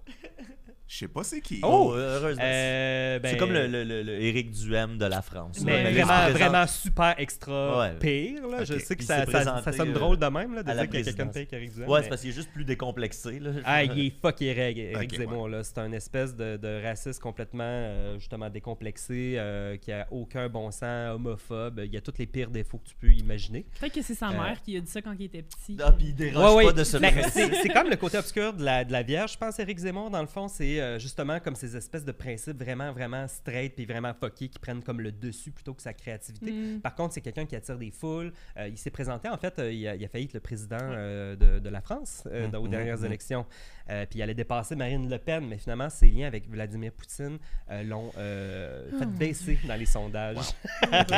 Je 0.92 0.98
sais 0.98 1.08
pas 1.08 1.24
c'est 1.24 1.40
qui. 1.40 1.62
Oh! 1.64 1.92
Oh, 1.92 1.94
heureusement. 1.96 2.44
Euh, 2.46 3.18
ben, 3.20 3.30
c'est 3.32 3.38
comme 3.38 3.54
le, 3.54 3.66
le, 3.66 3.86
le- 3.86 4.04
le 4.04 4.22
Éric 4.22 4.52
Duhem 4.52 4.98
de 4.98 5.06
la 5.06 5.22
France. 5.22 5.62
Mais 5.64 5.72
Ouais. 5.72 5.84
vraiment, 5.94 6.08
présente 6.08 6.32
vraiment 6.38 6.68
super 6.68 7.16
extra 7.18 7.80
Ouais. 7.80 7.94
pire. 7.98 8.46
Là. 8.50 8.66
Je 8.66 8.78
sais 8.78 8.98
que 8.98 9.04
ça, 9.06 9.26
ça- 9.26 9.72
sonne 9.72 9.90
euh, 9.92 9.94
drôle 9.94 10.18
de 10.18 10.26
même 10.26 10.54
là, 10.54 10.64
de 10.64 10.72
dire 10.74 10.90
qu'il 10.90 11.00
y 11.00 11.02
a 11.02 11.06
quelqu'un 11.06 11.26
de 11.28 11.32
pire 11.32 11.48
qu'Éric 11.48 11.74
Duhem. 11.74 11.88
Ouais, 11.88 12.00
mais- 12.00 12.04
c'est 12.04 12.10
parce 12.10 12.20
qu'il 12.22 12.30
est 12.32 12.34
juste 12.34 12.52
plus 12.52 12.66
décomplexé. 12.66 13.40
Là. 13.40 13.52
Ah, 13.64 13.86
il 13.86 14.08
est 14.08 14.14
fucké 14.22 14.52
reg, 14.52 14.78
Éric 14.80 15.14
Ok, 15.14 15.18
Zemmour. 15.18 15.48
là. 15.48 15.64
C'est 15.64 15.78
un 15.78 15.94
espèce 15.94 16.36
de, 16.36 16.58
de 16.58 16.84
raciste 16.84 17.22
complètement, 17.22 17.64
euh, 17.64 18.20
justement, 18.20 18.50
décomplexé, 18.50 19.36
euh, 19.38 19.78
qui 19.78 19.94
a 19.94 20.08
aucun 20.12 20.50
bon 20.50 20.72
sens, 20.72 21.16
homophobe. 21.16 21.84
Il 21.86 21.94
y 21.94 21.98
a 21.98 22.02
tous 22.02 22.16
les 22.20 22.26
pires 22.26 22.50
défauts 22.52 22.80
que 22.80 22.90
tu 22.90 22.96
peux 23.00 23.14
imaginer. 23.14 23.66
Peut-être 23.80 23.94
que 23.94 24.02
c'est 24.02 24.14
sa 24.16 24.28
Euh, 24.28 24.32
mère 24.34 24.62
qui 24.62 24.76
a 24.76 24.82
dit 24.82 24.92
ça 24.92 25.02
quand 25.02 25.14
il 25.18 25.24
était 25.24 25.42
petit. 25.44 25.78
Ah, 25.82 25.94
puis 25.94 26.14
il 26.20 26.26
Ouais, 26.26 26.32
pas 26.34 26.54
ouais. 26.54 26.74
de 26.74 26.84
ce 26.84 26.98
c'est 26.98 27.70
comme 27.70 27.90
le 27.90 27.96
côté 27.96 28.18
obscur 28.18 28.52
de 28.52 28.64
la, 28.66 28.84
de 28.84 28.92
la 28.92 29.04
Vierge. 29.04 29.32
Je 29.32 29.38
pense 29.38 29.58
Éric 29.58 29.78
Zemmour, 29.80 30.10
dans 30.10 30.20
le 30.22 30.28
fond, 30.28 30.50
c'est 30.50 30.81
euh, 30.82 31.00
justement 31.00 31.40
comme 31.40 31.56
ces 31.56 31.78
espèces 31.78 32.04
de 32.04 32.12
principes 32.12 32.58
vraiment, 32.62 32.92
vraiment 32.92 33.28
straight 33.28 33.76
puis 33.76 33.86
vraiment 33.86 34.14
fuckés 34.14 34.50
qui 34.50 34.60
prennent 34.60 34.84
comme 34.84 35.00
le 35.02 35.12
dessus 35.12 35.52
plutôt 35.52 35.74
que 35.74 35.82
sa 35.82 35.94
créativité. 35.94 36.52
Mm. 36.52 36.82
Par 36.82 36.96
contre, 36.96 37.14
c'est 37.14 37.22
quelqu'un 37.22 37.46
qui 37.46 37.56
attire 37.56 37.78
des 37.78 37.92
foules. 37.92 38.34
Euh, 38.58 38.68
il 38.68 38.78
s'est 38.78 38.92
présenté, 38.92 39.30
en 39.30 39.38
fait, 39.38 39.58
euh, 39.60 39.72
il, 39.72 39.88
a, 39.88 39.96
il 39.96 40.04
a 40.04 40.08
failli 40.10 40.26
être 40.26 40.34
le 40.34 40.40
président 40.40 40.78
de, 40.80 41.60
de 41.60 41.70
la 41.70 41.82
France 41.82 42.28
dans- 42.52 42.60
aux 42.60 42.68
dernières 42.68 43.04
élections. 43.06 43.46
Euh, 43.90 44.06
puis 44.10 44.20
il 44.20 44.22
allait 44.22 44.34
dépasser 44.34 44.76
Marine 44.76 45.10
Le 45.10 45.18
Pen, 45.18 45.46
mais 45.48 45.58
finalement, 45.58 45.90
ses 45.90 46.08
liens 46.08 46.28
avec 46.28 46.50
Vladimir 46.50 46.92
Poutine 46.92 47.38
euh, 47.70 47.84
l'ont 47.84 48.12
euh, 48.18 48.90
fait 48.98 49.06
Oh, 49.06 49.18
baisser 49.18 49.60
dans 49.68 49.76
les 49.76 49.86
sondages. 49.86 50.38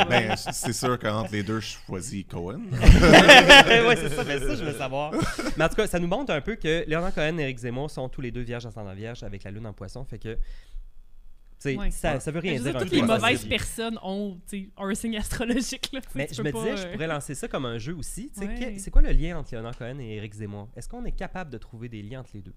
Ben, 0.08 0.36
c'est 0.36 0.72
sûr 0.72 0.98
qu'entre 0.98 1.32
les 1.32 1.42
deux, 1.42 1.60
je 1.60 1.76
choisis 1.86 2.24
Cohen. 2.28 2.60
ouais, 2.72 3.96
c'est 3.96 4.08
ça, 4.10 4.24
mais 4.24 4.38
ça, 4.38 4.54
je 4.54 4.64
veux 4.64 4.72
savoir. 4.72 5.12
Mais 5.56 5.64
en 5.64 5.68
tout 5.68 5.76
cas, 5.76 5.86
ça 5.86 5.98
nous 5.98 6.06
montre 6.06 6.32
un 6.32 6.40
peu 6.40 6.56
que 6.56 6.84
Léonard 6.86 7.14
Cohen 7.14 7.38
et 7.38 7.42
Eric 7.42 7.58
Zemmour 7.58 7.90
sont 7.90 8.08
tous 8.08 8.20
les 8.20 8.30
deux 8.30 8.42
vierges 8.42 8.66
ascendant 8.66 8.94
vierge 8.94 9.22
avec 9.22 9.44
la 9.44 9.50
lune 9.50 9.66
en 9.66 9.72
poisson. 9.72 10.04
Fait 10.04 10.18
que, 10.18 10.36
Ouais. 11.64 11.90
ça, 11.90 12.20
ça 12.20 12.30
veut 12.30 12.40
rien 12.40 12.60
dire. 12.60 12.76
toutes 12.78 12.90
les 12.90 13.00
mauvaises 13.02 13.46
personnes 13.46 13.98
ont 14.02 14.38
un 14.76 14.94
signe 14.94 15.16
astrologique. 15.16 15.90
Là, 15.92 16.00
Mais 16.14 16.28
je 16.30 16.42
me 16.42 16.52
pas, 16.52 16.58
disais, 16.62 16.76
je 16.76 16.86
euh, 16.88 16.92
pourrais 16.92 17.06
lancer 17.06 17.34
ça 17.34 17.48
comme 17.48 17.64
un 17.64 17.78
jeu 17.78 17.94
aussi. 17.94 18.30
Ouais. 18.36 18.76
C'est 18.78 18.90
quoi 18.90 19.00
le 19.02 19.12
lien 19.12 19.38
entre 19.38 19.52
Léonard 19.54 19.76
Cohen 19.76 19.98
et 19.98 20.16
Eric 20.16 20.34
Zemmour? 20.34 20.68
Est-ce 20.76 20.88
qu'on 20.88 21.04
est 21.04 21.12
capable 21.12 21.50
de 21.50 21.58
trouver 21.58 21.88
des 21.88 22.02
liens 22.02 22.20
entre 22.20 22.30
les 22.34 22.42
deux? 22.42 22.54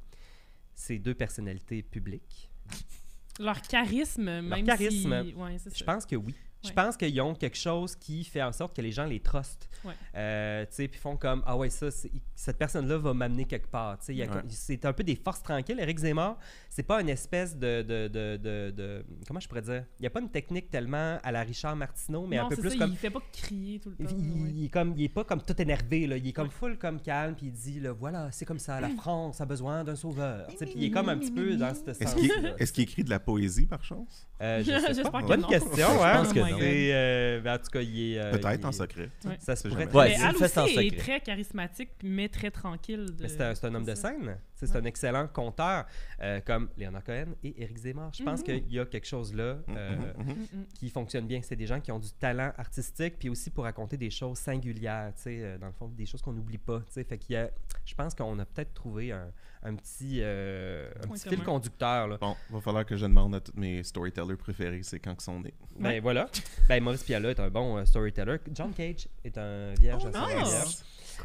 Ces 0.75 0.99
deux 0.99 1.13
personnalités 1.15 1.81
publiques. 1.83 2.49
Leur 3.39 3.61
charisme, 3.61 4.23
même 4.41 4.65
charisme. 4.65 5.23
si... 5.25 5.33
Ouais, 5.35 5.57
c'est 5.59 5.77
Je 5.77 5.83
pense 5.83 6.05
que 6.05 6.15
oui. 6.15 6.35
Je 6.63 6.69
Ouais. 6.69 6.73
pense 6.73 6.97
qu'ils 6.97 7.21
ont 7.21 7.35
quelque 7.35 7.55
chose 7.55 7.95
qui 7.95 8.23
fait 8.23 8.41
en 8.41 8.51
sorte 8.51 8.75
que 8.75 8.81
les 8.81 8.91
gens 8.91 9.05
les 9.05 9.19
trustent. 9.19 9.69
Ouais. 9.85 9.93
Euh, 10.15 10.65
tu 10.65 10.73
sais, 10.73 10.87
puis 10.87 10.99
font 10.99 11.15
comme 11.15 11.43
Ah 11.45 11.55
ouais, 11.55 11.69
ça, 11.69 11.91
c'est- 11.91 12.09
cette 12.35 12.57
personne-là 12.57 12.97
va 12.97 13.13
m'amener 13.13 13.45
quelque 13.45 13.67
part. 13.67 13.97
C'est 14.01 14.83
un 14.83 14.91
peu 14.91 15.03
des 15.03 15.15
forces 15.15 15.43
tranquilles. 15.43 15.79
Eric 15.79 15.99
Zemmour, 15.99 16.35
c'est 16.77 16.83
pas 16.83 17.01
une 17.01 17.09
espèce 17.09 17.57
de, 17.57 17.81
de, 17.81 18.07
de, 18.07 18.37
de- 18.37 18.69
de- 18.69 19.03
Comment 19.27 19.39
je 19.39 19.47
pourrais 19.47 19.63
dire? 19.63 19.83
Il 19.97 20.03
n'y 20.03 20.05
a 20.07 20.11
pas 20.11 20.19
une 20.21 20.29
technique 20.29 20.69
tellement 20.69 21.17
à 21.23 21.31
la 21.31 21.41
Richard 21.41 21.75
Martineau, 21.75 22.27
mais 22.27 22.37
non, 22.37 22.45
un 22.45 22.49
peu 22.49 22.57
plus 22.57 22.69
ça, 22.69 22.77
comme. 22.77 22.91
il 22.91 22.97
fait 22.97 23.09
pas 23.09 23.19
crier 23.33 23.79
tout 23.79 23.89
le 23.89 23.95
Il, 23.99 24.05
temps. 24.05 24.15
il- 24.15 24.43
ouais. 24.43 24.49
il 24.53 24.65
est 24.65 24.69
comme, 24.69 24.93
il 24.95 25.03
est 25.05 25.09
pas 25.09 25.23
comme 25.23 25.41
tout 25.41 25.59
énervé, 25.59 26.05
là. 26.05 26.17
il 26.17 26.27
est 26.27 26.33
comme 26.33 26.49
Ouais. 26.49 26.53
full 26.53 26.77
comme 26.77 27.01
calme, 27.01 27.33
puis 27.35 27.47
il 27.47 27.51
dit 27.51 27.79
là, 27.79 27.93
voilà, 27.93 28.29
c'est 28.31 28.45
comme 28.45 28.59
ça, 28.59 28.79
la 28.79 28.89
France 29.01 29.41
a 29.41 29.45
besoin 29.47 29.83
d'un 29.83 29.95
sauveur. 29.95 30.45
Tu 30.51 30.57
sais, 30.57 30.65
Puis 30.65 30.75
il 30.77 30.83
est 30.83 30.91
comme 30.91 31.09
un 31.09 31.17
petit 31.17 31.31
peu 31.31 31.55
dans 31.57 31.73
ce 31.73 31.89
Est-ce 31.89 32.03
sens. 32.03 32.13
qu'il 32.13 32.55
est-ce 32.59 32.71
qu'il 32.71 32.83
écrit 32.83 33.03
de 33.03 33.09
la 33.09 33.19
poésie, 33.19 33.65
par 33.65 33.83
chance? 33.83 34.27
Euh, 34.39 34.59
je 34.59 34.65
sais 34.65 34.93
J'espère 34.93 35.11
pas. 35.11 35.23
que 35.23 35.27
Bonne 35.29 35.41
non. 35.41 35.47
question, 35.47 35.71
Je 35.75 35.81
hein? 36.03 36.13
pense 36.17 36.31
que 36.31 36.39
non. 36.39 36.59
Euh, 36.61 37.41
ben, 37.41 37.55
en 37.55 37.57
tout 37.57 37.71
cas, 37.71 37.81
il 37.81 37.99
est. 38.13 38.19
euh, 38.19 38.31
Peut-être 38.33 38.59
il 38.61 38.65
en 38.67 38.71
secret. 38.71 39.09
Ouais. 39.25 39.35
Ça 39.39 39.55
se 39.55 39.63
C'est 39.63 39.69
pourrait 39.69 39.91
Ouais, 39.95 40.15
le 40.15 40.37
fait 40.47 40.61
aussi 40.61 40.77
est 40.87 40.99
très 40.99 41.19
charismatique, 41.21 41.89
mais 42.03 42.29
très 42.29 42.51
tranquille. 42.51 43.05
de- 43.17 43.23
Mais 43.23 43.29
c'est 43.29 43.41
un, 43.41 43.55
c'est 43.55 43.65
un 43.65 43.73
homme 43.73 43.83
de 43.83 43.95
scène. 43.95 44.37
C'est 44.53 44.75
un 44.75 44.83
excellent 44.85 45.27
conteur, 45.27 45.85
euh, 46.21 46.39
comme 46.67 46.77
Léonard 46.77 47.03
Cohen 47.03 47.33
et 47.43 47.61
Éric 47.61 47.77
Zemmour. 47.77 48.09
Je 48.13 48.23
pense 48.23 48.39
Mhm. 48.39 48.45
qu'il 48.45 48.73
y 48.73 48.79
a 48.79 48.85
quelque 48.85 49.07
chose 49.07 49.33
là 49.33 49.57
euh, 49.69 49.95
Mhm, 50.17 50.25
mhm. 50.25 50.33
Mm, 50.33 50.57
mm. 50.59 50.65
qui 50.73 50.89
fonctionne 50.89 51.27
bien. 51.27 51.41
C'est 51.43 51.55
des 51.55 51.67
gens 51.67 51.79
qui 51.79 51.91
ont 51.91 51.99
du 51.99 52.11
talent 52.11 52.51
artistique, 52.57 53.15
puis 53.19 53.29
aussi 53.29 53.49
pour 53.49 53.63
raconter 53.65 53.97
des 53.97 54.09
choses 54.09 54.37
singulières, 54.37 55.13
tu 55.15 55.23
sais, 55.23 55.37
euh, 55.41 55.57
dans 55.57 55.67
le 55.67 55.73
fond, 55.73 55.87
des 55.87 56.05
choses 56.05 56.21
qu'on 56.21 56.33
n'oublie 56.33 56.57
pas. 56.57 56.79
tu 56.79 56.85
sais. 56.93 57.03
Fait 57.03 57.17
qu'il 57.17 57.33
y 57.33 57.37
a, 57.37 57.49
je 57.85 57.95
pense 57.95 58.13
qu'on 58.13 58.37
a 58.39 58.45
peut-être 58.45 58.73
trouvé 58.73 59.11
un, 59.11 59.31
un 59.63 59.75
petit, 59.75 60.19
euh, 60.21 60.89
un 61.03 61.07
Point 61.07 61.15
petit 61.17 61.29
fil 61.29 61.43
conducteur. 61.43 62.07
Là. 62.07 62.17
Bon, 62.19 62.35
va 62.49 62.61
falloir 62.61 62.85
que 62.85 62.95
je 62.95 63.05
demande 63.05 63.35
à 63.35 63.39
tous 63.39 63.53
mes 63.55 63.83
storytellers 63.83 64.35
préférés, 64.35 64.83
c'est 64.83 64.99
quand 64.99 65.13
ils 65.19 65.23
sont 65.23 65.39
nés. 65.39 65.53
Ben 65.79 65.89
Ouais. 65.89 65.99
voilà. 65.99 66.29
Ben 66.69 66.83
Maurice 66.83 67.03
Piala 67.03 67.29
est 67.31 67.39
un 67.39 67.49
bon 67.49 67.77
euh, 67.77 67.85
storyteller. 67.85 68.37
John 68.53 68.71
Cage 68.73 69.07
est 69.23 69.37
un 69.37 69.73
vierge 69.75 70.03
Oh, 70.05 70.09
nice. 70.09 70.27
vierge. 70.49 70.75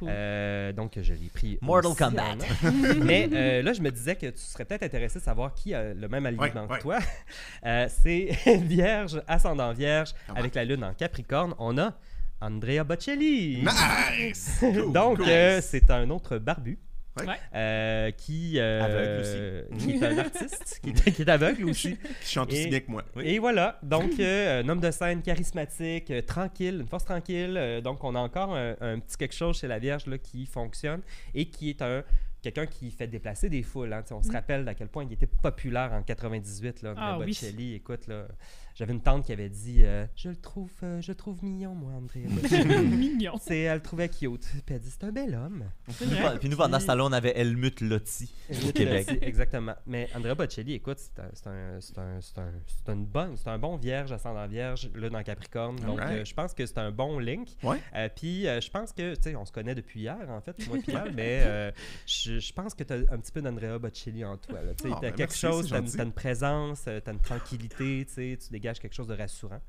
Cool. 0.03 0.09
Euh, 0.11 0.72
donc, 0.72 0.98
je 1.00 1.12
l'ai 1.14 1.30
pris. 1.32 1.59
Mortal 1.61 1.92
aussi 1.92 1.98
Kombat. 2.03 2.36
Mais 3.05 3.28
euh, 3.32 3.62
là, 3.62 3.72
je 3.72 3.80
me 3.82 3.90
disais 3.90 4.16
que 4.16 4.26
tu 4.26 4.38
serais 4.38 4.64
peut-être 4.64 4.82
intéressé 4.82 5.18
de 5.18 5.24
savoir 5.24 5.55
qui 5.55 5.74
a 5.74 5.94
le 5.94 6.09
même 6.09 6.26
alignement 6.26 6.62
Ouais, 6.62 6.66
que 6.66 6.72
ouais. 6.72 6.78
toi. 6.80 6.98
Euh, 7.66 7.86
c'est 8.03 8.28
Vierge, 8.62 9.22
ascendant 9.28 9.72
Vierge, 9.72 10.11
Ah 10.28 10.32
ouais. 10.32 10.38
avec 10.40 10.55
la 10.57 10.64
lune 10.64 10.82
en 10.84 10.94
Capricorne. 10.94 11.55
On 11.59 11.78
a 11.78 11.92
Andrea 12.40 12.82
Bocelli. 12.84 13.62
Nice! 13.62 14.57
Cool, 14.59 14.92
Donc, 14.92 15.18
cool. 15.18 15.28
euh, 15.28 15.61
c'est 15.62 15.88
un 15.90 16.11
autre 16.11 16.38
barbu. 16.38 16.78
Ouais. 17.21 17.27
Euh, 17.55 18.11
qui, 18.13 18.55
euh, 18.59 18.83
Aveugle 18.83 19.77
qui 19.79 19.91
est 19.93 20.03
un 20.03 20.19
artiste, 20.19 20.81
qui 20.83 20.91
est, 20.91 21.13
qui 21.13 21.23
est 21.23 21.29
aveugle 21.29 21.65
aussi. 21.69 21.97
Qui 22.23 22.33
chante 22.33 22.51
aussi 22.51 22.69
bien 22.69 22.81
que 22.81 22.91
moi. 22.91 23.05
Et 23.23 23.39
voilà, 23.39 23.79
donc 23.83 24.13
euh, 24.19 24.63
un 24.63 24.69
homme 24.71 24.81
de 24.81 24.91
scène 24.91 25.21
charismatique, 25.21 26.11
euh, 26.11 26.23
tranquille, 26.23 26.79
une 26.81 26.87
force 26.89 27.05
tranquille. 27.05 27.55
euh, 27.59 27.81
donc 27.83 28.03
on 28.03 28.15
a 28.15 28.19
encore 28.19 28.55
un, 28.57 28.75
un 28.81 28.99
petit 28.99 29.17
quelque 29.19 29.35
chose 29.35 29.59
chez 29.59 29.69
la 29.69 29.79
Vierge 29.79 30.07
là, 30.07 30.17
qui 30.17 30.47
fonctionne 30.47 31.03
et 31.35 31.45
qui 31.51 31.69
est 31.71 31.83
un 31.83 32.03
quelqu'un 32.41 32.67
qui 32.67 32.91
fait 32.91 33.07
déplacer 33.07 33.49
des 33.49 33.63
foules. 33.63 33.93
hein. 33.93 34.03
On 34.11 34.21
se 34.23 34.29
Mm. 34.29 34.33
rappelle 34.35 34.69
à 34.69 34.75
quel 34.75 34.89
point 34.89 35.05
il 35.05 35.13
était 35.13 35.29
populaire 35.29 35.93
en 35.93 36.03
98, 36.03 36.83
là, 36.83 36.95
Ah 36.97 37.19
oui. 37.21 37.27
Bocelli. 37.27 37.75
Écoute, 37.75 38.07
là, 38.09 38.27
j'avais 38.75 38.93
une 38.93 39.01
tante 39.03 39.25
qui 39.25 39.33
avait 39.33 39.49
dit 39.49 39.83
euh, 39.85 40.07
Je 40.16 40.29
le 40.31 40.37
trouve 40.37 40.70
euh, 40.83 41.01
je 41.01 41.11
le 41.12 41.14
trouve 41.14 41.43
mignon, 41.45 41.75
moi, 41.75 41.93
Andrea 41.93 42.27
Bocelli. 42.29 42.87
Mignon. 42.97 43.35
C'est- 43.41 43.61
elle 43.61 43.77
le 43.77 43.83
trouvait 43.83 44.09
cute. 44.09 44.47
Puis 44.64 44.75
elle 44.75 44.81
dit 44.81 44.91
C'est 44.91 45.05
un 45.05 45.12
bel 45.12 45.35
homme. 45.35 45.64
Puis 45.87 46.07
nous, 46.07 46.39
puis 46.39 46.49
nous, 46.49 46.57
pendant 46.57 46.81
ce 46.81 46.87
temps-là, 46.87 47.05
on 47.05 47.12
avait 47.12 47.39
Helmut 47.39 47.81
Lotti. 47.81 48.33
Au 48.68 48.73
Québec. 48.73 49.09
Exactement. 49.23 49.75
Mais 49.87 50.09
Andrea 50.14 50.35
Bocelli, 50.35 50.75
écoute, 50.75 50.99
c'est 50.99 51.20
un, 51.20 51.29
c'est 51.33 51.47
un, 51.49 51.81
c'est 51.81 51.99
un, 51.99 52.20
c'est 52.20 52.39
un, 52.39 52.53
c'est 52.66 52.93
une 52.93 53.05
bonne, 53.07 53.37
c'est 53.37 53.49
un 53.49 53.59
bon 53.59 53.77
vierge, 53.77 54.12
ascendant 54.12 54.47
vierge, 54.47 54.91
là 54.95 55.09
dans 55.11 55.23
Capricorne. 55.23 55.77
Donc, 55.77 56.01
euh, 56.01 56.25
je 56.25 56.35
pense 56.35 56.55
que 56.55 56.64
c'est 56.66 56.79
un 56.79 56.91
bon 56.91 57.18
link. 57.18 57.49
Ouais. 57.62 57.79
Euh, 57.95 58.09
puis, 58.14 58.47
euh, 58.49 58.61
je 58.61 58.70
pense 58.70 58.93
que, 58.93 59.14
tu 59.14 59.23
sais, 59.23 59.37
on 59.37 59.45
se 59.45 59.53
connaît 59.53 59.75
depuis 59.75 60.01
hier, 60.01 60.16
en 60.29 60.41
fait, 60.41 60.66
moi 60.68 60.79
et 60.79 60.81
Pierre, 60.83 61.07
mais 61.14 61.43
euh, 61.45 61.70
je, 62.07 62.39
je 62.39 62.53
pense 62.53 62.75
que 62.75 62.85
tu 62.85 62.93
as 62.93 62.97
un 62.97 63.18
petit 63.18 63.33
peu 63.33 63.43
d'Andrea 63.43 63.79
Bocelli 63.79 64.25
en 64.25 64.37
toi. 64.37 64.59
Tu 64.81 64.89
Ah, 64.91 64.97
as 64.97 65.01
ben 65.01 65.11
quelque 65.12 65.18
merci, 65.20 65.39
chose, 65.41 65.68
tu 65.68 65.75
as, 65.75 66.03
une 66.03 66.12
présence, 66.12 66.83
tu 66.85 66.91
as 66.91 67.11
une 67.12 67.20
tranquillité, 67.20 68.05
tu 68.07 68.14
sais, 68.14 68.39
tu 68.41 68.53
dégages 68.63 68.79
quelque 68.81 68.95
chose 68.95 69.09
de 69.09 69.15
rassurant. 69.15 69.61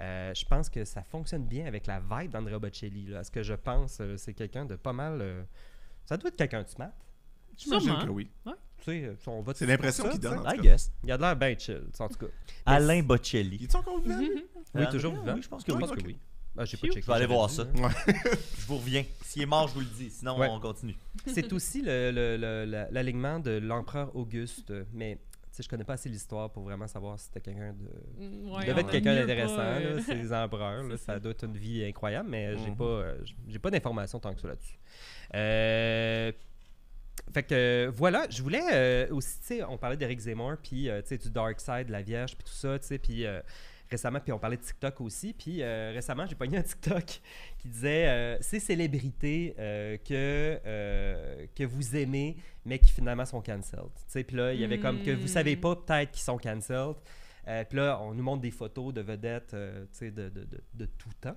Euh, 0.00 0.32
je 0.34 0.44
pense 0.46 0.68
que 0.70 0.84
ça 0.84 1.02
fonctionne 1.02 1.44
bien 1.44 1.66
avec 1.66 1.86
la 1.86 2.00
vibe 2.00 2.30
d'Andrea 2.32 2.58
Bocelli. 2.58 3.06
Là. 3.06 3.22
Ce 3.24 3.30
que 3.30 3.42
je 3.42 3.54
pense, 3.54 3.98
euh, 4.00 4.16
c'est 4.16 4.32
quelqu'un 4.34 4.64
de 4.64 4.76
pas 4.76 4.92
mal. 4.92 5.20
euh, 5.20 5.42
ça 6.06 6.16
doit 6.16 6.28
être 6.28 6.36
quelqu'un 6.36 6.62
de 6.62 6.68
smart. 6.68 6.90
J'imagine 7.56 7.88
Sûrement. 7.90 8.04
que 8.06 8.10
oui. 8.10 8.30
Tu 8.78 8.84
sais, 8.84 9.12
on 9.26 9.42
va 9.42 9.52
C'est 9.54 9.66
l'impression 9.66 10.08
qu'il 10.08 10.20
donne. 10.20 10.38
en 10.38 10.44
I 10.50 10.56
tout 10.56 10.62
cas. 10.62 10.62
guess. 10.62 10.92
Il 11.04 11.10
a 11.12 11.16
de 11.16 11.22
l'air 11.22 11.36
bien 11.36 11.58
chill, 11.58 11.82
en 11.98 12.08
tout 12.08 12.14
cas. 12.18 12.26
Alain 12.64 12.94
Il 12.96 13.02
Bocelli. 13.02 13.64
est 13.64 13.74
encore 13.74 14.00
vivant? 14.00 14.18
lui? 14.18 14.30
Oui, 14.74 14.82
Ah, 14.82 14.86
toujours 14.86 15.12
oui, 15.12 15.18
vivant. 15.20 15.34
oui, 15.34 15.42
je 15.42 15.48
pense 15.48 15.64
que 15.64 15.72
je 15.72 15.76
oui. 15.76 15.80
pense 15.82 15.90
ok. 15.90 15.98
que 16.02 16.06
oui. 16.06 16.18
Ah, 16.56 16.64
j'ai 16.64 16.76
pas 16.76 16.86
checké. 16.88 17.00
Je 17.02 17.06
vais 17.06 17.12
aller 17.12 17.26
voir 17.26 17.48
dit, 17.48 17.54
ça. 17.56 17.62
hein. 17.62 17.90
Je 18.58 18.66
vous 18.66 18.78
reviens. 18.78 19.04
S'il 19.24 19.42
est 19.42 19.46
mort, 19.46 19.68
je 19.68 19.74
vous 19.74 19.80
le 19.80 19.86
dis. 19.86 20.10
Sinon, 20.10 20.38
Ouais. 20.38 20.48
on 20.50 20.58
continue. 20.60 20.96
C'est 21.26 21.52
aussi 21.52 21.82
le- 21.82 22.10
le- 22.12 22.36
le- 22.36 22.64
la- 22.64 22.90
l'alignement 22.90 23.38
de 23.40 23.50
l'empereur 23.58 24.14
Auguste, 24.16 24.72
mais 24.92 25.18
sais, 25.58 25.62
je 25.64 25.68
connais 25.68 25.84
pas 25.84 25.92
assez 25.94 26.08
l'histoire 26.08 26.50
pour 26.50 26.62
vraiment 26.64 26.86
savoir 26.86 27.18
si 27.18 27.26
c'était 27.26 27.40
quelqu'un 27.40 27.72
de. 27.74 28.24
Mm, 28.24 28.50
ouais, 28.50 28.64
devait 28.66 28.80
être 28.80 28.90
quelqu'un 28.90 29.14
d'intéressant, 29.14 29.58
euh, 29.60 29.96
là, 29.96 30.02
ces 30.02 30.32
empereurs. 30.32 30.82
là, 30.88 30.96
c'est 30.96 31.04
ça 31.04 31.14
ça. 31.14 31.20
doit 31.20 31.32
être 31.32 31.44
une 31.44 31.56
vie 31.56 31.84
incroyable, 31.84 32.28
mais 32.28 32.56
j'ai 32.58 32.70
Mhm. 32.70 32.76
pas, 32.76 32.84
euh, 32.84 33.18
j'ai 33.48 33.58
pas 33.58 33.70
d'informations 33.70 34.18
tant 34.18 34.34
que 34.34 34.40
ça 34.40 34.48
là-dessus. 34.48 34.78
Euh, 35.34 36.32
fait 37.34 37.42
que 37.42 37.90
voilà, 37.94 38.26
je 38.30 38.42
voulais 38.42 38.62
euh, 38.72 39.06
aussi, 39.10 39.38
tu 39.40 39.46
sais, 39.46 39.64
on 39.64 39.76
parlait 39.76 39.96
d'Eric 39.96 40.18
Zemmour, 40.20 40.54
puis 40.62 40.88
euh, 40.88 41.02
tu 41.02 41.08
sais, 41.08 41.18
du 41.18 41.30
Dark 41.30 41.60
Side, 41.60 41.88
la 41.90 42.00
Vierge, 42.02 42.34
puis 42.36 42.44
tout 42.44 42.52
ça, 42.54 42.78
tu 42.78 42.86
sais, 42.86 42.98
puis 42.98 43.26
euh, 43.26 43.40
récemment, 43.90 44.20
puis 44.20 44.32
on 44.32 44.38
parlait 44.38 44.56
de 44.56 44.62
TikTok 44.62 45.00
aussi, 45.00 45.32
puis 45.32 45.62
euh, 45.62 45.92
récemment, 45.94 46.26
j'ai 46.26 46.34
pogné 46.34 46.58
un 46.58 46.62
TikTok 46.62 47.04
qui 47.58 47.68
disait 47.68 48.08
euh, 48.08 48.38
ces 48.40 48.60
célébrités 48.60 49.54
euh, 49.58 49.96
que, 49.98 51.46
que 51.54 51.64
vous 51.64 51.96
aimez, 51.96 52.36
mais 52.64 52.78
qui 52.78 52.92
finalement 52.92 53.24
sont 53.24 53.40
cancelled. 53.40 53.90
Tu 53.94 54.02
sais, 54.08 54.24
puis 54.24 54.36
là, 54.36 54.52
il 54.52 54.60
y 54.60 54.64
avait 54.64 54.78
comme 54.78 55.02
que 55.02 55.10
vous 55.10 55.28
savez 55.28 55.56
Hmm. 55.56 55.60
pas 55.60 55.76
peut-être 55.76 56.10
qu'ils 56.12 56.22
sont 56.22 56.38
cancelled. 56.38 56.96
Puis 57.68 57.78
là, 57.78 57.98
on 58.02 58.12
nous 58.14 58.22
montre 58.22 58.42
des 58.42 58.50
photos 58.50 58.92
de 58.92 59.00
vedettes, 59.00 59.54
de, 59.54 59.86
de, 60.10 60.28
de, 60.28 60.46
de 60.74 60.84
tout 60.84 61.08
temps. 61.20 61.36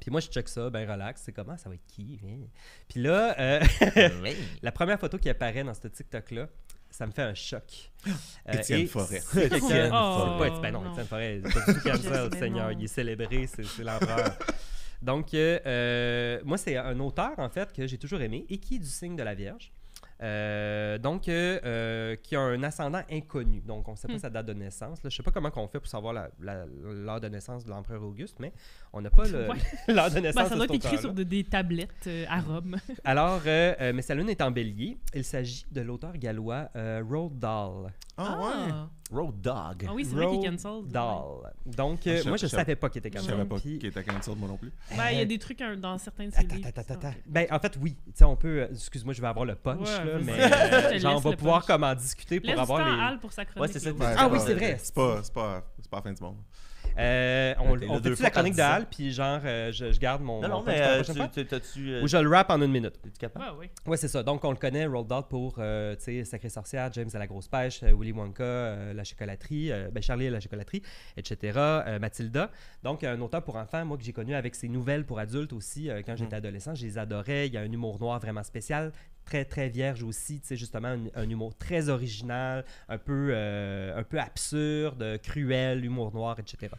Puis 0.00 0.10
moi, 0.10 0.20
je 0.20 0.28
check 0.28 0.48
ça, 0.48 0.70
ben 0.70 0.90
relax, 0.90 1.22
c'est 1.22 1.32
comment, 1.32 1.56
ça 1.58 1.68
va 1.68 1.74
être 1.74 1.86
qui? 1.86 2.18
hein? 2.24 2.46
Puis 2.88 3.00
là, 3.02 3.38
euh, 3.38 3.60
la 4.62 4.72
première 4.72 4.98
photo 4.98 5.18
qui 5.18 5.28
apparaît 5.28 5.64
dans 5.64 5.74
ce 5.74 5.86
TikTok-là, 5.86 6.48
ça 6.92 7.06
me 7.06 7.12
fait 7.12 7.22
un 7.22 7.34
choc. 7.34 7.90
Euh, 8.06 8.52
Étienne 8.52 8.80
et 8.80 8.86
Forêt. 8.86 9.20
c'est 9.20 9.40
quelqu'un- 9.48 9.56
Étienne 9.56 9.84
c'est 9.84 9.88
Forêt. 9.90 10.50
ben 10.62 10.70
non. 10.72 10.90
Étienne 10.92 11.06
Forêt, 11.06 11.40
c'est 11.44 11.52
pas 11.54 11.72
du 11.72 11.80
tout 11.80 11.88
Je 11.88 12.30
sais, 12.32 12.38
Seigneur, 12.38 12.70
non. 12.70 12.76
il 12.78 12.84
est 12.84 12.88
célébré, 12.88 13.46
c'est 13.46 13.64
c'est 13.64 13.84
l'empereur. 13.84 14.38
Donc, 15.00 15.34
euh, 15.34 15.58
euh, 15.66 16.40
moi, 16.44 16.56
c'est 16.58 16.76
un 16.76 16.98
auteur, 17.00 17.32
en 17.38 17.48
fait, 17.48 17.72
que 17.72 17.86
j'ai 17.86 17.98
toujours 17.98 18.20
aimé 18.20 18.46
et 18.48 18.58
qui 18.58 18.76
est 18.76 18.78
du 18.78 18.86
signe 18.86 19.16
de 19.16 19.22
la 19.22 19.34
Vierge. 19.34 19.72
Euh, 20.22 20.98
donc, 20.98 21.28
euh, 21.28 21.58
euh, 21.64 22.16
qui 22.22 22.36
a 22.36 22.40
un 22.40 22.62
ascendant 22.62 23.02
inconnu. 23.10 23.60
Donc, 23.60 23.88
on 23.88 23.92
ne 23.92 23.96
sait 23.96 24.06
pas 24.08 24.14
Hmm. 24.14 24.18
sa 24.18 24.30
date 24.30 24.46
de 24.46 24.52
naissance. 24.52 25.02
Là. 25.02 25.10
Je 25.10 25.14
ne 25.14 25.16
sais 25.16 25.22
pas 25.22 25.30
comment 25.32 25.50
on 25.56 25.66
fait 25.68 25.78
pour 25.80 25.88
savoir 25.88 26.12
la- 26.12 26.30
la- 26.40 26.64
l'heure 26.66 27.20
de 27.20 27.28
naissance 27.28 27.64
de 27.64 27.70
l'empereur 27.70 28.02
Auguste, 28.02 28.36
mais 28.38 28.52
on 28.92 29.00
n'a 29.00 29.10
pas 29.10 29.24
le- 29.24 29.48
Ouais. 29.48 29.56
l'heure 29.88 30.10
de 30.10 30.20
naissance 30.20 30.42
Ben, 30.44 30.48
ça 30.48 30.54
doit 30.56 30.64
être 30.66 30.74
écrit 30.74 30.98
sur 30.98 31.12
de- 31.12 31.22
des 31.24 31.44
tablettes 31.44 31.90
euh, 32.06 32.24
à 32.28 32.40
Rome. 32.40 32.76
Alors, 33.04 33.40
euh, 33.46 33.74
euh, 33.80 33.92
mais 33.94 34.02
sa 34.02 34.14
lune 34.14 34.28
est 34.28 34.40
en 34.42 34.50
bélier. 34.50 34.96
Il 35.14 35.24
s'agit 35.24 35.64
de 35.70 35.80
l'auteur 35.80 36.16
gallois 36.16 36.68
euh, 36.76 37.02
Roald 37.08 37.38
Dahl. 37.38 37.92
Ah 38.16 38.38
ouais? 38.40 38.72
Road 39.12 39.40
Dog. 39.40 39.86
Ah 39.88 39.92
oui, 39.94 40.04
c'est 40.04 40.14
vrai 40.14 40.26
qu'il 40.28 40.44
est 40.44 40.48
cancelled. 40.50 40.86
Dahl. 40.90 41.22
Donc, 41.66 42.00
Ah, 42.06 42.08
euh, 42.10 42.20
je- 42.22 42.28
moi, 42.28 42.36
je 42.36 42.44
ne 42.44 42.48
je- 42.50 42.56
savais 42.56 42.76
pas 42.76 42.88
qu'il 42.88 42.98
était 43.00 43.10
Je 43.10 43.14
cancelled. 43.14 43.36
savais 43.36 43.48
pas 43.48 43.56
puis- 43.58 43.78
qu'il 43.78 43.88
était 43.88 44.02
cancel, 44.04 44.34
moi 44.36 44.48
non 44.48 44.56
plus. 44.56 44.72
Ben, 44.96 45.10
il 45.12 45.18
y 45.18 45.20
a 45.20 45.24
des 45.24 45.38
trucs 45.38 45.60
hein, 45.60 45.76
dans 45.76 45.98
certains 45.98 46.26
de 46.26 46.32
ses 46.32 46.38
Attends, 46.38 46.54
livres. 46.56 46.68
attends, 46.68 46.80
attends, 46.80 46.94
attends. 46.94 47.14
Ben, 47.26 47.46
en 47.50 47.58
fait, 47.58 47.78
oui. 47.80 47.96
Tu 48.06 48.12
sais, 48.14 48.24
on 48.24 48.36
peut. 48.36 48.62
euh, 48.62 48.68
Excuse-moi, 48.72 49.12
je 49.14 49.20
vais 49.20 49.28
avoir 49.28 49.44
le 49.44 49.54
punch, 49.54 49.80
Ouais, 49.86 50.04
là, 50.04 50.12
vas-y. 50.18 50.24
mais 50.24 50.32
Je 50.42 50.48
te 50.48 50.74
euh, 50.86 50.90
laisse 50.90 51.02
genre, 51.02 51.16
on 51.16 51.20
va 51.20 51.30
le 51.30 51.36
pouvoir 51.36 51.58
punch. 51.60 51.66
comme 51.66 51.84
en 51.84 51.94
discuter 51.94 52.40
pour 52.40 52.46
Laisse 52.48 52.56
du 52.56 52.62
avoir 52.62 52.80
à 52.86 52.90
les. 52.96 53.00
Al 53.02 53.18
pour 53.20 53.32
sa 53.32 53.44
chronique. 53.44 53.60
Ouais, 53.62 53.68
c'est 53.72 53.78
ça. 53.78 53.90
là. 53.90 54.14
Ah 54.18 54.28
oui, 54.32 54.38
c'est 54.44 54.54
vrai. 54.54 54.76
C'est 54.82 54.94
pas, 54.94 55.20
c'est 55.22 55.32
pas, 55.32 55.62
c'est 55.80 55.90
pas 55.90 55.96
la 55.98 56.02
fin 56.02 56.12
du 56.12 56.22
monde. 56.22 56.36
Euh, 56.98 57.54
on 57.58 57.72
on 57.72 58.00
fois 58.02 58.14
la 58.20 58.30
chronique 58.30 58.56
de. 58.56 58.60
Hal, 58.60 58.86
puis 58.90 59.12
genre, 59.12 59.40
euh, 59.44 59.72
je, 59.72 59.92
je 59.92 59.98
garde 60.00 60.22
mon. 60.22 60.40
Non, 60.40 60.48
non, 60.48 60.62
mais 60.66 60.80
euh, 60.80 61.02
tu- 61.02 61.12
tu- 61.30 61.46
t'as-tu. 61.46 61.94
euh, 61.94 62.02
Ou 62.02 62.08
je 62.08 62.16
le 62.18 62.28
rap 62.28 62.50
en 62.50 62.60
une 62.60 62.70
minute. 62.70 62.94
Es-tu 63.06 63.18
capable? 63.18 63.44
Ouais, 63.44 63.58
ouais. 63.66 63.70
Ouais, 63.86 63.96
c'est 63.96 64.08
ça. 64.08 64.22
Donc, 64.22 64.44
on 64.44 64.50
le 64.50 64.56
connaît, 64.56 64.86
Roald 64.86 65.06
Dahl, 65.08 65.22
pour 65.28 65.54
euh, 65.58 65.94
tu 65.96 66.02
sais, 66.04 66.24
Sacré 66.24 66.48
Sorcière, 66.48 66.92
James 66.92 67.08
à 67.14 67.18
la 67.18 67.26
grosse 67.26 67.48
pêche, 67.48 67.82
euh, 67.82 67.92
Willy 67.98 68.12
Wonka, 68.12 68.42
euh, 68.42 68.92
La 68.94 69.04
chocolaterie, 69.04 69.72
euh, 69.72 69.90
ben, 69.90 70.02
Charlie 70.02 70.26
et 70.26 70.30
la 70.30 70.40
chocolaterie, 70.40 70.82
etc. 71.16 71.36
euh, 71.56 71.98
Mathilda. 71.98 72.50
Donc, 72.82 73.04
un 73.04 73.20
auteur 73.20 73.42
pour 73.42 73.56
enfants, 73.56 73.84
moi, 73.84 73.96
que 73.96 74.04
j'ai 74.04 74.12
connu 74.12 74.34
avec 74.34 74.54
ses 74.54 74.68
nouvelles 74.68 75.04
pour 75.06 75.18
adultes 75.18 75.52
aussi, 75.52 75.88
euh, 75.90 76.02
quand 76.04 76.16
j'étais 76.16 76.36
adolescent, 76.36 76.74
je 76.74 76.84
les 76.84 76.98
adorais. 76.98 77.46
Il 77.46 77.54
y 77.54 77.56
a 77.56 77.60
un 77.60 77.70
humour 77.72 77.98
noir 78.00 78.18
vraiment 78.20 78.42
spécial, 78.42 78.92
très, 79.24 79.44
très 79.44 79.68
vierge 79.68 80.02
aussi, 80.02 80.40
tu 80.40 80.48
sais, 80.48 80.56
justement, 80.56 80.88
un, 80.88 81.00
un 81.14 81.28
humour 81.28 81.54
très 81.56 81.88
original, 81.88 82.64
un 82.88 82.98
peu, 82.98 83.28
euh, 83.30 83.96
un 83.98 84.02
peu 84.02 84.18
absurde, 84.18 85.18
cruel, 85.22 85.84
humour 85.84 86.12
noir, 86.14 86.38
etc. 86.38 86.72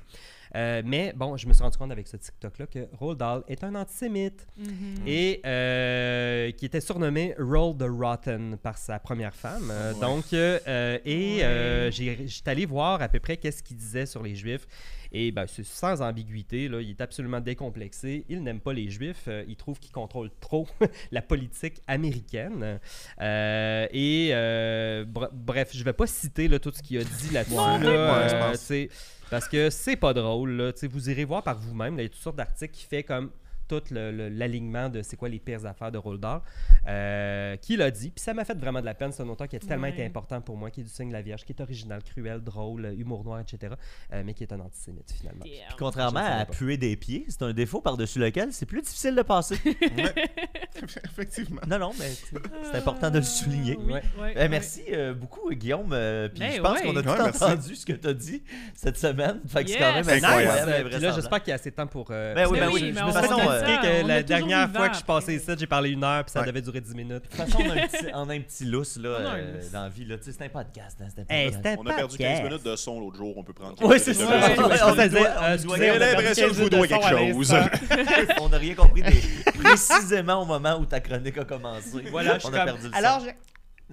Euh, 0.55 0.83
mais 0.85 1.13
bon, 1.15 1.35
je 1.35 1.47
me 1.47 1.53
suis 1.53 1.63
rendu 1.63 1.77
compte 1.79 1.91
avec 1.91 2.07
ce 2.07 2.15
TikTok-là 2.15 2.67
que 2.67 2.87
Roald 2.99 3.17
Dahl 3.17 3.43
est 3.47 3.63
un 3.63 3.73
antisémite 3.73 4.45
Mhm. 4.55 5.07
et 5.07 5.41
euh, 5.47 6.51
qui 6.51 6.65
était 6.65 6.79
surnommé 6.81 7.33
Roll 7.39 7.75
the 7.75 7.87
Rotten 7.89 8.57
par 8.61 8.77
sa 8.77 8.99
première 8.99 9.33
femme. 9.33 9.69
Ouais. 9.71 9.99
Donc, 9.99 10.31
et 10.33 11.39
Ouais. 11.41 11.89
j'ai- 11.91 12.27
j'étais 12.27 12.51
allé 12.51 12.67
voir 12.67 13.01
à 13.01 13.07
peu 13.09 13.19
près 13.19 13.37
qu'est-ce 13.37 13.63
qu'il 13.63 13.77
disait 13.77 14.05
sur 14.05 14.21
les 14.21 14.35
Juifs. 14.35 14.67
Et 15.13 15.31
ben, 15.31 15.45
c'est 15.47 15.63
sans 15.65 16.01
ambiguïté, 16.01 16.67
là, 16.67 16.81
il 16.81 16.89
est 16.89 17.01
absolument 17.01 17.39
décomplexé. 17.39 18.25
Il 18.29 18.41
n'aime 18.43 18.59
pas 18.59 18.73
les 18.73 18.89
Juifs. 18.89 19.25
euh, 19.27 19.43
il 19.47 19.55
trouve 19.55 19.79
qu'ils 19.79 19.91
contrôlent 19.91 20.31
trop 20.39 20.67
la 21.11 21.21
politique 21.21 21.81
américaine. 21.87 22.79
Euh, 23.21 23.87
et 23.91 24.29
euh, 24.33 25.05
br- 25.05 25.29
bref, 25.31 25.69
je 25.73 25.83
vais 25.83 25.93
pas 25.93 26.07
citer 26.07 26.47
là, 26.47 26.57
tout 26.59 26.71
ce 26.73 26.81
qu'il 26.81 26.97
a 26.97 27.03
dit 27.03 27.29
là-dessus. 27.31 27.53
Non, 27.55 27.77
là, 27.79 28.55
sais, 28.55 28.89
parce 29.29 29.47
que 29.47 29.69
c'est 29.69 29.95
pas 29.95 30.13
drôle. 30.13 30.51
Là, 30.51 30.71
vous 30.89 31.09
irez 31.09 31.25
voir 31.25 31.43
par 31.43 31.59
vous-même. 31.59 31.97
Il 31.99 32.03
y 32.03 32.05
a 32.05 32.09
toutes 32.09 32.17
sortes 32.21 32.35
d'articles 32.35 32.73
qui 32.73 32.85
fait 32.85 33.03
comme 33.03 33.29
tout 33.67 33.81
l'alignement 33.91 34.89
de 34.89 35.01
c'est 35.01 35.15
quoi 35.15 35.29
les 35.29 35.39
pires 35.39 35.65
affaires 35.65 35.91
de 35.91 35.97
Roald 35.97 36.19
Dahl, 36.21 36.41
euh, 36.87 37.55
qui 37.57 37.77
l'a 37.77 37.91
dit. 37.91 38.09
Puis 38.11 38.21
ça 38.23 38.33
m'a 38.33 38.45
fait 38.45 38.57
vraiment 38.57 38.79
de 38.81 38.85
la 38.85 38.93
peine. 38.93 39.11
C'est 39.11 39.23
un 39.23 39.29
auteur 39.29 39.47
qui 39.47 39.55
a 39.55 39.59
tellement 39.59 39.83
Ouais. 39.83 39.91
été 39.91 40.05
important 40.05 40.41
pour 40.41 40.57
moi, 40.57 40.69
qui 40.71 40.81
est 40.81 40.83
du 40.83 40.89
signe 40.89 41.07
de 41.09 41.13
la 41.13 41.21
Vierge, 41.21 41.43
qui 41.45 41.53
est 41.53 41.61
original, 41.61 42.01
cruel, 42.03 42.41
drôle, 42.41 42.93
humour 42.97 43.23
noir, 43.23 43.39
etc. 43.39 43.73
euh, 44.13 44.23
mais 44.25 44.33
qui 44.33 44.43
est 44.43 44.51
un 44.53 44.59
antisémite 44.59 45.11
finalement. 45.11 45.43
Damn. 45.45 45.77
Contrairement 45.77 46.19
à 46.25 46.45
puer 46.45 46.77
des 46.77 46.95
pieds, 46.95 47.25
c'est 47.29 47.41
un 47.43 47.53
défaut 47.53 47.81
par-dessus 47.81 48.19
lequel 48.19 48.51
c'est 48.53 48.65
plus 48.65 48.81
difficile 48.81 49.15
de 49.15 49.21
passer. 49.21 49.57
Effectivement. 51.05 51.61
Non, 51.67 51.79
non, 51.79 51.91
mais 51.99 52.09
c'est 52.09 52.77
important 52.77 53.09
de 53.09 53.17
le 53.19 53.23
souligner. 53.23 53.77
Oui, 53.79 53.93
Ouais. 53.93 54.01
ouais, 54.19 54.35
ouais. 54.35 54.49
merci 54.49 54.83
euh, 54.91 55.13
beaucoup, 55.13 55.49
Guillaume. 55.51 55.91
euh, 55.93 56.27
puis 56.29 56.39
Ben 56.39 56.51
je 56.55 56.61
pense 56.61 56.79
ouais. 56.79 56.83
qu'on 56.83 56.95
a 56.97 57.03
tout 57.03 57.09
Ouais, 57.09 57.17
merci. 57.23 57.43
entendu 57.43 57.75
ce 57.75 57.85
que 57.85 57.93
tu 57.93 58.07
as 58.07 58.13
dit 58.13 58.43
cette 58.73 58.97
semaine. 58.97 59.39
Fait 59.47 59.63
que 59.63 59.69
c'est 59.71 59.77
quand 59.79 59.93
même 59.93 60.09
incroyable. 60.09 60.71
Nice. 60.71 60.91
Puis 60.93 60.99
là, 60.99 61.11
j'espère 61.13 61.39
qu'il 61.41 61.49
y 61.49 61.51
a 61.51 61.55
assez 61.55 61.69
de 61.71 61.75
temps 61.75 61.87
pour. 61.87 62.07
euh, 62.11 62.33
Ben 62.33 62.47
oui, 62.49 62.59
ben 62.59 62.69
oui. 62.71 62.91
Mais 62.93 63.01
je 63.01 63.05
euh, 63.53 64.01
que 64.01 64.07
la 64.07 64.23
dernière 64.23 64.69
fois 64.71 64.87
que 64.87 64.93
je 64.93 64.97
suis 64.97 65.05
passé 65.05 65.35
après. 65.37 65.51
ici, 65.53 65.59
j'ai 65.59 65.67
parlé 65.67 65.89
une 65.91 66.03
heure, 66.03 66.23
puis 66.23 66.31
ça 66.31 66.43
devait 66.43 66.61
durer 66.61 66.81
10 66.81 66.95
minutes. 66.95 67.23
De 67.23 67.27
toute 67.27 67.33
façon, 67.35 67.59
on 67.63 67.69
a 67.69 67.73
un 67.73 67.87
petit, 67.87 68.05
on 68.13 68.29
a 68.29 68.33
un 68.33 68.39
petit 68.41 68.65
lousse 68.65 68.97
là, 68.97 69.09
euh, 69.09 69.61
dans 69.71 69.83
la 69.83 69.89
vie. 69.89 70.05
Là. 70.05 70.17
Tu 70.17 70.25
sais, 70.25 70.31
C'est 70.37 70.45
un 70.45 70.49
podcast. 70.49 70.97
Hein, 71.01 71.05
c'est 71.15 71.21
un 71.21 71.25
Hey, 71.29 71.45
podcast. 71.51 71.63
c'était 71.65 71.75
On 71.79 71.85
a 71.85 71.93
perdu 71.93 72.17
15 72.17 72.27
podcast. 72.29 72.43
minutes 72.43 72.63
de 72.65 72.75
son 72.75 72.99
l'autre 72.99 73.17
jour, 73.17 73.37
on 73.37 73.43
peut 73.43 73.53
prendre. 73.53 73.75
Oui, 73.81 73.99
c'est 73.99 74.13
ça. 74.13 74.25
Ouais, 74.25 74.31
ouais, 74.31 74.39
On- 74.57 74.67
ouais. 74.69 74.75
on- 74.83 74.89
On 74.89 74.95
se 74.95 75.01
disait, 75.01 75.19
on- 75.19 75.23
euh, 75.25 75.29
on- 75.49 75.53
excusez, 75.53 75.77
J'ai 75.77 75.91
on 75.91 75.95
a 75.95 75.99
perdu 75.99 76.15
l'impression 76.15 76.47
que 76.47 76.53
je 76.53 76.59
15 76.59 76.63
vous 76.63 76.69
dois 76.69 76.79
minutes 76.79 76.91
de 76.91 76.95
quelque 76.95 77.09
son 77.09 77.33
chose. 77.39 77.51
l'instant. 77.53 78.43
on 78.43 78.49
n'a 78.49 78.57
rien 78.57 78.75
compris 78.75 79.01
des- 79.01 79.61
précisément 79.63 80.41
au 80.41 80.45
moment 80.45 80.77
où 80.79 80.85
ta 80.85 80.99
chronique 80.99 81.37
a 81.37 81.45
commencé. 81.45 82.03
Voilà, 82.11 82.37
je 82.39 82.47
on 82.47 82.49
suis 82.49 82.57
a 82.59 82.65
comme. 82.65 82.73
perdu 82.73 82.87
le 82.89 82.95
Alors, 82.97 83.21
son. 83.21 83.27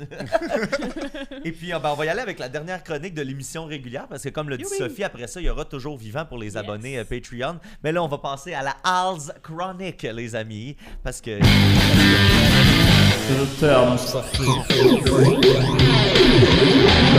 Et 1.45 1.53
puis, 1.53 1.73
euh, 1.73 1.79
ben, 1.79 1.91
on 1.91 1.95
va 1.95 2.05
y 2.07 2.09
aller 2.09 2.21
avec 2.21 2.39
la 2.39 2.49
dernière 2.49 2.83
chronique 2.83 3.15
de 3.15 3.23
l'émission 3.23 3.65
régulière 3.67 4.07
parce 4.09 4.23
que, 4.23 4.29
comme 4.31 4.49
le 4.49 4.57
dit. 4.59 4.65
Sophie, 4.65 5.05
après 5.05 5.27
ça, 5.27 5.41
il 5.41 5.47
y 5.47 5.51
aura 5.51 5.65
toujours 5.65 5.97
vivant 5.97 6.25
pour 6.25 6.39
les 6.39 6.47
Yes. 6.47 6.57
abonnés 6.57 6.99
euh, 6.99 7.05
Patreon. 7.05 7.59
Mais 7.85 7.93
là, 7.93 8.03
on 8.03 8.09
va 8.09 8.19
passer 8.19 8.55
à 8.55 8.63
la 8.63 8.77
Hal's 8.85 9.33
Chronic, 9.43 10.03
les 10.03 10.35
amis, 10.35 10.77
parce 11.03 11.21
que. 11.21 11.39
Nice! 11.41 12.21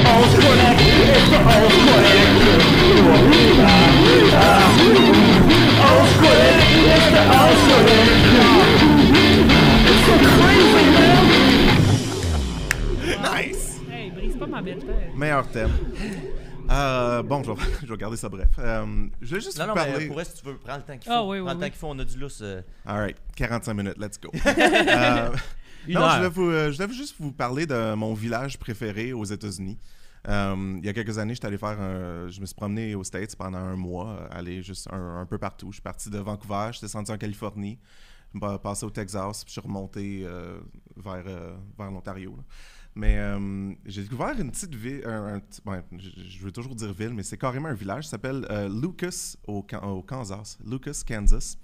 Euh, 17.41 17.53
bon, 17.53 17.55
je 17.55 17.65
vais, 17.65 17.71
je 17.83 17.91
vais 17.91 17.97
garder 17.97 18.17
ça 18.17 18.29
bref. 18.29 18.49
Euh, 18.59 19.07
je 19.21 19.27
voulais 19.29 19.41
juste 19.41 19.57
Non, 19.57 19.63
vous 19.65 19.69
non, 19.69 19.75
parler. 19.75 19.93
mais 19.99 20.07
pour 20.07 20.21
si 20.21 20.33
tu 20.41 20.45
veux, 20.45 20.57
prends 20.57 20.77
le 20.77 20.83
temps 20.83 20.97
qu'il 20.97 21.11
faut. 21.11 21.17
Ah, 21.17 21.23
oui, 21.25 21.37
oui, 21.39 21.43
prends 21.45 21.53
le 21.53 21.59
temps 21.59 21.63
oui. 21.65 21.69
qu'il 21.71 21.79
faut, 21.79 21.87
on 21.87 21.99
a 21.99 22.05
du 22.05 22.17
lousse. 22.17 22.39
euh. 22.41 22.61
Alright, 22.85 23.17
45 23.35 23.73
minutes, 23.73 23.97
let's 23.97 24.19
go. 24.19 24.29
Euh, 25.85 25.93
non, 25.95 26.01
heure. 26.01 26.11
je 26.11 26.15
voulais, 26.17 26.29
vous, 26.29 26.49
euh, 26.51 26.71
je 26.71 26.81
voulais 26.83 26.93
juste 26.93 27.15
vous 27.19 27.31
parler 27.31 27.65
de 27.65 27.95
mon 27.95 28.13
village 28.13 28.59
préféré 28.59 29.13
aux 29.13 29.25
États-Unis. 29.25 29.79
Euh, 30.27 30.75
il 30.77 30.85
y 30.85 30.89
a 30.89 30.93
quelques 30.93 31.17
années, 31.17 31.33
j'étais 31.33 31.47
allé 31.47 31.57
faire 31.57 31.81
un- 31.81 32.29
je 32.29 32.39
me 32.39 32.45
suis 32.45 32.53
promené 32.53 32.93
aux 32.93 33.03
States 33.03 33.35
pendant 33.35 33.57
un 33.57 33.75
mois, 33.75 34.09
euh, 34.09 34.27
aller 34.29 34.61
juste 34.61 34.87
un, 34.91 35.17
un 35.21 35.25
peu 35.25 35.39
partout. 35.39 35.67
Je 35.71 35.77
suis 35.77 35.81
parti 35.81 36.11
de 36.11 36.19
Vancouver, 36.19 36.69
j'étais 36.73 36.85
descendu 36.85 37.11
en 37.11 37.17
Californie, 37.17 37.79
pa- 38.39 38.59
passé 38.59 38.85
au 38.85 38.91
Texas, 38.91 39.43
puis 39.43 39.55
je 39.55 39.59
suis 39.59 39.67
remonté 39.67 40.21
euh, 40.23 40.59
vers, 40.95 41.23
euh, 41.25 41.55
vers 41.79 41.89
l'Ontario. 41.89 42.37
Mais 42.93 43.17
euh, 43.19 43.71
j'ai 43.85 44.03
découvert 44.03 44.37
une 44.37 44.51
petite 44.51 44.75
ville, 44.75 45.01
un, 45.05 45.35
un 45.35 45.39
petit- 45.39 45.61
ouais, 45.65 45.81
je, 45.97 46.09
je 46.27 46.39
veux 46.43 46.51
toujours 46.51 46.75
dire 46.75 46.91
ville, 46.91 47.13
mais 47.13 47.23
c'est 47.23 47.37
carrément 47.37 47.69
un 47.69 47.73
village, 47.73 48.03
ça 48.05 48.11
s'appelle 48.11 48.45
euh, 48.49 48.67
Lucas 48.67 49.35
au, 49.47 49.63
Kan- 49.63 49.81
au 49.83 50.01
Kansas, 50.03 50.57
Lucas, 50.65 51.01
Kansas. 51.07 51.57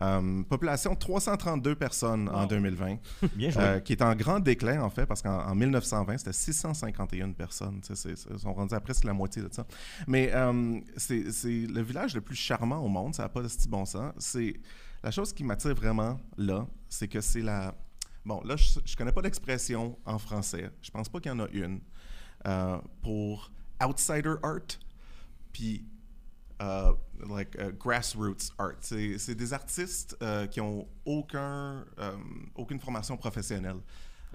Euh, 0.00 0.42
population 0.44 0.94
332 0.94 1.74
personnes 1.74 2.30
en 2.30 2.42
Wow. 2.44 2.46
2020. 2.48 2.96
Bien 3.36 3.50
joué. 3.50 3.62
Euh, 3.62 3.80
qui 3.80 3.92
est 3.92 4.00
en 4.00 4.14
grand 4.14 4.40
déclin, 4.40 4.80
en 4.80 4.88
fait, 4.88 5.04
parce 5.04 5.20
qu'en 5.20 5.46
en 5.46 5.54
1920, 5.54 6.16
c'était 6.16 6.32
651 6.32 7.32
personnes. 7.32 7.82
Ils 8.06 8.38
sont 8.38 8.54
rendus 8.54 8.74
à 8.74 8.80
presque 8.80 9.04
la 9.04 9.12
moitié 9.12 9.42
de 9.42 9.52
ça. 9.52 9.66
Mais 10.06 10.32
c'est 10.96 11.22
le 11.44 11.82
village 11.82 12.14
le 12.14 12.22
plus 12.22 12.36
charmant 12.36 12.78
au 12.78 12.88
monde, 12.88 13.14
ça 13.14 13.24
n'a 13.24 13.28
pas 13.28 13.42
de 13.42 13.48
petit 13.48 13.68
bon 13.68 13.84
sens. 13.84 14.38
La 15.02 15.10
chose 15.10 15.32
qui 15.34 15.44
m'attire 15.44 15.74
vraiment 15.74 16.18
là, 16.38 16.66
c'est 16.88 17.08
que 17.08 17.20
c'est 17.20 17.42
la... 17.42 17.74
Bon, 18.24 18.42
là, 18.44 18.56
je 18.56 18.78
ne 18.78 18.96
connais 18.96 19.12
pas 19.12 19.22
d'expression 19.22 19.98
en 20.04 20.18
français. 20.18 20.70
Je 20.82 20.90
pense 20.90 21.08
pas 21.08 21.20
qu'il 21.20 21.30
y 21.32 21.34
en 21.34 21.40
a 21.40 21.48
une. 21.52 21.80
euh, 22.46 22.78
pour 23.02 23.50
outsider 23.86 24.34
art, 24.42 24.78
puis 25.52 25.84
euh, 26.62 26.92
like 27.28 27.54
uh, 27.58 27.72
grassroots 27.78 28.50
art. 28.58 28.76
C'est 28.80 29.34
des 29.34 29.52
artistes 29.52 30.16
euh, 30.22 30.46
qui 30.46 30.60
ont 30.60 30.86
aucun, 31.04 31.84
euh, 31.98 32.16
aucune 32.54 32.78
formation 32.80 33.16
professionnelle. 33.16 33.76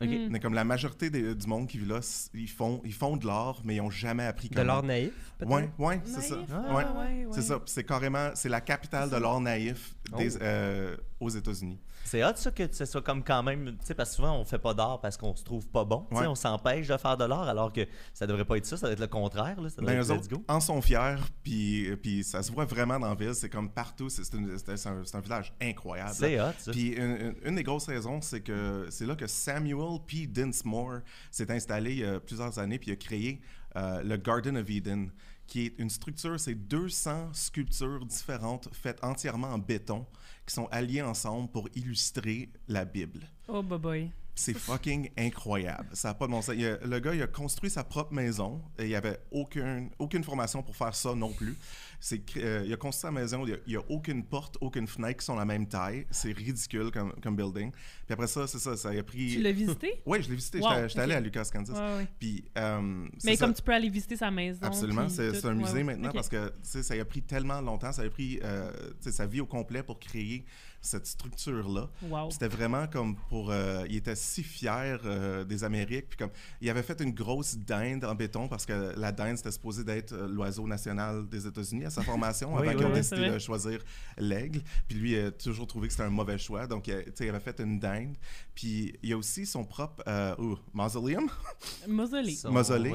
Ok. 0.01 0.07
Mm. 0.09 0.27
Mais 0.29 0.39
comme 0.39 0.53
la 0.53 0.63
majorité 0.65 1.09
des- 1.09 1.33
du 1.35 1.47
monde 1.47 1.67
qui 1.67 1.77
vit 1.77 1.85
là, 1.85 1.99
ils 2.33 2.49
font, 2.49 2.81
ils 2.83 2.93
font 2.93 3.15
de 3.17 3.25
l'art, 3.25 3.61
mais 3.63 3.75
ils 3.75 3.81
n'ont 3.81 3.89
jamais 3.89 4.25
appris 4.25 4.49
De 4.49 4.55
comment. 4.55 4.67
l'art 4.67 4.83
naïf, 4.83 5.13
peut-être? 5.37 5.49
Ouais, 5.51 5.69
ouais, 5.79 6.01
c'est 6.05 6.21
ça. 6.21 6.35
Naïf, 6.35 6.49
Ah, 6.53 6.75
Ouais. 6.75 6.83
ouais, 6.83 7.25
ouais, 7.25 7.27
C'est 7.31 7.41
ça. 7.43 7.59
C'est 7.65 7.83
carrément, 7.85 8.31
c'est 8.35 8.49
la 8.49 8.61
capitale 8.61 9.09
de 9.09 9.15
l'art 9.15 9.39
naïf 9.39 9.95
des- 10.17 10.35
Oh. 10.35 10.39
euh, 10.41 10.97
aux 11.19 11.29
États-Unis. 11.29 11.79
C'est 12.05 12.23
hot 12.23 12.35
ça 12.35 12.51
que 12.51 12.71
ce 12.71 12.85
soit 12.85 13.01
comme 13.01 13.23
quand 13.23 13.41
même, 13.41 13.71
tu 13.79 13.85
sais, 13.85 13.95
parce 13.95 14.11
que 14.11 14.15
souvent 14.17 14.39
on 14.39 14.45
fait 14.45 14.59
pas 14.59 14.73
d'art 14.75 15.01
parce 15.01 15.17
qu'on 15.17 15.35
se 15.35 15.43
trouve 15.43 15.67
pas 15.67 15.83
bon. 15.83 16.05
Ouais. 16.11 16.27
On 16.27 16.35
s'empêche 16.35 16.87
de 16.87 16.95
faire 16.97 17.17
de 17.17 17.25
l'art 17.25 17.49
alors 17.49 17.73
que 17.73 17.81
ça 18.13 18.27
devrait 18.27 18.45
pas 18.45 18.57
être 18.57 18.65
ça, 18.65 18.77
ça 18.77 18.85
doit 18.87 18.93
être 18.93 18.99
le 18.99 19.07
contraire. 19.07 19.59
Là. 19.59 19.69
Ça 19.69 19.81
Ben, 19.81 19.99
être 19.99 20.11
autres 20.11 20.41
en 20.47 20.59
sont 20.59 20.81
fiers, 20.81 21.15
puis, 21.43 21.95
puis 21.97 22.23
ça 22.23 22.43
se 22.43 22.51
voit 22.51 22.65
vraiment 22.65 22.99
dans 22.99 23.09
la 23.09 23.15
ville. 23.15 23.33
C'est 23.33 23.49
comme 23.49 23.69
partout. 23.69 24.07
C'est 24.09 24.23
un, 24.35 25.19
village 25.21 25.53
incroyable. 25.59 26.13
C'est 26.13 26.39
hot 26.39 26.53
ça. 26.59 26.71
Puis 26.71 26.89
une, 26.89 27.03
une- 27.03 27.35
une 27.43 27.55
des 27.55 27.63
grosses 27.63 27.87
raisons, 27.87 28.21
c'est 28.21 28.41
que 28.41 28.87
c'est 28.91 29.05
là 29.05 29.15
que 29.15 29.27
Samuel 29.27 29.99
P. 30.05 30.27
Dinsmore 30.27 30.99
s'est 31.31 31.51
installé 31.51 31.91
il 31.91 31.99
y 31.99 32.05
a 32.05 32.19
plusieurs 32.19 32.59
années, 32.59 32.77
puis 32.77 32.91
il 32.91 32.93
a 32.93 32.97
créé 32.97 33.41
euh, 33.75 34.03
le 34.03 34.17
Garden 34.17 34.57
of 34.57 34.69
Eden, 34.69 35.11
qui 35.47 35.67
est 35.67 35.73
une 35.77 35.89
structure, 35.89 36.39
c'est 36.39 36.55
200 36.55 37.33
sculptures 37.33 38.05
différentes 38.05 38.69
faites 38.73 39.03
entièrement 39.03 39.49
en 39.49 39.59
béton, 39.59 40.05
qui 40.45 40.53
sont 40.53 40.67
alliées 40.67 41.01
ensemble 41.01 41.49
pour 41.49 41.69
illustrer 41.75 42.49
la 42.67 42.85
Bible. 42.85 43.21
Oh, 43.47 43.61
boy, 43.61 43.79
boy. 43.79 44.11
C'est 44.37 44.53
fucking 44.53 45.09
incroyable. 45.17 45.87
Ça 45.93 46.09
n'a 46.09 46.13
pas 46.13 46.27
de 46.27 46.31
bon 46.31 46.41
sens. 46.41 46.55
Il 46.57 46.65
a- 46.65 46.77
le 46.85 46.99
gars, 46.99 47.15
il 47.15 47.21
a 47.21 47.27
construit 47.27 47.69
sa 47.69 47.85
propre 47.85 48.13
maison 48.13 48.61
et 48.77 48.83
il 48.83 48.89
n'y 48.89 48.95
avait 48.95 49.17
aucune, 49.31 49.89
aucune 49.97 50.25
formation 50.25 50.61
pour 50.61 50.75
faire 50.75 50.93
ça 50.93 51.15
non 51.15 51.31
plus. 51.31 51.55
C'est, 52.01 52.21
euh, 52.37 52.63
il 52.65 52.73
a 52.73 52.75
construit 52.75 53.01
sa 53.03 53.11
maison, 53.11 53.45
il 53.47 53.57
n'y 53.65 53.77
a, 53.77 53.81
aucune 53.89 54.25
porte, 54.25 54.57
aucune 54.59 54.87
fenêtre 54.87 55.19
qui 55.19 55.25
sont 55.25 55.35
la 55.35 55.45
même 55.45 55.67
taille. 55.67 56.05
C'est 56.11 56.33
ridicule 56.33 56.91
comme, 56.91 57.13
comme 57.23 57.37
building. 57.37 57.71
Puis 57.71 58.13
après 58.13 58.27
ça, 58.27 58.45
c'est 58.45 58.59
ça, 58.59 58.75
ça 58.75 58.89
a 58.89 59.03
pris... 59.03 59.35
Tu 59.35 59.41
l'as 59.41 59.53
visité? 59.53 60.01
Oui, 60.05 60.21
je 60.21 60.29
l'ai 60.29 60.35
visité. 60.35 60.59
Wow, 60.59 60.69
J'étais, 60.69 60.89
j'étais 60.89 61.01
allé 61.01 61.13
à 61.13 61.19
Lucas, 61.21 61.49
Kansas. 61.51 61.77
Ouais, 61.77 61.97
ouais. 62.03 62.07
Puis, 62.19 62.43
euh, 62.57 63.07
Mais 63.23 63.35
ça. 63.37 63.45
comme 63.45 63.55
tu 63.55 63.61
peux 63.61 63.73
aller 63.73 63.89
visiter 63.89 64.17
sa 64.17 64.29
maison. 64.29 64.59
Absolument, 64.61 65.07
c'est 65.07 65.45
un 65.45 65.53
musée 65.53 65.75
ouais. 65.75 65.83
maintenant 65.83 66.11
parce 66.11 66.29
que 66.29 66.51
ça 66.63 66.93
a 66.93 67.05
pris 67.05 67.21
tellement 67.21 67.61
longtemps, 67.61 67.93
ça 67.93 68.01
a 68.01 68.09
pris 68.09 68.39
euh, 68.43 68.71
sa 68.99 69.25
vie 69.25 69.39
au 69.39 69.45
complet 69.45 69.81
pour 69.81 69.99
créer 69.99 70.45
cette 70.81 71.07
structure-là. 71.07 71.89
Wow. 72.03 72.29
C'était 72.31 72.47
vraiment 72.47 72.87
comme 72.87 73.15
pour. 73.15 73.49
euh, 73.51 73.85
il 73.89 73.95
était 73.97 74.15
si 74.15 74.43
fier 74.43 74.99
euh, 75.05 75.43
des 75.43 75.63
Amériques. 75.63 76.09
Puis 76.09 76.17
comme. 76.17 76.29
Il 76.61 76.69
avait 76.69 76.83
fait 76.83 76.99
une 77.01 77.11
grosse 77.13 77.57
dinde 77.57 78.05
en 78.05 78.15
béton 78.15 78.47
parce 78.47 78.65
que 78.65 78.93
la 78.97 79.11
dinde, 79.11 79.37
c'était 79.37 79.51
supposé 79.51 79.83
d'être 79.83 80.13
euh, 80.13 80.27
l'oiseau 80.27 80.67
national 80.67 81.27
des 81.27 81.47
États-unis 81.47 81.85
à 81.85 81.89
sa 81.89 82.01
formation 82.03 82.53
Oui, 82.55 82.59
avant 82.61 82.69
oui, 82.69 82.75
qu'ils 82.75 82.85
ont 82.85 82.89
oui, 82.89 82.95
décidé 82.95 83.29
de 83.29 83.39
choisir 83.39 83.79
l'aigle. 84.17 84.61
Puis 84.87 84.97
lui, 84.97 85.11
il 85.13 85.25
a 85.25 85.31
toujours 85.31 85.67
trouvé 85.67 85.87
que 85.87 85.93
c'était 85.93 86.05
un 86.05 86.09
mauvais 86.09 86.37
choix. 86.37 86.67
Donc, 86.67 86.87
il, 86.87 86.93
a- 86.93 87.03
tu 87.03 87.11
sais, 87.15 87.25
il 87.25 87.29
avait 87.29 87.39
fait 87.39 87.59
une 87.59 87.79
dinde. 87.79 88.15
Puis 88.53 88.93
il 89.01 89.09
y 89.09 89.13
a 89.13 89.17
aussi 89.17 89.45
son 89.45 89.63
propre. 89.63 90.03
Euh, 90.07 90.35
oh, 90.37 90.57
mausoleum 90.73 91.27
Mausolée. 91.87 92.37
Mausolée, 92.45 92.93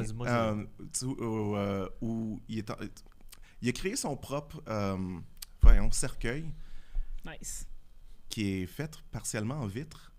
où, 1.02 1.56
où 2.00 2.40
il, 2.48 2.58
est 2.58 2.70
en- 2.70 2.76
il 3.62 3.68
a 3.68 3.72
créé 3.72 3.96
son 3.96 4.16
propre 4.16 4.62
euh, 4.68 4.96
voyons, 5.60 5.90
cercueil 5.90 6.44
Nice. 7.24 7.66
Qui 8.30 8.62
est 8.62 8.66
fait 8.66 8.90
partiellement 9.12 9.56
en 9.56 9.66
vitre, 9.66 10.10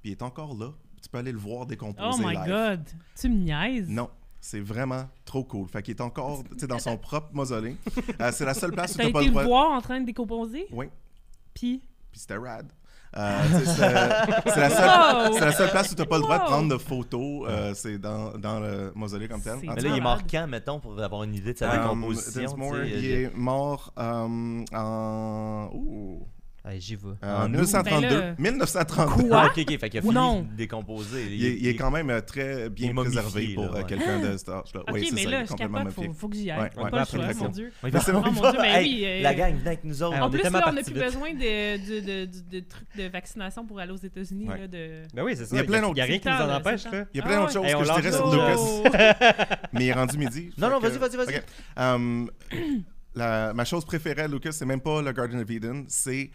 puis 0.00 0.10
il 0.10 0.12
est 0.12 0.22
encore 0.22 0.54
là. 0.56 0.70
Tu 1.02 1.08
peux 1.10 1.18
aller 1.18 1.32
le 1.32 1.38
voir 1.38 1.66
décomposer 1.66 2.22
Oh 2.24 2.26
my 2.26 2.34
live. 2.34 2.46
god. 2.46 2.84
Tu 3.20 3.28
me 3.28 3.34
niaises? 3.36 3.88
Non, 3.88 4.08
c'est 4.40 4.60
vraiment 4.60 5.08
trop 5.24 5.44
cool. 5.44 5.68
Fait 5.68 5.82
qu'il 5.82 5.94
est 5.94 6.00
encore 6.00 6.42
tu 6.52 6.58
sais, 6.60 6.66
dans 6.66 6.78
son 6.78 6.96
propre 6.96 7.28
mausolée. 7.34 7.76
Euh, 8.20 8.30
c'est 8.32 8.44
la 8.46 8.54
seule 8.54 8.72
place 8.72 8.94
où 8.94 8.98
T'as 8.98 9.04
t'as 9.04 9.12
pas 9.12 9.20
été 9.22 9.30
le 9.30 9.36
le 9.38 9.44
droit. 9.44 9.44
voir 9.66 9.72
en 9.72 9.80
train 9.82 10.00
de 10.00 10.06
décomposer? 10.06 10.66
Oui, 10.72 10.86
Puis? 11.54 11.82
puis 12.10 12.20
c'était 12.20 12.36
rad. 12.38 12.72
Euh, 13.16 13.42
tu 13.60 13.66
c'est 14.50 14.60
la, 14.60 14.70
seule- 14.70 15.40
la 15.40 15.52
seule 15.52 15.70
place 15.70 15.92
où 15.92 15.94
tu 15.94 16.00
n'as 16.02 16.06
pas 16.06 16.16
le 16.16 16.22
droit 16.22 16.38
de 16.38 16.44
prendre 16.44 16.68
de 16.72 16.78
photos. 16.78 17.46
euh, 17.48 17.72
c'est 17.74 17.98
dans, 17.98 18.36
dans 18.38 18.58
le 18.60 18.92
mausolée 18.94 19.28
comme 19.28 19.40
tel. 19.42 19.58
Mais 19.62 19.66
là, 19.68 19.88
il 19.90 19.96
est 19.96 20.00
mort 20.00 20.22
quand, 20.28 20.46
mettons, 20.46 20.80
pour 20.80 21.00
avoir 21.00 21.22
une 21.24 21.34
idée 21.34 21.52
de 21.52 21.58
sa 21.58 21.72
Euh, 21.72 21.82
décomposition? 21.82 22.42
Dinsmore, 22.42 22.74
tu 22.74 22.88
il 22.88 23.04
est 23.10 23.34
mort 23.36 23.92
en, 23.96 25.68
ouh, 25.72 26.26
Allez, 26.68 26.80
j'y 26.80 26.96
vais. 26.96 27.02
euh, 27.22 27.36
En 27.36 27.42
en 27.42 27.44
août. 27.44 27.50
1932. 27.52 28.08
Ben 28.08 28.18
là- 28.18 28.34
1932. 28.38 29.28
Quoi? 29.28 29.40
Ah, 29.40 29.46
ok, 29.46 29.58
ok, 29.58 29.78
fait 29.78 29.88
qu'il 29.88 29.98
a 30.00 30.02
fini 30.02 30.14
Non. 30.14 30.40
de 30.42 30.56
décomposer. 30.56 31.26
Il 31.30 31.44
est, 31.46 31.56
il 31.58 31.66
est 31.68 31.76
quand 31.76 31.92
même 31.92 32.10
euh, 32.10 32.20
très 32.20 32.68
bien 32.70 32.92
momifié, 32.92 33.20
préservé 33.22 33.54
pour 33.54 33.64
euh, 33.66 33.72
ouais. 33.78 33.84
quelqu'un 33.84 34.18
de 34.18 34.36
cet 34.36 34.48
âge-là. 34.48 34.80
Ok, 34.80 34.88
Oui, 34.92 35.06
c'est 35.08 35.14
mais 35.14 35.22
ça, 35.22 35.28
il 35.28 35.30
là, 35.30 35.40
est 35.42 35.44
je 35.44 35.48
complètement 35.50 35.78
capote, 35.78 35.92
faut, 35.92 36.00
momifié. 36.02 36.20
faut 36.20 36.28
que 36.28 36.34
j'y 36.36 36.50
aille. 36.50 36.58
Ouais, 36.58 36.64
ouais, 36.64 36.90
pas 36.90 36.96
le 36.96 37.02
après, 37.02 37.16
choix, 37.34 37.34
mon 37.44 37.48
Dieu. 37.50 37.72
Oui, 37.84 37.90
Mais 37.94 38.00
c'est 38.00 38.10
bon, 38.12 38.22
Oh 38.24 38.28
il 38.28 38.34
mon 38.34 38.50
Dieu, 38.50 38.58
ben 38.60 38.64
Hey, 38.64 38.94
oui. 38.96 39.04
euh, 39.06 39.22
La 39.22 39.34
gang, 39.34 39.54
venez 39.54 39.66
avec 39.68 39.84
nous 39.84 40.02
autres. 40.02 40.14
Hey, 40.16 40.20
En 40.20 40.24
On 40.24 40.28
est 40.28 40.32
plus, 40.32 40.42
tellement 40.42 40.58
là, 40.58 40.64
on 40.68 40.72
n'a 40.72 40.82
plus 40.82 40.92
vite. 40.92 41.04
besoin 41.04 41.34
de, 41.34 42.60
trucs 42.62 42.96
de 42.96 43.08
vaccination 43.10 43.64
pour 43.64 43.78
aller 43.78 43.92
aux 43.92 43.96
États-Unis. 43.96 44.48
Ouais. 44.48 44.58
là, 44.58 44.66
de... 44.66 45.02
Ben 45.14 45.22
oui, 45.22 45.34
c'est 45.36 45.44
ça. 45.46 45.54
Il 45.54 45.58
y 45.58 45.60
a 45.60 45.64
plein 45.64 45.80
d'autres 45.80 45.92
Il 45.92 45.94
n'y 45.94 46.00
a 46.00 46.04
rien 46.04 46.18
qui 46.18 46.28
nous 46.28 46.34
en 46.34 46.52
empêche, 46.56 46.84
là. 46.86 47.04
Il 47.14 47.18
y 47.18 47.20
a 47.20 47.24
Ah 47.24 47.28
plein 47.28 47.36
d'autres 47.42 47.46
ouais. 47.46 47.52
choses 47.52 47.66
Hey, 47.66 47.74
on 47.76 47.78
que 47.78 47.84
je 47.86 48.00
dirais 48.00 48.12
sur. 48.12 48.32
Lucas, 48.32 49.58
mais 49.72 49.84
il 49.84 49.88
est 49.88 49.92
rendu 49.92 50.18
midi. 50.18 50.50
Non, 50.58 50.66
Fait 50.66 50.72
non, 50.74 50.80
que- 50.80 50.86
vas-y, 50.88 50.98
vas-y, 50.98 51.16
vas-y. 51.26 51.36
Ok. 51.36 51.44
Um, 51.76 52.28
la- 53.14 53.54
ma 53.54 53.64
chose 53.64 53.84
préférée 53.84 54.22
à 54.22 54.28
Lucas, 54.28 54.50
c'est 54.52 54.66
même 54.66 54.80
pas 54.80 55.00
le 55.00 55.12
Garden 55.12 55.40
of 55.40 55.48
Eden, 55.50 55.84
c'est 55.88 56.30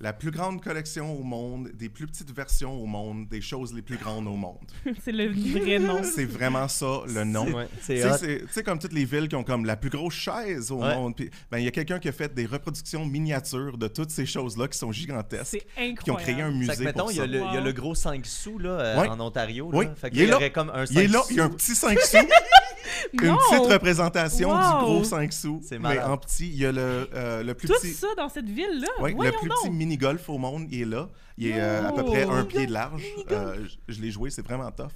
la 0.00 0.12
plus 0.12 0.30
grande 0.30 0.62
collection 0.62 1.12
au 1.18 1.22
monde, 1.22 1.70
des 1.74 1.88
plus 1.88 2.06
petites 2.06 2.30
versions 2.34 2.72
au 2.80 2.86
monde, 2.86 3.28
des 3.28 3.40
choses 3.40 3.74
les 3.74 3.82
plus 3.82 3.96
grandes 3.96 4.26
au 4.28 4.36
monde. 4.36 4.58
c'est 5.04 5.10
le 5.12 5.28
vrai 5.32 5.78
nom. 5.78 6.02
C'est 6.04 6.24
vraiment 6.24 6.68
ça 6.68 7.00
le 7.06 7.24
nom. 7.24 7.46
Tu 7.86 7.98
C'est 7.98 8.46
sais, 8.50 8.62
comme 8.62 8.78
toutes 8.78 8.92
les 8.92 9.04
villes 9.04 9.28
qui 9.28 9.34
ont 9.36 9.42
comme 9.44 9.64
la 9.64 9.76
plus 9.76 9.90
grosse 9.90 10.14
chaise 10.14 10.70
au 10.70 10.82
Ouais. 10.82 10.94
monde. 10.94 11.14
Ben, 11.50 11.58
il 11.58 11.64
y 11.64 11.68
a 11.68 11.72
quelqu'un 11.72 11.98
qui 11.98 12.08
a 12.08 12.12
fait 12.12 12.32
des 12.32 12.46
reproductions 12.46 13.04
miniatures 13.04 13.76
de 13.78 13.88
toutes 13.88 14.10
ces 14.10 14.24
choses-là 14.26 14.68
qui 14.68 14.78
sont 14.78 14.92
gigantesques, 14.92 15.46
C'est 15.50 15.66
incroyable. 15.76 15.98
qui 16.04 16.10
ont 16.10 16.14
créé 16.16 16.42
un 16.42 16.50
Fait 16.52 16.56
musée 16.58 16.76
que, 16.76 16.82
mettons, 16.84 17.00
pour 17.04 17.12
il 17.12 17.16
y, 17.16 17.20
a 17.20 17.22
ça. 17.22 17.26
le, 17.26 17.38
il 17.38 17.40
y 17.40 17.56
a 17.56 17.58
Wow. 17.58 17.64
le 17.64 17.72
gros 17.72 17.94
5 17.94 18.24
sous 18.26 18.58
là, 18.58 18.70
euh, 18.70 19.00
Ouais. 19.00 19.08
en 19.08 19.20
Ontario. 19.20 19.68
Oui. 19.72 19.86
Fait 19.96 20.10
il 20.12 20.20
y 20.22 20.26
là. 20.26 20.36
aurait 20.36 20.52
comme 20.52 20.70
un 20.70 20.86
5 20.86 20.94
Il 20.94 20.98
est 21.00 21.06
là, 21.08 21.22
sous. 21.22 21.32
il 21.32 21.36
y 21.36 21.40
a 21.40 21.44
un 21.44 21.50
petit 21.50 21.74
5 21.74 21.98
sous, 22.00 22.16
une 23.12 23.26
Non! 23.28 23.36
petite 23.50 23.72
représentation 23.72 24.50
Wow! 24.50 24.58
du 24.58 24.84
gros 24.84 25.04
5 25.04 25.32
sous, 25.32 25.60
C'est 25.64 25.78
mais 25.78 25.98
en 26.00 26.16
petit. 26.16 26.48
Il 26.48 26.56
y 26.56 26.66
a 26.66 26.72
le, 26.72 27.08
euh, 27.14 27.42
le 27.42 27.54
plus 27.54 27.68
Tout 27.68 27.74
petit... 27.80 27.92
ça 27.92 28.08
dans 28.16 28.28
cette 28.28 28.48
ville-là. 28.48 28.88
Voyons 28.98 29.20
le 29.22 29.30
plus 29.32 29.48
donc. 29.48 29.58
petit 29.62 29.70
mini-golf 29.70 30.28
au 30.28 30.38
monde, 30.38 30.66
il 30.70 30.82
est 30.82 30.84
là. 30.86 31.08
Il 31.38 31.46
est 31.48 31.60
euh, 31.60 31.88
à 31.88 31.92
peu 31.92 32.04
près 32.04 32.24
un 32.24 32.44
pied 32.44 32.66
de 32.66 32.72
large. 32.72 33.02
Euh, 33.30 33.66
je 33.88 33.94
je 33.94 34.00
l'ai 34.00 34.10
joué, 34.10 34.30
c'est 34.30 34.42
vraiment 34.42 34.70
tough. 34.70 34.90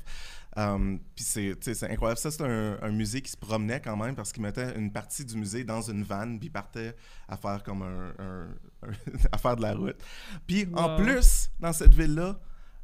Um, 0.58 1.00
Puis 1.14 1.22
c'est 1.24 1.50
tu 1.60 1.64
sais, 1.64 1.74
c'est 1.74 1.90
incroyable. 1.90 2.18
Ça, 2.18 2.30
c'est 2.30 2.42
un, 2.42 2.78
un 2.80 2.90
musée 2.90 3.20
qui 3.20 3.30
se 3.30 3.36
promenait 3.36 3.78
quand 3.80 3.94
même 3.96 4.14
parce 4.14 4.32
qu'il 4.32 4.42
mettait 4.42 4.74
une 4.78 4.90
partie 4.90 5.22
du 5.24 5.36
musée 5.36 5.64
dans 5.64 5.82
une 5.82 6.02
vanne 6.02 6.38
puis 6.40 6.48
partait 6.48 6.96
à 7.28 7.36
faire 7.36 7.62
comme 7.62 7.82
un, 7.82 8.14
un- 8.18 8.88
un- 8.88 8.92
à 9.32 9.36
faire 9.36 9.56
de 9.56 9.60
la 9.62 9.74
route. 9.74 9.96
Puis 10.46 10.66
en 10.74 10.96
plus, 10.96 11.50
dans 11.60 11.74
cette 11.74 11.92
ville-là, 11.92 12.38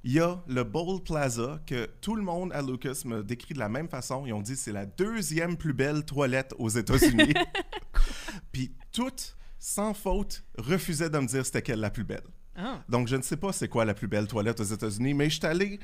il 0.05 0.12
y 0.12 0.20
a 0.20 0.42
le 0.48 0.64
Bowl 0.64 1.03
Plaza 1.03 1.61
que 1.66 1.88
tout 2.00 2.16
le 2.16 2.22
monde 2.22 2.53
à 2.53 2.62
Lucas 2.62 3.03
me 3.05 3.22
décrit 3.22 3.55
de 3.55 3.59
la 3.61 3.68
même 3.68 3.88
façon. 3.88 4.26
Ils 4.26 4.32
ont 4.32 4.42
dit 4.42 4.57
c'est 4.57 4.72
la 4.72 4.86
deuxième 4.86 5.57
plus 5.57 5.72
belle 5.72 6.05
toilette 6.05 6.55
aux 6.59 6.68
États-Unis. 6.68 7.34
Puis 8.53 8.74
toutes, 8.92 9.36
sans 9.59 9.94
faute, 9.94 10.44
refusaient 10.59 11.11
de 11.11 11.18
me 11.18 11.26
dire 11.26 11.46
c'était 11.46 11.62
quelle 11.62 11.80
la 11.80 11.90
plus 11.90 12.05
belle. 12.05 12.24
Ah. 12.57 12.80
Donc, 12.88 13.09
je 13.09 13.16
ne 13.16 13.22
sais 13.22 13.36
pas 13.36 13.53
c'est 13.53 13.68
quoi 13.68 13.84
la 13.84 13.94
plus 13.94 14.09
belle 14.09 14.26
toilette 14.26 14.61
aux 14.61 14.64
États-Unis, 14.64 15.14
mais 15.14 15.30
je 15.30 15.38
suis 15.38 15.46
allé 15.46 15.78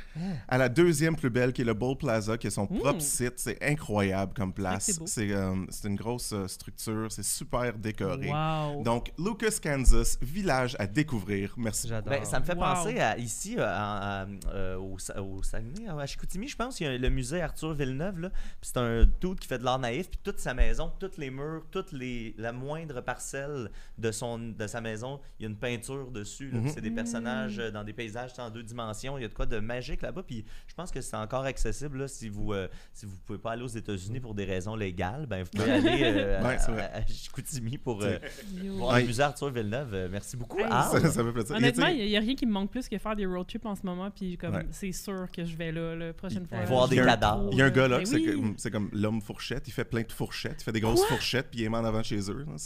à 0.48 0.58
la 0.58 0.68
deuxième 0.68 1.16
plus 1.16 1.30
belle, 1.30 1.52
qui 1.52 1.62
est 1.62 1.64
le 1.64 1.74
Bowl 1.74 1.96
Plaza, 1.96 2.36
qui 2.36 2.46
est 2.46 2.50
son 2.50 2.66
propre 2.66 3.00
site. 3.00 3.34
C'est 3.36 3.56
incroyable 3.62 4.34
comme 4.34 4.52
place. 4.52 4.84
c'est 4.86 4.98
beau. 4.98 5.06
C'est 5.06 5.32
euh, 5.32 5.54
c'est 5.70 5.88
une 5.88 5.96
grosse 5.96 6.32
euh, 6.32 6.46
structure, 6.46 7.10
c'est 7.10 7.24
super 7.24 7.72
décoré. 7.78 8.30
Wow. 8.30 8.82
Donc, 8.82 9.12
Lucas, 9.18 9.58
Kansas, 9.62 10.18
village 10.20 10.76
à 10.78 10.86
découvrir. 10.86 11.54
Merci. 11.56 11.90
Ben, 12.04 12.24
ça 12.24 12.40
me 12.40 12.44
fait 12.44 12.52
Wow. 12.54 12.60
penser 12.60 12.98
à 13.00 13.16
ici, 13.18 13.56
en- 13.58 14.26
euh, 14.52 14.76
au, 14.76 14.98
Sa- 14.98 15.22
au 15.22 15.42
Saguenay, 15.42 15.88
à 15.88 16.06
Chicoutimi, 16.06 16.48
je 16.48 16.56
pense, 16.56 16.80
il 16.80 16.84
y 16.84 16.86
a 16.86 16.98
le 16.98 17.08
musée 17.10 17.40
Arthur 17.40 17.72
Villeneuve. 17.74 18.30
C'est 18.60 18.76
un 18.76 19.04
dude 19.20 19.38
qui 19.38 19.46
fait 19.48 19.58
de 19.58 19.64
l'art 19.64 19.78
naïf. 19.78 20.10
Puis 20.10 20.18
toute 20.22 20.38
sa 20.40 20.54
maison, 20.54 20.92
tous 20.98 21.16
les 21.18 21.30
murs, 21.30 21.64
toute 21.70 21.92
les, 21.92 22.34
la 22.36 22.52
moindre 22.52 23.00
parcelle 23.00 23.70
de, 23.96 24.10
son, 24.10 24.38
de 24.38 24.66
sa 24.66 24.80
maison, 24.80 25.20
il 25.38 25.44
y 25.44 25.46
a 25.46 25.48
une 25.50 25.56
peinture 25.56 26.10
dessus. 26.10 26.50
là. 26.50 26.57
Mhm. 26.60 26.68
C'est 26.74 26.80
des 26.80 26.90
personnages 26.90 27.58
euh, 27.58 27.70
dans 27.70 27.84
des 27.84 27.92
paysages 27.92 28.30
en 28.38 28.50
deux 28.50 28.62
dimensions. 28.62 29.18
Il 29.18 29.22
y 29.22 29.24
a 29.24 29.28
de 29.28 29.34
quoi 29.34 29.46
de 29.46 29.58
magique 29.58 30.02
là-bas. 30.02 30.22
Puis 30.22 30.44
je 30.66 30.74
pense 30.74 30.90
que 30.90 31.00
c'est 31.00 31.16
encore 31.16 31.44
accessible 31.44 31.98
là, 31.98 32.08
si 32.08 32.28
vous 32.28 32.52
euh, 32.52 32.68
si 32.92 33.06
vous 33.06 33.16
pouvez 33.26 33.38
pas 33.38 33.52
aller 33.52 33.62
aux 33.62 33.66
États-Unis 33.66 34.20
pour 34.20 34.34
des 34.34 34.44
raisons 34.44 34.76
légales. 34.76 35.26
Ben, 35.26 35.42
vous 35.44 35.50
pouvez 35.50 35.70
aller 35.72 36.02
euh, 36.04 36.42
Ouais, 36.42 36.56
à, 36.56 36.70
à- 36.96 36.96
à 36.98 37.06
Chicoutimi 37.06 37.78
pour 37.78 38.02
euh, 38.02 38.18
Yo. 38.62 38.76
voir 38.76 38.94
Ouais. 38.94 39.00
le 39.02 39.06
musée 39.08 39.22
Arthur 39.22 39.50
Villeneuve. 39.50 39.94
Euh, 39.94 40.08
Merci 40.10 40.36
beaucoup. 40.36 40.58
Hey, 40.58 40.66
Al. 40.70 41.00
Ça, 41.02 41.10
ça 41.10 41.24
fait 41.24 41.32
plaisir. 41.32 41.54
Et 41.54 41.58
Honnêtement, 41.58 41.86
il 41.88 42.06
n'y 42.06 42.16
a, 42.16 42.20
rien 42.20 42.34
qui 42.34 42.46
me 42.46 42.52
manque 42.52 42.70
plus 42.70 42.88
que 42.88 42.98
faire 42.98 43.16
des 43.16 43.26
road 43.26 43.46
trips 43.46 43.66
en 43.66 43.74
ce 43.74 43.84
moment. 43.84 44.10
Puis 44.10 44.36
comme 44.36 44.54
Ouais. 44.54 44.66
c'est 44.70 44.92
sûr 44.92 45.26
que 45.32 45.44
je 45.44 45.56
vais 45.56 45.72
là 45.72 45.94
la 45.94 46.12
prochaine 46.12 46.46
fois. 46.46 46.64
Voir 46.64 46.88
des 46.88 46.96
cadavres. 46.96 47.48
Il 47.52 47.58
y 47.58 47.62
a 47.62 47.66
un 47.66 47.70
gars 47.70 47.88
là, 47.88 47.98
Ben 47.98 48.06
c'est 48.06 48.16
oui. 48.16 48.70
comme, 48.72 48.90
l'homme 48.92 49.20
fourchette. 49.20 49.66
Il 49.68 49.72
fait 49.72 49.84
plein 49.84 50.02
de 50.02 50.12
fourchettes. 50.12 50.56
Il 50.60 50.64
fait 50.64 50.72
des 50.72 50.80
grosses 50.80 51.04
fourchettes, 51.04 51.48
puis 51.50 51.60
il 51.60 51.64
est 51.64 51.68
en 51.68 51.84
avant 51.84 52.02
chez 52.02 52.18
eux. 52.30 52.46
En 52.48 52.56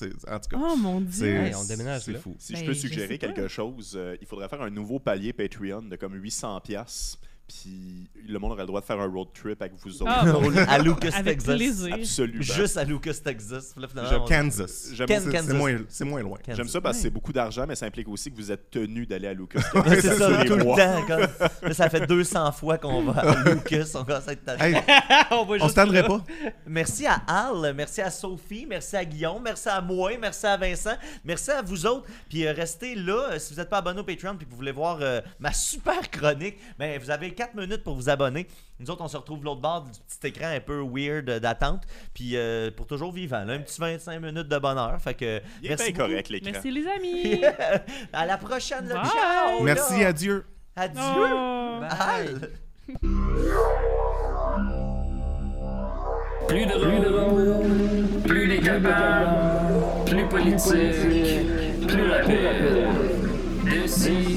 tout 0.41 0.49
cas, 0.51 0.57
Oh 0.61 0.77
mon 0.77 1.01
dieu. 1.01 1.51
on 1.57 1.65
déménage 1.65 2.03
c'est 2.03 2.13
là. 2.13 2.19
fou. 2.19 2.35
Si 2.39 2.53
Ben, 2.53 2.61
je 2.61 2.65
peux 2.67 2.73
je 2.73 2.79
suggérer 2.79 3.19
quelque 3.19 3.49
chose, 3.49 3.82
euh, 3.95 4.17
il 4.21 4.27
faudrait 4.27 4.49
faire 4.49 4.63
un 4.63 4.71
nouveau 4.71 4.99
palier 4.99 5.33
Patreon 5.33 5.83
de 5.83 5.97
comme 5.97 6.15
800 6.15 6.61
pièces. 6.61 7.19
Puis 7.49 8.09
le 8.27 8.39
monde 8.39 8.53
aurait 8.53 8.63
le 8.63 8.67
droit 8.67 8.81
de 8.81 8.87
faire 8.87 8.99
un 9.01 9.07
road 9.07 9.29
trip 9.35 9.61
avec 9.61 9.75
vous 9.85 10.03
autres. 10.03 10.11
Ah, 10.15 10.25
bon. 10.33 10.57
à 10.57 10.79
Lucas, 10.79 11.11
Avec 11.15 11.39
Texas. 11.39 11.55
plaisir. 11.57 11.95
Absolument. 11.95 12.41
Juste 12.43 12.77
à 12.79 12.85
Lucas, 12.85 13.13
Texas. 13.23 13.75
Là, 13.77 13.89
on- 14.21 14.25
Kansas. 14.27 14.89
J'aime 14.95 15.07
Ken- 15.07 15.23
C'est- 15.23 15.31
Kansas. 15.31 15.47
C'est 15.49 15.53
moins, 15.55 15.77
c'est 15.89 16.05
moins 16.05 16.23
loin. 16.23 16.39
Kansas. 16.39 16.57
J'aime 16.57 16.69
ça 16.69 16.81
parce 16.81 16.97
que 16.97 16.99
Ouais. 16.99 17.03
c'est 17.03 17.11
beaucoup 17.11 17.33
d'argent, 17.33 17.67
mais 17.69 17.75
ça 17.75 17.85
implique 17.87 18.09
aussi 18.09 18.31
que 18.31 18.37
vous 18.37 18.51
êtes 18.51 18.71
tenu 18.71 19.05
d'aller 19.07 19.29
à 19.29 19.35
Lucas. 19.35 19.61
Ouais, 19.75 20.01
c'est 20.01 20.15
ça, 20.17 20.45
tout 20.45 20.57
le 20.57 20.65
mois. 20.65 20.77
temps. 20.79 21.07
Là, 21.63 21.75
ça 21.75 21.91
fait 21.91 22.07
200 22.07 22.53
fois 22.53 22.79
qu'on 22.79 23.03
va 23.03 23.21
à 23.21 23.45
Lucas. 23.51 23.91
On 23.97 24.05
commence 24.05 24.29
à 24.29 24.33
être. 24.33 24.49
Hey, 24.61 24.75
on 25.33 25.45
va 25.45 25.57
on 25.61 25.69
se 25.69 25.75
tannerait 25.75 26.03
là. 26.03 26.09
pas. 26.09 26.25
Merci 26.67 27.07
à 27.07 27.17
Al, 27.27 27.75
merci 27.75 28.01
à 28.01 28.11
Sophie, 28.11 28.65
merci 28.67 28.97
à 28.97 29.05
Guillaume, 29.05 29.43
merci 29.43 29.69
à 29.69 29.81
moi, 29.81 30.13
merci 30.19 30.47
à 30.47 30.57
Vincent, 30.57 30.97
merci 31.25 31.51
à 31.51 31.61
vous 31.61 31.85
autres. 31.87 32.07
Puis 32.31 32.47
euh, 32.47 32.53
restez 32.53 32.95
là. 32.95 33.33
Euh, 33.33 33.39
Si 33.39 33.53
vous 33.53 33.61
n'êtes 33.61 33.69
pas 33.69 33.79
abonné 33.79 34.01
au 34.01 34.05
Patreon 34.05 34.35
et 34.41 34.45
que 34.45 34.49
vous 34.51 34.57
voulez 34.57 34.73
voir 34.73 34.99
euh, 35.03 35.21
ma 35.39 35.53
super 35.53 36.09
chronique, 36.11 36.57
ben, 36.79 36.99
vous 36.99 37.11
avez 37.11 37.33
4 37.43 37.55
minutes 37.57 37.83
pour 37.83 37.97
vous 37.97 38.09
abonner. 38.09 38.47
Nous 38.79 38.89
autres, 38.91 39.03
on 39.03 39.09
se 39.09 39.17
retrouve 39.17 39.41
de 39.41 39.45
l'autre 39.45 39.61
bord 39.61 39.83
du 39.83 39.91
petit 39.91 40.29
écran 40.29 40.47
un 40.47 40.61
peu 40.61 40.81
weird 40.81 41.25
d'attente. 41.41 41.83
Puis 42.15 42.37
euh, 42.37 42.71
pour 42.71 42.87
toujours 42.87 43.11
vivant, 43.11 43.45
là, 43.45 43.55
un 43.55 43.59
petit 43.59 43.81
25 43.81 44.21
minutes 44.21 44.49
de 44.49 44.59
bonheur. 44.59 45.01
Fait 45.01 45.15
que 45.15 45.41
Il 45.61 45.67
est 45.67 45.71
merci 45.71 45.93
bien 45.93 46.07
correct, 46.07 46.29
l'écran. 46.29 46.51
Merci 46.53 46.71
les 46.71 46.87
amis. 46.87 47.43
à 48.13 48.27
la 48.27 48.39
prochaine. 48.39 48.87
là. 48.87 48.95
Bye. 49.03 49.11
Ciao. 49.11 49.63
Merci, 49.63 50.01
là. 50.01 50.09
adieu. 50.09 50.45
Adieu. 50.77 51.01
Oh. 51.03 51.81
Al. 51.91 52.51
Plus 56.49 56.67
drôle, 56.67 58.23
plus 58.27 58.47
décapable, 58.49 60.05
plus 60.05 60.29
politique, 60.29 61.87
plus 61.87 62.11
rapide. 62.11 62.89
D'ici 63.65 64.37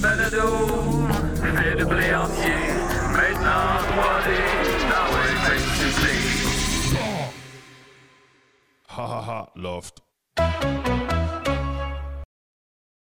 Balado, 0.00 0.46
fait 1.42 1.76
de 1.76 1.84
blé 1.84 2.14
entier, 2.14 2.54
maintenant 3.12 3.76
en 3.76 3.80
3D, 3.84 4.28
dans 4.88 5.08
le 5.16 5.30
Ha 8.88 9.04
ha 9.04 9.20
ha, 9.28 9.52
loft. 9.56 10.02